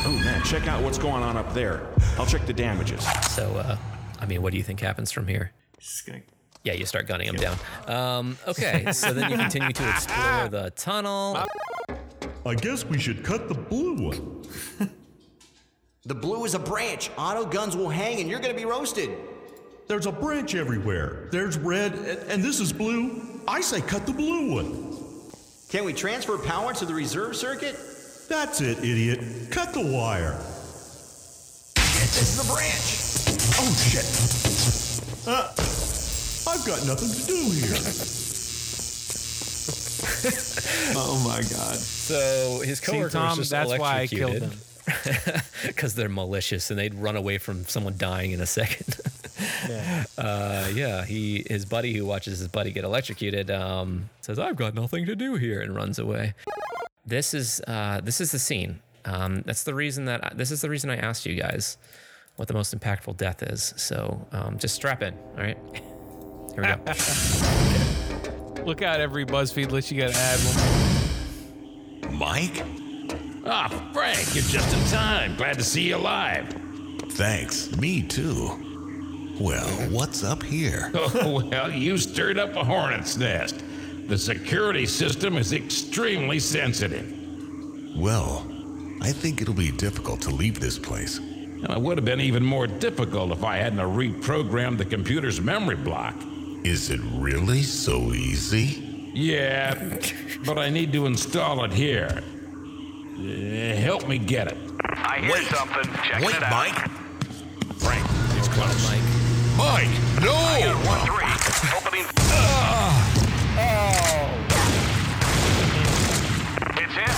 Oh 0.06 0.22
man, 0.24 0.44
check 0.44 0.68
out 0.68 0.82
what's 0.84 0.98
going 0.98 1.24
on 1.24 1.38
up 1.38 1.54
there. 1.54 1.88
I'll 2.18 2.26
check 2.26 2.46
the 2.46 2.54
damages. 2.54 3.06
So, 3.30 3.56
uh, 3.56 3.78
I 4.20 4.26
mean, 4.26 4.42
what 4.42 4.52
do 4.52 4.58
you 4.58 4.64
think 4.64 4.80
happens 4.80 5.12
from 5.12 5.28
here? 5.28 5.52
Just 5.80 6.06
gonna 6.06 6.22
Yeah, 6.64 6.74
you 6.74 6.86
start 6.86 7.08
gunning 7.08 7.28
them 7.28 7.36
down. 7.36 7.58
Um, 7.88 8.38
okay, 8.48 8.92
so 8.92 9.14
then 9.14 9.30
you 9.30 9.38
continue 9.44 9.74
to 9.74 9.90
explore 9.90 10.48
the 10.50 10.72
tunnel. 10.76 11.38
I 12.46 12.56
guess 12.56 12.86
we 12.86 12.98
should 12.98 13.24
cut 13.24 13.48
the 13.48 13.56
blue 13.56 13.96
one. 13.96 14.44
The 16.08 16.16
blue 16.16 16.46
is 16.46 16.54
a 16.54 16.60
branch. 16.60 17.12
Auto 17.18 17.46
guns 17.46 17.76
will 17.76 17.90
hang 17.90 18.22
and 18.22 18.30
you're 18.30 18.40
gonna 18.40 18.54
be 18.54 18.64
roasted. 18.64 19.10
There's 19.90 20.06
a 20.06 20.12
branch 20.12 20.56
everywhere. 20.56 21.28
There's 21.32 21.58
red, 21.58 21.94
and, 21.96 22.32
and 22.32 22.44
this 22.44 22.62
is 22.62 22.72
blue. 22.72 23.42
I 23.46 23.60
say 23.60 23.82
cut 23.82 24.06
the 24.06 24.14
blue 24.14 24.54
one. 24.54 24.94
Can 25.68 25.84
we 25.84 25.92
transfer 25.92 26.38
power 26.38 26.74
to 26.74 26.86
the 26.86 26.94
reserve 26.94 27.36
circuit? 27.36 27.76
That's 28.30 28.62
it, 28.62 28.80
idiot. 28.80 29.52
Cut 29.52 29.74
the 29.74 29.82
wire. 29.82 30.38
This 31.76 32.22
is 32.22 32.38
the 32.38 32.54
branch. 32.54 33.04
Oh, 33.60 33.74
shit. 33.76 34.08
Uh, 35.28 35.52
I've 36.50 36.66
got 36.66 36.88
nothing 36.88 37.10
to 37.10 37.28
do 37.28 37.52
here. 37.52 38.14
Oh 40.96 41.22
my 41.26 41.42
god. 41.42 41.76
So 41.76 42.62
his 42.64 42.80
See, 42.80 42.92
coworker 42.92 43.10
Tom, 43.10 43.30
was 43.30 43.38
just 43.38 43.52
that's 43.52 43.78
why 43.78 44.02
I 44.02 44.08
killed 44.08 44.36
electrocuted. 44.36 44.67
Because 45.66 45.96
they're 45.96 46.08
malicious 46.10 46.70
and 46.70 46.80
they'd 46.80 46.94
run 46.96 47.16
away 47.16 47.38
from 47.40 47.66
someone 47.66 47.96
dying 47.98 48.32
in 48.32 48.42
a 48.42 48.46
second. 48.46 49.00
Yeah. 49.70 50.04
uh, 50.18 50.68
yeah, 50.74 51.06
he 51.06 51.44
his 51.48 51.64
buddy 51.66 51.94
who 51.94 52.06
watches 52.06 52.40
his 52.40 52.48
buddy 52.48 52.72
get 52.72 52.84
electrocuted 52.84 53.52
um, 53.52 54.10
says, 54.22 54.40
"I've 54.40 54.56
got 54.56 54.74
nothing 54.74 55.06
to 55.06 55.16
do 55.16 55.36
here," 55.36 55.62
and 55.62 55.76
runs 55.76 56.00
away. 56.00 56.34
This 57.06 57.34
is 57.36 57.62
uh, 57.68 58.02
this 58.04 58.20
is 58.20 58.32
the 58.32 58.40
scene. 58.40 58.80
Um, 59.06 59.44
that's 59.46 59.64
the 59.64 59.76
reason 59.76 60.06
that 60.06 60.38
this 60.38 60.50
is 60.52 60.62
the 60.62 60.70
reason 60.70 60.90
I 60.90 60.98
asked 60.98 61.26
you 61.26 61.36
guys 61.36 61.78
what 62.38 62.48
the 62.48 62.54
most 62.56 62.78
impactful 62.78 63.18
death 63.18 63.44
is. 63.44 63.74
So 63.78 64.26
um, 64.32 64.58
just 64.58 64.74
strap 64.76 65.04
in. 65.04 65.14
All 65.14 65.44
right, 65.44 65.58
here 66.56 66.62
we 66.62 66.64
go. 66.64 66.78
Look 68.64 68.82
out, 68.82 69.00
every 69.00 69.26
BuzzFeed 69.26 69.72
list 69.72 69.92
you 69.92 70.02
got 70.02 70.12
to 70.14 70.18
add. 70.18 72.12
Mike? 72.12 72.64
Ah, 73.50 73.70
Frank, 73.94 74.36
you're 74.36 74.44
just 74.44 74.76
in 74.76 74.84
time. 74.92 75.36
Glad 75.38 75.58
to 75.58 75.64
see 75.64 75.84
you 75.84 75.96
alive. 75.96 76.54
Thanks. 77.12 77.74
Me 77.78 78.02
too. 78.02 78.52
Well, 79.40 79.68
what's 79.90 80.24
up 80.24 80.44
here? 80.44 80.92
Oh, 80.96 81.48
well, 81.50 81.72
you 81.72 81.98
stirred 81.98 82.38
up 82.38 82.56
a 82.56 82.64
hornet's 82.64 83.16
nest. 83.18 83.64
The 84.08 84.18
security 84.18 84.86
system 84.86 85.38
is 85.38 85.54
extremely 85.54 86.40
sensitive. 86.40 87.14
Well, 87.96 88.46
I 89.02 89.12
think 89.12 89.42
it'll 89.42 89.54
be 89.54 89.72
difficult 89.72 90.22
to 90.22 90.30
leave 90.30 90.60
this 90.60 90.78
place. 90.78 91.18
And 91.20 91.70
it 91.70 91.80
would 91.80 91.98
have 91.98 92.06
been 92.06 92.22
even 92.22 92.44
more 92.44 92.68
difficult 92.68 93.32
if 93.32 93.44
I 93.44 93.58
hadn't 93.58 93.80
reprogrammed 93.80 94.78
the 94.78 94.86
computer's 94.86 95.40
memory 95.40 95.76
block. 95.76 96.16
Is 96.64 96.90
it 96.90 97.00
really 97.14 97.64
so 97.64 98.14
easy? 98.14 98.84
Yeah, 99.14 100.00
but 100.46 100.58
I 100.58 100.70
need 100.70 100.92
to 100.94 101.06
install 101.06 101.64
it 101.64 101.72
here. 101.74 102.22
Uh, 103.20 103.76
help 103.76 104.08
me 104.08 104.18
get 104.20 104.48
it. 104.52 104.58
I 104.96 105.20
hear 105.20 105.42
something. 105.44 105.92
Checking 106.04 106.26
Wait, 106.28 106.36
it 106.36 106.44
out. 106.44 106.52
Mike. 106.52 106.76
Frank, 107.78 108.06
it's 108.38 108.48
close. 108.48 108.84
Mike. 108.88 109.02
Mike, 109.58 109.90
no! 110.22 110.34
One 110.86 111.02
three. 111.08 111.34
Opening. 111.76 112.06
Oh! 112.30 112.94
It's 116.78 116.94
him. 116.94 117.16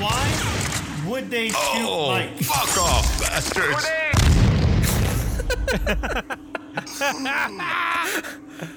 Why 0.00 1.10
would 1.10 1.30
they 1.30 1.48
shoot 1.48 1.56
Oh, 1.58 2.10
Mike? 2.10 2.36
fuck 2.38 2.78
off, 2.78 3.20
bastards! 3.20 3.86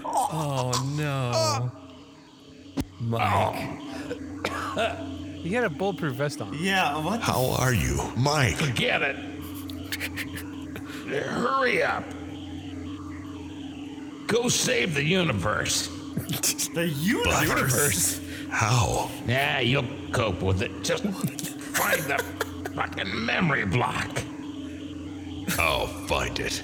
Oh 0.04 0.72
no, 0.96 1.32
ah. 1.34 1.72
Mike. 3.00 3.82
Ah. 4.78 5.20
He 5.42 5.54
had 5.54 5.64
a 5.64 5.70
bulletproof 5.70 6.16
vest 6.16 6.42
on. 6.42 6.54
Yeah, 6.60 6.98
what 7.04 7.20
the 7.20 7.26
How 7.26 7.52
are 7.60 7.74
you, 7.74 8.00
Mike? 8.16 8.76
Get 8.76 9.02
it. 9.02 9.16
Hurry 11.08 11.84
up. 11.84 12.04
Go 14.28 14.48
save 14.50 14.94
the 14.94 15.04
universe. 15.04 15.88
the 16.74 16.88
universe? 16.88 18.22
How? 18.50 19.10
Yeah, 19.28 19.60
you'll 19.60 19.86
cope 20.12 20.42
with 20.42 20.62
it. 20.62 20.84
Just 20.84 21.04
find 21.04 22.02
the 22.04 22.24
fucking 22.76 23.26
memory 23.26 23.66
block. 23.66 24.22
I'll 25.60 25.88
find 25.88 26.39
it. 26.39 26.62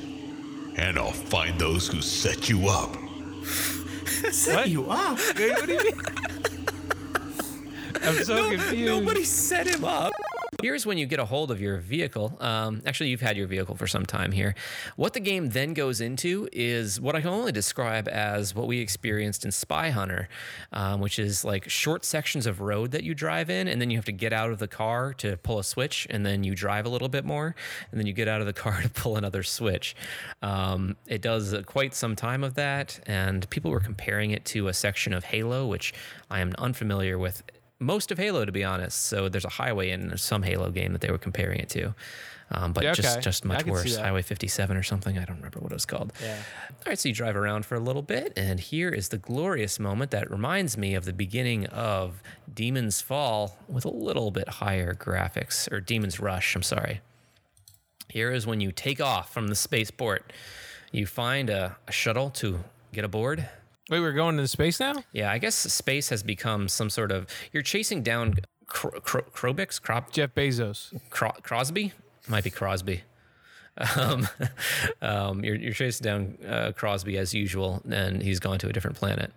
And 0.76 0.98
I'll 1.00 1.12
find 1.12 1.60
those 1.60 1.88
who 1.88 2.02
set 2.02 2.48
you 2.48 2.68
up. 2.70 2.96
Set 4.32 4.56
What? 4.56 4.70
you 4.70 4.90
up? 4.90 5.18
Wait, 5.38 5.52
what 5.52 5.66
do 5.68 5.74
you 5.74 5.84
mean? 5.84 5.94
I'm 8.04 8.24
so 8.24 8.50
confused. 8.50 8.86
Nobody 8.86 9.24
set 9.24 9.68
him 9.68 9.84
up. 9.84 10.14
Here's 10.62 10.86
when 10.86 10.98
you 10.98 11.06
get 11.06 11.20
a 11.20 11.26
hold 11.26 11.52
of 11.52 11.62
your 11.62 11.78
vehicle. 11.78 12.36
Um, 12.40 12.82
actually, 12.86 13.10
you've 13.10 13.22
had 13.22 13.38
your 13.38 13.48
vehicle 13.48 13.76
for 13.76 13.86
some 13.86 14.06
time 14.06 14.32
here. 14.32 14.56
What 14.96 15.14
the 15.14 15.20
game 15.20 15.50
then 15.50 15.74
goes 15.74 16.02
into 16.02 16.50
is 16.52 17.00
what 17.00 17.16
I 17.16 17.22
can 17.22 17.30
only 17.30 17.52
describe 17.52 18.08
as 18.08 18.56
what 18.56 18.66
we 18.66 18.80
experienced 18.80 19.46
in 19.46 19.52
Spy 19.52 19.92
Hunter, 19.92 20.30
um, 20.74 21.00
which 21.00 21.20
is 21.20 21.46
like 21.46 21.70
short 21.70 22.04
sections 22.06 22.48
of 22.48 22.60
road 22.60 22.92
that 22.92 23.04
you 23.04 23.14
drive 23.14 23.50
in, 23.52 23.68
and 23.68 23.80
then 23.80 23.92
you 23.92 23.98
have 23.98 24.06
to 24.06 24.12
get 24.12 24.34
out 24.34 24.50
of 24.50 24.58
the 24.58 24.68
car 24.68 25.14
to 25.16 25.38
pull 25.38 25.60
a 25.60 25.64
switch, 25.64 26.08
and 26.10 26.26
then 26.26 26.44
you 26.44 26.56
drive 26.56 26.86
a 26.86 26.90
little 26.90 27.10
bit 27.10 27.24
more, 27.24 27.54
and 27.92 28.00
then 28.00 28.08
you 28.08 28.14
get 28.14 28.28
out 28.28 28.40
of 28.42 28.48
the 28.48 28.54
car 28.68 28.82
to 28.82 28.90
pull 28.90 29.16
another 29.16 29.44
switch. 29.44 29.96
Um, 30.42 30.96
it 31.06 31.22
does 31.22 31.54
uh, 31.54 31.62
quite 31.64 31.94
some 31.94 32.16
time 32.16 32.44
of 32.44 32.56
that, 32.56 33.00
and 33.06 33.48
people 33.50 33.70
were 33.70 33.80
comparing 33.80 34.32
it 34.32 34.44
to 34.46 34.70
a 34.70 34.74
section 34.74 35.14
of 35.14 35.26
Halo, 35.26 35.68
which 35.68 35.94
I 36.32 36.40
am 36.40 36.56
unfamiliar 36.58 37.20
with 37.20 37.44
most 37.80 38.12
of 38.12 38.18
Halo, 38.18 38.46
to 38.46 38.52
be 38.52 38.64
honest. 38.64 39.06
So 39.06 39.30
there's 39.30 39.46
a 39.46 39.50
highway 39.50 39.92
in 39.92 40.18
some 40.18 40.44
Halo 40.44 40.70
game 40.72 40.94
that 40.94 41.02
they 41.02 41.12
were 41.12 41.18
comparing 41.18 41.60
it 41.60 41.70
to, 41.70 41.94
um, 42.52 42.74
but 42.74 42.84
Yeah, 42.84 42.94
just 42.94 43.18
okay. 43.18 43.22
just 43.22 43.46
I 43.46 43.50
much 43.50 43.66
worse. 43.66 43.96
Highway 43.98 44.22
57 44.22 44.76
or 44.78 44.84
something. 44.84 45.18
I 45.18 45.26
don't 45.26 45.38
remember 45.38 45.60
what 45.60 45.72
it 45.72 45.76
was 45.76 45.86
called. 45.86 46.14
Yeah. 46.22 46.38
All 46.72 46.84
right, 46.92 46.98
so 46.98 47.10
you 47.10 47.16
drive 47.16 47.36
around 47.36 47.66
for 47.66 47.76
a 47.76 47.80
little 47.80 48.02
bit, 48.02 48.34
and 48.38 48.60
here 48.60 48.90
is 48.90 49.10
the 49.10 49.18
glorious 49.18 49.80
moment 49.80 50.12
that 50.12 50.32
reminds 50.32 50.78
me 50.78 50.96
of 50.96 51.06
the 51.06 51.14
beginning 51.14 51.66
of 51.68 52.22
Demon's 52.54 53.02
Fall 53.02 53.58
with 53.68 53.86
a 53.86 53.90
little 53.92 54.32
bit 54.32 54.48
higher 54.48 54.94
graphics, 54.94 55.72
or 55.72 55.80
Demon's 55.82 56.20
Rush. 56.20 56.56
I'm 56.56 56.64
sorry. 56.64 57.02
Here 58.10 58.32
is 58.32 58.48
when 58.48 58.62
you 58.62 58.72
take 58.72 59.02
off 59.02 59.34
from 59.34 59.50
the 59.50 59.56
spaceport. 59.56 60.32
You 60.94 61.06
find 61.06 61.50
a, 61.50 61.76
a 61.88 61.92
shuttle 61.92 62.30
to 62.32 62.62
get 62.94 63.04
aboard. 63.04 63.50
Wait, 63.90 64.00
we're 64.02 64.12
going 64.14 64.36
into 64.36 64.48
space 64.48 64.80
now? 64.80 64.96
Yeah, 65.14 65.32
I 65.32 65.38
guess 65.38 65.56
space 65.56 66.10
has 66.10 66.22
become 66.24 66.68
some 66.68 66.90
sort 66.90 67.12
of. 67.12 67.26
You're 67.54 67.64
chasing 67.64 68.04
down 68.04 68.36
Cro- 68.68 69.00
Cro- 69.00 69.24
Krobix, 69.34 69.82
Crop, 69.82 70.12
Jeff 70.12 70.36
Bezos. 70.36 70.94
Cro- 71.10 71.32
Crosby, 71.42 71.94
might 72.28 72.44
be 72.44 72.50
Crosby. 72.50 73.04
Um, 73.96 74.28
um, 75.04 75.44
you're, 75.44 75.56
you're 75.56 75.72
chasing 75.72 76.04
down 76.04 76.38
uh, 76.48 76.72
Crosby 76.76 77.16
as 77.20 77.36
usual, 77.36 77.84
and 77.88 78.24
he's 78.24 78.40
gone 78.40 78.58
to 78.58 78.68
a 78.68 78.74
different 78.74 78.98
planet. 78.98 79.32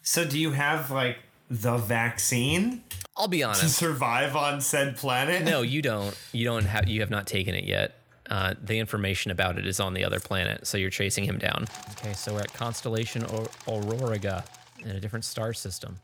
So 0.00 0.24
do 0.24 0.38
you 0.38 0.52
have 0.52 0.90
like 0.90 1.18
the 1.50 1.76
vaccine 1.76 2.84
I'll 3.18 3.28
be 3.28 3.42
honest. 3.42 3.60
to 3.60 3.68
survive 3.68 4.34
on 4.34 4.62
said 4.62 4.96
planet? 4.96 5.42
No, 5.42 5.60
you 5.74 5.82
don't. 5.82 6.16
You 6.32 6.46
don't 6.46 6.64
have. 6.64 6.88
You 6.88 7.00
have 7.02 7.10
not 7.10 7.26
taken 7.26 7.54
it 7.54 7.64
yet. 7.64 7.94
Uh, 8.30 8.54
the 8.62 8.78
information 8.78 9.30
about 9.30 9.58
it 9.58 9.66
is 9.66 9.80
on 9.80 9.94
the 9.94 10.04
other 10.04 10.20
planet, 10.20 10.66
so 10.66 10.78
you're 10.78 10.90
chasing 10.90 11.24
him 11.24 11.38
down. 11.38 11.66
Okay, 11.92 12.12
so 12.12 12.32
we're 12.34 12.40
at 12.40 12.52
Constellation 12.54 13.24
or- 13.24 13.48
Auroriga 13.66 14.44
in 14.84 14.90
a 14.92 15.00
different 15.00 15.24
star 15.24 15.52
system. 15.52 15.98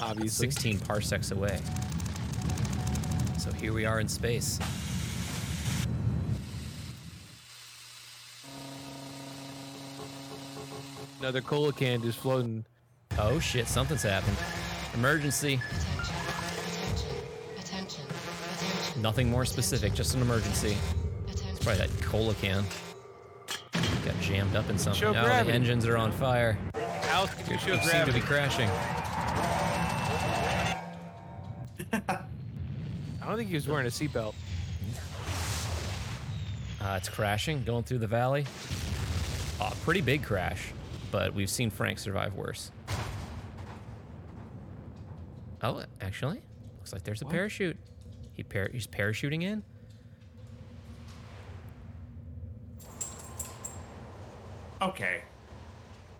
Obviously. 0.00 0.50
16 0.50 0.78
parsecs 0.80 1.30
away. 1.32 1.60
So 3.38 3.52
here 3.52 3.72
we 3.72 3.84
are 3.84 4.00
in 4.00 4.08
space. 4.08 4.58
Another 11.20 11.40
cola 11.40 11.72
can 11.72 12.02
just 12.02 12.18
floating. 12.18 12.64
Oh 13.18 13.38
shit, 13.38 13.66
something's 13.66 14.02
happened. 14.02 14.36
Emergency. 14.94 15.60
Nothing 18.96 19.30
more 19.30 19.44
specific, 19.44 19.94
just 19.94 20.14
an 20.14 20.22
emergency. 20.22 20.76
It's 21.28 21.64
probably 21.64 21.86
that 21.86 21.90
cola 22.02 22.34
can. 22.34 22.64
Got 24.04 24.20
jammed 24.20 24.54
up 24.54 24.68
in 24.70 24.78
something. 24.78 25.00
Show 25.00 25.12
Now 25.12 25.42
the 25.42 25.52
engines 25.52 25.86
are 25.86 25.96
on 25.96 26.12
fire. 26.12 26.58
Altitude 26.74 27.48
You 27.48 27.58
show 27.58 27.78
seem 27.80 28.06
to 28.06 28.12
be 28.12 28.20
crashing. 28.20 28.68
I 31.92 33.26
don't 33.26 33.36
think 33.36 33.48
he 33.48 33.54
was 33.54 33.66
wearing 33.66 33.86
a 33.86 33.90
seatbelt. 33.90 34.34
Uh, 36.80 36.96
it's 36.98 37.08
crashing, 37.08 37.64
going 37.64 37.82
through 37.82 37.98
the 37.98 38.06
valley. 38.06 38.44
Uh, 39.60 39.70
pretty 39.84 40.02
big 40.02 40.22
crash, 40.22 40.72
but 41.10 41.32
we've 41.32 41.48
seen 41.48 41.70
Frank 41.70 41.98
survive 41.98 42.34
worse. 42.34 42.70
Oh, 45.62 45.82
actually, 46.00 46.42
looks 46.76 46.92
like 46.92 47.04
there's 47.04 47.22
a 47.22 47.26
parachute. 47.26 47.78
He 48.34 48.42
par- 48.42 48.70
he's 48.72 48.86
parachuting 48.86 49.42
in. 49.42 49.62
Okay. 54.82 55.22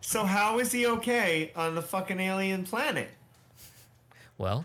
So 0.01 0.25
how 0.25 0.59
is 0.59 0.73
he 0.73 0.87
okay 0.87 1.53
on 1.57 1.75
the 1.75 1.83
fucking 1.83 2.21
alien 2.21 2.65
planet? 2.65 3.11
Well, 4.39 4.65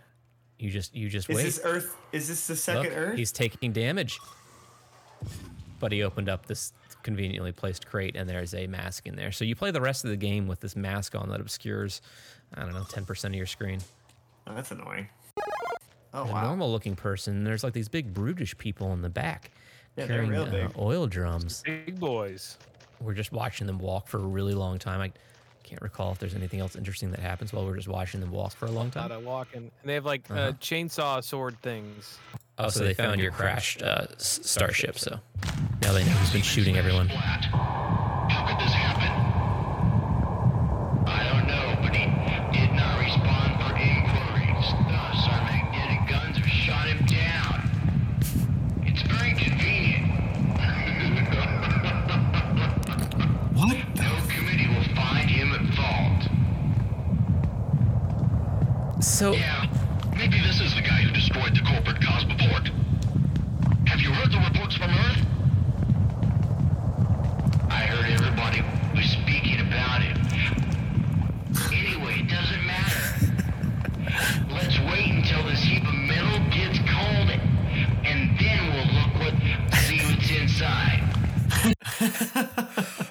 you 0.57 0.69
just 0.69 0.95
you 0.95 1.09
just 1.09 1.29
Is 1.29 1.35
wait. 1.35 1.45
Is 1.45 1.55
this 1.55 1.65
Earth? 1.65 1.95
Is 2.11 2.27
this 2.27 2.47
the 2.47 2.55
second 2.55 2.83
Look, 2.83 2.97
Earth? 2.97 3.17
He's 3.17 3.31
taking 3.31 3.71
damage. 3.71 4.19
But 5.79 5.91
he 5.91 6.03
opened 6.03 6.29
up 6.29 6.45
this 6.45 6.73
conveniently 7.03 7.51
placed 7.51 7.87
crate, 7.87 8.15
and 8.15 8.29
there's 8.29 8.53
a 8.53 8.67
mask 8.67 9.07
in 9.07 9.15
there. 9.15 9.31
So 9.31 9.45
you 9.45 9.55
play 9.55 9.71
the 9.71 9.81
rest 9.81 10.03
of 10.03 10.11
the 10.11 10.17
game 10.17 10.47
with 10.47 10.59
this 10.59 10.75
mask 10.75 11.15
on 11.15 11.29
that 11.29 11.39
obscures, 11.39 12.01
I 12.53 12.63
don't 12.63 12.73
know, 12.73 12.81
10% 12.81 13.25
of 13.25 13.33
your 13.33 13.45
screen. 13.45 13.79
Oh, 14.45 14.53
that's 14.53 14.71
annoying. 14.71 15.07
Oh 16.13 16.23
a 16.23 16.31
wow. 16.31 16.43
normal 16.43 16.71
looking 16.71 16.95
person, 16.95 17.43
there's 17.43 17.63
like 17.63 17.73
these 17.73 17.89
big 17.89 18.13
brutish 18.13 18.57
people 18.57 18.93
in 18.93 19.01
the 19.01 19.09
back 19.09 19.51
Yeah, 19.95 20.07
carrying 20.07 20.33
uh, 20.35 20.69
oil 20.77 21.05
drums. 21.07 21.61
Big 21.65 21.99
boys. 21.99 22.57
We're 22.99 23.13
just 23.13 23.31
watching 23.31 23.67
them 23.67 23.79
walk 23.79 24.07
for 24.07 24.17
a 24.17 24.21
really 24.25 24.53
long 24.55 24.77
time. 24.79 24.99
I 25.01 25.11
can't 25.63 25.81
recall 25.81 26.11
if 26.11 26.17
there's 26.19 26.33
anything 26.33 26.59
else 26.61 26.75
interesting 26.75 27.11
that 27.11 27.19
happens 27.19 27.53
while 27.53 27.63
we're 27.65 27.75
just 27.75 27.87
watching 27.87 28.19
them 28.21 28.31
walk 28.31 28.53
for 28.53 28.65
a 28.65 28.71
long 28.71 28.87
Out 28.87 28.93
time. 28.93 29.11
of 29.11 29.23
walking. 29.23 29.69
And 29.81 29.89
they 29.89 29.93
have 29.93 30.05
like 30.05 30.29
uh 30.31 30.33
Uh-huh. 30.33 30.51
chainsaw 30.59 31.23
sword 31.23 31.55
things. 31.61 32.17
Oh, 32.57 32.69
so 32.69 32.83
they 32.83 32.93
found 32.95 33.21
your 33.21 33.31
crashed 33.31 33.81
uh, 33.83 34.07
s- 34.15 34.39
starship. 34.43 34.97
So 34.99 35.19
now 35.81 35.93
they 35.93 36.03
know 36.03 36.11
who's 36.11 36.31
been 36.33 36.41
shooting 36.41 36.75
everyone. 36.77 37.09
So 59.19 59.33
Yeah, 59.33 59.67
maybe 60.15 60.39
this 60.39 60.61
is 60.61 60.73
the 60.75 60.81
guy 60.81 61.01
who 61.01 61.11
destroyed 61.11 61.53
the 61.53 61.59
corporate 61.67 62.01
cosmoport. 62.01 62.71
Have 63.85 63.99
you 63.99 64.13
heard 64.13 64.31
the 64.31 64.39
reports 64.39 64.77
from 64.77 64.91
Earth? 64.91 65.25
I 67.69 67.83
heard 67.83 68.09
everybody 68.09 68.63
was 68.95 69.09
speaking 69.11 69.59
about 69.59 70.03
him. 70.03 70.15
Anyway, 71.67 72.23
it 72.23 72.29
doesn't 72.31 72.63
matter. 72.65 73.27
Let's 74.55 74.79
wait 74.87 75.11
until 75.11 75.43
this 75.43 75.63
heap 75.63 75.83
of 75.83 75.95
metal 75.95 76.39
gets 76.55 76.79
cold, 76.87 77.29
and 78.07 78.39
then 78.39 78.71
we'll 78.71 78.87
look 79.03 79.19
what 79.19 79.35
see 79.83 79.99
what's 79.99 80.31
inside. 80.39 81.03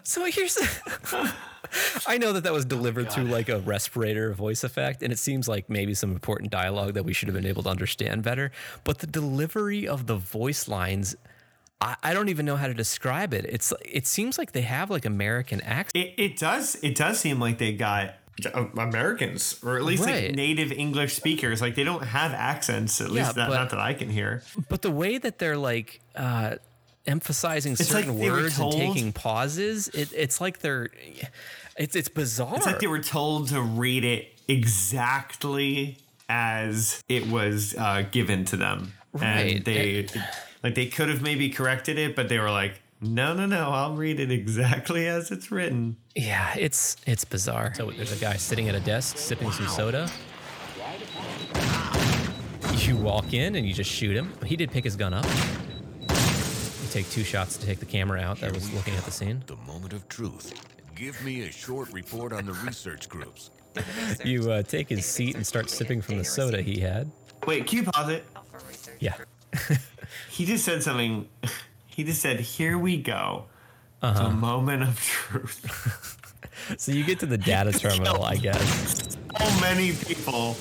So 0.05 0.25
here's. 0.25 0.57
I 2.07 2.19
know 2.19 2.33
that 2.33 2.45
that 2.45 2.53
was 2.53 2.65
delivered 2.77 3.11
through 3.11 3.25
like 3.25 3.49
a 3.49 3.59
respirator 3.61 4.33
voice 4.33 4.65
effect, 4.65 5.03
and 5.03 5.13
it 5.13 5.19
seems 5.19 5.49
like 5.49 5.69
maybe 5.69 5.95
some 5.95 6.11
important 6.13 6.51
dialogue 6.51 6.95
that 6.95 7.05
we 7.05 7.13
should 7.13 7.29
have 7.29 7.35
been 7.35 7.47
able 7.47 7.63
to 7.65 7.69
understand 7.69 8.23
better. 8.23 8.51
But 8.85 8.99
the 8.99 9.07
delivery 9.07 9.87
of 9.89 10.07
the 10.07 10.17
voice 10.17 10.69
lines, 10.69 11.17
I, 11.81 11.97
I 12.03 12.15
don't 12.15 12.29
even 12.29 12.47
know 12.47 12.57
how 12.57 12.67
to 12.67 12.75
describe 12.75 13.33
it. 13.35 13.45
It's 13.49 13.73
it 13.85 14.07
seems 14.07 14.39
like 14.39 14.53
they 14.53 14.63
have 14.63 14.91
like 14.91 15.05
American 15.05 15.61
accents. 15.63 15.95
It, 15.95 16.15
it 16.17 16.37
does. 16.39 16.77
It 16.83 16.95
does 16.97 17.19
seem 17.21 17.39
like 17.41 17.59
they 17.59 17.73
got 17.73 18.15
uh, 18.55 18.67
Americans, 18.77 19.59
or 19.65 19.77
at 19.77 19.85
least 19.85 20.05
Right. 20.05 20.27
like 20.27 20.35
native 20.37 20.71
English 20.73 21.15
speakers. 21.15 21.61
Like 21.61 21.75
they 21.75 21.85
don't 21.85 22.05
have 22.05 22.33
accents. 22.33 23.01
At 23.01 23.09
Yeah, 23.11 23.23
least 23.25 23.35
that, 23.37 23.49
but- 23.49 23.55
not 23.55 23.71
that 23.71 23.81
I 23.81 23.95
can 23.95 24.09
hear. 24.11 24.43
But 24.69 24.83
the 24.83 24.91
way 24.91 25.19
that 25.19 25.39
they're 25.39 25.57
like 25.57 26.01
uh, 26.15 26.57
emphasizing 27.07 27.73
It's 27.73 27.87
certain 27.89 28.19
they 28.19 28.31
were 28.31 28.39
words 28.39 28.59
and 28.59 28.73
taking 28.73 29.13
pauses, 29.13 29.89
it, 29.89 30.13
it's 30.15 30.41
like 30.41 30.59
they're. 30.61 30.89
It's 31.77 31.95
it's 31.95 32.09
bizarre. 32.09 32.57
It's 32.57 32.67
like 32.67 32.81
they 32.81 32.87
were 32.89 32.99
told 33.03 33.49
to 33.49 33.61
read 33.63 34.05
it 34.05 34.29
exactly 34.49 35.97
as 36.29 37.03
it 37.09 37.29
was 37.29 37.75
uh, 37.79 38.05
given 38.11 38.45
to 38.47 38.57
them, 38.57 38.93
Right. 39.13 39.57
and 39.57 39.65
they 39.65 40.07
like 40.63 40.75
they 40.75 40.87
could 40.87 41.09
have 41.09 41.23
maybe 41.23 41.51
corrected 41.51 41.99
it, 41.99 42.17
but 42.17 42.29
they 42.29 42.39
were 42.41 42.51
like, 42.51 42.81
"No, 43.01 43.33
no, 43.33 43.47
no! 43.47 43.71
I'll 43.71 43.95
read 43.95 44.19
it 44.19 44.31
exactly 44.33 45.07
as 45.07 45.31
it's 45.31 45.51
written." 45.53 45.97
Yeah, 46.17 46.53
it's 46.59 46.97
it's 47.07 47.25
bizarre. 47.25 47.73
So 47.77 47.91
there's 47.93 48.13
a 48.13 48.17
guy 48.17 48.35
sitting 48.37 48.69
at 48.69 48.75
a 48.75 48.81
desk 48.81 49.17
sipping 49.19 49.53
some 49.53 49.69
soda. 49.69 50.11
You 52.79 52.97
walk 52.97 53.35
in 53.35 53.55
and 53.55 53.67
you 53.67 53.75
just 53.75 53.91
shoot 53.91 54.17
him. 54.17 54.33
He 54.47 54.57
did 54.57 54.71
pick 54.71 54.83
his 54.85 54.97
gun 54.97 55.13
up. 55.15 55.27
You 56.89 56.95
take 56.95 57.11
two 57.11 57.23
shots 57.23 57.59
to 57.59 57.67
take 57.67 57.81
the 57.81 57.87
camera 57.87 58.19
out 58.19 58.41
that 58.41 58.55
was 58.55 58.73
looking 58.73 58.95
at 58.95 59.05
the 59.05 59.11
scene. 59.11 59.43
The 59.47 59.57
moment 59.57 59.93
of 59.93 60.09
truth. 60.09 60.55
Give 60.95 61.23
me 61.23 61.43
a 61.43 61.53
short 61.53 61.93
report 61.93 62.33
on 62.33 62.47
the 62.47 62.55
research 62.55 63.11
groups. 63.11 63.51
You 64.25 64.51
uh, 64.51 64.63
take 64.63 64.89
his 64.89 65.05
seat 65.05 65.35
and 65.37 65.47
start 65.47 65.69
sipping 65.69 66.01
from 66.01 66.17
the 66.17 66.25
soda 66.25 66.63
he 66.63 66.81
had. 66.81 67.11
Wait, 67.47 67.67
can 67.67 67.81
you 67.81 67.85
pause 67.85 68.09
it? 68.09 68.25
Yeah. 69.01 69.15
He 70.31 70.47
just 70.47 70.65
said 70.65 70.83
something. 70.83 71.29
He 71.87 72.05
just 72.05 72.23
said, 72.23 72.41
"Here 72.41 72.79
we 72.79 72.97
go." 72.97 73.47
Uh-huh. 74.01 74.29
The 74.29 74.31
moment 74.31 74.83
of 74.85 74.99
truth. 74.99 76.15
So 76.77 76.93
you 76.93 77.05
get 77.05 77.21
to 77.21 77.27
the 77.27 77.39
data 77.39 77.73
terminal, 77.73 78.25
I 78.25 78.37
guess. 78.37 79.17
So 79.39 79.61
many 79.61 79.93
people. 79.93 80.57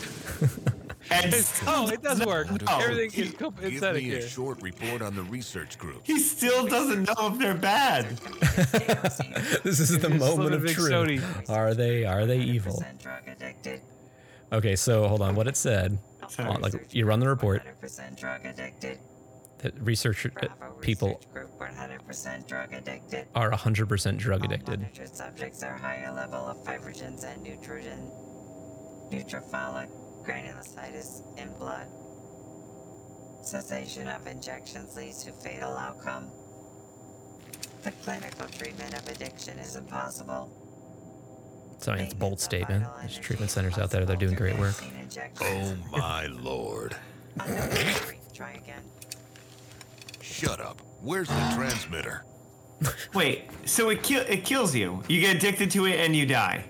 And 1.10 1.34
oh, 1.66 1.88
it 1.90 2.02
does 2.02 2.26
work. 2.26 2.50
No. 2.50 2.78
Everything 2.80 3.24
is 3.24 3.32
Give 3.32 3.40
copacetic 3.40 3.94
me 3.96 4.02
here. 4.02 4.18
a 4.20 4.28
short 4.28 4.62
report 4.62 5.02
on 5.02 5.16
the 5.16 5.24
research 5.24 5.78
group. 5.78 6.02
He 6.06 6.20
still 6.20 6.66
doesn't 6.68 7.04
know 7.04 7.28
if 7.32 7.40
they're 7.40 7.54
bad. 7.56 8.10
this 9.64 9.80
is 9.80 9.98
the 10.00 10.10
moment 10.10 10.54
of 10.54 10.66
truth. 10.66 10.90
sody. 10.90 11.22
Are 11.50 11.74
they 11.74 12.06
are 12.06 12.26
they 12.26 12.40
evil? 12.40 12.84
Okay, 14.52 14.76
so 14.76 15.08
hold 15.08 15.22
on. 15.22 15.36
What 15.36 15.48
it 15.48 15.58
said. 15.58 15.98
Sorry. 16.30 16.50
on, 16.50 16.62
like 16.62 16.74
you 16.94 17.06
run 17.06 17.20
the 17.20 17.28
report. 17.30 17.64
100% 17.82 18.20
drug 18.20 18.46
addicted. 18.46 19.00
that 19.60 19.74
research 19.82 20.26
uh, 20.26 20.48
people 20.82 21.22
Group 21.34 21.58
100% 21.60 22.48
drug 22.48 22.74
addicted. 22.74 23.28
are 23.34 23.50
100% 23.52 24.18
drug 24.18 24.44
addicted. 24.44 24.82
Monitored 24.82 25.16
subjects 25.16 25.64
are 25.64 25.78
higher 25.78 26.12
level 26.14 26.40
of 26.46 26.58
fibrinogens 26.66 27.24
and 27.24 27.42
nutrition, 27.44 28.12
neutrophilic 29.10 29.90
granulocytes 30.28 31.22
in 31.38 31.50
blood. 31.54 31.88
Cessation 33.42 34.08
of 34.10 34.28
injections 34.28 34.96
leads 34.98 35.24
to 35.24 35.32
fatal 35.32 35.72
outcome. 35.78 36.30
The 37.84 37.92
clinical 38.04 38.48
treatment 38.48 38.94
of 38.94 39.08
addiction 39.08 39.58
is 39.60 39.78
impossible. 39.78 40.52
So 41.80 41.92
I 41.92 41.96
mean, 41.96 42.06
it's 42.06 42.14
a 42.14 42.18
bold 42.18 42.42
statement. 42.42 42.86
There's 43.00 43.18
treatment 43.18 43.52
centers 43.52 43.78
out 43.78 43.92
there. 43.92 44.04
They're 44.04 44.16
doing 44.18 44.36
great 44.36 44.58
work. 44.60 44.76
Oh 45.42 45.76
my 45.92 46.26
lord. 46.26 46.96
Try 48.34 48.54
again. 48.54 48.84
Shut 50.22 50.60
up. 50.60 50.82
Where's 51.02 51.30
the 51.30 51.52
transmitter? 51.56 52.26
Wait, 53.14 53.50
so 53.66 53.90
it 53.90 54.04
kill 54.04 54.24
it 54.28 54.44
kills 54.44 54.76
you. 54.76 55.02
You 55.08 55.22
get 55.22 55.38
addicted 55.38 55.72
to 55.72 55.86
it 55.86 56.00
and 56.00 56.16
you 56.16 56.26
die. 56.26 56.66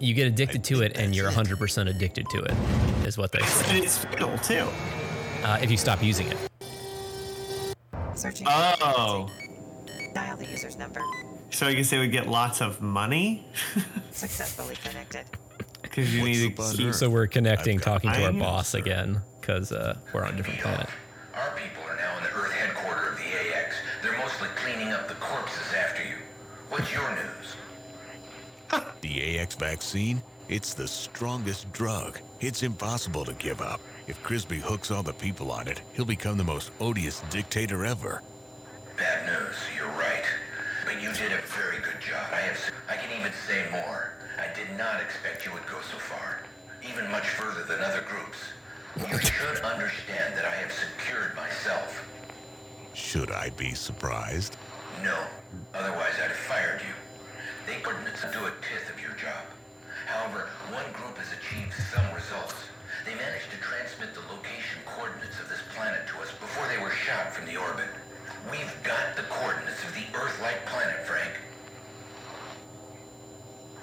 You 0.00 0.14
get 0.14 0.28
addicted 0.28 0.62
to 0.64 0.82
it, 0.82 0.96
and 0.96 1.14
you're 1.14 1.30
100% 1.30 1.88
addicted 1.88 2.28
to 2.30 2.42
it, 2.42 2.52
is 3.06 3.18
what 3.18 3.32
they 3.32 3.40
say. 3.40 3.78
It's 3.78 3.98
fatal 3.98 4.38
too. 4.38 4.66
Uh, 5.42 5.58
if 5.60 5.70
you 5.70 5.76
stop 5.76 6.02
using 6.02 6.28
it. 6.28 6.36
Searching. 8.14 8.46
Oh. 8.48 9.28
Dial 10.14 10.36
the 10.36 10.46
user's 10.46 10.76
number. 10.78 11.00
So 11.50 11.66
I 11.66 11.74
guess 11.74 11.90
they 11.90 11.98
would 11.98 12.12
get 12.12 12.28
lots 12.28 12.60
of 12.60 12.80
money 12.80 13.46
Successfully 14.10 14.76
connected. 14.84 15.24
because 15.82 16.14
you 16.14 16.22
need 16.24 16.56
to 16.56 16.62
keep. 16.76 16.94
So 16.94 17.08
we're 17.10 17.26
connecting, 17.26 17.78
talking 17.80 18.12
to 18.12 18.22
our 18.22 18.28
I 18.28 18.32
know, 18.32 18.38
boss 18.40 18.74
again, 18.74 19.20
because 19.40 19.72
uh, 19.72 19.98
we're 20.12 20.24
on 20.24 20.34
a 20.34 20.36
different 20.36 20.60
planet. 20.60 20.88
Our 21.34 21.50
people 21.56 21.82
are 21.88 21.96
now 21.96 22.16
in 22.18 22.24
the 22.24 22.30
Earth 22.30 22.52
headquarters 22.52 23.12
of 23.12 23.18
the 23.18 23.56
AX. 23.56 23.76
They're 24.02 24.18
mostly 24.18 24.48
cleaning 24.56 24.92
up 24.92 25.08
the 25.08 25.14
corpses 25.14 25.72
after 25.74 26.02
you. 26.04 26.14
What's 26.68 26.92
your 26.92 27.08
news? 27.10 27.27
The 29.00 29.38
AX 29.38 29.54
vaccine? 29.54 30.22
It's 30.48 30.74
the 30.74 30.88
strongest 30.88 31.70
drug. 31.72 32.18
It's 32.40 32.62
impossible 32.62 33.24
to 33.24 33.34
give 33.34 33.60
up. 33.60 33.80
If 34.06 34.22
Crisby 34.22 34.58
hooks 34.58 34.90
all 34.90 35.02
the 35.02 35.12
people 35.12 35.52
on 35.52 35.68
it, 35.68 35.82
he'll 35.92 36.04
become 36.04 36.38
the 36.38 36.44
most 36.44 36.70
odious 36.80 37.20
dictator 37.30 37.84
ever. 37.84 38.22
Bad 38.96 39.26
news, 39.26 39.56
you're 39.76 39.86
right. 39.88 40.24
But 40.84 41.02
you 41.02 41.12
did 41.12 41.32
a 41.32 41.42
very 41.46 41.78
good 41.78 42.00
job. 42.00 42.26
I 42.32 42.40
have 42.40 42.58
I 42.88 42.96
can 42.96 43.20
even 43.20 43.32
say 43.46 43.64
more. 43.70 44.14
I 44.38 44.52
did 44.54 44.76
not 44.76 45.00
expect 45.00 45.44
you 45.44 45.52
would 45.52 45.66
go 45.66 45.80
so 45.82 45.98
far. 45.98 46.40
Even 46.82 47.10
much 47.10 47.28
further 47.28 47.64
than 47.64 47.80
other 47.80 48.00
groups. 48.00 48.38
You 48.96 49.18
should 49.20 49.62
understand 49.62 50.34
that 50.36 50.44
I 50.44 50.54
have 50.56 50.72
secured 50.72 51.36
myself. 51.36 52.08
Should 52.94 53.30
I 53.30 53.50
be 53.50 53.74
surprised? 53.74 54.56
No. 55.04 55.18
Otherwise, 55.74 56.14
I'd 56.16 56.28
have 56.28 56.36
fired 56.36 56.80
you. 56.80 56.94
They 57.68 57.80
couldn't 57.84 58.08
do 58.32 58.46
a 58.46 58.52
tenth 58.64 58.88
of 58.88 58.96
your 58.96 59.12
job. 59.12 59.44
However, 60.06 60.48
one 60.72 60.88
group 60.96 61.20
has 61.20 61.28
achieved 61.36 61.76
some 61.92 62.08
results. 62.16 62.56
They 63.04 63.12
managed 63.12 63.52
to 63.52 63.60
transmit 63.60 64.14
the 64.16 64.24
location 64.32 64.80
coordinates 64.88 65.36
of 65.36 65.52
this 65.52 65.60
planet 65.76 66.08
to 66.08 66.22
us 66.24 66.32
before 66.40 66.64
they 66.72 66.80
were 66.80 66.90
shot 66.90 67.30
from 67.30 67.44
the 67.44 67.60
orbit. 67.60 67.92
We've 68.50 68.72
got 68.82 69.16
the 69.16 69.28
coordinates 69.28 69.84
of 69.84 69.92
the 69.92 70.08
Earth-like 70.16 70.64
planet, 70.64 71.04
Frank. 71.04 71.28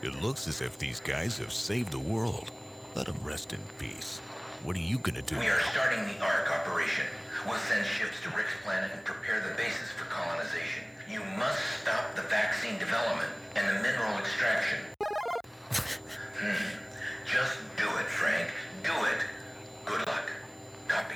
It 0.02 0.20
looks 0.20 0.48
as 0.48 0.62
if 0.62 0.80
these 0.80 1.00
guys 1.00 1.38
have 1.38 1.54
saved 1.54 1.92
the 1.92 2.02
world. 2.02 2.50
Let 2.96 3.06
them 3.06 3.22
rest 3.22 3.54
in 3.54 3.62
peace. 3.78 4.18
What 4.64 4.76
are 4.76 4.82
you 4.82 4.98
gonna 4.98 5.22
do? 5.22 5.38
We 5.38 5.46
are 5.46 5.62
starting 5.70 6.02
the 6.10 6.18
ARC 6.26 6.50
operation. 6.50 7.06
We'll 7.46 7.62
send 7.70 7.86
ships 7.86 8.18
to 8.24 8.30
Rick's 8.34 8.58
planet 8.64 8.90
and 8.96 9.06
prepare 9.06 9.46
the 9.46 9.54
basis 9.54 9.94
for 9.94 10.06
colonization. 10.06 10.90
You 11.10 11.22
must 11.38 11.62
stop 11.82 12.16
the 12.16 12.24
vaccine 12.24 12.80
development 12.80 13.30
and 13.56 13.68
the 13.68 13.82
mineral 13.82 14.18
extraction. 14.18 14.80
hmm. 15.72 16.78
Just 17.26 17.58
do 17.78 17.84
it, 17.84 18.08
Frank. 18.08 18.50
Do 18.84 18.92
it. 19.06 19.26
Good 19.86 20.06
luck. 20.08 20.32
Copy. 20.88 21.16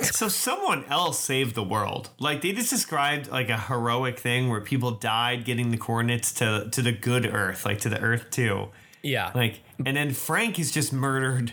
So 0.00 0.28
someone 0.28 0.84
else 0.86 1.18
saved 1.18 1.54
the 1.54 1.62
world. 1.62 2.10
Like 2.18 2.40
they 2.40 2.52
just 2.52 2.70
described 2.70 3.30
like 3.30 3.50
a 3.50 3.58
heroic 3.58 4.18
thing 4.18 4.48
where 4.48 4.60
people 4.60 4.92
died 4.92 5.44
getting 5.44 5.70
the 5.70 5.76
coordinates 5.76 6.32
to 6.34 6.68
to 6.72 6.82
the 6.82 6.92
good 6.92 7.26
Earth, 7.26 7.64
like 7.66 7.80
to 7.80 7.88
the 7.88 8.00
Earth 8.00 8.30
too. 8.30 8.68
Yeah. 9.02 9.32
Like 9.34 9.60
and 9.84 9.96
then 9.96 10.12
Frank 10.12 10.58
is 10.58 10.70
just 10.70 10.92
murdered 10.92 11.52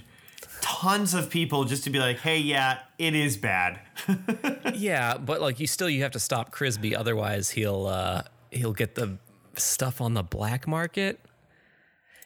tons 0.81 1.13
of 1.13 1.29
people 1.29 1.63
just 1.63 1.83
to 1.85 1.89
be 1.89 1.99
like, 1.99 2.19
hey, 2.19 2.37
yeah, 2.39 2.79
it 2.97 3.15
is 3.15 3.37
bad. 3.37 3.79
yeah, 4.75 5.17
but 5.17 5.41
like 5.41 5.59
you 5.59 5.67
still 5.67 5.89
you 5.89 6.03
have 6.03 6.11
to 6.11 6.19
stop 6.19 6.51
Crisby, 6.51 6.95
otherwise 6.95 7.49
he'll 7.51 7.87
uh 7.87 8.21
he'll 8.51 8.73
get 8.73 8.95
the 8.95 9.17
stuff 9.55 10.01
on 10.01 10.13
the 10.13 10.23
black 10.23 10.67
market. 10.67 11.19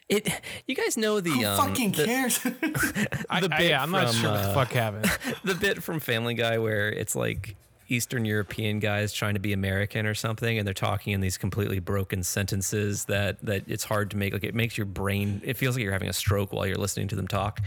It, 0.08 0.28
you 0.66 0.74
guys 0.74 0.98
know 0.98 1.20
the 1.20 1.30
Who 1.30 1.44
um, 1.46 1.56
fucking 1.56 1.92
the- 1.92 2.04
cares? 2.04 2.38
I- 3.30 3.40
the 3.40 3.48
I- 3.54 3.58
bit 3.58 3.70
yeah, 3.70 3.82
I'm 3.82 3.90
not 3.90 4.08
from, 4.08 4.16
sure 4.16 4.30
what 4.32 4.42
the 4.42 4.48
uh, 4.50 4.54
fuck 4.54 4.72
happened. 4.72 5.10
the 5.44 5.54
bit 5.54 5.82
from 5.82 6.00
Family 6.00 6.34
Guy 6.34 6.58
where 6.58 6.90
it's 6.90 7.16
like 7.16 7.56
Eastern 7.88 8.24
European 8.24 8.78
guys 8.78 9.12
trying 9.12 9.34
to 9.34 9.40
be 9.40 9.52
American 9.52 10.06
or 10.06 10.14
something, 10.14 10.58
and 10.58 10.66
they're 10.66 10.74
talking 10.74 11.12
in 11.12 11.20
these 11.20 11.36
completely 11.38 11.78
broken 11.78 12.22
sentences 12.22 13.04
that 13.06 13.40
that 13.44 13.62
it's 13.66 13.84
hard 13.84 14.10
to 14.12 14.16
make. 14.16 14.32
Like 14.32 14.44
it 14.44 14.54
makes 14.54 14.78
your 14.78 14.86
brain. 14.86 15.40
It 15.44 15.56
feels 15.56 15.76
like 15.76 15.82
you're 15.82 15.92
having 15.92 16.08
a 16.08 16.14
stroke 16.14 16.52
while 16.52 16.66
you're 16.66 16.76
listening 16.76 17.08
to 17.08 17.16
them 17.16 17.28
talk. 17.28 17.60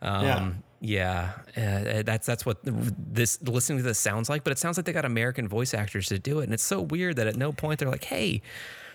Um, 0.00 0.62
yeah, 0.80 1.32
uh, 1.56 2.02
that's 2.02 2.26
that's 2.26 2.44
what 2.44 2.58
this 2.62 3.40
listening 3.42 3.78
to 3.78 3.84
this 3.84 3.98
sounds 3.98 4.28
like. 4.28 4.42
But 4.44 4.52
it 4.52 4.58
sounds 4.58 4.76
like 4.76 4.84
they 4.84 4.92
got 4.92 5.04
American 5.04 5.46
voice 5.46 5.74
actors 5.74 6.08
to 6.08 6.18
do 6.18 6.40
it, 6.40 6.44
and 6.44 6.52
it's 6.52 6.62
so 6.62 6.80
weird 6.80 7.16
that 7.16 7.26
at 7.26 7.36
no 7.36 7.52
point 7.52 7.78
they're 7.78 7.90
like, 7.90 8.04
"Hey." 8.04 8.42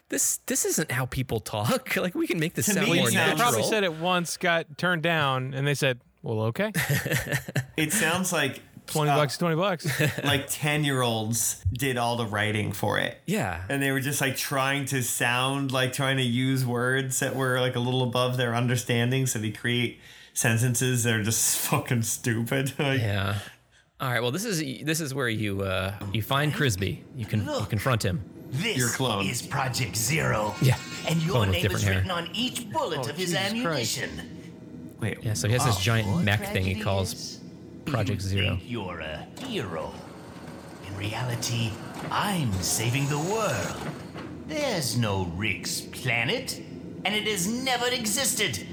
This 0.10 0.40
this 0.46 0.64
isn't 0.64 0.90
how 0.90 1.06
people 1.06 1.42
talk. 1.42 1.98
Like 1.98 2.16
we 2.16 2.28
can 2.28 2.40
make 2.40 2.54
this 2.54 2.68
To 2.68 2.74
sound 2.76 2.88
me, 2.90 3.00
more 3.00 3.10
it 3.10 3.14
They 3.14 3.34
probably 3.36 3.64
said 3.64 3.84
it 3.84 3.94
once, 3.94 4.38
got 4.38 4.78
turned 4.78 5.04
down, 5.04 5.54
and 5.54 5.68
they 5.68 5.74
said, 5.74 6.00
"Well, 6.24 6.44
okay, 6.44 6.72
it 7.76 7.92
sounds 7.92 8.32
like 8.32 8.62
twenty 8.88 9.12
bucks, 9.12 9.38
twenty 9.38 9.56
bucks." 9.56 9.86
like 10.24 10.46
10 10.50 10.84
year 10.84 11.02
olds 11.02 11.64
did 11.72 11.98
all 11.98 12.16
the 12.18 12.26
writing 12.26 12.72
for 12.72 12.98
it. 13.00 13.18
Yeah. 13.26 13.64
And 13.70 13.82
they 13.82 13.92
were 13.92 14.00
just 14.00 14.20
like 14.22 14.36
trying 14.38 14.86
to 14.86 15.02
sound 15.04 15.72
like 15.72 15.94
trying 15.94 16.18
to 16.18 16.24
use 16.24 16.66
words 16.66 17.20
that 17.20 17.36
were 17.36 17.60
like 17.60 17.76
a 17.76 17.80
little 17.80 18.04
above 18.04 18.38
their 18.38 18.56
understanding. 18.56 19.26
So 19.28 19.40
they 19.40 19.52
create 19.52 20.00
sentences 20.34 21.04
that 21.04 21.14
are 21.14 21.24
just 21.24 21.58
fucking 21.70 22.04
stupid. 22.04 22.74
Like, 22.80 23.00
Yeah. 23.02 23.40
All 24.00 24.10
right. 24.12 24.22
Well, 24.22 24.32
this 24.32 24.46
is 24.46 24.60
this 24.86 25.02
is 25.02 25.14
where 25.14 25.30
you 25.30 25.62
uh, 25.62 25.94
you 26.14 26.22
find 26.22 26.54
Crisby. 26.54 27.00
You 27.16 27.26
can 27.26 27.46
you 27.46 27.66
confront 27.68 28.04
him. 28.04 28.24
This 28.50 28.78
Your 28.78 28.90
clone. 28.90 29.26
is 29.26 29.42
Project 29.42 29.96
Zero. 29.98 30.56
Yeah. 30.62 30.78
And 31.08 31.22
your 31.22 31.32
Clone 31.32 31.52
name 31.52 31.62
different 31.64 31.82
is 31.82 31.88
hair. 31.88 31.96
written 31.96 32.12
on 32.12 32.30
each 32.34 32.70
bullet 32.72 33.00
Oh, 33.06 33.10
of 33.10 33.18
his 33.18 33.32
Jesus 33.32 33.62
Christ. 33.62 33.98
ammunition. 34.02 34.94
Wait. 35.02 35.18
Yeah. 35.24 35.34
So 35.34 35.48
he 35.48 35.54
has 35.54 35.66
this 35.66 35.76
Oh, 35.78 35.82
giant 35.82 36.24
mech 36.24 36.54
thing 36.54 36.64
he 36.64 36.80
calls 36.80 37.14
is 37.14 37.37
Project 37.92 38.22
you 38.24 38.30
Zero. 38.30 38.50
think 38.50 38.64
you're 38.66 39.00
a 39.00 39.26
hero. 39.46 39.94
In 40.88 40.98
reality, 40.98 41.72
I'm 42.12 42.52
saving 42.54 43.08
the 43.08 43.18
world. 43.18 43.92
There's 44.48 44.98
no 44.98 45.26
Rick's 45.36 45.82
planet, 45.82 46.62
and 47.06 47.16
it 47.16 47.24
has 47.28 47.48
never 47.48 47.88
existed. 47.88 48.66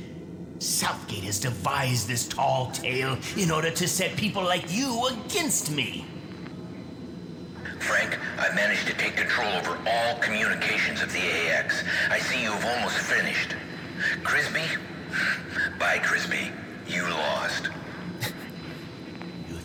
Southgate 0.59 1.24
has 1.24 1.39
devised 1.41 2.09
this 2.09 2.27
tall 2.27 2.70
tale 2.73 3.16
in 3.36 3.51
order 3.51 3.70
to 3.70 3.86
set 3.89 4.16
people 4.16 4.43
like 4.43 4.65
you 4.73 5.07
against 5.09 5.70
me. 5.70 6.05
Frank, 7.81 8.19
I 8.39 8.55
managed 8.55 8.86
to 8.86 8.95
take 8.95 9.16
control 9.16 9.53
over 9.55 9.78
all 9.86 10.19
communications 10.19 11.03
of 11.03 11.12
the 11.12 11.20
AX. 11.51 11.85
I 12.11 12.19
see 12.19 12.43
you've 12.43 12.65
almost 12.65 12.97
finished. 12.99 13.55
Crisby? 14.23 14.65
Bye, 15.78 15.99
Crisby. 15.99 16.51
You 16.89 17.03
lost. 17.03 17.69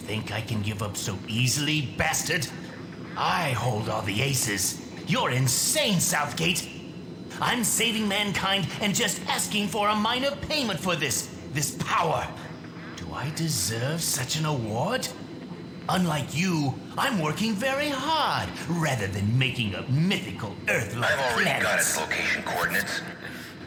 You 0.10 0.16
think 0.16 0.32
I 0.34 0.42
can 0.42 0.64
give 0.64 0.82
up 0.82 0.98
so 0.98 1.20
easily, 1.28 1.82
bastard? 1.96 2.48
I 3.16 3.52
hold 3.52 3.90
all 3.90 4.02
the 4.02 4.24
aces. 4.24 4.82
You're 5.06 5.30
insane, 5.30 6.00
Southgate. 6.00 6.68
I'm 7.40 7.64
saving 7.64 8.08
mankind 8.08 8.68
and 8.82 8.96
just 8.96 9.22
asking 9.28 9.68
for 9.68 9.88
a 9.88 9.94
minor 9.94 10.32
payment 10.32 10.80
for 10.80 10.96
this, 10.96 11.30
this 11.54 11.76
power. 11.80 12.28
Do 12.96 13.06
I 13.14 13.30
deserve 13.36 14.02
such 14.02 14.36
an 14.38 14.46
award? 14.48 15.08
Unlike 15.90 16.36
you, 16.36 16.74
I'm 16.98 17.22
working 17.22 17.54
very 17.54 17.90
hard 17.90 18.50
rather 18.68 19.06
than 19.06 19.38
making 19.38 19.76
a 19.76 19.84
mythical 19.92 20.56
Earth-like 20.70 21.12
I've 21.12 21.20
already 21.34 21.44
planet. 21.44 21.62
got 21.64 21.78
its 21.80 22.00
location 22.00 22.42
coordinates. 22.42 23.02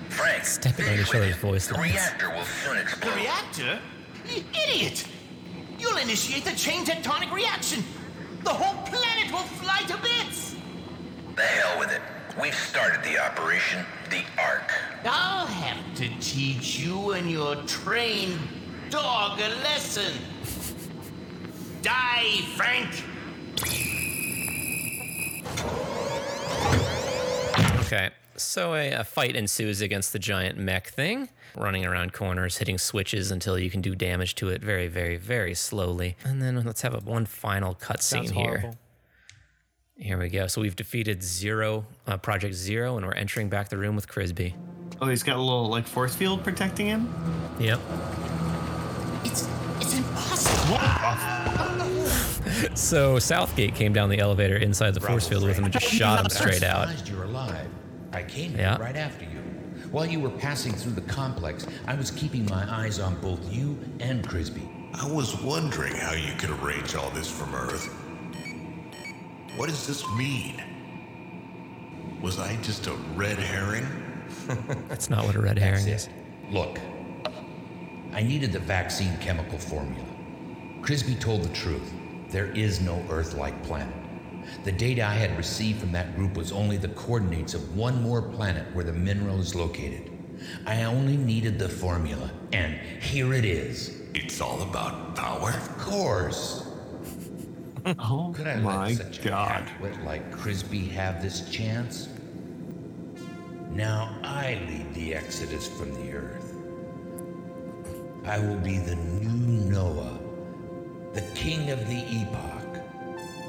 Frank, 0.09 0.44
Stepping 0.44 0.89
on 0.89 0.98
each 0.98 1.14
other's 1.14 1.36
voice 1.36 1.69
the 1.69 1.74
reactor 1.78 2.31
will 2.31 2.43
soon 2.44 2.78
explode. 2.78 3.12
The 3.12 3.16
reactor? 3.16 3.78
I- 4.28 4.44
idiot! 4.69 5.06
You'll 5.82 5.96
initiate 5.96 6.44
the 6.44 6.52
chain 6.52 6.84
tectonic 6.84 7.32
reaction. 7.32 7.82
The 8.44 8.50
whole 8.50 8.80
planet 8.86 9.32
will 9.32 9.40
fly 9.40 9.80
to 9.88 9.96
bits. 10.00 10.54
The 11.34 11.42
hell 11.42 11.80
with 11.80 11.90
it. 11.90 12.00
We've 12.40 12.54
started 12.54 13.02
the 13.02 13.18
operation, 13.18 13.84
the 14.09 14.22
ARC. 14.40 14.72
I'll 15.04 15.44
have 15.46 15.96
to 15.96 16.09
teach 16.20 16.78
you 16.78 17.10
and 17.12 17.28
your 17.28 17.56
trained 17.64 18.38
dog 18.90 19.40
a 19.40 19.48
lesson. 19.64 20.12
Die, 21.82 22.42
Frank! 22.54 23.02
Okay. 27.80 28.10
So 28.43 28.74
a, 28.74 28.93
a 28.93 29.05
fight 29.05 29.36
ensues 29.36 29.81
against 29.81 30.12
the 30.12 30.19
giant 30.19 30.59
mech 30.59 30.89
thing, 30.89 31.28
running 31.56 31.85
around 31.85 32.12
corners, 32.12 32.59
hitting 32.59 32.78
switches 32.78 33.31
until 33.31 33.59
you 33.59 33.70
can 33.70 33.81
do 33.81 33.94
damage 33.94 34.35
to 34.36 34.48
it 34.48 34.62
very, 34.62 34.89
very, 34.89 35.16
very 35.16 35.55
slowly. 35.55 36.16
And 36.24 36.43
then 36.43 36.62
let's 36.64 36.82
have 36.82 36.94
a 36.94 36.98
one 36.98 37.27
final 37.27 37.74
cutscene 37.74 38.27
Sounds 38.27 38.31
here. 38.32 38.74
Here 39.97 40.19
we 40.19 40.28
go. 40.28 40.47
So 40.47 40.60
we've 40.60 40.74
defeated 40.74 41.23
Zero, 41.23 41.86
uh, 42.06 42.16
Project 42.16 42.55
Zero, 42.55 42.97
and 42.97 43.06
we're 43.06 43.14
entering 43.14 43.48
back 43.48 43.69
the 43.69 43.78
room 43.78 43.94
with 43.94 44.09
Crisby. 44.09 44.55
Oh, 45.01 45.09
he's 45.09 45.23
got 45.23 45.36
a 45.36 45.40
little 45.40 45.69
like 45.69 45.86
force 45.86 46.14
field 46.14 46.43
protecting 46.43 46.86
him? 46.86 47.12
Yep. 47.60 47.81
It's 49.24 49.48
it's 49.81 49.94
impossible. 49.97 50.78
So 52.74 53.19
Southgate 53.19 53.74
came 53.74 53.93
down 53.93 54.09
the 54.09 54.19
elevator 54.19 54.56
inside 54.56 54.94
the 54.94 55.01
force 55.01 55.28
field 55.28 55.44
with 55.44 55.56
him 55.56 55.64
and 55.64 55.73
just 55.73 55.86
shot 55.93 56.20
him 56.20 56.31
straight 56.31 56.62
out. 56.62 56.89
Surprised 58.12 58.36
you're 58.36 58.44
alive. 58.47 58.52
I 58.52 58.52
came 58.52 58.56
Yeah. 58.56 58.76
here 58.76 58.84
right 58.84 58.97
after 58.97 59.24
you. 59.24 59.40
While 59.90 60.06
you 60.06 60.20
were 60.20 60.30
passing 60.30 60.72
through 60.72 60.93
the 60.93 61.01
complex, 61.02 61.66
I 61.86 61.94
was 61.94 62.10
keeping 62.10 62.47
my 62.47 62.64
eyes 62.70 62.98
on 62.98 63.16
both 63.20 63.40
you 63.52 63.78
and 64.01 64.26
Crisby. 64.26 64.68
I 64.94 65.06
was 65.06 65.40
wondering 65.43 65.94
how 65.97 66.12
you 66.12 66.32
could 66.39 66.51
arrange 66.51 66.94
all 66.94 67.10
this 67.10 67.28
from 67.30 67.55
Earth. 67.55 67.89
What 69.56 69.68
does 69.68 69.86
this 69.86 70.05
mean? 70.16 70.62
Was 72.22 72.39
I 72.39 72.56
just 72.62 72.86
a 72.86 72.94
red 73.16 73.39
herring? 73.39 73.86
That's 74.89 75.10
not 75.10 75.24
what 75.26 75.34
a 75.34 75.40
red 75.40 75.59
herring 75.59 75.86
is. 75.89 76.09
Look, 76.51 76.78
I 78.12 78.22
needed 78.22 78.52
the 78.52 78.59
vaccine 78.60 79.16
chemical 79.18 79.59
formula. 79.59 80.05
Crisby 80.82 81.14
told 81.20 81.43
the 81.43 81.48
truth. 81.55 81.93
There 82.30 82.47
is 82.52 82.80
no 82.80 83.02
Earth 83.10 83.34
like 83.34 83.62
planet. 83.62 83.94
The 84.64 84.73
data 84.73 85.05
I 85.05 85.14
had 85.14 85.36
received 85.36 85.81
from 85.81 85.93
that 85.93 86.16
group 86.16 86.36
was 86.36 86.52
only 86.52 86.77
the 86.77 86.89
coordinates 86.89 87.55
of 87.55 87.77
one 87.77 88.02
more 88.02 88.23
planet 88.23 88.66
where 88.74 88.85
the 88.85 88.93
mineral 88.93 89.40
is 89.40 89.55
located. 89.55 90.10
I 90.66 90.85
only 90.85 91.16
needed 91.16 91.59
the 91.59 91.69
formula, 91.69 92.31
and 92.52 92.74
here 93.02 93.35
it 93.35 93.44
is. 93.44 94.01
It's 94.14 94.40
all 94.40 94.62
about 94.62 95.16
power? 95.16 95.51
Of 95.51 95.78
course. 95.78 96.64
Oh 97.98 98.32
Could 98.36 98.47
I 98.47 98.56
my 98.56 98.89
let 98.89 98.97
such 98.98 99.23
God. 99.24 99.51
a 99.51 99.55
half-wit 99.55 100.05
like 100.05 100.31
Crisby 100.32 100.89
have 100.90 101.23
this 101.23 101.51
chance? 101.51 102.09
Now 103.70 104.19
I 104.23 104.60
lead 104.69 104.94
the 104.94 105.14
exodus 105.14 105.69
from 105.69 105.93
the 105.94 106.12
earth. 106.14 106.56
I 108.24 108.39
will 108.39 108.59
be 108.59 108.78
the 108.78 108.97
new 108.97 109.31
Noah, 109.70 110.19
the 111.14 111.23
king 111.35 111.70
of 111.70 111.81
the 111.89 112.05
epoch, 112.09 112.51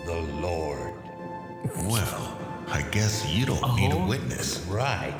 the 0.05 0.21
Lord. 0.41 0.93
Well, 1.83 2.37
I 2.67 2.81
guess 2.91 3.27
you 3.29 3.45
don't 3.45 3.75
need 3.75 3.91
a 3.91 3.95
oh. 3.97 4.07
witness. 4.07 4.59
Right. 4.67 5.17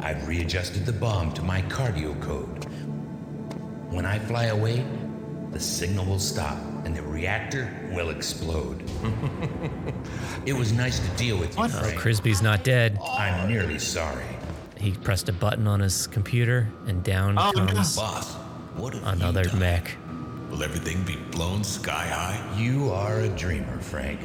I've 0.00 0.26
readjusted 0.26 0.84
the 0.86 0.92
bomb 0.92 1.32
to 1.34 1.42
my 1.42 1.62
cardio 1.62 2.20
code. 2.20 2.64
When 3.90 4.04
I 4.06 4.18
fly 4.18 4.46
away, 4.46 4.84
the 5.50 5.60
signal 5.60 6.06
will 6.06 6.18
stop 6.18 6.58
and 6.84 6.96
the 6.96 7.02
reactor 7.02 7.70
will 7.92 8.10
explode. 8.10 8.82
it 10.46 10.52
was 10.54 10.72
nice 10.72 10.98
to 10.98 11.08
deal 11.16 11.36
with 11.38 11.56
you, 11.56 11.64
Oh, 11.64 11.68
Frank. 11.68 11.98
Crisby's 11.98 12.42
not 12.42 12.64
dead. 12.64 12.98
I'm 13.16 13.48
nearly 13.48 13.78
sorry. 13.78 14.24
He 14.76 14.90
pressed 14.92 15.28
a 15.28 15.32
button 15.32 15.68
on 15.68 15.78
his 15.78 16.08
computer, 16.08 16.66
and 16.88 17.04
down 17.04 17.38
Oh, 17.38 17.52
no. 17.54 17.66
comes 17.66 17.94
Boss, 17.94 18.34
what 18.74 18.94
another 18.94 19.42
you 19.42 19.50
done? 19.50 19.58
mech. 19.60 19.96
Will 20.52 20.62
everything 20.62 21.02
be 21.04 21.16
blown 21.30 21.64
sky 21.64 22.06
high? 22.06 22.60
You 22.60 22.90
are 22.90 23.20
a 23.20 23.28
dreamer, 23.30 23.78
Frank. 23.78 24.20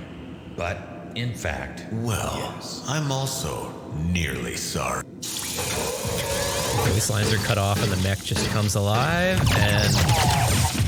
But 0.58 0.78
in 1.16 1.34
fact, 1.34 1.86
Well, 1.94 2.54
I'm 2.86 3.14
also 3.14 3.74
nearly 3.96 4.58
sorry. 4.58 5.04
The 5.22 6.92
waistlines 6.92 7.34
are 7.34 7.42
cut 7.48 7.58
off, 7.58 7.82
and 7.82 7.90
the 7.90 8.04
mech 8.04 8.22
just 8.22 8.46
comes 8.50 8.76
alive, 8.76 9.40
and 9.56 9.94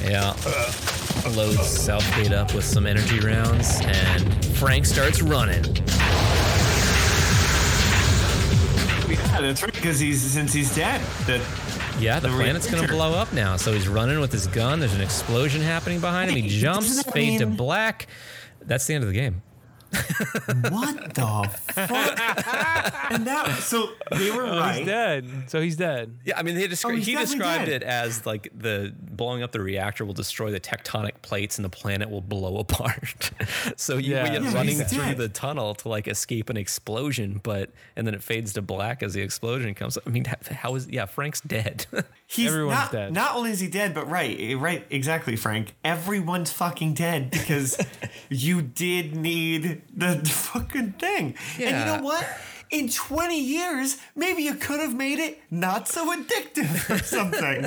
yeah, 0.03 0.35
loads 1.37 1.65
Southgate 1.65 2.33
up 2.33 2.53
with 2.53 2.65
some 2.65 2.85
energy 2.85 3.21
rounds, 3.21 3.79
and 3.81 4.45
Frank 4.57 4.85
starts 4.85 5.21
running. 5.21 5.63
Yeah, 9.07 9.39
that's 9.39 9.63
right. 9.63 9.71
Because 9.71 10.01
he's 10.01 10.21
since 10.21 10.51
he's 10.51 10.75
dead. 10.75 10.99
That 11.27 11.39
Yeah, 11.99 12.19
the 12.19 12.30
The 12.30 12.35
planet's 12.35 12.69
gonna 12.69 12.88
blow 12.88 13.13
up 13.13 13.34
now. 13.34 13.57
So 13.57 13.73
he's 13.73 13.88
running 13.88 14.19
with 14.19 14.31
his 14.31 14.47
gun. 14.47 14.80
There's 14.80 14.93
an 14.93 15.01
explosion 15.01 15.61
happening 15.61 15.99
behind 15.99 16.31
him. 16.31 16.38
He 16.38 16.47
jumps, 16.59 17.03
fade 17.03 17.39
to 17.39 17.45
black. 17.47 18.07
That's 18.61 18.85
the 18.88 18.93
end 18.95 19.03
of 19.03 19.09
the 19.09 19.15
game. 19.15 19.41
What 19.91 21.13
the 21.15 21.49
fuck? 21.73 23.11
and 23.11 23.25
that 23.27 23.57
so 23.61 23.89
they 24.11 24.31
were 24.31 24.45
Oh, 24.45 24.57
right. 24.59 24.77
He's 24.77 24.85
dead. 24.85 25.25
So 25.47 25.61
he's 25.61 25.75
dead. 25.75 26.17
Yeah, 26.25 26.37
I 26.37 26.43
mean, 26.43 26.55
he, 26.55 26.67
descri- 26.67 26.93
Oh, 26.93 26.95
he 26.95 27.15
described 27.15 27.65
dead. 27.65 27.81
it 27.81 27.83
as 27.83 28.25
like 28.25 28.49
the 28.57 28.93
blowing 28.99 29.43
up 29.43 29.51
the 29.51 29.61
reactor 29.61 30.05
will 30.05 30.13
destroy 30.13 30.51
the 30.51 30.59
tectonic 30.59 31.21
plates 31.21 31.57
and 31.57 31.65
the 31.65 31.69
planet 31.69 32.09
will 32.09 32.21
blow 32.21 32.57
apart. 32.57 33.31
so 33.75 33.97
you 33.97 34.13
Yeah. 34.15 34.25
end 34.25 34.45
Yeah, 34.45 34.53
running 34.53 34.77
through 34.77 34.99
dead. 35.03 35.17
the 35.17 35.29
tunnel 35.29 35.73
to 35.75 35.89
like 35.89 36.07
escape 36.07 36.49
an 36.49 36.57
explosion, 36.57 37.39
but 37.43 37.71
and 37.95 38.05
then 38.07 38.13
it 38.13 38.23
fades 38.23 38.53
to 38.53 38.61
black 38.61 39.03
as 39.03 39.13
the 39.13 39.21
explosion 39.21 39.73
comes. 39.73 39.97
I 40.05 40.09
mean, 40.09 40.25
how 40.51 40.75
is 40.75 40.87
yeah? 40.89 41.05
Frank's 41.05 41.41
dead. 41.41 41.85
He's 42.27 42.47
Everyone's 42.49 42.77
not, 42.77 42.91
dead. 42.91 43.13
Not 43.13 43.35
only 43.35 43.51
is 43.51 43.59
he 43.59 43.67
dead, 43.67 43.93
but 43.95 44.07
right, 44.09 44.37
eh, 44.39 44.55
right, 44.57 44.85
exactly, 44.91 45.35
Frank. 45.35 45.73
Everyone's 45.83 46.51
fucking 46.51 46.93
dead 46.93 47.31
because 47.31 47.77
you 48.29 48.61
did 48.61 49.15
need 49.15 49.78
the 49.95 50.30
fucking 50.30 50.93
thing. 50.93 51.35
Yeah. 51.57 51.68
And 51.68 51.77
you 51.77 51.97
know 51.97 52.03
what? 52.03 52.27
In 52.71 52.87
20 52.87 53.39
years, 53.41 53.97
maybe 54.15 54.43
you 54.43 54.53
could 54.53 54.79
have 54.79 54.93
made 54.93 55.17
it 55.17 55.41
not 55.49 55.87
so 55.87 56.15
addictive 56.15 56.87
or 56.89 56.99
something. 57.03 57.63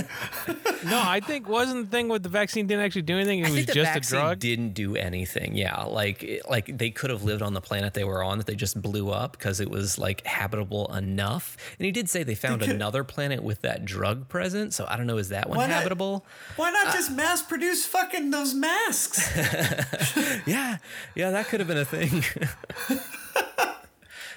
No, 0.88 1.02
I 1.04 1.18
think 1.18 1.48
wasn't 1.48 1.86
the 1.86 1.90
thing 1.96 2.08
with 2.08 2.22
the 2.22 2.28
vaccine 2.28 2.68
didn't 2.68 2.84
actually 2.84 3.02
do 3.02 3.16
anything. 3.16 3.40
It 3.40 3.46
I 3.46 3.48
was 3.48 3.54
think 3.56 3.66
the 3.66 3.72
just 3.72 3.90
a 3.90 3.94
vaccine 3.94 4.20
drug. 4.20 4.38
didn't 4.38 4.74
do 4.74 4.94
anything. 4.94 5.56
Yeah, 5.56 5.82
like 5.82 6.42
like 6.48 6.78
they 6.78 6.90
could 6.90 7.10
have 7.10 7.24
lived 7.24 7.42
on 7.42 7.52
the 7.52 7.60
planet 7.60 7.94
they 7.94 8.04
were 8.04 8.22
on 8.22 8.38
that 8.38 8.46
they 8.46 8.54
just 8.54 8.80
blew 8.80 9.10
up 9.10 9.32
because 9.32 9.58
it 9.58 9.68
was 9.70 9.98
like 9.98 10.24
habitable 10.24 10.86
enough. 10.94 11.56
And 11.80 11.84
he 11.86 11.90
did 11.90 12.08
say 12.08 12.22
they 12.22 12.36
found 12.36 12.60
could- 12.60 12.70
another 12.70 13.02
planet 13.02 13.42
with 13.42 13.62
that 13.62 13.84
drug 13.84 14.28
present. 14.28 14.72
So 14.72 14.86
I 14.88 14.96
don't 14.96 15.08
know, 15.08 15.18
is 15.18 15.30
that 15.30 15.48
one 15.48 15.58
Why 15.58 15.66
not- 15.66 15.78
habitable? 15.78 16.24
Why 16.54 16.70
not 16.70 16.86
uh, 16.88 16.92
just 16.92 17.10
mass 17.10 17.42
produce 17.42 17.84
fucking 17.86 18.30
those 18.30 18.54
masks? 18.54 19.28
Yeah, 20.46 20.78
yeah, 21.14 21.30
that 21.30 21.46
could 21.48 21.58
have 21.60 21.66
been 21.68 21.78
a 21.78 21.84
thing. 21.84 22.22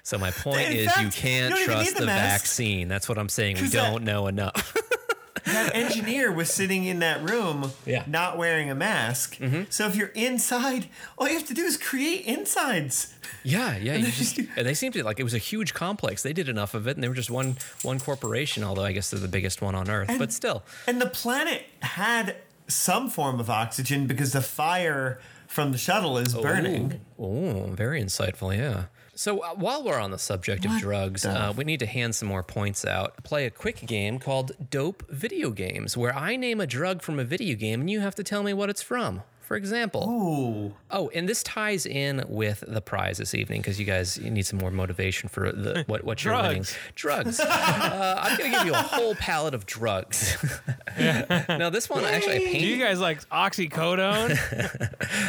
so 0.06 0.18
my 0.18 0.32
point 0.46 0.68
In 0.70 0.78
is, 0.78 0.86
fact, 0.86 1.00
you 1.00 1.06
you 1.08 1.12
can't 1.12 1.54
don't 1.56 1.66
trust 1.66 1.94
the 1.96 2.00
the 2.02 2.06
vaccine. 2.06 2.88
That's 2.88 3.10
what 3.10 3.18
I'm 3.18 3.28
saying. 3.30 3.58
We 3.62 3.68
don't 3.70 4.04
know 4.04 4.28
enough. 4.28 4.74
that 5.46 5.76
engineer 5.76 6.32
was 6.32 6.50
sitting 6.50 6.86
in 6.86 7.00
that 7.00 7.22
room 7.30 7.72
Yeah. 7.86 8.04
not 8.08 8.38
wearing 8.38 8.70
a 8.72 8.76
mask. 8.76 9.36
Mm-hmm. 9.38 9.64
So 9.70 9.86
if 9.88 9.96
you're 9.96 10.08
inside, 10.16 10.88
all 11.18 11.28
you 11.28 11.36
have 11.38 11.48
to 11.48 11.54
do 11.54 11.64
is 11.64 11.78
create 11.78 12.26
insides. 12.26 13.14
yeah, 13.44 13.78
yeah. 13.78 13.96
You 13.96 14.08
just, 14.12 14.38
and 14.40 14.66
they 14.66 14.74
seemed 14.74 14.94
to 14.96 15.04
like 15.04 15.20
it 15.20 15.24
was 15.24 15.34
a 15.36 15.40
huge 15.40 15.74
complex. 15.74 16.24
They 16.24 16.34
did 16.34 16.50
enough 16.50 16.74
of 16.74 16.88
it, 16.88 16.96
and 16.98 17.04
they 17.04 17.10
were 17.10 17.16
just 17.16 17.30
one 17.30 17.58
one 17.84 18.00
corporation. 18.00 18.64
Although 18.64 18.86
I 18.86 18.92
guess 18.92 19.10
they're 19.12 19.20
the 19.20 19.28
biggest 19.28 19.62
one 19.62 19.76
on 19.76 19.90
Earth, 19.90 20.10
but 20.18 20.32
still. 20.32 20.64
And 20.88 21.00
the 21.02 21.08
planet 21.10 21.64
had 21.82 22.38
some 22.68 23.10
form 23.10 23.40
of 23.40 23.50
oxygen 23.50 24.08
because 24.08 24.32
the 24.34 24.42
fire 24.42 25.20
from 25.48 25.72
the 25.72 25.78
shuttle 25.78 26.18
is 26.18 26.34
burning. 26.34 27.00
Oh, 27.20 27.68
very 27.72 28.02
insightful. 28.02 28.56
Yeah. 28.56 28.86
So 29.16 29.40
uh, 29.40 29.56
while 29.56 29.82
we're 29.82 30.00
on 30.00 30.12
the 30.12 30.18
subject 30.20 30.66
of 30.66 30.78
drugs, 30.78 31.26
uh, 31.26 31.54
we 31.56 31.64
need 31.64 31.80
to 31.80 31.86
hand 31.86 32.16
some 32.16 32.28
more 32.28 32.44
points 32.44 32.86
out. 32.86 33.24
Play 33.24 33.46
a 33.46 33.50
quick 33.50 33.86
game 33.86 34.20
called 34.20 34.52
Dope 34.70 35.10
Video 35.10 35.52
Games, 35.52 35.96
where 35.96 36.14
I 36.14 36.36
name 36.36 36.60
a 36.60 36.68
drug 36.68 37.02
from 37.02 37.18
a 37.18 37.24
video 37.24 37.56
game 37.56 37.82
and 37.82 37.90
you 37.90 38.02
have 38.02 38.16
to 38.16 38.24
tell 38.24 38.44
me 38.44 38.54
what 38.54 38.70
it's 38.70 38.82
from. 38.82 39.24
For 39.46 39.56
example. 39.56 40.10
Ooh. 40.10 40.74
Oh, 40.90 41.12
and 41.14 41.30
this 41.30 41.44
ties 41.44 41.86
in 41.86 42.24
with 42.28 42.64
the 42.68 42.82
prize 42.82 43.20
this 43.20 43.36
evening 43.36 43.62
because 43.62 43.80
you 43.80 43.86
guys 43.86 44.18
you 44.18 44.32
need 44.32 44.48
some 44.48 44.58
more 44.58 44.72
motivation 44.72 45.30
for 45.30 45.52
the 45.52 45.84
what 45.88 46.04
what 46.04 46.24
you're 46.24 46.36
winning. 46.36 46.66
Drugs. 46.96 47.40
Uh, 47.40 48.20
I'm 48.20 48.38
gonna 48.38 48.50
give 48.50 48.66
you 48.66 48.74
a 48.74 48.78
whole 48.78 49.14
palette 49.14 49.54
of 49.54 49.68
drugs. 49.68 50.36
now 50.98 51.70
this 51.70 51.88
one 51.90 52.04
actually 52.06 52.38
I 52.38 52.40
painted. 52.40 52.60
Do 52.60 52.66
you 52.66 52.84
guys 52.84 53.00
like 53.00 53.28
oxycodone? 53.30 54.34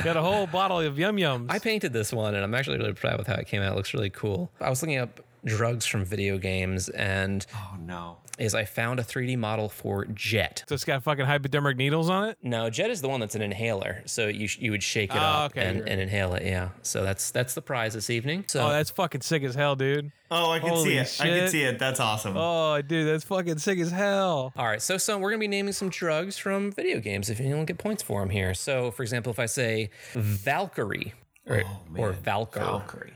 Got 0.04 0.16
a 0.16 0.22
whole 0.22 0.46
bottle 0.46 0.80
of 0.80 0.98
yum 0.98 1.18
yums. 1.18 1.50
I 1.50 1.58
painted 1.58 1.92
this 1.92 2.10
one, 2.10 2.34
and 2.34 2.42
I'm 2.42 2.54
actually 2.54 2.78
really 2.78 2.94
proud 2.94 3.18
with 3.18 3.26
how 3.26 3.34
it 3.34 3.46
came 3.46 3.60
out. 3.60 3.72
It 3.72 3.76
looks 3.76 3.92
really 3.92 4.10
cool. 4.10 4.50
I 4.62 4.70
was 4.70 4.80
looking 4.82 4.96
up 4.96 5.20
drugs 5.44 5.84
from 5.84 6.06
video 6.06 6.38
games, 6.38 6.88
and 6.88 7.44
Oh 7.54 7.76
no. 7.78 8.16
Is 8.38 8.54
I 8.54 8.64
found 8.64 9.00
a 9.00 9.02
3D 9.02 9.38
model 9.38 9.68
for 9.68 10.04
Jet. 10.06 10.64
so 10.68 10.74
it's 10.74 10.84
got 10.84 11.02
fucking 11.02 11.24
hypodermic 11.24 11.76
needles 11.76 12.10
on 12.10 12.28
it. 12.28 12.38
No, 12.42 12.68
Jet 12.70 12.90
is 12.90 13.00
the 13.00 13.08
one 13.08 13.20
that's 13.20 13.34
an 13.34 13.42
inhaler, 13.42 14.02
so 14.06 14.28
you 14.28 14.46
sh- 14.46 14.58
you 14.58 14.70
would 14.72 14.82
shake 14.82 15.10
it 15.10 15.16
Oh, 15.16 15.20
up 15.20 15.52
okay, 15.52 15.66
and, 15.66 15.80
right. 15.80 15.88
and 15.88 16.00
inhale 16.00 16.34
it. 16.34 16.44
Yeah, 16.44 16.70
so 16.82 17.02
that's 17.02 17.30
that's 17.30 17.54
the 17.54 17.62
prize 17.62 17.94
this 17.94 18.10
evening. 18.10 18.44
So 18.48 18.66
oh, 18.66 18.70
that's 18.70 18.90
fucking 18.90 19.22
sick 19.22 19.42
as 19.42 19.54
hell, 19.54 19.76
dude. 19.76 20.12
Oh, 20.30 20.50
I 20.50 20.58
can 20.58 20.68
Holy 20.70 20.84
see 20.90 20.96
it. 20.98 21.16
I 21.20 21.24
can 21.28 21.34
shit. 21.40 21.50
see 21.50 21.62
it. 21.62 21.78
That's 21.78 22.00
awesome. 22.00 22.34
Oh, 22.36 22.82
dude, 22.82 23.06
that's 23.08 23.24
fucking 23.24 23.58
sick 23.58 23.78
as 23.78 23.90
hell. 23.90 24.52
All 24.56 24.66
right, 24.66 24.82
so 24.82 24.98
so 24.98 25.18
we're 25.18 25.30
gonna 25.30 25.40
be 25.40 25.48
naming 25.48 25.72
some 25.72 25.88
drugs 25.88 26.36
from 26.36 26.72
video 26.72 27.00
games. 27.00 27.30
If 27.30 27.40
you 27.40 27.48
don't 27.50 27.64
get 27.64 27.78
points 27.78 28.02
for 28.02 28.20
them 28.20 28.30
here, 28.30 28.52
so 28.54 28.90
for 28.90 29.02
example, 29.02 29.30
if 29.30 29.38
I 29.38 29.46
say 29.46 29.90
Valkyrie 30.14 31.14
or, 31.46 31.62
oh, 31.64 31.80
or 31.96 32.12
Valkyr, 32.12 32.60
Valkyrie. 32.60 33.12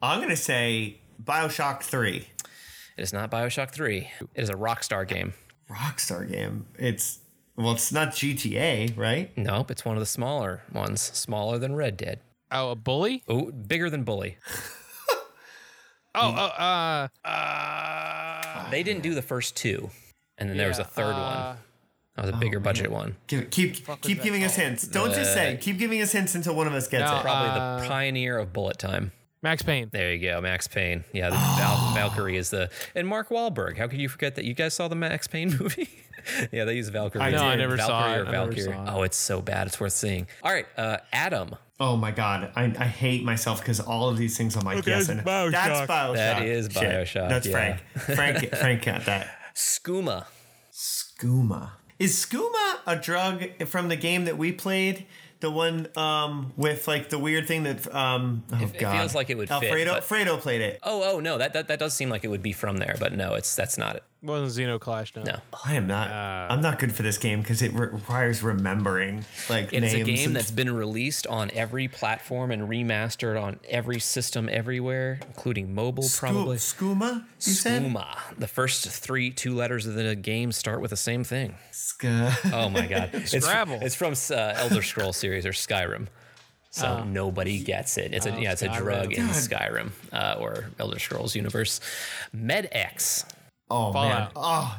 I'm 0.00 0.20
gonna 0.20 0.36
say 0.36 1.00
Bioshock 1.22 1.82
3. 1.82 2.26
It 2.96 3.02
is 3.02 3.12
not 3.12 3.30
Bioshock 3.30 3.70
Three. 3.70 4.10
It 4.34 4.42
is 4.42 4.48
a 4.50 4.54
Rockstar 4.54 5.06
game. 5.06 5.32
Rockstar 5.70 6.30
game. 6.30 6.66
It's 6.78 7.18
well, 7.56 7.72
it's 7.72 7.92
not 7.92 8.08
GTA, 8.10 8.96
right? 8.96 9.30
Nope, 9.36 9.70
it's 9.70 9.84
one 9.84 9.96
of 9.96 10.00
the 10.00 10.06
smaller 10.06 10.62
ones, 10.72 11.00
smaller 11.00 11.58
than 11.58 11.74
Red 11.74 11.96
Dead. 11.96 12.20
Oh, 12.50 12.70
a 12.70 12.74
bully? 12.76 13.22
Oh, 13.28 13.50
bigger 13.52 13.90
than 13.90 14.02
Bully. 14.04 14.36
Oh, 16.12 16.34
oh, 16.36 16.62
uh, 17.24 17.28
uh. 17.28 18.70
They 18.70 18.82
didn't 18.82 19.02
do 19.04 19.14
the 19.14 19.22
first 19.22 19.54
two, 19.56 19.90
and 20.38 20.50
then 20.50 20.56
there 20.56 20.66
was 20.66 20.80
a 20.80 20.84
third 20.84 21.12
uh, 21.14 21.54
one. 21.54 21.56
That 22.16 22.24
was 22.26 22.34
a 22.34 22.36
bigger 22.36 22.58
budget 22.58 22.90
one. 22.90 23.14
Give, 23.28 23.48
keep 23.50 23.86
keep 24.00 24.20
giving 24.20 24.42
us 24.42 24.56
hints. 24.56 24.82
Don't 24.88 25.14
just 25.14 25.32
say. 25.32 25.56
Keep 25.60 25.78
giving 25.78 26.02
us 26.02 26.10
hints 26.10 26.34
until 26.34 26.56
one 26.56 26.66
of 26.66 26.72
us 26.74 26.88
gets 26.88 27.08
No, 27.08 27.18
it. 27.18 27.22
Probably 27.22 27.50
Uh, 27.50 27.80
the 27.82 27.88
pioneer 27.88 28.38
of 28.38 28.52
bullet 28.52 28.76
time. 28.76 29.12
Max 29.42 29.62
Payne. 29.62 29.88
There 29.90 30.12
you 30.12 30.20
go, 30.30 30.40
Max 30.40 30.68
Payne. 30.68 31.04
Yeah, 31.12 31.30
the 31.30 31.36
Val- 31.36 31.94
Valkyrie 31.94 32.36
is 32.36 32.50
the 32.50 32.70
and 32.94 33.08
Mark 33.08 33.30
Wahlberg. 33.30 33.78
How 33.78 33.86
could 33.88 33.98
you 34.00 34.08
forget 34.08 34.34
that? 34.34 34.44
You 34.44 34.52
guys 34.54 34.74
saw 34.74 34.88
the 34.88 34.96
Max 34.96 35.26
Payne 35.26 35.50
movie? 35.60 35.88
yeah, 36.52 36.64
they 36.64 36.74
use 36.76 36.88
Valkyrie. 36.90 37.22
I 37.22 37.30
know, 37.30 37.42
I 37.44 37.56
never 37.56 37.78
saw 37.78 38.02
Valkyrie 38.02 38.20
it. 38.20 38.20
or 38.20 38.28
I 38.28 38.32
never 38.44 38.56
saw 38.60 38.70
it. 38.84 38.98
Oh, 38.98 39.02
it's 39.02 39.16
so 39.16 39.40
bad. 39.40 39.66
It's 39.66 39.80
worth 39.80 39.94
seeing. 39.94 40.26
All 40.42 40.52
right, 40.52 40.66
uh, 40.76 40.98
Adam. 41.12 41.54
Oh 41.78 41.96
my 41.96 42.10
god, 42.10 42.52
I, 42.54 42.64
I 42.64 42.84
hate 42.84 43.24
myself 43.24 43.60
because 43.60 43.80
all 43.80 44.10
of 44.10 44.18
these 44.18 44.36
things 44.36 44.54
I'm 44.56 44.64
like, 44.66 44.78
Okay, 44.80 44.90
yes, 44.90 45.08
and 45.08 45.20
Bioshock. 45.22 45.52
that's 45.52 45.90
Bioshock. 45.90 46.14
That 46.16 46.42
is 46.42 46.66
Shit. 46.66 46.74
Bioshock, 46.82 47.28
That's 47.30 47.46
yeah. 47.46 47.52
Frank. 47.52 47.80
Frank. 48.40 48.54
Frank 48.56 48.84
got 48.84 49.06
that. 49.06 49.30
Skooma. 49.54 50.26
Skooma. 50.70 51.70
Is 51.98 52.14
skooma 52.24 52.76
a 52.86 52.96
drug 52.96 53.44
from 53.66 53.88
the 53.88 53.96
game 53.96 54.24
that 54.24 54.38
we 54.38 54.52
played? 54.52 55.06
The 55.40 55.50
one 55.50 55.88
um, 55.96 56.52
with 56.58 56.86
like 56.86 57.08
the 57.08 57.18
weird 57.18 57.48
thing 57.48 57.62
that 57.62 57.92
um, 57.94 58.44
oh 58.52 58.56
It- 58.56 58.74
it 58.74 58.90
feels 58.90 59.14
like 59.14 59.30
it 59.30 59.36
would 59.38 59.48
fit, 59.48 59.54
Alfredo 59.64 59.94
but- 59.94 60.02
Fredo 60.04 60.38
played 60.38 60.60
it. 60.60 60.78
Oh, 60.82 61.14
oh 61.16 61.20
no, 61.20 61.38
that, 61.38 61.54
that 61.54 61.68
that 61.68 61.78
does 61.78 61.94
seem 61.94 62.10
like 62.10 62.24
it 62.24 62.28
would 62.28 62.42
be 62.42 62.52
from 62.52 62.76
there, 62.76 62.96
but 63.00 63.12
no, 63.14 63.34
it's 63.34 63.56
that's 63.56 63.78
not 63.78 63.96
it. 63.96 64.04
Wasn't 64.22 64.50
Xenoclash, 64.68 65.16
no. 65.16 65.22
No. 65.22 65.38
I 65.64 65.76
am 65.76 65.86
not. 65.86 66.10
I'm 66.10 66.60
not 66.60 66.78
good 66.78 66.94
for 66.94 67.02
this 67.02 67.16
game 67.16 67.40
because 67.40 67.62
it 67.62 67.72
re- 67.72 67.86
requires 67.86 68.42
remembering 68.42 69.24
like 69.48 69.72
It 69.72 69.82
is 69.82 69.94
names. 69.94 70.08
a 70.08 70.12
game 70.12 70.26
and- 70.26 70.36
that's 70.36 70.50
been 70.50 70.70
released 70.74 71.26
on 71.26 71.50
every 71.54 71.88
platform 71.88 72.50
and 72.50 72.68
remastered 72.68 73.40
on 73.42 73.60
every 73.66 73.98
system 73.98 74.46
everywhere, 74.52 75.20
including 75.26 75.74
mobile, 75.74 76.04
Scu- 76.04 76.18
probably. 76.18 76.56
Skooma. 76.58 77.24
You 77.46 77.52
said 77.54 77.94
The 78.36 78.46
first 78.46 78.86
three 78.88 79.30
two 79.30 79.54
letters 79.54 79.86
of 79.86 79.94
the 79.94 80.14
game 80.14 80.52
start 80.52 80.82
with 80.82 80.90
the 80.90 80.98
same 80.98 81.24
thing. 81.24 81.54
Ska. 81.90 82.32
Oh 82.52 82.68
my 82.68 82.86
god! 82.86 83.10
It's, 83.14 83.30
Scrabble. 83.44 83.78
It's 83.82 83.94
from 83.94 84.14
uh, 84.30 84.54
Elder 84.56 84.82
Scroll 84.82 85.12
series 85.12 85.44
or 85.46 85.52
Skyrim. 85.52 86.06
So 86.72 87.00
Oh. 87.00 87.04
nobody 87.04 87.58
gets 87.64 87.98
it. 87.98 88.14
It's 88.14 88.26
a 88.26 88.34
Oh, 88.34 88.38
yeah, 88.38 88.52
it's 88.52 88.62
a 88.62 88.68
Skyrim. 88.68 88.78
drug 88.78 89.12
in 89.12 89.26
Skyrim 89.28 89.90
uh, 90.12 90.36
or 90.38 90.70
Elder 90.78 90.98
Scrolls 91.00 91.34
universe. 91.34 91.80
MedX. 92.34 93.24
Oh 93.68 93.92
man. 93.92 94.28
Oh, 94.36 94.78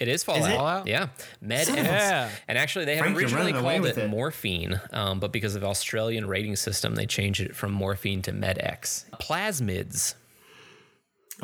It 0.00 0.08
is 0.08 0.22
Fallout. 0.24 0.50
it? 0.50 0.56
Fallout? 0.56 0.86
Yeah, 0.86 1.08
Med 1.40 1.66
Son 1.66 1.78
of 1.78 1.86
a- 1.86 1.88
Yeah. 1.88 2.30
And 2.48 2.56
actually, 2.58 2.84
they 2.84 2.98
Frank, 2.98 3.14
had 3.14 3.20
you're 3.20 3.30
originally 3.40 3.52
called 3.52 3.86
it, 3.86 3.98
it. 3.98 4.08
Morphine, 4.10 4.80
um, 4.92 5.18
but 5.20 5.32
because 5.32 5.54
of 5.56 5.64
Australian 5.64 6.26
rating 6.26 6.56
system, 6.56 6.94
they 6.94 7.06
changed 7.06 7.40
it 7.40 7.54
from 7.56 7.72
Morphine 7.72 8.22
to 8.22 8.32
MedX. 8.32 9.04
Plasmids. 9.20 10.14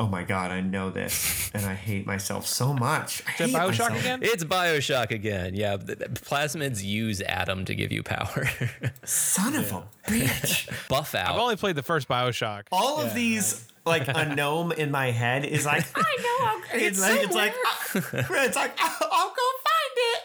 Oh 0.00 0.06
my 0.08 0.24
god! 0.24 0.50
I 0.50 0.60
know 0.62 0.90
this, 0.90 1.50
and 1.54 1.64
I 1.66 1.74
hate 1.74 2.06
myself 2.06 2.46
so 2.46 2.72
much. 2.72 3.22
I 3.28 3.30
Is 3.32 3.38
that 3.38 3.48
hate 3.50 3.54
Bioshock 3.54 3.90
myself. 3.90 4.00
again? 4.00 4.18
It's 4.22 4.44
Bioshock 4.44 5.10
again. 5.10 5.54
Yeah, 5.54 5.76
the- 5.76 5.94
the 5.96 6.06
plasmids 6.08 6.82
use 6.82 7.20
Atom 7.20 7.66
to 7.66 7.74
give 7.74 7.92
you 7.92 8.02
power. 8.02 8.48
Son 9.04 9.54
of 9.54 9.70
a 9.72 9.82
bitch! 10.08 10.68
Buff 10.88 11.14
out. 11.14 11.34
I've 11.34 11.38
only 11.40 11.56
played 11.56 11.76
the 11.76 11.82
first 11.82 12.08
Bioshock. 12.08 12.62
All 12.72 13.00
of 13.00 13.14
these, 13.14 13.68
like 13.86 14.08
a 14.08 14.34
gnome 14.34 14.72
in 14.72 14.90
my 14.90 15.10
head, 15.10 15.44
is 15.44 15.64
like 15.66 15.84
I 15.94 16.00
know. 16.00 16.46
I'll, 16.46 16.80
it's, 16.80 17.00
like 17.00 17.20
it's 17.22 17.34
like 17.34 17.54
it's 17.94 18.56
like 18.56 18.72
oh, 18.80 18.96
I'll, 19.00 19.08
I'll 19.12 19.28
go 19.28 19.34
find 19.34 19.38
it, 19.38 19.39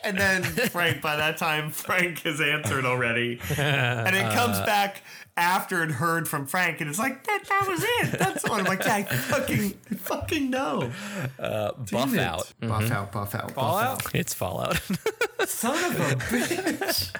and 0.06 0.18
then 0.18 0.44
Frank. 0.44 1.02
By 1.02 1.16
that 1.18 1.38
time, 1.38 1.72
Frank 1.72 2.20
has 2.20 2.40
answered 2.40 2.86
already, 2.86 3.40
and 3.58 4.16
it 4.16 4.32
comes 4.34 4.58
Uh, 4.58 4.66
back 4.66 5.02
after 5.38 5.84
it 5.84 5.92
heard 5.92 6.28
from 6.30 6.46
Frank, 6.48 6.80
and 6.82 6.90
it's 6.90 7.00
like 7.00 7.26
that. 7.26 7.44
That 7.50 7.66
was 7.68 7.84
it. 7.84 8.20
That's 8.20 8.44
what 8.48 8.60
I'm 8.60 8.66
like. 8.66 8.84
Yeah, 8.86 8.96
I 8.96 9.04
fucking 9.04 9.70
fucking 9.98 10.50
know. 10.50 10.92
uh, 11.40 11.72
Damn 11.72 11.86
buff 11.86 12.14
it. 12.14 12.20
out. 12.20 12.54
Buff 12.62 12.92
out. 12.92 13.12
Buff 13.12 13.36
out. 13.36 13.52
Fallout? 13.52 14.04
Buff 14.04 14.16
It's 14.16 14.34
Fallout. 14.34 14.80
out. 15.40 15.50
Son 15.50 15.84
of 15.92 16.00
a 16.00 16.16
bitch. 16.16 17.12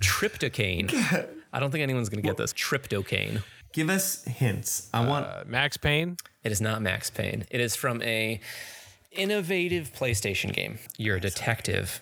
Triptocaine. 0.00 1.26
I 1.52 1.60
don't 1.60 1.70
think 1.70 1.82
anyone's 1.82 2.08
going 2.08 2.22
to 2.22 2.26
get 2.26 2.36
this. 2.36 2.52
Triptocaine. 2.52 3.42
Give 3.72 3.90
us 3.90 4.24
hints. 4.24 4.88
I 4.94 5.04
want. 5.06 5.26
Uh, 5.26 5.44
Max 5.46 5.76
Payne. 5.76 6.16
It 6.44 6.52
is 6.52 6.60
not 6.60 6.80
Max 6.82 7.10
Payne. 7.10 7.44
It 7.50 7.60
is 7.60 7.76
from 7.76 8.00
a 8.02 8.40
innovative 9.12 9.92
PlayStation 9.94 10.52
game. 10.52 10.78
You're 10.96 11.16
a 11.16 11.20
detective 11.20 12.00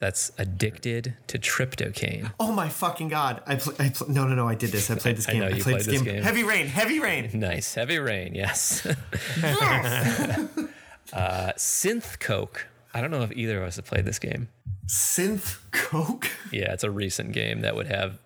that's 0.00 0.32
addicted 0.38 1.14
to 1.28 1.38
triptocaine. 1.38 2.32
Oh 2.40 2.50
my 2.52 2.68
fucking 2.68 3.08
god! 3.08 3.42
I, 3.46 3.56
pl- 3.56 3.74
I 3.78 3.90
pl- 3.90 4.08
no 4.10 4.26
no 4.26 4.34
no! 4.34 4.48
I 4.48 4.54
did 4.56 4.70
this. 4.72 4.90
I 4.90 4.96
played 4.96 5.16
this 5.18 5.28
I 5.28 5.32
game. 5.34 5.42
I, 5.44 5.48
you 5.50 5.62
played 5.62 5.84
played 5.84 5.86
this 5.86 6.02
game. 6.02 6.22
Heavy 6.22 6.42
Rain. 6.42 6.66
Heavy 6.66 6.98
Rain. 6.98 7.30
Nice. 7.34 7.74
Heavy 7.74 7.98
Rain, 7.98 8.34
yes. 8.34 8.84
uh, 8.86 8.96
Synth 11.56 12.18
Coke. 12.18 12.66
I 12.92 13.00
don't 13.00 13.10
know 13.10 13.22
if 13.22 13.32
either 13.32 13.58
of 13.62 13.68
us 13.68 13.76
have 13.76 13.84
played 13.84 14.04
this 14.04 14.18
game. 14.18 14.48
Synth 14.86 15.58
Coke. 15.70 16.28
Yeah, 16.50 16.72
it's 16.72 16.82
a 16.84 16.90
recent 16.90 17.32
game 17.32 17.60
that 17.60 17.76
would 17.76 17.86
have 17.86 18.18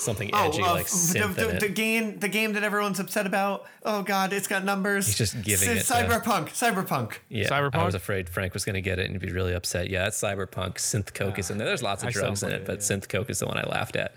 something 0.00 0.30
Oh, 0.32 0.48
edgy 0.48 0.62
uh, 0.62 0.72
like 0.72 0.86
synth 0.86 1.34
the, 1.36 1.48
in 1.48 1.54
the, 1.54 1.60
the 1.60 1.68
game, 1.68 2.18
the 2.18 2.28
game 2.28 2.54
that 2.54 2.62
everyone's 2.64 2.98
upset 3.00 3.26
about. 3.26 3.66
Oh 3.84 4.02
God, 4.02 4.32
it's 4.32 4.46
got 4.48 4.64
numbers. 4.64 5.06
He's 5.06 5.16
just 5.18 5.42
giving 5.42 5.68
Cy- 5.68 5.72
it 5.74 6.08
to- 6.08 6.18
Cyberpunk. 6.20 6.48
Cyberpunk. 6.48 7.18
Yeah, 7.28 7.48
Cyberpunk? 7.48 7.74
I 7.76 7.84
was 7.84 7.94
afraid 7.94 8.28
Frank 8.28 8.54
was 8.54 8.64
going 8.64 8.74
to 8.74 8.80
get 8.80 8.98
it 8.98 9.04
and 9.08 9.12
he'd 9.20 9.26
be 9.26 9.32
really 9.32 9.54
upset. 9.54 9.90
Yeah, 9.90 10.06
it's 10.08 10.20
Cyberpunk. 10.20 10.74
Synth 10.76 11.12
Coke 11.14 11.38
is 11.38 11.50
in 11.50 11.58
there. 11.58 11.66
There's 11.66 11.82
lots 11.82 12.02
of 12.02 12.08
I 12.08 12.12
drugs 12.12 12.42
in 12.42 12.50
it, 12.50 12.56
it, 12.62 12.66
but 12.66 12.74
yeah. 12.80 12.96
Synth 12.96 13.08
Coke 13.08 13.30
is 13.30 13.38
the 13.38 13.46
one 13.46 13.58
I 13.58 13.64
laughed 13.64 13.96
at. 13.96 14.14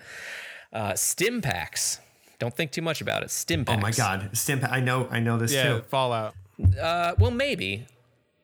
Uh, 0.72 0.96
Stim 0.96 1.42
packs. 1.42 2.00
Don't 2.40 2.56
think 2.56 2.72
too 2.72 2.82
much 2.82 3.00
about 3.02 3.24
it. 3.24 3.30
Stim 3.32 3.64
packs. 3.64 3.78
Oh 3.78 3.82
my 3.82 3.92
God, 3.92 4.30
Stimp. 4.36 4.64
I 4.70 4.80
know. 4.80 5.08
I 5.12 5.20
know 5.20 5.38
this 5.38 5.54
Yeah, 5.54 5.64
too. 5.78 5.82
Fallout. 5.88 6.34
Uh, 6.82 7.14
well, 7.20 7.32
maybe 7.32 7.86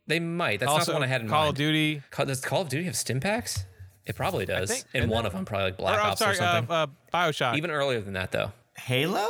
they 0.07 0.19
might. 0.19 0.59
That's 0.59 0.71
not 0.71 0.85
the 0.85 0.93
one 0.93 1.03
I 1.03 1.07
had 1.07 1.21
in 1.21 1.27
Call 1.27 1.39
mind. 1.41 1.49
of 1.49 1.55
Duty. 1.55 2.01
Call, 2.11 2.25
does 2.25 2.39
Call 2.41 2.61
of 2.61 2.69
Duty 2.69 2.85
have 2.85 2.95
stim 2.95 3.19
packs? 3.19 3.65
It 4.09 4.15
probably 4.15 4.45
does. 4.45 4.69
think- 4.69 4.85
in 4.93 5.09
one 5.09 5.23
it? 5.23 5.27
of 5.27 5.33
them, 5.33 5.45
probably 5.45 5.65
like 5.65 5.73
Or, 5.75 5.77
Black 5.77 5.99
I'm 5.99 6.11
Ops 6.11 6.19
sorry, 6.19 6.33
or 6.33 6.35
something. 6.35 6.69
Uh, 6.75 6.83
uh, 6.83 6.87
Bioshock. 7.13 7.55
even 7.57 7.69
earlier 7.71 8.01
than 8.01 8.13
that, 8.13 8.31
though. 8.31 8.51
Halo. 8.77 9.27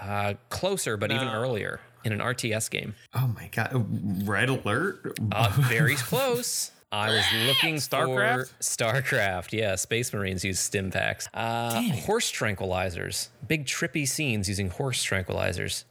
Uh, 0.00 0.34
closer, 0.50 0.96
but 0.96 1.10
even 1.10 1.26
earlier 1.28 1.80
in 2.04 2.12
an 2.12 2.20
RTS 2.20 2.70
game. 2.70 2.94
Oh 3.14 3.26
my 3.34 3.48
God. 3.50 4.28
Red 4.28 4.48
Alert. 4.48 5.18
Uh, 5.32 5.50
very 5.68 5.96
close. 5.96 6.70
I 6.92 7.10
was 7.10 7.24
looking 7.46 7.74
StarCraft? 7.76 8.48
for 8.48 8.62
StarCraft. 8.62 9.52
Yeah, 9.52 9.74
Space 9.74 10.12
Marines 10.12 10.44
use 10.44 10.60
stim 10.60 10.90
packs. 10.90 11.28
Uh, 11.34 11.82
horse 12.06 12.30
tranquilizers. 12.32 13.28
Big 13.46 13.66
trippy 13.66 14.06
scenes 14.06 14.48
using 14.48 14.70
horse 14.70 15.04
tranquilizers. 15.04 15.84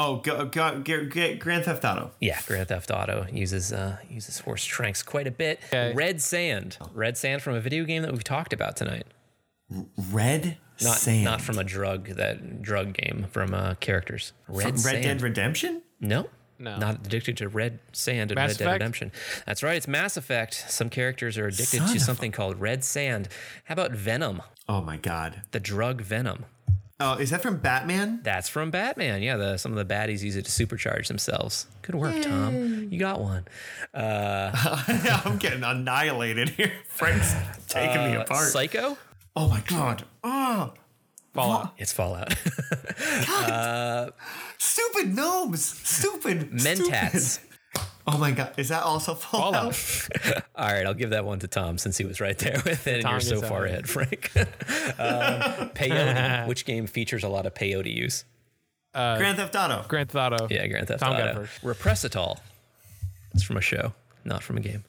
Oh, 0.00 0.18
go, 0.18 0.44
go, 0.44 0.78
go, 0.78 1.06
go, 1.06 1.34
Grand 1.36 1.64
Theft 1.64 1.84
Auto. 1.84 2.12
Yeah, 2.20 2.38
Grand 2.46 2.68
Theft 2.68 2.90
Auto 2.92 3.26
uses 3.32 3.72
uh, 3.72 3.96
uses 4.08 4.38
horse 4.38 4.64
tranks 4.64 5.02
quite 5.02 5.26
a 5.26 5.32
bit. 5.32 5.58
Red 5.72 6.22
Sand. 6.22 6.78
Red 6.94 7.16
Sand 7.18 7.42
from 7.42 7.56
a 7.56 7.60
video 7.60 7.84
game 7.84 8.02
that 8.02 8.12
we've 8.12 8.22
talked 8.22 8.52
about 8.52 8.76
tonight. 8.76 9.06
Red 10.12 10.56
Not 10.80 10.96
Sand. 10.98 11.24
not 11.24 11.40
from 11.40 11.58
a 11.58 11.64
drug 11.64 12.10
that 12.10 12.62
drug 12.62 12.94
game 12.94 13.26
from 13.30 13.52
uh, 13.52 13.74
characters. 13.74 14.32
Red 14.46 14.80
From 14.80 14.92
Red 14.92 15.02
Dead 15.02 15.20
Redemption. 15.22 15.82
No. 16.00 16.28
No. 16.60 16.76
Not 16.76 17.06
addicted 17.06 17.36
to 17.38 17.48
red 17.48 17.78
sand 17.92 18.30
and 18.32 18.36
Mass 18.36 18.50
Red 18.50 18.58
Dead 18.66 18.72
Redemption. 18.74 19.12
That's 19.46 19.62
right. 19.62 19.76
It's 19.76 19.86
Mass 19.86 20.16
Effect. 20.16 20.64
Some 20.68 20.90
characters 20.90 21.38
are 21.38 21.46
addicted 21.46 21.78
Son 21.78 21.86
to 21.88 21.92
of 21.94 21.96
a- 21.96 22.04
something 22.04 22.32
called 22.32 22.60
red 22.60 22.82
sand. 22.84 23.28
How 23.64 23.74
about 23.74 23.92
Venom? 23.92 24.42
Oh 24.68 24.82
my 24.82 24.96
God. 24.96 25.42
The 25.52 25.60
drug 25.60 26.02
Venom. 26.02 26.44
Oh, 27.00 27.14
is 27.14 27.30
that 27.30 27.42
from 27.42 27.58
Batman? 27.58 28.20
That's 28.24 28.48
from 28.48 28.72
Batman. 28.72 29.22
Yeah, 29.22 29.36
the, 29.36 29.56
some 29.56 29.76
of 29.76 29.78
the 29.78 29.94
baddies 29.94 30.22
use 30.22 30.34
it 30.34 30.44
to 30.46 30.50
supercharge 30.50 31.06
themselves. 31.06 31.68
Good 31.82 31.94
work, 31.94 32.20
Tom. 32.22 32.88
You 32.90 32.98
got 32.98 33.20
one. 33.20 33.46
Uh, 33.94 34.50
I'm 35.24 35.38
getting 35.38 35.64
annihilated 35.64 36.50
here. 36.50 36.70
Frank's 36.88 37.34
taking 37.66 38.04
me 38.04 38.16
uh, 38.16 38.20
apart. 38.20 38.48
Psycho? 38.48 38.98
oh 39.34 39.48
my 39.48 39.60
God. 39.66 40.04
Oh, 40.22 40.74
Fallout. 41.32 41.72
It's 41.78 41.92
Fallout. 41.92 42.32
uh, 43.28 44.10
stupid 44.58 45.14
gnomes. 45.14 45.64
Stupid. 45.64 46.50
Mentats. 46.50 47.20
stupid. 47.20 47.47
Oh 48.10 48.16
my 48.16 48.30
God. 48.30 48.52
Is 48.56 48.70
that 48.70 48.82
also 48.84 49.14
Fallout? 49.14 49.74
Fallout. 49.74 50.44
All 50.56 50.66
right, 50.66 50.86
I'll 50.86 50.94
give 50.94 51.10
that 51.10 51.24
one 51.26 51.38
to 51.40 51.48
Tom 51.48 51.76
since 51.76 51.98
he 51.98 52.04
was 52.04 52.20
right 52.20 52.38
there 52.38 52.60
with 52.64 52.86
it, 52.86 52.94
and 52.94 53.02
Tom 53.02 53.12
you're 53.12 53.20
so 53.20 53.42
far 53.42 53.60
one. 53.60 53.68
ahead, 53.68 53.88
Frank. 53.88 54.30
um, 54.36 55.70
peyote. 55.70 56.46
Which 56.46 56.64
game 56.64 56.86
features 56.86 57.22
a 57.22 57.28
lot 57.28 57.44
of 57.46 57.54
peyote 57.54 57.92
use? 57.94 58.24
Uh, 58.94 59.18
Grand 59.18 59.36
Theft 59.36 59.54
Auto. 59.54 59.84
Grand 59.88 60.10
Theft 60.10 60.32
Auto. 60.32 60.48
Yeah, 60.50 60.66
Grand 60.68 60.88
Theft 60.88 61.00
Tom 61.00 61.16
got 61.16 61.30
Auto. 61.30 61.44
first. 61.46 61.62
Repressitol. 61.62 62.38
It's 63.34 63.42
from 63.42 63.58
a 63.58 63.60
show, 63.60 63.92
not 64.24 64.42
from 64.42 64.56
a 64.56 64.60
game. 64.60 64.84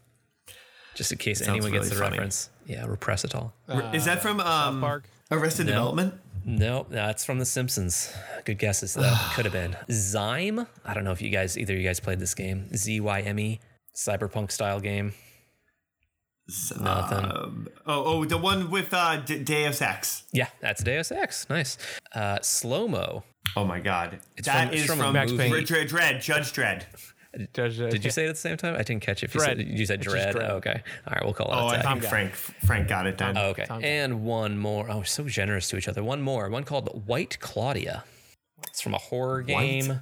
Just 0.95 1.11
in 1.11 1.17
case 1.17 1.39
Sounds 1.39 1.49
anyone 1.49 1.71
gets 1.71 1.89
the 1.89 1.95
funny. 1.95 2.11
reference. 2.11 2.49
Yeah, 2.65 2.85
Repressitol. 2.85 3.51
is 3.93 4.05
that 4.05 4.21
from 4.21 4.39
um, 4.39 4.79
Park. 4.79 5.03
Arrested 5.31 5.65
No. 5.67 5.73
Development? 5.73 6.13
No, 6.45 6.85
that's 6.89 7.25
from 7.25 7.39
The 7.39 7.45
Simpsons. 7.45 8.13
Good 8.45 8.57
guesses 8.59 8.93
though. 8.93 9.15
Could 9.33 9.45
have 9.45 9.53
been 9.53 9.75
Zyme. 9.89 10.67
I 10.85 10.93
don't 10.93 11.03
know 11.03 11.11
if 11.11 11.21
you 11.21 11.29
guys 11.29 11.57
either. 11.57 11.73
of 11.73 11.79
You 11.79 11.85
guys 11.87 11.99
played 11.99 12.19
this 12.19 12.33
game? 12.33 12.69
Z 12.75 12.99
Y 12.99 13.21
M 13.21 13.39
E. 13.39 13.59
Cyberpunk 13.95 14.51
style 14.51 14.79
game. 14.79 15.13
Nothing. 16.79 17.25
Um, 17.25 17.67
oh, 17.85 18.03
oh, 18.05 18.25
the 18.25 18.37
one 18.37 18.71
with 18.71 18.91
uh, 18.93 19.17
D- 19.17 19.43
Deus 19.43 19.81
Ex. 19.81 20.23
Yeah, 20.33 20.47
that's 20.61 20.83
Deus 20.83 21.11
Ex. 21.11 21.47
Nice. 21.49 21.77
Uh, 22.15 22.39
Slow 22.41 22.87
Mo. 22.87 23.23
Oh 23.55 23.65
my 23.65 23.79
God. 23.79 24.19
It's 24.35 24.47
that 24.47 24.69
from- 24.69 24.77
is 24.77 24.85
from 24.85 24.97
from, 24.99 25.13
Max 25.13 25.31
Payne. 25.31 25.51
Judge 25.65 25.91
Dredd. 26.53 26.85
Judge, 27.53 27.80
uh, 27.80 27.89
Did 27.89 28.03
you 28.03 28.10
say 28.11 28.26
it 28.26 28.30
at 28.30 28.35
the 28.35 28.41
same 28.41 28.57
time? 28.57 28.73
I 28.76 28.80
didn't 28.84 29.01
catch 29.03 29.22
it. 29.22 29.27
If 29.27 29.35
you 29.35 29.41
Dread. 29.41 29.57
said, 29.57 29.68
you 29.68 29.85
said 29.85 29.99
It's 29.99 30.11
dread. 30.11 30.34
Dread. 30.35 30.49
okay. 30.51 30.81
All 31.07 31.14
right, 31.14 31.23
we'll 31.23 31.34
call 31.35 31.47
it. 31.51 31.56
Oh, 31.56 31.68
a 31.68 31.68
I 31.68 31.76
tag. 31.81 31.85
think 31.99 32.03
Frank 32.06 32.34
Frank 32.34 32.88
got 32.88 33.06
it 33.06 33.18
done. 33.18 33.38
Oh, 33.38 33.49
okay. 33.49 33.65
Tom 33.65 33.84
And 33.84 34.23
one 34.23 34.57
more. 34.57 34.89
Oh, 34.89 35.03
so 35.03 35.26
generous 35.26 35.69
to 35.69 35.77
each 35.77 35.88
other. 35.88 36.03
One 36.03 36.22
more. 36.23 36.49
One 36.49 36.64
called 36.64 37.06
White 37.07 37.39
Claudia. 37.39 38.03
It's 38.68 38.81
from 38.81 38.95
a 38.95 38.97
horror 38.97 39.41
game. 39.43 40.01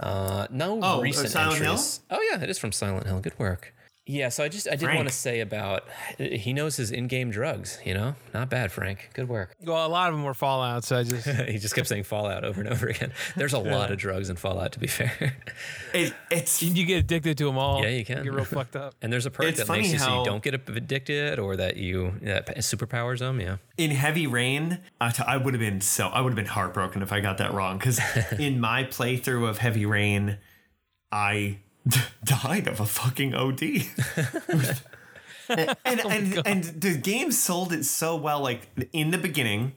Uh, 0.00 0.46
no 0.50 0.80
Oh, 0.82 0.98
uh, 0.98 1.00
recent 1.02 1.28
Silent 1.28 1.58
Hill? 1.62 1.72
entries. 1.72 2.00
Oh 2.10 2.20
yeah, 2.32 2.42
it 2.42 2.48
is 2.48 2.58
from 2.58 2.72
Silent 2.72 3.06
Hill. 3.06 3.20
Good 3.20 3.38
work. 3.38 3.74
Yeah, 4.12 4.28
so 4.28 4.44
I 4.44 4.48
just 4.48 4.68
I 4.68 4.72
did 4.72 4.82
Frank. 4.82 4.96
want 4.96 5.08
to 5.08 5.14
say 5.14 5.40
about 5.40 5.84
he 6.18 6.52
knows 6.52 6.76
his 6.76 6.90
in-game 6.90 7.30
drugs. 7.30 7.78
You 7.84 7.94
know, 7.94 8.14
not 8.34 8.50
bad, 8.50 8.70
Frank. 8.70 9.08
Good 9.14 9.26
work. 9.28 9.56
Well, 9.64 9.86
a 9.86 9.88
lot 9.88 10.10
of 10.10 10.14
them 10.14 10.22
were 10.24 10.34
Fallout, 10.34 10.84
so 10.84 10.98
I 10.98 11.02
just 11.04 11.26
he 11.48 11.58
just 11.58 11.74
kept 11.74 11.88
saying 11.88 12.02
Fallout 12.04 12.44
over 12.44 12.60
and 12.60 12.68
over 12.68 12.88
again. 12.88 13.12
There's 13.36 13.54
a 13.54 13.58
lot 13.58 13.90
of 13.90 13.96
drugs 13.98 14.28
in 14.28 14.36
Fallout, 14.36 14.72
to 14.72 14.78
be 14.78 14.86
fair. 14.86 15.36
It, 15.94 16.14
it's 16.30 16.62
you 16.62 16.86
get 16.86 17.00
addicted 17.00 17.36
to 17.36 17.44
them 17.44 17.58
all. 17.58 17.82
Yeah, 17.82 17.90
you 17.90 18.02
can. 18.02 18.22
Get 18.22 18.32
real 18.32 18.44
fucked 18.58 18.76
up. 18.76 18.94
And 19.02 19.12
there's 19.12 19.26
a 19.26 19.30
perk 19.30 19.44
It's 19.48 19.58
that 19.58 19.68
makes 19.68 19.92
you 19.92 19.98
so 19.98 20.20
you 20.20 20.24
don't 20.24 20.42
get 20.42 20.54
addicted 20.54 21.38
or 21.38 21.54
that 21.56 21.76
you 21.76 22.14
that 22.22 22.46
superpowers 22.58 23.18
them. 23.18 23.38
Yeah. 23.40 23.58
in 23.76 23.90
Heavy 23.90 24.26
Rain. 24.26 24.78
I 25.02 25.10
t- 25.10 25.22
I 25.26 25.36
would 25.36 25.52
have 25.52 25.60
been 25.60 25.82
so 25.82 26.08
I 26.08 26.22
would 26.22 26.30
have 26.30 26.36
been 26.36 26.46
heartbroken 26.46 27.02
if 27.02 27.12
I 27.12 27.20
got 27.20 27.36
that 27.38 27.52
wrong 27.52 27.76
because 27.76 28.00
in 28.38 28.58
my 28.58 28.84
playthrough 28.84 29.46
of 29.46 29.58
Heavy 29.58 29.84
Rain, 29.84 30.38
I 31.10 31.58
died 32.24 32.68
of 32.68 32.80
a 32.80 32.86
fucking 32.86 33.34
OD. 33.34 33.62
and 35.48 35.68
oh 35.68 35.74
and, 35.84 36.00
and, 36.04 36.46
and 36.46 36.64
the 36.64 36.96
game 36.96 37.32
sold 37.32 37.72
it 37.72 37.84
so 37.84 38.16
well. 38.16 38.40
Like 38.40 38.68
in 38.92 39.10
the 39.10 39.18
beginning, 39.18 39.74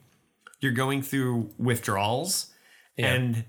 you're 0.60 0.72
going 0.72 1.02
through 1.02 1.52
withdrawals, 1.58 2.54
and 2.98 3.46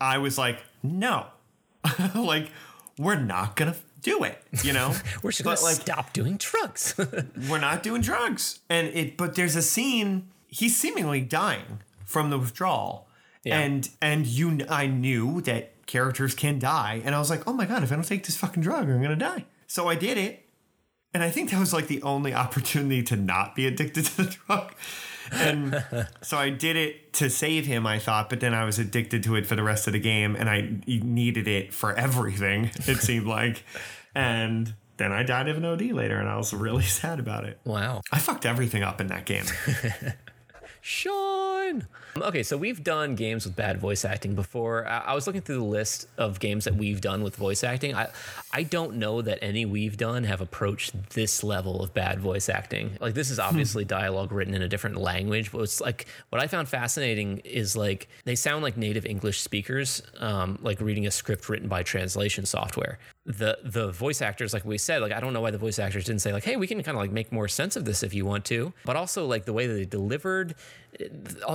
I 0.00 0.18
was 0.18 0.38
like, 0.38 0.62
no, 0.82 1.26
like 2.14 2.50
we're 2.98 3.20
not 3.20 3.56
gonna 3.56 3.76
do 4.02 4.24
it. 4.24 4.42
You 4.62 4.72
know, 4.72 4.94
we're 5.22 5.32
just 5.32 5.44
gonna 5.44 5.56
stop 5.56 6.12
doing 6.12 6.36
drugs. 6.38 6.94
we're 7.48 7.58
not 7.58 7.82
doing 7.82 8.00
drugs, 8.00 8.60
and 8.68 8.88
it. 8.88 9.16
But 9.16 9.34
there's 9.34 9.56
a 9.56 9.62
scene. 9.62 10.28
He's 10.48 10.76
seemingly 10.76 11.20
dying 11.20 11.80
from 12.04 12.30
the 12.30 12.38
withdrawal, 12.38 13.08
and 13.44 13.88
and 14.00 14.26
you. 14.26 14.60
I 14.68 14.86
knew 14.86 15.40
that 15.42 15.79
characters 15.90 16.34
can 16.34 16.58
die, 16.58 17.02
and 17.04 17.14
I 17.14 17.18
was 17.18 17.30
like, 17.30 17.46
oh 17.48 17.52
my 17.52 17.66
god, 17.66 17.82
if 17.82 17.90
I 17.90 17.96
don't 17.96 18.04
take 18.04 18.24
this 18.24 18.36
fucking 18.36 18.62
drug, 18.62 18.88
I'm 18.88 19.02
gonna 19.02 19.16
die. 19.16 19.44
So 19.66 19.88
I 19.88 19.96
did 19.96 20.16
it, 20.16 20.46
and 21.12 21.22
I 21.22 21.30
think 21.30 21.50
that 21.50 21.58
was 21.58 21.72
like 21.72 21.88
the 21.88 22.02
only 22.02 22.32
opportunity 22.44 23.02
to 23.04 23.16
not 23.16 23.54
be 23.54 23.66
addicted 23.66 24.06
to 24.06 24.16
the 24.18 24.36
drug. 24.46 24.72
And 25.32 25.84
so 26.22 26.38
I 26.38 26.50
did 26.50 26.76
it 26.76 27.12
to 27.14 27.30
save 27.30 27.66
him, 27.66 27.86
I 27.86 27.98
thought, 27.98 28.30
but 28.30 28.40
then 28.40 28.54
I 28.54 28.64
was 28.64 28.78
addicted 28.78 29.22
to 29.24 29.36
it 29.36 29.46
for 29.46 29.56
the 29.56 29.62
rest 29.62 29.86
of 29.86 29.92
the 29.92 30.00
game 30.00 30.36
and 30.36 30.48
I 30.48 30.80
needed 30.86 31.48
it 31.48 31.72
for 31.72 31.92
everything, 31.94 32.70
it 32.86 32.96
seemed 33.00 33.26
like. 33.26 33.64
And 34.14 34.74
then 34.96 35.12
I 35.12 35.22
died 35.22 35.48
of 35.48 35.56
an 35.56 35.64
OD 35.64 35.82
later 35.92 36.18
and 36.18 36.28
I 36.28 36.36
was 36.36 36.52
really 36.52 36.82
sad 36.84 37.20
about 37.20 37.44
it. 37.44 37.58
Wow. 37.64 38.02
I 38.12 38.18
fucked 38.18 38.46
everything 38.46 38.82
up 38.82 39.00
in 39.00 39.08
that 39.08 39.24
game. 39.24 39.44
Sean. 40.80 41.86
Okay, 42.16 42.42
so 42.42 42.56
we've 42.56 42.82
done 42.82 43.14
games 43.14 43.44
with 43.44 43.54
bad 43.54 43.78
voice 43.78 44.04
acting 44.04 44.34
before. 44.34 44.86
I, 44.86 44.98
I 44.98 45.14
was 45.14 45.26
looking 45.26 45.42
through 45.42 45.58
the 45.58 45.64
list 45.64 46.08
of 46.18 46.40
games 46.40 46.64
that 46.64 46.74
we've 46.74 47.00
done 47.00 47.22
with 47.22 47.36
voice 47.36 47.62
acting. 47.62 47.94
I, 47.94 48.08
I 48.52 48.62
don't 48.64 48.96
know 48.96 49.22
that 49.22 49.38
any 49.42 49.64
we've 49.64 49.96
done 49.96 50.24
have 50.24 50.40
approached 50.40 51.10
this 51.10 51.44
level 51.44 51.82
of 51.82 51.94
bad 51.94 52.18
voice 52.18 52.48
acting. 52.48 52.96
Like 53.00 53.14
this 53.14 53.30
is 53.30 53.38
obviously 53.38 53.84
dialogue 53.84 54.32
written 54.32 54.54
in 54.54 54.62
a 54.62 54.68
different 54.68 54.96
language, 54.96 55.52
but 55.52 55.60
it's 55.60 55.80
like 55.80 56.06
what 56.30 56.42
I 56.42 56.46
found 56.46 56.68
fascinating 56.68 57.38
is 57.44 57.76
like 57.76 58.08
they 58.24 58.34
sound 58.34 58.62
like 58.62 58.76
native 58.76 59.06
English 59.06 59.40
speakers, 59.40 60.02
um, 60.18 60.58
like 60.62 60.80
reading 60.80 61.06
a 61.06 61.10
script 61.10 61.48
written 61.48 61.68
by 61.68 61.82
translation 61.82 62.44
software. 62.44 62.98
The 63.26 63.58
the 63.62 63.92
voice 63.92 64.22
actors, 64.22 64.52
like 64.54 64.64
we 64.64 64.78
said, 64.78 65.02
like 65.02 65.12
I 65.12 65.20
don't 65.20 65.32
know 65.32 65.42
why 65.42 65.50
the 65.50 65.58
voice 65.58 65.78
actors 65.78 66.04
didn't 66.06 66.22
say 66.22 66.32
like, 66.32 66.44
hey, 66.44 66.56
we 66.56 66.66
can 66.66 66.82
kind 66.82 66.96
of 66.96 67.02
like 67.02 67.12
make 67.12 67.30
more 67.30 67.48
sense 67.48 67.76
of 67.76 67.84
this 67.84 68.02
if 68.02 68.14
you 68.14 68.24
want 68.24 68.44
to, 68.46 68.72
but 68.84 68.96
also 68.96 69.26
like 69.26 69.44
the 69.44 69.52
way 69.52 69.66
that 69.66 69.74
they 69.74 69.84
delivered 69.84 70.54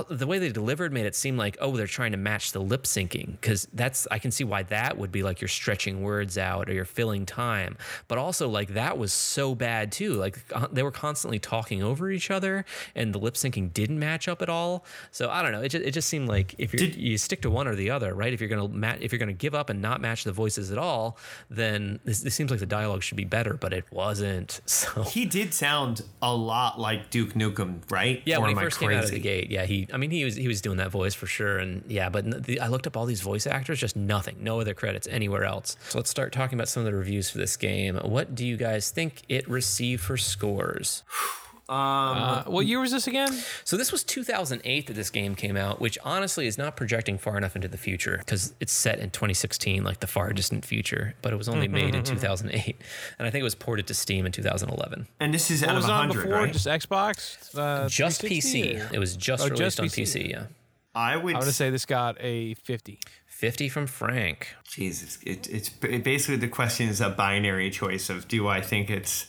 the 0.08 0.26
way 0.26 0.38
they 0.38 0.48
delivered 0.48 0.92
made 0.92 1.06
it 1.06 1.14
seem 1.14 1.36
like 1.36 1.56
oh 1.60 1.76
they're 1.76 1.86
trying 1.86 2.12
to 2.12 2.16
match 2.18 2.52
the 2.52 2.60
lip 2.60 2.84
syncing. 2.84 3.32
Because 3.32 3.68
that's 3.72 4.06
i 4.10 4.18
can 4.18 4.30
see 4.30 4.44
why 4.44 4.62
that 4.64 4.96
would 4.96 5.12
be 5.12 5.22
like 5.22 5.40
you're 5.40 5.48
stretching 5.48 6.02
words 6.02 6.38
out 6.38 6.70
or 6.70 6.72
you're 6.72 6.84
filling 6.84 7.26
time. 7.26 7.76
But 8.08 8.18
also 8.18 8.48
like 8.48 8.74
that 8.74 8.96
was 8.96 9.12
so 9.12 9.54
bad 9.54 9.92
too. 9.92 10.14
Like 10.14 10.38
uh, 10.54 10.68
they 10.72 10.82
were 10.82 10.90
constantly 10.90 11.38
talking 11.38 11.82
over 11.82 12.10
each 12.10 12.30
other 12.30 12.64
and 12.94 13.12
the 13.12 13.18
lip 13.18 13.34
syncing 13.34 13.72
didn't 13.72 13.98
match 13.98 14.28
up 14.28 14.40
at 14.42 14.48
all. 14.48 14.84
So 15.10 15.28
i 15.28 15.42
don't 15.42 15.52
know. 15.52 15.62
It 15.62 15.68
just, 15.68 15.84
it 15.84 15.90
just 15.92 16.08
seemed 16.08 16.28
like 16.28 16.54
if 16.58 16.72
you 16.72 16.86
you 16.86 17.18
stick 17.18 17.42
to 17.42 17.50
one 17.50 17.68
or 17.68 17.74
the 17.74 17.90
other 17.90 18.14
right? 18.14 18.32
If 18.32 18.40
you're 18.40 18.48
gonna 18.48 18.68
ma- 18.68 18.96
if 19.00 19.12
you're 19.12 19.18
gonna 19.18 19.32
give 19.32 19.54
up 19.54 19.70
and 19.70 19.82
not 19.82 20.00
match 20.00 20.24
the 20.24 20.32
voices 20.32 20.72
at 20.72 20.78
all 20.78 21.18
then 21.56 21.98
this, 22.04 22.20
this 22.20 22.34
seems 22.34 22.50
like 22.50 22.60
the 22.60 22.66
dialogue 22.66 23.02
should 23.02 23.16
be 23.16 23.24
better 23.24 23.54
but 23.54 23.72
it 23.72 23.84
wasn't 23.90 24.60
so 24.66 25.02
he 25.02 25.24
did 25.24 25.52
sound 25.52 26.02
a 26.22 26.34
lot 26.34 26.78
like 26.78 27.10
Duke 27.10 27.34
Nukem, 27.34 27.80
right? 27.90 28.22
Yeah, 28.24 28.38
Or 28.38 28.42
when 28.42 28.50
he 28.50 28.56
first 28.56 28.78
came 28.78 28.90
out 28.90 29.04
of 29.04 29.10
the 29.10 29.20
crazy? 29.20 29.22
gate, 29.22 29.50
yeah, 29.50 29.64
he. 29.64 29.88
I 29.92 29.96
mean, 29.96 30.10
he 30.10 30.24
was 30.24 30.36
he 30.36 30.48
was 30.48 30.60
doing 30.60 30.78
that 30.78 30.90
voice 30.90 31.14
for 31.14 31.26
sure, 31.26 31.58
and 31.58 31.82
yeah, 31.88 32.08
but 32.08 32.44
the, 32.44 32.60
I 32.60 32.68
looked 32.68 32.86
up 32.86 32.96
all 32.96 33.06
these 33.06 33.20
voice 33.20 33.46
actors, 33.46 33.78
just 33.78 33.96
nothing, 33.96 34.36
no 34.40 34.60
other 34.60 34.74
credits 34.74 35.06
anywhere 35.08 35.44
else. 35.44 35.76
So 35.88 35.98
let's 35.98 36.10
start 36.10 36.32
talking 36.32 36.58
about 36.58 36.68
some 36.68 36.80
of 36.80 36.86
the 36.86 36.96
reviews 36.96 37.30
for 37.30 37.38
this 37.38 37.56
game. 37.56 37.96
What 37.96 38.34
do 38.34 38.46
you 38.46 38.56
guys 38.56 38.90
think 38.90 39.22
it 39.28 39.48
received 39.48 40.02
for 40.02 40.16
scores? 40.16 41.02
Um, 41.68 41.76
Uh, 41.76 42.42
what 42.44 42.66
year 42.66 42.80
was 42.80 42.92
this 42.92 43.06
again? 43.08 43.32
So 43.64 43.76
this 43.76 43.90
was 43.90 44.04
2008 44.04 44.86
that 44.86 44.92
this 44.94 45.10
game 45.10 45.34
came 45.34 45.56
out, 45.56 45.80
which 45.80 45.98
honestly 46.04 46.46
is 46.46 46.56
not 46.56 46.76
projecting 46.76 47.18
far 47.18 47.36
enough 47.36 47.56
into 47.56 47.66
the 47.66 47.76
future 47.78 48.18
because 48.18 48.54
it's 48.60 48.72
set 48.72 49.00
in 49.00 49.10
2016, 49.10 49.82
like 49.82 49.98
the 50.00 50.06
far 50.06 50.32
distant 50.32 50.64
future. 50.64 51.14
But 51.22 51.32
it 51.32 51.36
was 51.36 51.48
only 51.48 51.66
made 51.66 51.94
in 51.96 52.04
2008, 52.04 52.76
and 53.18 53.26
I 53.26 53.30
think 53.30 53.40
it 53.40 53.44
was 53.44 53.56
ported 53.56 53.86
to 53.88 53.94
Steam 53.94 54.26
in 54.26 54.32
2011. 54.32 55.08
And 55.18 55.34
this 55.34 55.50
is 55.50 55.62
What 55.62 55.70
out 55.70 55.76
was 55.76 55.84
of 55.86 55.90
on 55.90 56.08
100, 56.08 56.22
before? 56.22 56.38
right? 56.38 56.52
Just 56.52 56.66
Xbox? 56.66 57.58
Uh, 57.58 57.88
Just 57.88 58.22
PC. 58.22 58.76
or- 58.80 58.94
It 58.94 58.98
was 59.00 59.16
just 59.16 59.42
Oh, 59.44 59.48
released 59.48 59.80
on 59.80 59.86
PC. 59.86 60.02
PC. 60.02 60.30
Yeah. 60.30 60.46
I 60.94 61.16
would. 61.16 61.34
I 61.36 61.40
would 61.40 61.52
say 61.54 61.68
this 61.70 61.84
got 61.84 62.16
a 62.20 62.54
50. 62.54 63.00
50 63.26 63.68
from 63.68 63.86
Frank. 63.86 64.54
Jesus, 64.66 65.18
it, 65.26 65.46
it's 65.50 65.70
it 65.82 66.02
basically 66.04 66.36
the 66.36 66.48
question 66.48 66.88
is 66.88 67.02
a 67.02 67.10
binary 67.10 67.70
choice 67.70 68.08
of 68.08 68.28
do 68.28 68.48
I 68.48 68.62
think 68.62 68.88
it's 68.88 69.26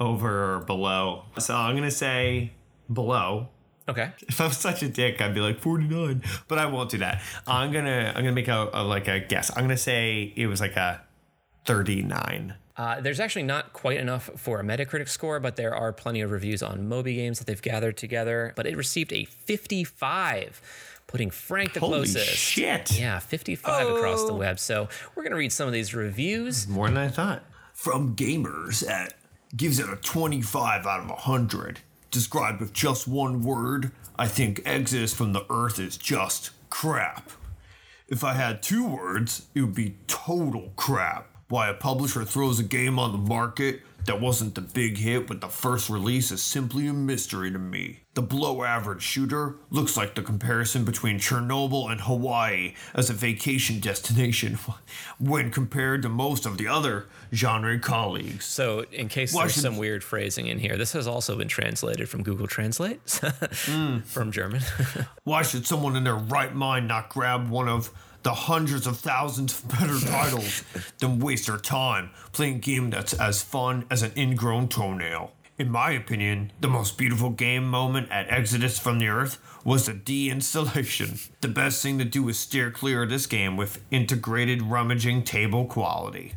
over 0.00 0.54
or 0.54 0.58
below. 0.60 1.24
So 1.38 1.54
I'm 1.54 1.76
gonna 1.76 1.90
say 1.90 2.52
below. 2.92 3.48
Okay. 3.88 4.10
If 4.28 4.40
I'm 4.40 4.52
such 4.52 4.82
a 4.82 4.88
dick, 4.88 5.20
I'd 5.20 5.34
be 5.34 5.40
like 5.40 5.58
49, 5.58 6.22
but 6.48 6.58
I 6.58 6.66
won't 6.66 6.90
do 6.90 6.98
that. 6.98 7.22
I'm 7.46 7.70
gonna 7.72 8.08
I'm 8.14 8.22
gonna 8.24 8.32
make 8.32 8.48
a, 8.48 8.70
a 8.72 8.82
like 8.82 9.08
a 9.08 9.20
guess. 9.20 9.50
I'm 9.56 9.64
gonna 9.64 9.76
say 9.76 10.32
it 10.36 10.46
was 10.46 10.60
like 10.60 10.76
a 10.76 11.02
39. 11.66 12.54
Uh, 12.76 13.00
there's 13.00 13.20
actually 13.20 13.42
not 13.42 13.72
quite 13.74 13.98
enough 13.98 14.30
for 14.36 14.58
a 14.60 14.62
Metacritic 14.64 15.08
score, 15.08 15.38
but 15.38 15.56
there 15.56 15.74
are 15.74 15.92
plenty 15.92 16.22
of 16.22 16.30
reviews 16.30 16.62
on 16.62 16.88
Moby 16.88 17.14
Games 17.14 17.38
that 17.38 17.46
they've 17.46 17.60
gathered 17.60 17.96
together. 17.98 18.52
But 18.56 18.66
it 18.66 18.76
received 18.76 19.12
a 19.12 19.24
55, 19.26 20.62
putting 21.06 21.30
Frank 21.30 21.74
the 21.74 21.80
Holy 21.80 21.98
closest. 21.98 22.28
shit. 22.36 22.98
Yeah, 22.98 23.18
55 23.18 23.88
across 23.96 24.24
the 24.24 24.32
Oh. 24.32 24.36
web. 24.36 24.58
So 24.58 24.88
we're 25.14 25.24
gonna 25.24 25.36
read 25.36 25.52
some 25.52 25.66
of 25.66 25.74
these 25.74 25.94
reviews. 25.94 26.66
More 26.68 26.88
than 26.88 26.96
I 26.96 27.08
thought. 27.08 27.42
From 27.74 28.16
gamers 28.16 28.88
at 28.88 29.14
gives 29.56 29.78
it 29.78 29.88
a 29.88 29.96
25 29.96 30.86
out 30.86 31.00
of 31.00 31.08
100. 31.08 31.80
Described 32.10 32.60
with 32.60 32.72
just 32.72 33.06
one 33.06 33.42
word, 33.42 33.92
I 34.18 34.26
think 34.26 34.62
Exodus 34.64 35.14
from 35.14 35.32
the 35.32 35.44
Earth 35.48 35.78
is 35.78 35.96
just 35.96 36.50
crap. 36.68 37.30
If 38.08 38.24
I 38.24 38.34
had 38.34 38.62
two 38.62 38.86
words, 38.86 39.46
it 39.54 39.60
would 39.60 39.74
be 39.74 39.96
total 40.08 40.72
crap. 40.76 41.28
Why 41.48 41.68
a 41.68 41.74
publisher 41.74 42.24
throws 42.24 42.58
a 42.58 42.64
game 42.64 42.98
on 42.98 43.12
the 43.12 43.18
market 43.18 43.82
that 44.06 44.20
wasn't 44.20 44.54
the 44.54 44.60
big 44.60 44.98
hit 44.98 45.28
with 45.28 45.40
the 45.40 45.48
first 45.48 45.90
release 45.90 46.30
is 46.30 46.42
simply 46.42 46.86
a 46.86 46.92
mystery 46.92 47.50
to 47.50 47.58
me. 47.58 48.00
The 48.14 48.22
below 48.22 48.64
average 48.64 49.02
shooter 49.02 49.56
looks 49.70 49.96
like 49.96 50.14
the 50.14 50.22
comparison 50.22 50.84
between 50.84 51.18
Chernobyl 51.18 51.90
and 51.90 52.00
Hawaii 52.00 52.74
as 52.94 53.08
a 53.08 53.12
vacation 53.12 53.78
destination 53.80 54.58
when 55.18 55.50
compared 55.50 56.02
to 56.02 56.08
most 56.08 56.44
of 56.44 56.58
the 56.58 56.66
other 56.66 57.06
genre 57.32 57.78
colleagues. 57.78 58.44
So, 58.46 58.84
in 58.90 59.08
case 59.08 59.32
Why 59.32 59.42
there's 59.42 59.54
some 59.54 59.76
weird 59.76 60.02
phrasing 60.02 60.46
in 60.46 60.58
here, 60.58 60.76
this 60.76 60.92
has 60.92 61.06
also 61.06 61.36
been 61.36 61.48
translated 61.48 62.08
from 62.08 62.22
Google 62.22 62.48
Translate 62.48 63.00
hmm. 63.10 64.00
from 64.00 64.32
German. 64.32 64.62
Why 65.24 65.42
should 65.42 65.66
someone 65.66 65.94
in 65.94 66.04
their 66.04 66.16
right 66.16 66.54
mind 66.54 66.88
not 66.88 67.10
grab 67.10 67.48
one 67.48 67.68
of 67.68 67.90
the 68.22 68.34
hundreds 68.34 68.86
of 68.86 68.98
thousands 68.98 69.58
of 69.58 69.68
better 69.78 69.98
titles 69.98 70.62
than 70.98 71.18
waste 71.18 71.46
their 71.46 71.56
time 71.56 72.10
playing 72.32 72.56
a 72.56 72.58
game 72.58 72.90
that's 72.90 73.14
as 73.14 73.42
fun 73.42 73.86
as 73.90 74.02
an 74.02 74.12
ingrown 74.16 74.68
toenail? 74.68 75.32
In 75.58 75.70
my 75.70 75.90
opinion, 75.90 76.52
the 76.60 76.68
most 76.68 76.96
beautiful 76.96 77.28
game 77.28 77.68
moment 77.68 78.10
at 78.10 78.30
Exodus 78.30 78.78
from 78.78 78.98
the 78.98 79.08
Earth 79.08 79.38
was 79.62 79.84
the 79.84 79.92
deinstallation. 79.92 81.28
The 81.42 81.48
best 81.48 81.82
thing 81.82 81.98
to 81.98 82.04
do 82.06 82.26
is 82.30 82.38
steer 82.38 82.70
clear 82.70 83.02
of 83.02 83.10
this 83.10 83.26
game 83.26 83.58
with 83.58 83.84
integrated 83.90 84.62
rummaging 84.62 85.24
table 85.24 85.66
quality. 85.66 86.32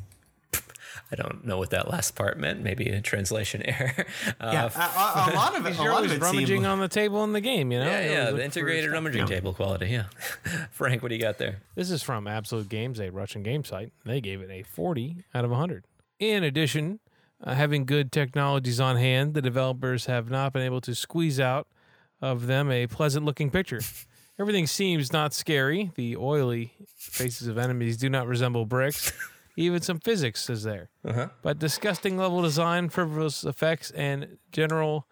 I 1.13 1.15
don't 1.21 1.45
know 1.45 1.57
what 1.59 1.69
that 1.69 1.89
last 1.89 2.15
part 2.15 2.37
meant. 2.39 2.61
Maybe 2.61 2.89
a 2.89 2.99
translation 3.01 3.61
error. 3.65 4.05
Uh, 4.41 4.49
Yeah, 4.51 4.69
a, 4.75 5.29
a- 5.29 5.31
a 5.31 5.35
lot 5.35 5.55
of 5.55 5.65
it. 5.65 5.79
A 5.79 5.83
you're 5.83 5.91
lot 5.93 6.03
of 6.05 6.11
it 6.11 6.19
rummaging 6.21 6.47
seemed- 6.47 6.65
on 6.65 6.79
the 6.79 6.87
table 6.87 7.23
in 7.23 7.33
the 7.33 7.41
game, 7.41 7.71
you 7.71 7.79
know? 7.79 7.85
yeah, 7.85 8.01
yeah, 8.01 8.25
the 8.25 8.31
look 8.31 8.35
for 8.39 8.41
integrated 8.45 8.83
stuff. 8.85 8.93
rummaging 8.93 9.25
table 9.27 9.53
quality. 9.53 9.87
Yeah. 9.87 10.05
Frank, 10.71 11.01
what 11.03 11.09
do 11.09 11.15
you 11.15 11.21
got 11.21 11.37
there? 11.37 11.61
This 11.75 11.91
is 11.91 12.01
from 12.03 12.27
Absolute 12.27 12.67
Games, 12.67 12.99
a 12.99 13.09
Russian 13.11 13.43
game 13.43 13.63
site. 13.63 13.91
They 14.05 14.19
gave 14.21 14.41
it 14.41 14.49
a 14.49 14.63
40 14.63 15.23
out 15.35 15.45
of 15.45 15.51
100. 15.51 15.85
In 16.19 16.43
addition, 16.43 16.99
uh, 17.43 17.53
having 17.53 17.85
good 17.85 18.11
technologies 18.11 18.79
on 18.79 18.95
hand, 18.97 19.33
the 19.35 19.41
developers 19.41 20.07
have 20.07 20.29
not 20.31 20.51
been 20.53 20.63
able 20.63 20.81
to 20.81 20.95
squeeze 20.95 21.39
out 21.39 21.67
of 22.21 22.47
them 22.47 22.71
a 22.71 22.87
pleasant 22.87 23.25
looking 23.25 23.51
picture. 23.51 23.81
Everything 24.39 24.65
seems 24.65 25.13
not 25.13 25.31
scary. 25.33 25.91
The 25.95 26.15
oily 26.17 26.73
faces 26.97 27.47
of 27.47 27.57
enemies 27.59 27.97
do 27.97 28.09
not 28.09 28.25
resemble 28.25 28.65
bricks. 28.65 29.11
Even 29.55 29.81
some 29.81 29.99
physics 29.99 30.49
is 30.49 30.63
there. 30.63 30.89
Uh-huh. 31.05 31.29
But 31.41 31.59
disgusting 31.59 32.17
level 32.17 32.41
design, 32.41 32.89
frivolous 32.89 33.43
effects, 33.43 33.91
and 33.91 34.37
general 34.51 35.07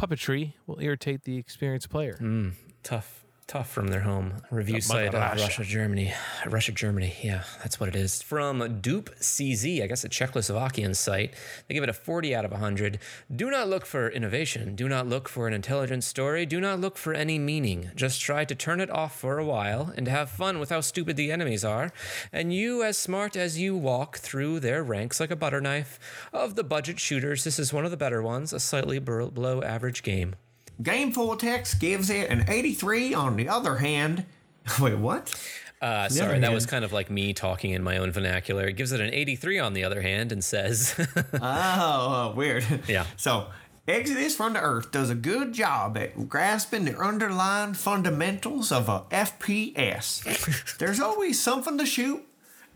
puppetry 0.00 0.54
will 0.66 0.80
irritate 0.80 1.24
the 1.24 1.36
experienced 1.36 1.90
player. 1.90 2.16
Mm, 2.20 2.52
tough, 2.82 3.19
tough 3.50 3.68
from 3.68 3.88
their 3.88 4.02
home 4.02 4.32
review 4.52 4.80
site 4.80 5.08
of 5.08 5.14
Russia. 5.14 5.42
Russia, 5.42 5.64
Germany. 5.64 6.14
Russia, 6.46 6.70
Germany. 6.70 7.12
Yeah, 7.20 7.42
that's 7.58 7.80
what 7.80 7.88
it 7.88 7.96
is. 7.96 8.22
From 8.22 8.80
Dupe 8.80 9.10
CZ, 9.18 9.82
I 9.82 9.88
guess 9.88 10.04
a 10.04 10.08
Czechoslovakian 10.08 10.94
site. 10.94 11.34
They 11.66 11.74
give 11.74 11.82
it 11.82 11.88
a 11.88 11.92
40 11.92 12.32
out 12.32 12.44
of 12.44 12.52
100. 12.52 13.00
Do 13.34 13.50
not 13.50 13.68
look 13.68 13.86
for 13.86 14.08
innovation. 14.08 14.76
Do 14.76 14.88
not 14.88 15.08
look 15.08 15.28
for 15.28 15.48
an 15.48 15.52
intelligent 15.52 16.04
story. 16.04 16.46
Do 16.46 16.60
not 16.60 16.80
look 16.80 16.96
for 16.96 17.12
any 17.12 17.40
meaning. 17.40 17.90
Just 17.96 18.20
try 18.20 18.44
to 18.44 18.54
turn 18.54 18.80
it 18.80 18.88
off 18.88 19.18
for 19.18 19.38
a 19.38 19.44
while 19.44 19.92
and 19.96 20.06
have 20.06 20.30
fun 20.30 20.60
with 20.60 20.70
how 20.70 20.80
stupid 20.80 21.16
the 21.16 21.32
enemies 21.32 21.64
are. 21.64 21.90
And 22.32 22.54
you, 22.54 22.84
as 22.84 22.96
smart 22.96 23.34
as 23.34 23.58
you 23.58 23.76
walk 23.76 24.18
through 24.18 24.60
their 24.60 24.84
ranks 24.84 25.18
like 25.18 25.32
a 25.32 25.36
butter 25.36 25.60
knife. 25.60 25.98
Of 26.32 26.54
the 26.54 26.62
budget 26.62 27.00
shooters, 27.00 27.42
this 27.42 27.58
is 27.58 27.72
one 27.72 27.84
of 27.84 27.90
the 27.90 27.96
better 27.96 28.22
ones, 28.22 28.52
a 28.52 28.60
slightly 28.60 29.00
below 29.00 29.60
average 29.60 30.04
game. 30.04 30.36
Game 30.82 31.12
Vortex 31.12 31.74
gives 31.74 32.10
it 32.10 32.30
an 32.30 32.44
83 32.48 33.12
on 33.14 33.36
the 33.36 33.48
other 33.48 33.76
hand. 33.76 34.24
Wait, 34.80 34.96
what? 34.96 35.34
Uh, 35.80 36.08
sorry, 36.08 36.38
that 36.38 36.52
was 36.52 36.66
kind 36.66 36.84
of 36.84 36.92
like 36.92 37.10
me 37.10 37.32
talking 37.32 37.70
in 37.72 37.82
my 37.82 37.96
own 37.96 38.12
vernacular. 38.12 38.66
It 38.66 38.74
gives 38.74 38.92
it 38.92 39.00
an 39.00 39.12
83 39.12 39.58
on 39.58 39.72
the 39.72 39.84
other 39.84 40.02
hand 40.02 40.30
and 40.30 40.44
says, 40.44 40.94
oh, 41.40 42.32
weird. 42.36 42.64
Yeah. 42.86 43.06
So, 43.16 43.46
Exodus 43.88 44.36
from 44.36 44.52
the 44.52 44.60
Earth 44.60 44.92
does 44.92 45.10
a 45.10 45.14
good 45.14 45.52
job 45.54 45.96
at 45.96 46.28
grasping 46.28 46.84
the 46.84 46.96
underlying 46.98 47.74
fundamentals 47.74 48.70
of 48.70 48.88
a 48.88 49.00
FPS. 49.10 50.76
There's 50.78 51.00
always 51.00 51.40
something 51.40 51.78
to 51.78 51.86
shoot, 51.86 52.24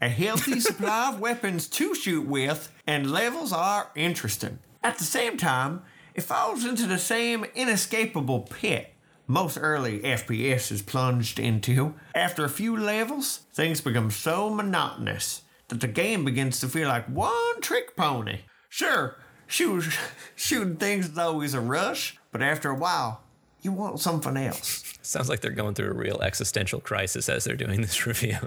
a 0.01 0.09
healthy 0.09 0.61
supply 0.61 1.11
of 1.11 1.21
weapons 1.21 1.69
to 1.69 1.95
shoot 1.95 2.27
with, 2.27 2.73
and 2.87 3.11
levels 3.11 3.53
are 3.53 3.91
interesting. 3.95 4.59
At 4.83 4.99
the 4.99 5.05
same 5.05 5.37
time, 5.37 5.83
it 6.15 6.23
falls 6.23 6.65
into 6.65 6.87
the 6.87 6.99
same 6.99 7.45
inescapable 7.55 8.41
pit 8.41 8.95
most 9.27 9.59
early 9.61 10.01
FPS 10.01 10.71
is 10.71 10.83
plunged 10.83 11.39
into. 11.39 11.95
After 12.15 12.45
a 12.45 12.51
few 12.51 12.77
levels, 12.77 13.41
things 13.55 13.81
become 13.81 14.11
so 14.11 14.51
monotonous 14.51 15.43
that 15.69 15.81
the 15.81 15.89
game 15.89 16.25
begins 16.25 16.61
to 16.61 16.69
feel 16.69 16.89
like 16.89 17.07
one 17.07 17.61
trick 17.63 17.97
pony. 17.97 18.41
Sure, 18.69 19.17
shoot, 19.47 19.85
shooting 20.37 20.77
things 20.77 21.09
is 21.09 21.19
always 21.19 21.55
a 21.55 21.61
rush, 21.61 22.19
but 22.33 22.43
after 22.43 22.71
a 22.71 22.77
while, 22.77 23.24
you 23.65 23.73
want 23.73 23.99
something 23.99 24.37
else. 24.37 24.85
Sounds 25.03 25.29
like 25.29 25.41
they're 25.41 25.51
going 25.51 25.75
through 25.75 25.91
a 25.91 25.95
real 25.95 26.21
existential 26.23 26.81
crisis 26.81 27.29
as 27.29 27.45
they're 27.45 27.57
doing 27.57 27.81
this 27.81 28.07
review. 28.07 28.39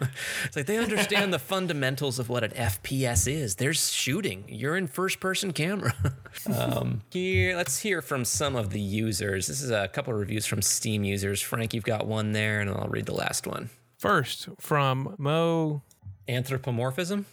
it's 0.46 0.56
like 0.56 0.66
they 0.68 0.78
understand 0.78 1.34
the 1.34 1.40
fundamentals 1.40 2.20
of 2.20 2.30
what 2.30 2.44
an 2.44 2.52
FPS 2.52 3.32
is. 3.32 3.56
There's 3.56 3.92
shooting. 3.92 4.46
You're 4.48 4.78
in 4.78 4.88
first 4.88 5.20
person 5.20 5.54
camera. 5.54 5.94
um, 6.56 7.02
here, 7.12 7.56
let's 7.56 7.80
hear 7.80 8.02
from 8.02 8.26
some 8.26 8.56
of 8.56 8.70
the 8.70 8.80
users. 8.80 9.48
This 9.48 9.62
is 9.62 9.72
a 9.72 9.88
couple 9.88 10.14
of 10.14 10.20
reviews 10.20 10.46
from 10.46 10.62
Steam 10.62 11.04
users. 11.04 11.42
Frank, 11.42 11.74
you've 11.74 11.84
got 11.84 12.06
one 12.06 12.32
there, 12.32 12.60
and 12.60 12.70
I'll 12.70 12.88
read 12.88 13.06
the 13.06 13.16
last 13.16 13.48
one. 13.48 13.70
First, 13.98 14.50
from 14.60 15.16
Mo. 15.18 15.82
Anthropomorphism? 16.30 17.26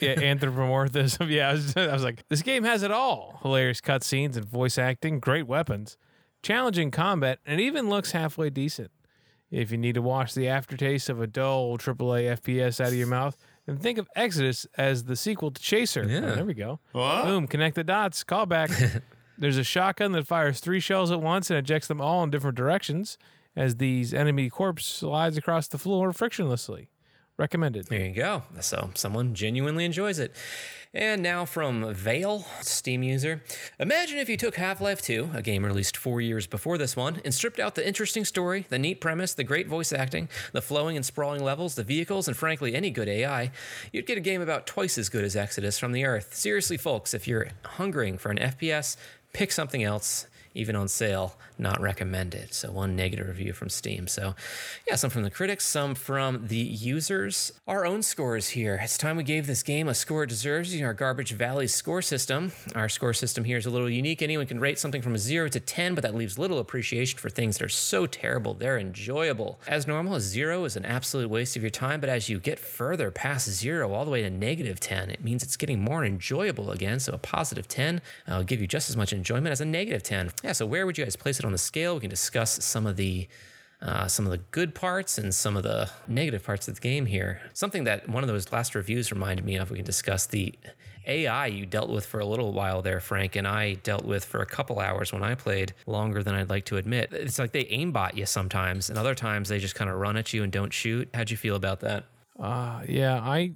yeah, 0.00 0.20
anthropomorphism. 0.20 1.28
Yeah, 1.28 1.48
I 1.48 1.52
was, 1.54 1.76
I 1.76 1.92
was 1.92 2.04
like, 2.04 2.22
this 2.28 2.42
game 2.42 2.62
has 2.62 2.84
it 2.84 2.92
all 2.92 3.40
hilarious 3.42 3.80
cutscenes 3.80 4.36
and 4.36 4.44
voice 4.44 4.78
acting, 4.78 5.18
great 5.18 5.48
weapons, 5.48 5.96
challenging 6.42 6.90
combat, 6.90 7.38
and 7.44 7.60
it 7.60 7.64
even 7.64 7.88
looks 7.88 8.12
halfway 8.12 8.50
decent. 8.50 8.90
If 9.50 9.70
you 9.72 9.78
need 9.78 9.94
to 9.94 10.02
wash 10.02 10.34
the 10.34 10.48
aftertaste 10.48 11.08
of 11.08 11.20
a 11.20 11.26
dull 11.26 11.78
AAA 11.78 12.38
FPS 12.38 12.80
out 12.80 12.88
of 12.88 12.94
your 12.94 13.06
mouth, 13.06 13.36
then 13.66 13.78
think 13.78 13.98
of 13.98 14.08
Exodus 14.14 14.66
as 14.76 15.04
the 15.04 15.16
sequel 15.16 15.50
to 15.50 15.60
Chaser. 15.60 16.04
Oh, 16.04 16.08
yeah. 16.08 16.18
Oh, 16.18 16.34
there 16.34 16.44
we 16.44 16.54
go. 16.54 16.80
What? 16.92 17.24
Boom, 17.24 17.46
connect 17.46 17.74
the 17.76 17.84
dots, 17.84 18.24
callback. 18.24 19.02
There's 19.38 19.56
a 19.56 19.64
shotgun 19.64 20.12
that 20.12 20.26
fires 20.26 20.60
three 20.60 20.80
shells 20.80 21.10
at 21.10 21.22
once 21.22 21.48
and 21.48 21.58
ejects 21.58 21.86
them 21.86 22.00
all 22.00 22.22
in 22.24 22.30
different 22.30 22.56
directions 22.56 23.16
as 23.56 23.76
these 23.76 24.12
enemy 24.12 24.50
corpse 24.50 24.84
slides 24.84 25.36
across 25.36 25.68
the 25.68 25.78
floor 25.78 26.12
frictionlessly. 26.12 26.88
Recommended. 27.38 27.86
There 27.86 28.04
you 28.04 28.14
go. 28.14 28.42
So 28.60 28.90
someone 28.94 29.32
genuinely 29.32 29.84
enjoys 29.84 30.18
it. 30.18 30.34
And 30.92 31.22
now 31.22 31.44
from 31.44 31.94
Vale, 31.94 32.44
Steam 32.62 33.04
user. 33.04 33.44
Imagine 33.78 34.18
if 34.18 34.28
you 34.28 34.36
took 34.36 34.56
Half 34.56 34.80
Life 34.80 35.00
2, 35.02 35.30
a 35.34 35.42
game 35.42 35.64
released 35.64 35.96
four 35.96 36.20
years 36.20 36.48
before 36.48 36.78
this 36.78 36.96
one, 36.96 37.20
and 37.24 37.32
stripped 37.32 37.60
out 37.60 37.76
the 37.76 37.86
interesting 37.86 38.24
story, 38.24 38.66
the 38.70 38.78
neat 38.78 39.00
premise, 39.00 39.34
the 39.34 39.44
great 39.44 39.68
voice 39.68 39.92
acting, 39.92 40.28
the 40.52 40.62
flowing 40.62 40.96
and 40.96 41.06
sprawling 41.06 41.44
levels, 41.44 41.76
the 41.76 41.84
vehicles, 41.84 42.26
and 42.26 42.36
frankly, 42.36 42.74
any 42.74 42.90
good 42.90 43.08
AI. 43.08 43.52
You'd 43.92 44.06
get 44.06 44.18
a 44.18 44.22
game 44.22 44.40
about 44.40 44.66
twice 44.66 44.98
as 44.98 45.08
good 45.08 45.24
as 45.24 45.36
Exodus 45.36 45.78
from 45.78 45.92
the 45.92 46.04
Earth. 46.04 46.34
Seriously, 46.34 46.76
folks, 46.76 47.14
if 47.14 47.28
you're 47.28 47.48
hungering 47.64 48.18
for 48.18 48.30
an 48.30 48.38
FPS, 48.38 48.96
pick 49.32 49.52
something 49.52 49.84
else. 49.84 50.26
Even 50.58 50.74
on 50.74 50.88
sale, 50.88 51.36
not 51.56 51.80
recommended. 51.80 52.52
So, 52.52 52.72
one 52.72 52.96
negative 52.96 53.28
review 53.28 53.52
from 53.52 53.68
Steam. 53.68 54.08
So, 54.08 54.34
yeah, 54.88 54.96
some 54.96 55.08
from 55.08 55.22
the 55.22 55.30
critics, 55.30 55.64
some 55.64 55.94
from 55.94 56.48
the 56.48 56.56
users. 56.56 57.52
Our 57.68 57.86
own 57.86 58.02
scores 58.02 58.48
here. 58.48 58.80
It's 58.82 58.98
time 58.98 59.16
we 59.16 59.22
gave 59.22 59.46
this 59.46 59.62
game 59.62 59.88
a 59.88 59.94
score 59.94 60.24
it 60.24 60.30
deserves 60.30 60.72
using 60.72 60.84
our 60.84 60.94
Garbage 60.94 61.32
Valley 61.32 61.68
score 61.68 62.02
system. 62.02 62.50
Our 62.74 62.88
score 62.88 63.12
system 63.12 63.44
here 63.44 63.56
is 63.56 63.66
a 63.66 63.70
little 63.70 63.88
unique. 63.88 64.20
Anyone 64.20 64.46
can 64.46 64.58
rate 64.58 64.80
something 64.80 65.00
from 65.00 65.14
a 65.14 65.18
0 65.18 65.48
to 65.50 65.60
10, 65.60 65.94
but 65.94 66.02
that 66.02 66.16
leaves 66.16 66.38
little 66.38 66.58
appreciation 66.58 67.20
for 67.20 67.30
things 67.30 67.58
that 67.58 67.64
are 67.64 67.68
so 67.68 68.06
terrible 68.06 68.54
they're 68.54 68.78
enjoyable. 68.78 69.60
As 69.68 69.86
normal, 69.86 70.16
a 70.16 70.20
0 70.20 70.64
is 70.64 70.76
an 70.76 70.84
absolute 70.84 71.30
waste 71.30 71.54
of 71.56 71.62
your 71.62 71.70
time, 71.70 72.00
but 72.00 72.08
as 72.08 72.28
you 72.28 72.40
get 72.40 72.58
further 72.58 73.12
past 73.12 73.48
0 73.48 73.92
all 73.92 74.04
the 74.04 74.10
way 74.10 74.22
to 74.22 74.30
negative 74.30 74.80
10, 74.80 75.10
it 75.10 75.22
means 75.22 75.44
it's 75.44 75.56
getting 75.56 75.80
more 75.80 76.04
enjoyable 76.04 76.72
again. 76.72 76.98
So, 76.98 77.12
a 77.12 77.18
positive 77.18 77.68
10 77.68 78.00
uh, 78.26 78.36
will 78.36 78.44
give 78.44 78.60
you 78.60 78.66
just 78.66 78.90
as 78.90 78.96
much 78.96 79.12
enjoyment 79.12 79.52
as 79.52 79.60
a 79.60 79.64
negative 79.64 80.02
10. 80.02 80.32
Yeah, 80.48 80.52
so 80.52 80.64
where 80.64 80.86
would 80.86 80.96
you 80.96 81.04
guys 81.04 81.14
place 81.14 81.38
it 81.38 81.44
on 81.44 81.52
the 81.52 81.58
scale? 81.58 81.92
We 81.96 82.00
can 82.00 82.08
discuss 82.08 82.64
some 82.64 82.86
of 82.86 82.96
the 82.96 83.28
uh, 83.82 84.08
some 84.08 84.24
of 84.24 84.32
the 84.32 84.38
good 84.38 84.74
parts 84.74 85.18
and 85.18 85.34
some 85.34 85.58
of 85.58 85.62
the 85.62 85.90
negative 86.06 86.42
parts 86.42 86.68
of 86.68 86.74
the 86.76 86.80
game 86.80 87.04
here. 87.04 87.42
Something 87.52 87.84
that 87.84 88.08
one 88.08 88.24
of 88.24 88.28
those 88.28 88.50
last 88.50 88.74
reviews 88.74 89.12
reminded 89.12 89.44
me 89.44 89.56
of. 89.56 89.70
We 89.70 89.76
can 89.76 89.84
discuss 89.84 90.24
the 90.24 90.54
AI 91.06 91.48
you 91.48 91.66
dealt 91.66 91.90
with 91.90 92.06
for 92.06 92.20
a 92.20 92.24
little 92.24 92.54
while 92.54 92.80
there, 92.80 92.98
Frank, 92.98 93.36
and 93.36 93.46
I 93.46 93.74
dealt 93.74 94.06
with 94.06 94.24
for 94.24 94.40
a 94.40 94.46
couple 94.46 94.80
hours 94.80 95.12
when 95.12 95.22
I 95.22 95.34
played 95.34 95.74
longer 95.86 96.22
than 96.22 96.34
I'd 96.34 96.48
like 96.48 96.64
to 96.64 96.78
admit. 96.78 97.12
It's 97.12 97.38
like 97.38 97.52
they 97.52 97.64
aimbot 97.64 98.16
you 98.16 98.24
sometimes, 98.24 98.88
and 98.88 98.98
other 98.98 99.14
times 99.14 99.50
they 99.50 99.58
just 99.58 99.74
kind 99.74 99.90
of 99.90 99.98
run 99.98 100.16
at 100.16 100.32
you 100.32 100.44
and 100.44 100.50
don't 100.50 100.72
shoot. 100.72 101.10
How'd 101.12 101.30
you 101.30 101.36
feel 101.36 101.56
about 101.56 101.80
that? 101.80 102.06
Uh, 102.40 102.80
yeah, 102.88 103.20
I 103.20 103.52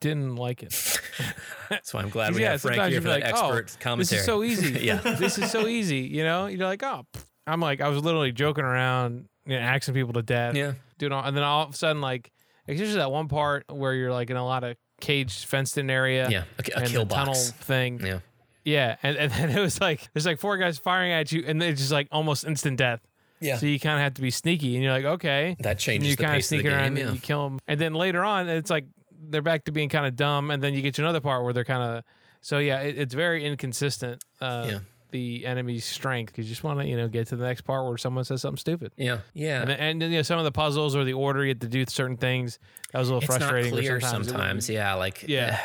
didn't 0.00 0.36
like 0.36 0.62
it. 0.62 1.00
That's 1.70 1.92
why 1.92 2.02
I'm 2.02 2.10
glad 2.10 2.34
we 2.34 2.42
yeah, 2.42 2.52
have 2.52 2.62
Frank 2.62 2.90
here 2.90 3.00
for 3.00 3.08
like, 3.08 3.24
oh, 3.24 3.28
expert 3.28 3.76
oh, 3.76 3.82
commentary. 3.82 4.18
This 4.18 4.20
is 4.20 4.24
so 4.24 4.42
easy. 4.42 4.80
yeah. 4.82 4.96
this 4.96 5.38
is 5.38 5.50
so 5.50 5.66
easy. 5.66 6.00
You 6.00 6.24
know, 6.24 6.46
you're 6.46 6.66
like, 6.66 6.82
oh. 6.82 7.06
I'm 7.46 7.60
like, 7.60 7.80
I 7.80 7.88
was 7.88 8.02
literally 8.02 8.32
joking 8.32 8.64
around, 8.64 9.28
you 9.46 9.56
know, 9.56 9.62
axing 9.62 9.94
people 9.94 10.12
to 10.12 10.22
death. 10.22 10.54
Yeah. 10.54 10.74
Doing 10.98 11.12
all, 11.12 11.24
and 11.24 11.36
then 11.36 11.42
all 11.42 11.64
of 11.64 11.74
a 11.74 11.76
sudden, 11.76 12.00
like, 12.00 12.30
especially 12.68 12.94
that 12.94 13.10
one 13.10 13.28
part 13.28 13.64
where 13.68 13.94
you're 13.94 14.12
like 14.12 14.30
in 14.30 14.36
a 14.36 14.44
lot 14.44 14.62
of 14.62 14.76
caged, 15.00 15.46
fenced 15.46 15.76
in 15.78 15.90
area. 15.90 16.28
Yeah, 16.30 16.44
a- 16.58 16.78
a 16.78 16.82
and 16.82 16.88
kill 16.88 17.06
tunnel 17.06 17.34
box. 17.34 17.50
thing. 17.50 18.00
Yeah. 18.04 18.20
Yeah, 18.64 18.96
and, 19.02 19.16
and 19.16 19.32
then 19.32 19.50
it 19.50 19.60
was 19.60 19.80
like 19.80 20.08
there's 20.12 20.26
like 20.26 20.38
four 20.38 20.56
guys 20.56 20.78
firing 20.78 21.12
at 21.12 21.32
you, 21.32 21.42
and 21.46 21.60
it's 21.62 21.80
just 21.80 21.92
like 21.92 22.08
almost 22.12 22.44
instant 22.44 22.78
death. 22.78 23.00
Yeah. 23.40 23.56
So 23.56 23.66
you 23.66 23.80
kind 23.80 23.96
of 23.96 24.02
have 24.02 24.14
to 24.14 24.22
be 24.22 24.30
sneaky, 24.30 24.76
and 24.76 24.84
you're 24.84 24.92
like, 24.92 25.04
okay, 25.04 25.56
That 25.60 25.70
and 25.70 25.78
changes 25.80 26.10
you 26.10 26.16
kinda 26.16 26.34
pace 26.34 26.44
of 26.44 26.60
sneak 26.60 26.66
around 26.66 26.94
game, 26.94 27.08
and 27.08 27.16
you 27.16 27.20
kill 27.20 27.42
them, 27.48 27.58
and 27.66 27.80
then 27.80 27.92
later 27.92 28.24
on, 28.24 28.48
it's 28.48 28.70
like 28.70 28.84
they're 29.30 29.42
back 29.42 29.64
to 29.66 29.72
being 29.72 29.88
kind 29.88 30.06
of 30.06 30.16
dumb, 30.16 30.50
and 30.50 30.62
then 30.62 30.74
you 30.74 30.82
get 30.82 30.94
to 30.94 31.02
another 31.02 31.20
part 31.20 31.44
where 31.44 31.52
they're 31.52 31.64
kind 31.64 31.98
of. 31.98 32.04
So 32.40 32.58
yeah, 32.58 32.80
it, 32.80 32.98
it's 32.98 33.14
very 33.14 33.44
inconsistent. 33.44 34.22
Uh, 34.40 34.66
Yeah. 34.68 34.78
The 35.12 35.44
enemy's 35.44 35.84
strength 35.84 36.32
because 36.32 36.46
you 36.46 36.52
just 36.54 36.64
want 36.64 36.80
to 36.80 36.86
you 36.86 36.96
know 36.96 37.06
get 37.06 37.26
to 37.28 37.36
the 37.36 37.44
next 37.44 37.60
part 37.62 37.84
where 37.86 37.98
someone 37.98 38.24
says 38.24 38.40
something 38.40 38.56
stupid. 38.56 38.92
Yeah, 38.96 39.18
yeah. 39.34 39.60
And, 39.60 39.68
then- 39.70 39.78
and 39.78 40.02
you 40.04 40.08
know 40.08 40.22
some 40.22 40.38
of 40.38 40.44
the 40.46 40.50
puzzles 40.52 40.96
or 40.96 41.04
the 41.04 41.12
order 41.12 41.42
you 41.44 41.50
have 41.50 41.58
to 41.58 41.68
do 41.68 41.84
certain 41.86 42.16
things 42.16 42.58
that 42.92 42.98
was 42.98 43.10
a 43.10 43.14
little 43.14 43.28
it's 43.28 43.36
frustrating. 43.36 43.72
not 43.72 43.78
clear 43.78 44.00
sometimes, 44.00 44.28
sometimes. 44.28 44.70
yeah, 44.70 44.94
like 44.94 45.22
Yeah. 45.28 45.60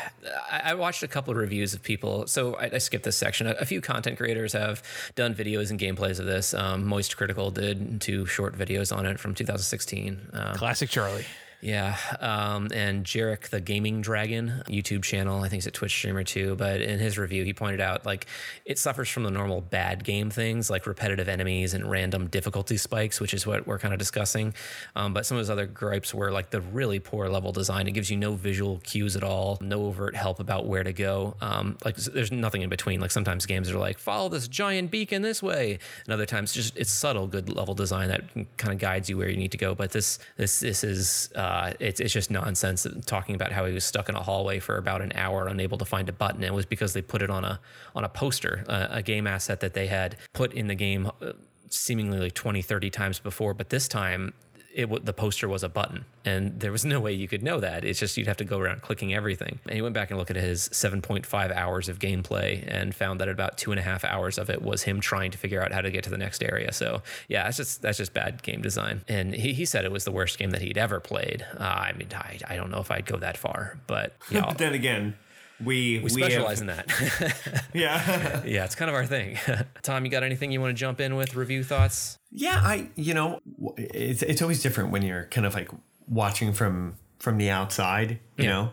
I, 0.52 0.60
I 0.72 0.74
watched 0.74 1.02
a 1.02 1.08
couple 1.08 1.30
of 1.30 1.38
reviews 1.38 1.72
of 1.72 1.82
people. 1.82 2.26
So 2.26 2.56
I, 2.56 2.72
I 2.74 2.78
skipped 2.78 3.04
this 3.04 3.16
section. 3.16 3.46
A, 3.46 3.52
a 3.52 3.64
few 3.64 3.80
content 3.80 4.18
creators 4.18 4.52
have 4.52 4.82
done 5.14 5.34
videos 5.34 5.70
and 5.70 5.80
gameplays 5.80 6.20
of 6.20 6.26
this. 6.26 6.52
Um, 6.52 6.84
MoistCr1TiKaL 6.84 7.54
did 7.54 8.02
two 8.02 8.26
short 8.26 8.54
videos 8.54 8.94
on 8.94 9.06
it 9.06 9.18
from 9.18 9.34
2016. 9.34 10.28
Um, 10.34 10.56
Classic 10.56 10.90
Charlie. 10.90 11.24
Yeah, 11.60 11.96
um, 12.20 12.68
and 12.72 13.04
Jarek 13.04 13.48
the 13.48 13.60
Gaming 13.60 14.00
Dragon 14.00 14.62
YouTube 14.68 15.02
channel, 15.02 15.38
I 15.38 15.48
think 15.48 15.54
he's 15.54 15.66
a 15.66 15.72
Twitch 15.72 15.90
streamer 15.90 16.22
too. 16.22 16.54
But 16.54 16.80
in 16.80 17.00
his 17.00 17.18
review, 17.18 17.42
he 17.42 17.52
pointed 17.52 17.80
out 17.80 18.06
like 18.06 18.26
it 18.64 18.78
suffers 18.78 19.08
from 19.08 19.24
the 19.24 19.30
normal 19.32 19.60
bad 19.60 20.04
game 20.04 20.30
things 20.30 20.70
like 20.70 20.86
repetitive 20.86 21.28
enemies 21.28 21.74
and 21.74 21.90
random 21.90 22.28
difficulty 22.28 22.76
spikes, 22.76 23.20
which 23.20 23.34
is 23.34 23.44
what 23.44 23.66
we're 23.66 23.80
kind 23.80 23.92
of 23.92 23.98
discussing. 23.98 24.54
Um, 24.94 25.12
but 25.12 25.26
some 25.26 25.36
of 25.36 25.40
his 25.40 25.50
other 25.50 25.66
gripes 25.66 26.14
were 26.14 26.30
like 26.30 26.50
the 26.50 26.60
really 26.60 27.00
poor 27.00 27.28
level 27.28 27.50
design. 27.50 27.88
It 27.88 27.92
gives 27.92 28.08
you 28.08 28.16
no 28.16 28.34
visual 28.34 28.78
cues 28.84 29.16
at 29.16 29.24
all, 29.24 29.58
no 29.60 29.86
overt 29.86 30.14
help 30.14 30.38
about 30.38 30.66
where 30.66 30.84
to 30.84 30.92
go. 30.92 31.34
Um, 31.40 31.76
like 31.84 31.96
there's 31.96 32.30
nothing 32.30 32.62
in 32.62 32.68
between. 32.68 33.00
Like 33.00 33.10
sometimes 33.10 33.46
games 33.46 33.68
are 33.68 33.78
like 33.78 33.98
follow 33.98 34.28
this 34.28 34.46
giant 34.46 34.92
beacon 34.92 35.22
this 35.22 35.42
way, 35.42 35.80
and 36.04 36.14
other 36.14 36.26
times 36.26 36.52
just 36.52 36.76
it's 36.76 36.92
subtle 36.92 37.26
good 37.26 37.48
level 37.48 37.74
design 37.74 38.10
that 38.10 38.22
kind 38.58 38.72
of 38.72 38.78
guides 38.78 39.10
you 39.10 39.18
where 39.18 39.28
you 39.28 39.36
need 39.36 39.50
to 39.50 39.58
go. 39.58 39.74
But 39.74 39.90
this 39.90 40.20
this 40.36 40.60
this 40.60 40.84
is. 40.84 41.30
Uh, 41.34 41.47
it's, 41.80 42.00
it's 42.00 42.12
just 42.12 42.30
nonsense 42.30 42.86
talking 43.06 43.34
about 43.34 43.52
how 43.52 43.64
he 43.64 43.72
was 43.72 43.84
stuck 43.84 44.08
in 44.08 44.14
a 44.14 44.22
hallway 44.22 44.58
for 44.58 44.76
about 44.76 45.02
an 45.02 45.12
hour 45.14 45.46
unable 45.46 45.78
to 45.78 45.84
find 45.84 46.08
a 46.08 46.12
button. 46.12 46.42
It 46.42 46.52
was 46.52 46.66
because 46.66 46.92
they 46.92 47.02
put 47.02 47.22
it 47.22 47.30
on 47.30 47.44
a 47.44 47.60
on 47.94 48.04
a 48.04 48.08
poster 48.08 48.64
uh, 48.68 48.88
a 48.90 49.02
game 49.02 49.26
asset 49.26 49.60
that 49.60 49.74
they 49.74 49.86
had 49.86 50.16
put 50.32 50.52
in 50.52 50.66
the 50.66 50.74
game 50.74 51.10
uh, 51.22 51.32
seemingly 51.70 52.18
like 52.18 52.34
20 52.34 52.62
30 52.62 52.90
times 52.90 53.18
before. 53.18 53.54
But 53.54 53.70
this 53.70 53.88
time 53.88 54.32
it 54.74 54.82
w- 54.82 55.02
the 55.02 55.12
poster 55.12 55.48
was 55.48 55.62
a 55.62 55.68
button, 55.68 56.04
and 56.24 56.60
there 56.60 56.72
was 56.72 56.84
no 56.94 57.00
way 57.00 57.12
you 57.12 57.28
could 57.28 57.42
know 57.42 57.60
that. 57.60 57.84
It's 57.84 57.98
just 57.98 58.16
you'd 58.16 58.26
have 58.26 58.36
to 58.38 58.44
go 58.44 58.58
around 58.58 58.82
clicking 58.82 59.14
everything. 59.14 59.58
And 59.64 59.74
he 59.74 59.82
went 59.82 59.94
back 59.94 60.10
and 60.10 60.18
looked 60.18 60.30
at 60.30 60.36
his 60.36 60.68
7.5 60.68 61.52
hours 61.54 61.88
of 61.88 61.98
gameplay 61.98 62.64
and 62.66 62.94
found 62.94 63.20
that 63.20 63.28
about 63.28 63.58
two 63.58 63.70
and 63.72 63.78
a 63.78 63.82
half 63.82 64.04
hours 64.04 64.38
of 64.38 64.50
it 64.50 64.62
was 64.62 64.82
him 64.82 65.00
trying 65.00 65.30
to 65.30 65.38
figure 65.38 65.62
out 65.62 65.72
how 65.72 65.80
to 65.80 65.90
get 65.90 66.04
to 66.04 66.10
the 66.10 66.18
next 66.18 66.42
area. 66.42 66.72
So 66.72 67.02
yeah, 67.28 67.44
that's 67.44 67.56
just 67.56 67.82
that's 67.82 67.98
just 67.98 68.12
bad 68.14 68.42
game 68.42 68.62
design. 68.62 69.02
And 69.08 69.34
he, 69.34 69.52
he 69.52 69.64
said 69.64 69.84
it 69.84 69.92
was 69.92 70.04
the 70.04 70.12
worst 70.12 70.38
game 70.38 70.50
that 70.50 70.62
he'd 70.62 70.78
ever 70.78 71.00
played. 71.00 71.44
Uh, 71.58 71.62
I 71.62 71.92
mean, 71.92 72.08
I, 72.12 72.38
I 72.48 72.56
don't 72.56 72.70
know 72.70 72.80
if 72.80 72.90
I'd 72.90 73.06
go 73.06 73.16
that 73.18 73.36
far, 73.36 73.78
but 73.86 74.14
yeah, 74.30 74.44
but 74.48 74.58
then 74.58 74.74
again, 74.74 75.16
we 75.64 75.98
we 76.00 76.08
specialize 76.10 76.60
in 76.60 76.68
that. 76.68 76.86
yeah. 77.74 78.42
yeah, 78.44 78.64
it's 78.64 78.74
kind 78.74 78.88
of 78.88 78.94
our 78.94 79.06
thing. 79.06 79.38
Tom, 79.82 80.04
you 80.04 80.10
got 80.10 80.22
anything 80.22 80.52
you 80.52 80.60
want 80.60 80.70
to 80.76 80.78
jump 80.80 81.00
in 81.00 81.16
with? 81.16 81.34
Review 81.34 81.64
thoughts? 81.64 82.18
Yeah, 82.30 82.60
I 82.62 82.90
you 82.94 83.14
know 83.14 83.40
it's 83.76 84.22
it's 84.22 84.42
always 84.42 84.62
different 84.62 84.90
when 84.90 85.02
you're 85.02 85.24
kind 85.26 85.46
of 85.46 85.54
like 85.54 85.70
watching 86.08 86.52
from 86.52 86.96
from 87.18 87.38
the 87.38 87.50
outside, 87.50 88.20
you 88.36 88.44
Yeah. 88.44 88.50
know. 88.50 88.70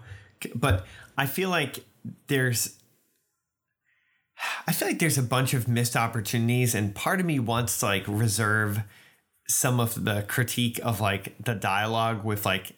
But 0.53 0.85
I 1.17 1.25
feel 1.25 1.49
like 1.49 1.83
there's 2.27 2.77
I 4.67 4.73
feel 4.73 4.87
like 4.87 4.99
there's 4.99 5.17
a 5.17 5.23
bunch 5.23 5.53
of 5.53 5.67
missed 5.67 5.95
opportunities 5.95 6.75
and 6.75 6.93
part 6.93 7.19
of 7.19 7.25
me 7.25 7.39
wants 7.39 7.79
to 7.79 7.85
like 7.85 8.03
reserve 8.07 8.81
some 9.47 9.79
of 9.79 10.03
the 10.05 10.23
critique 10.27 10.79
of 10.83 10.99
like 10.99 11.35
the 11.43 11.55
dialogue 11.55 12.23
with 12.23 12.45
like 12.45 12.73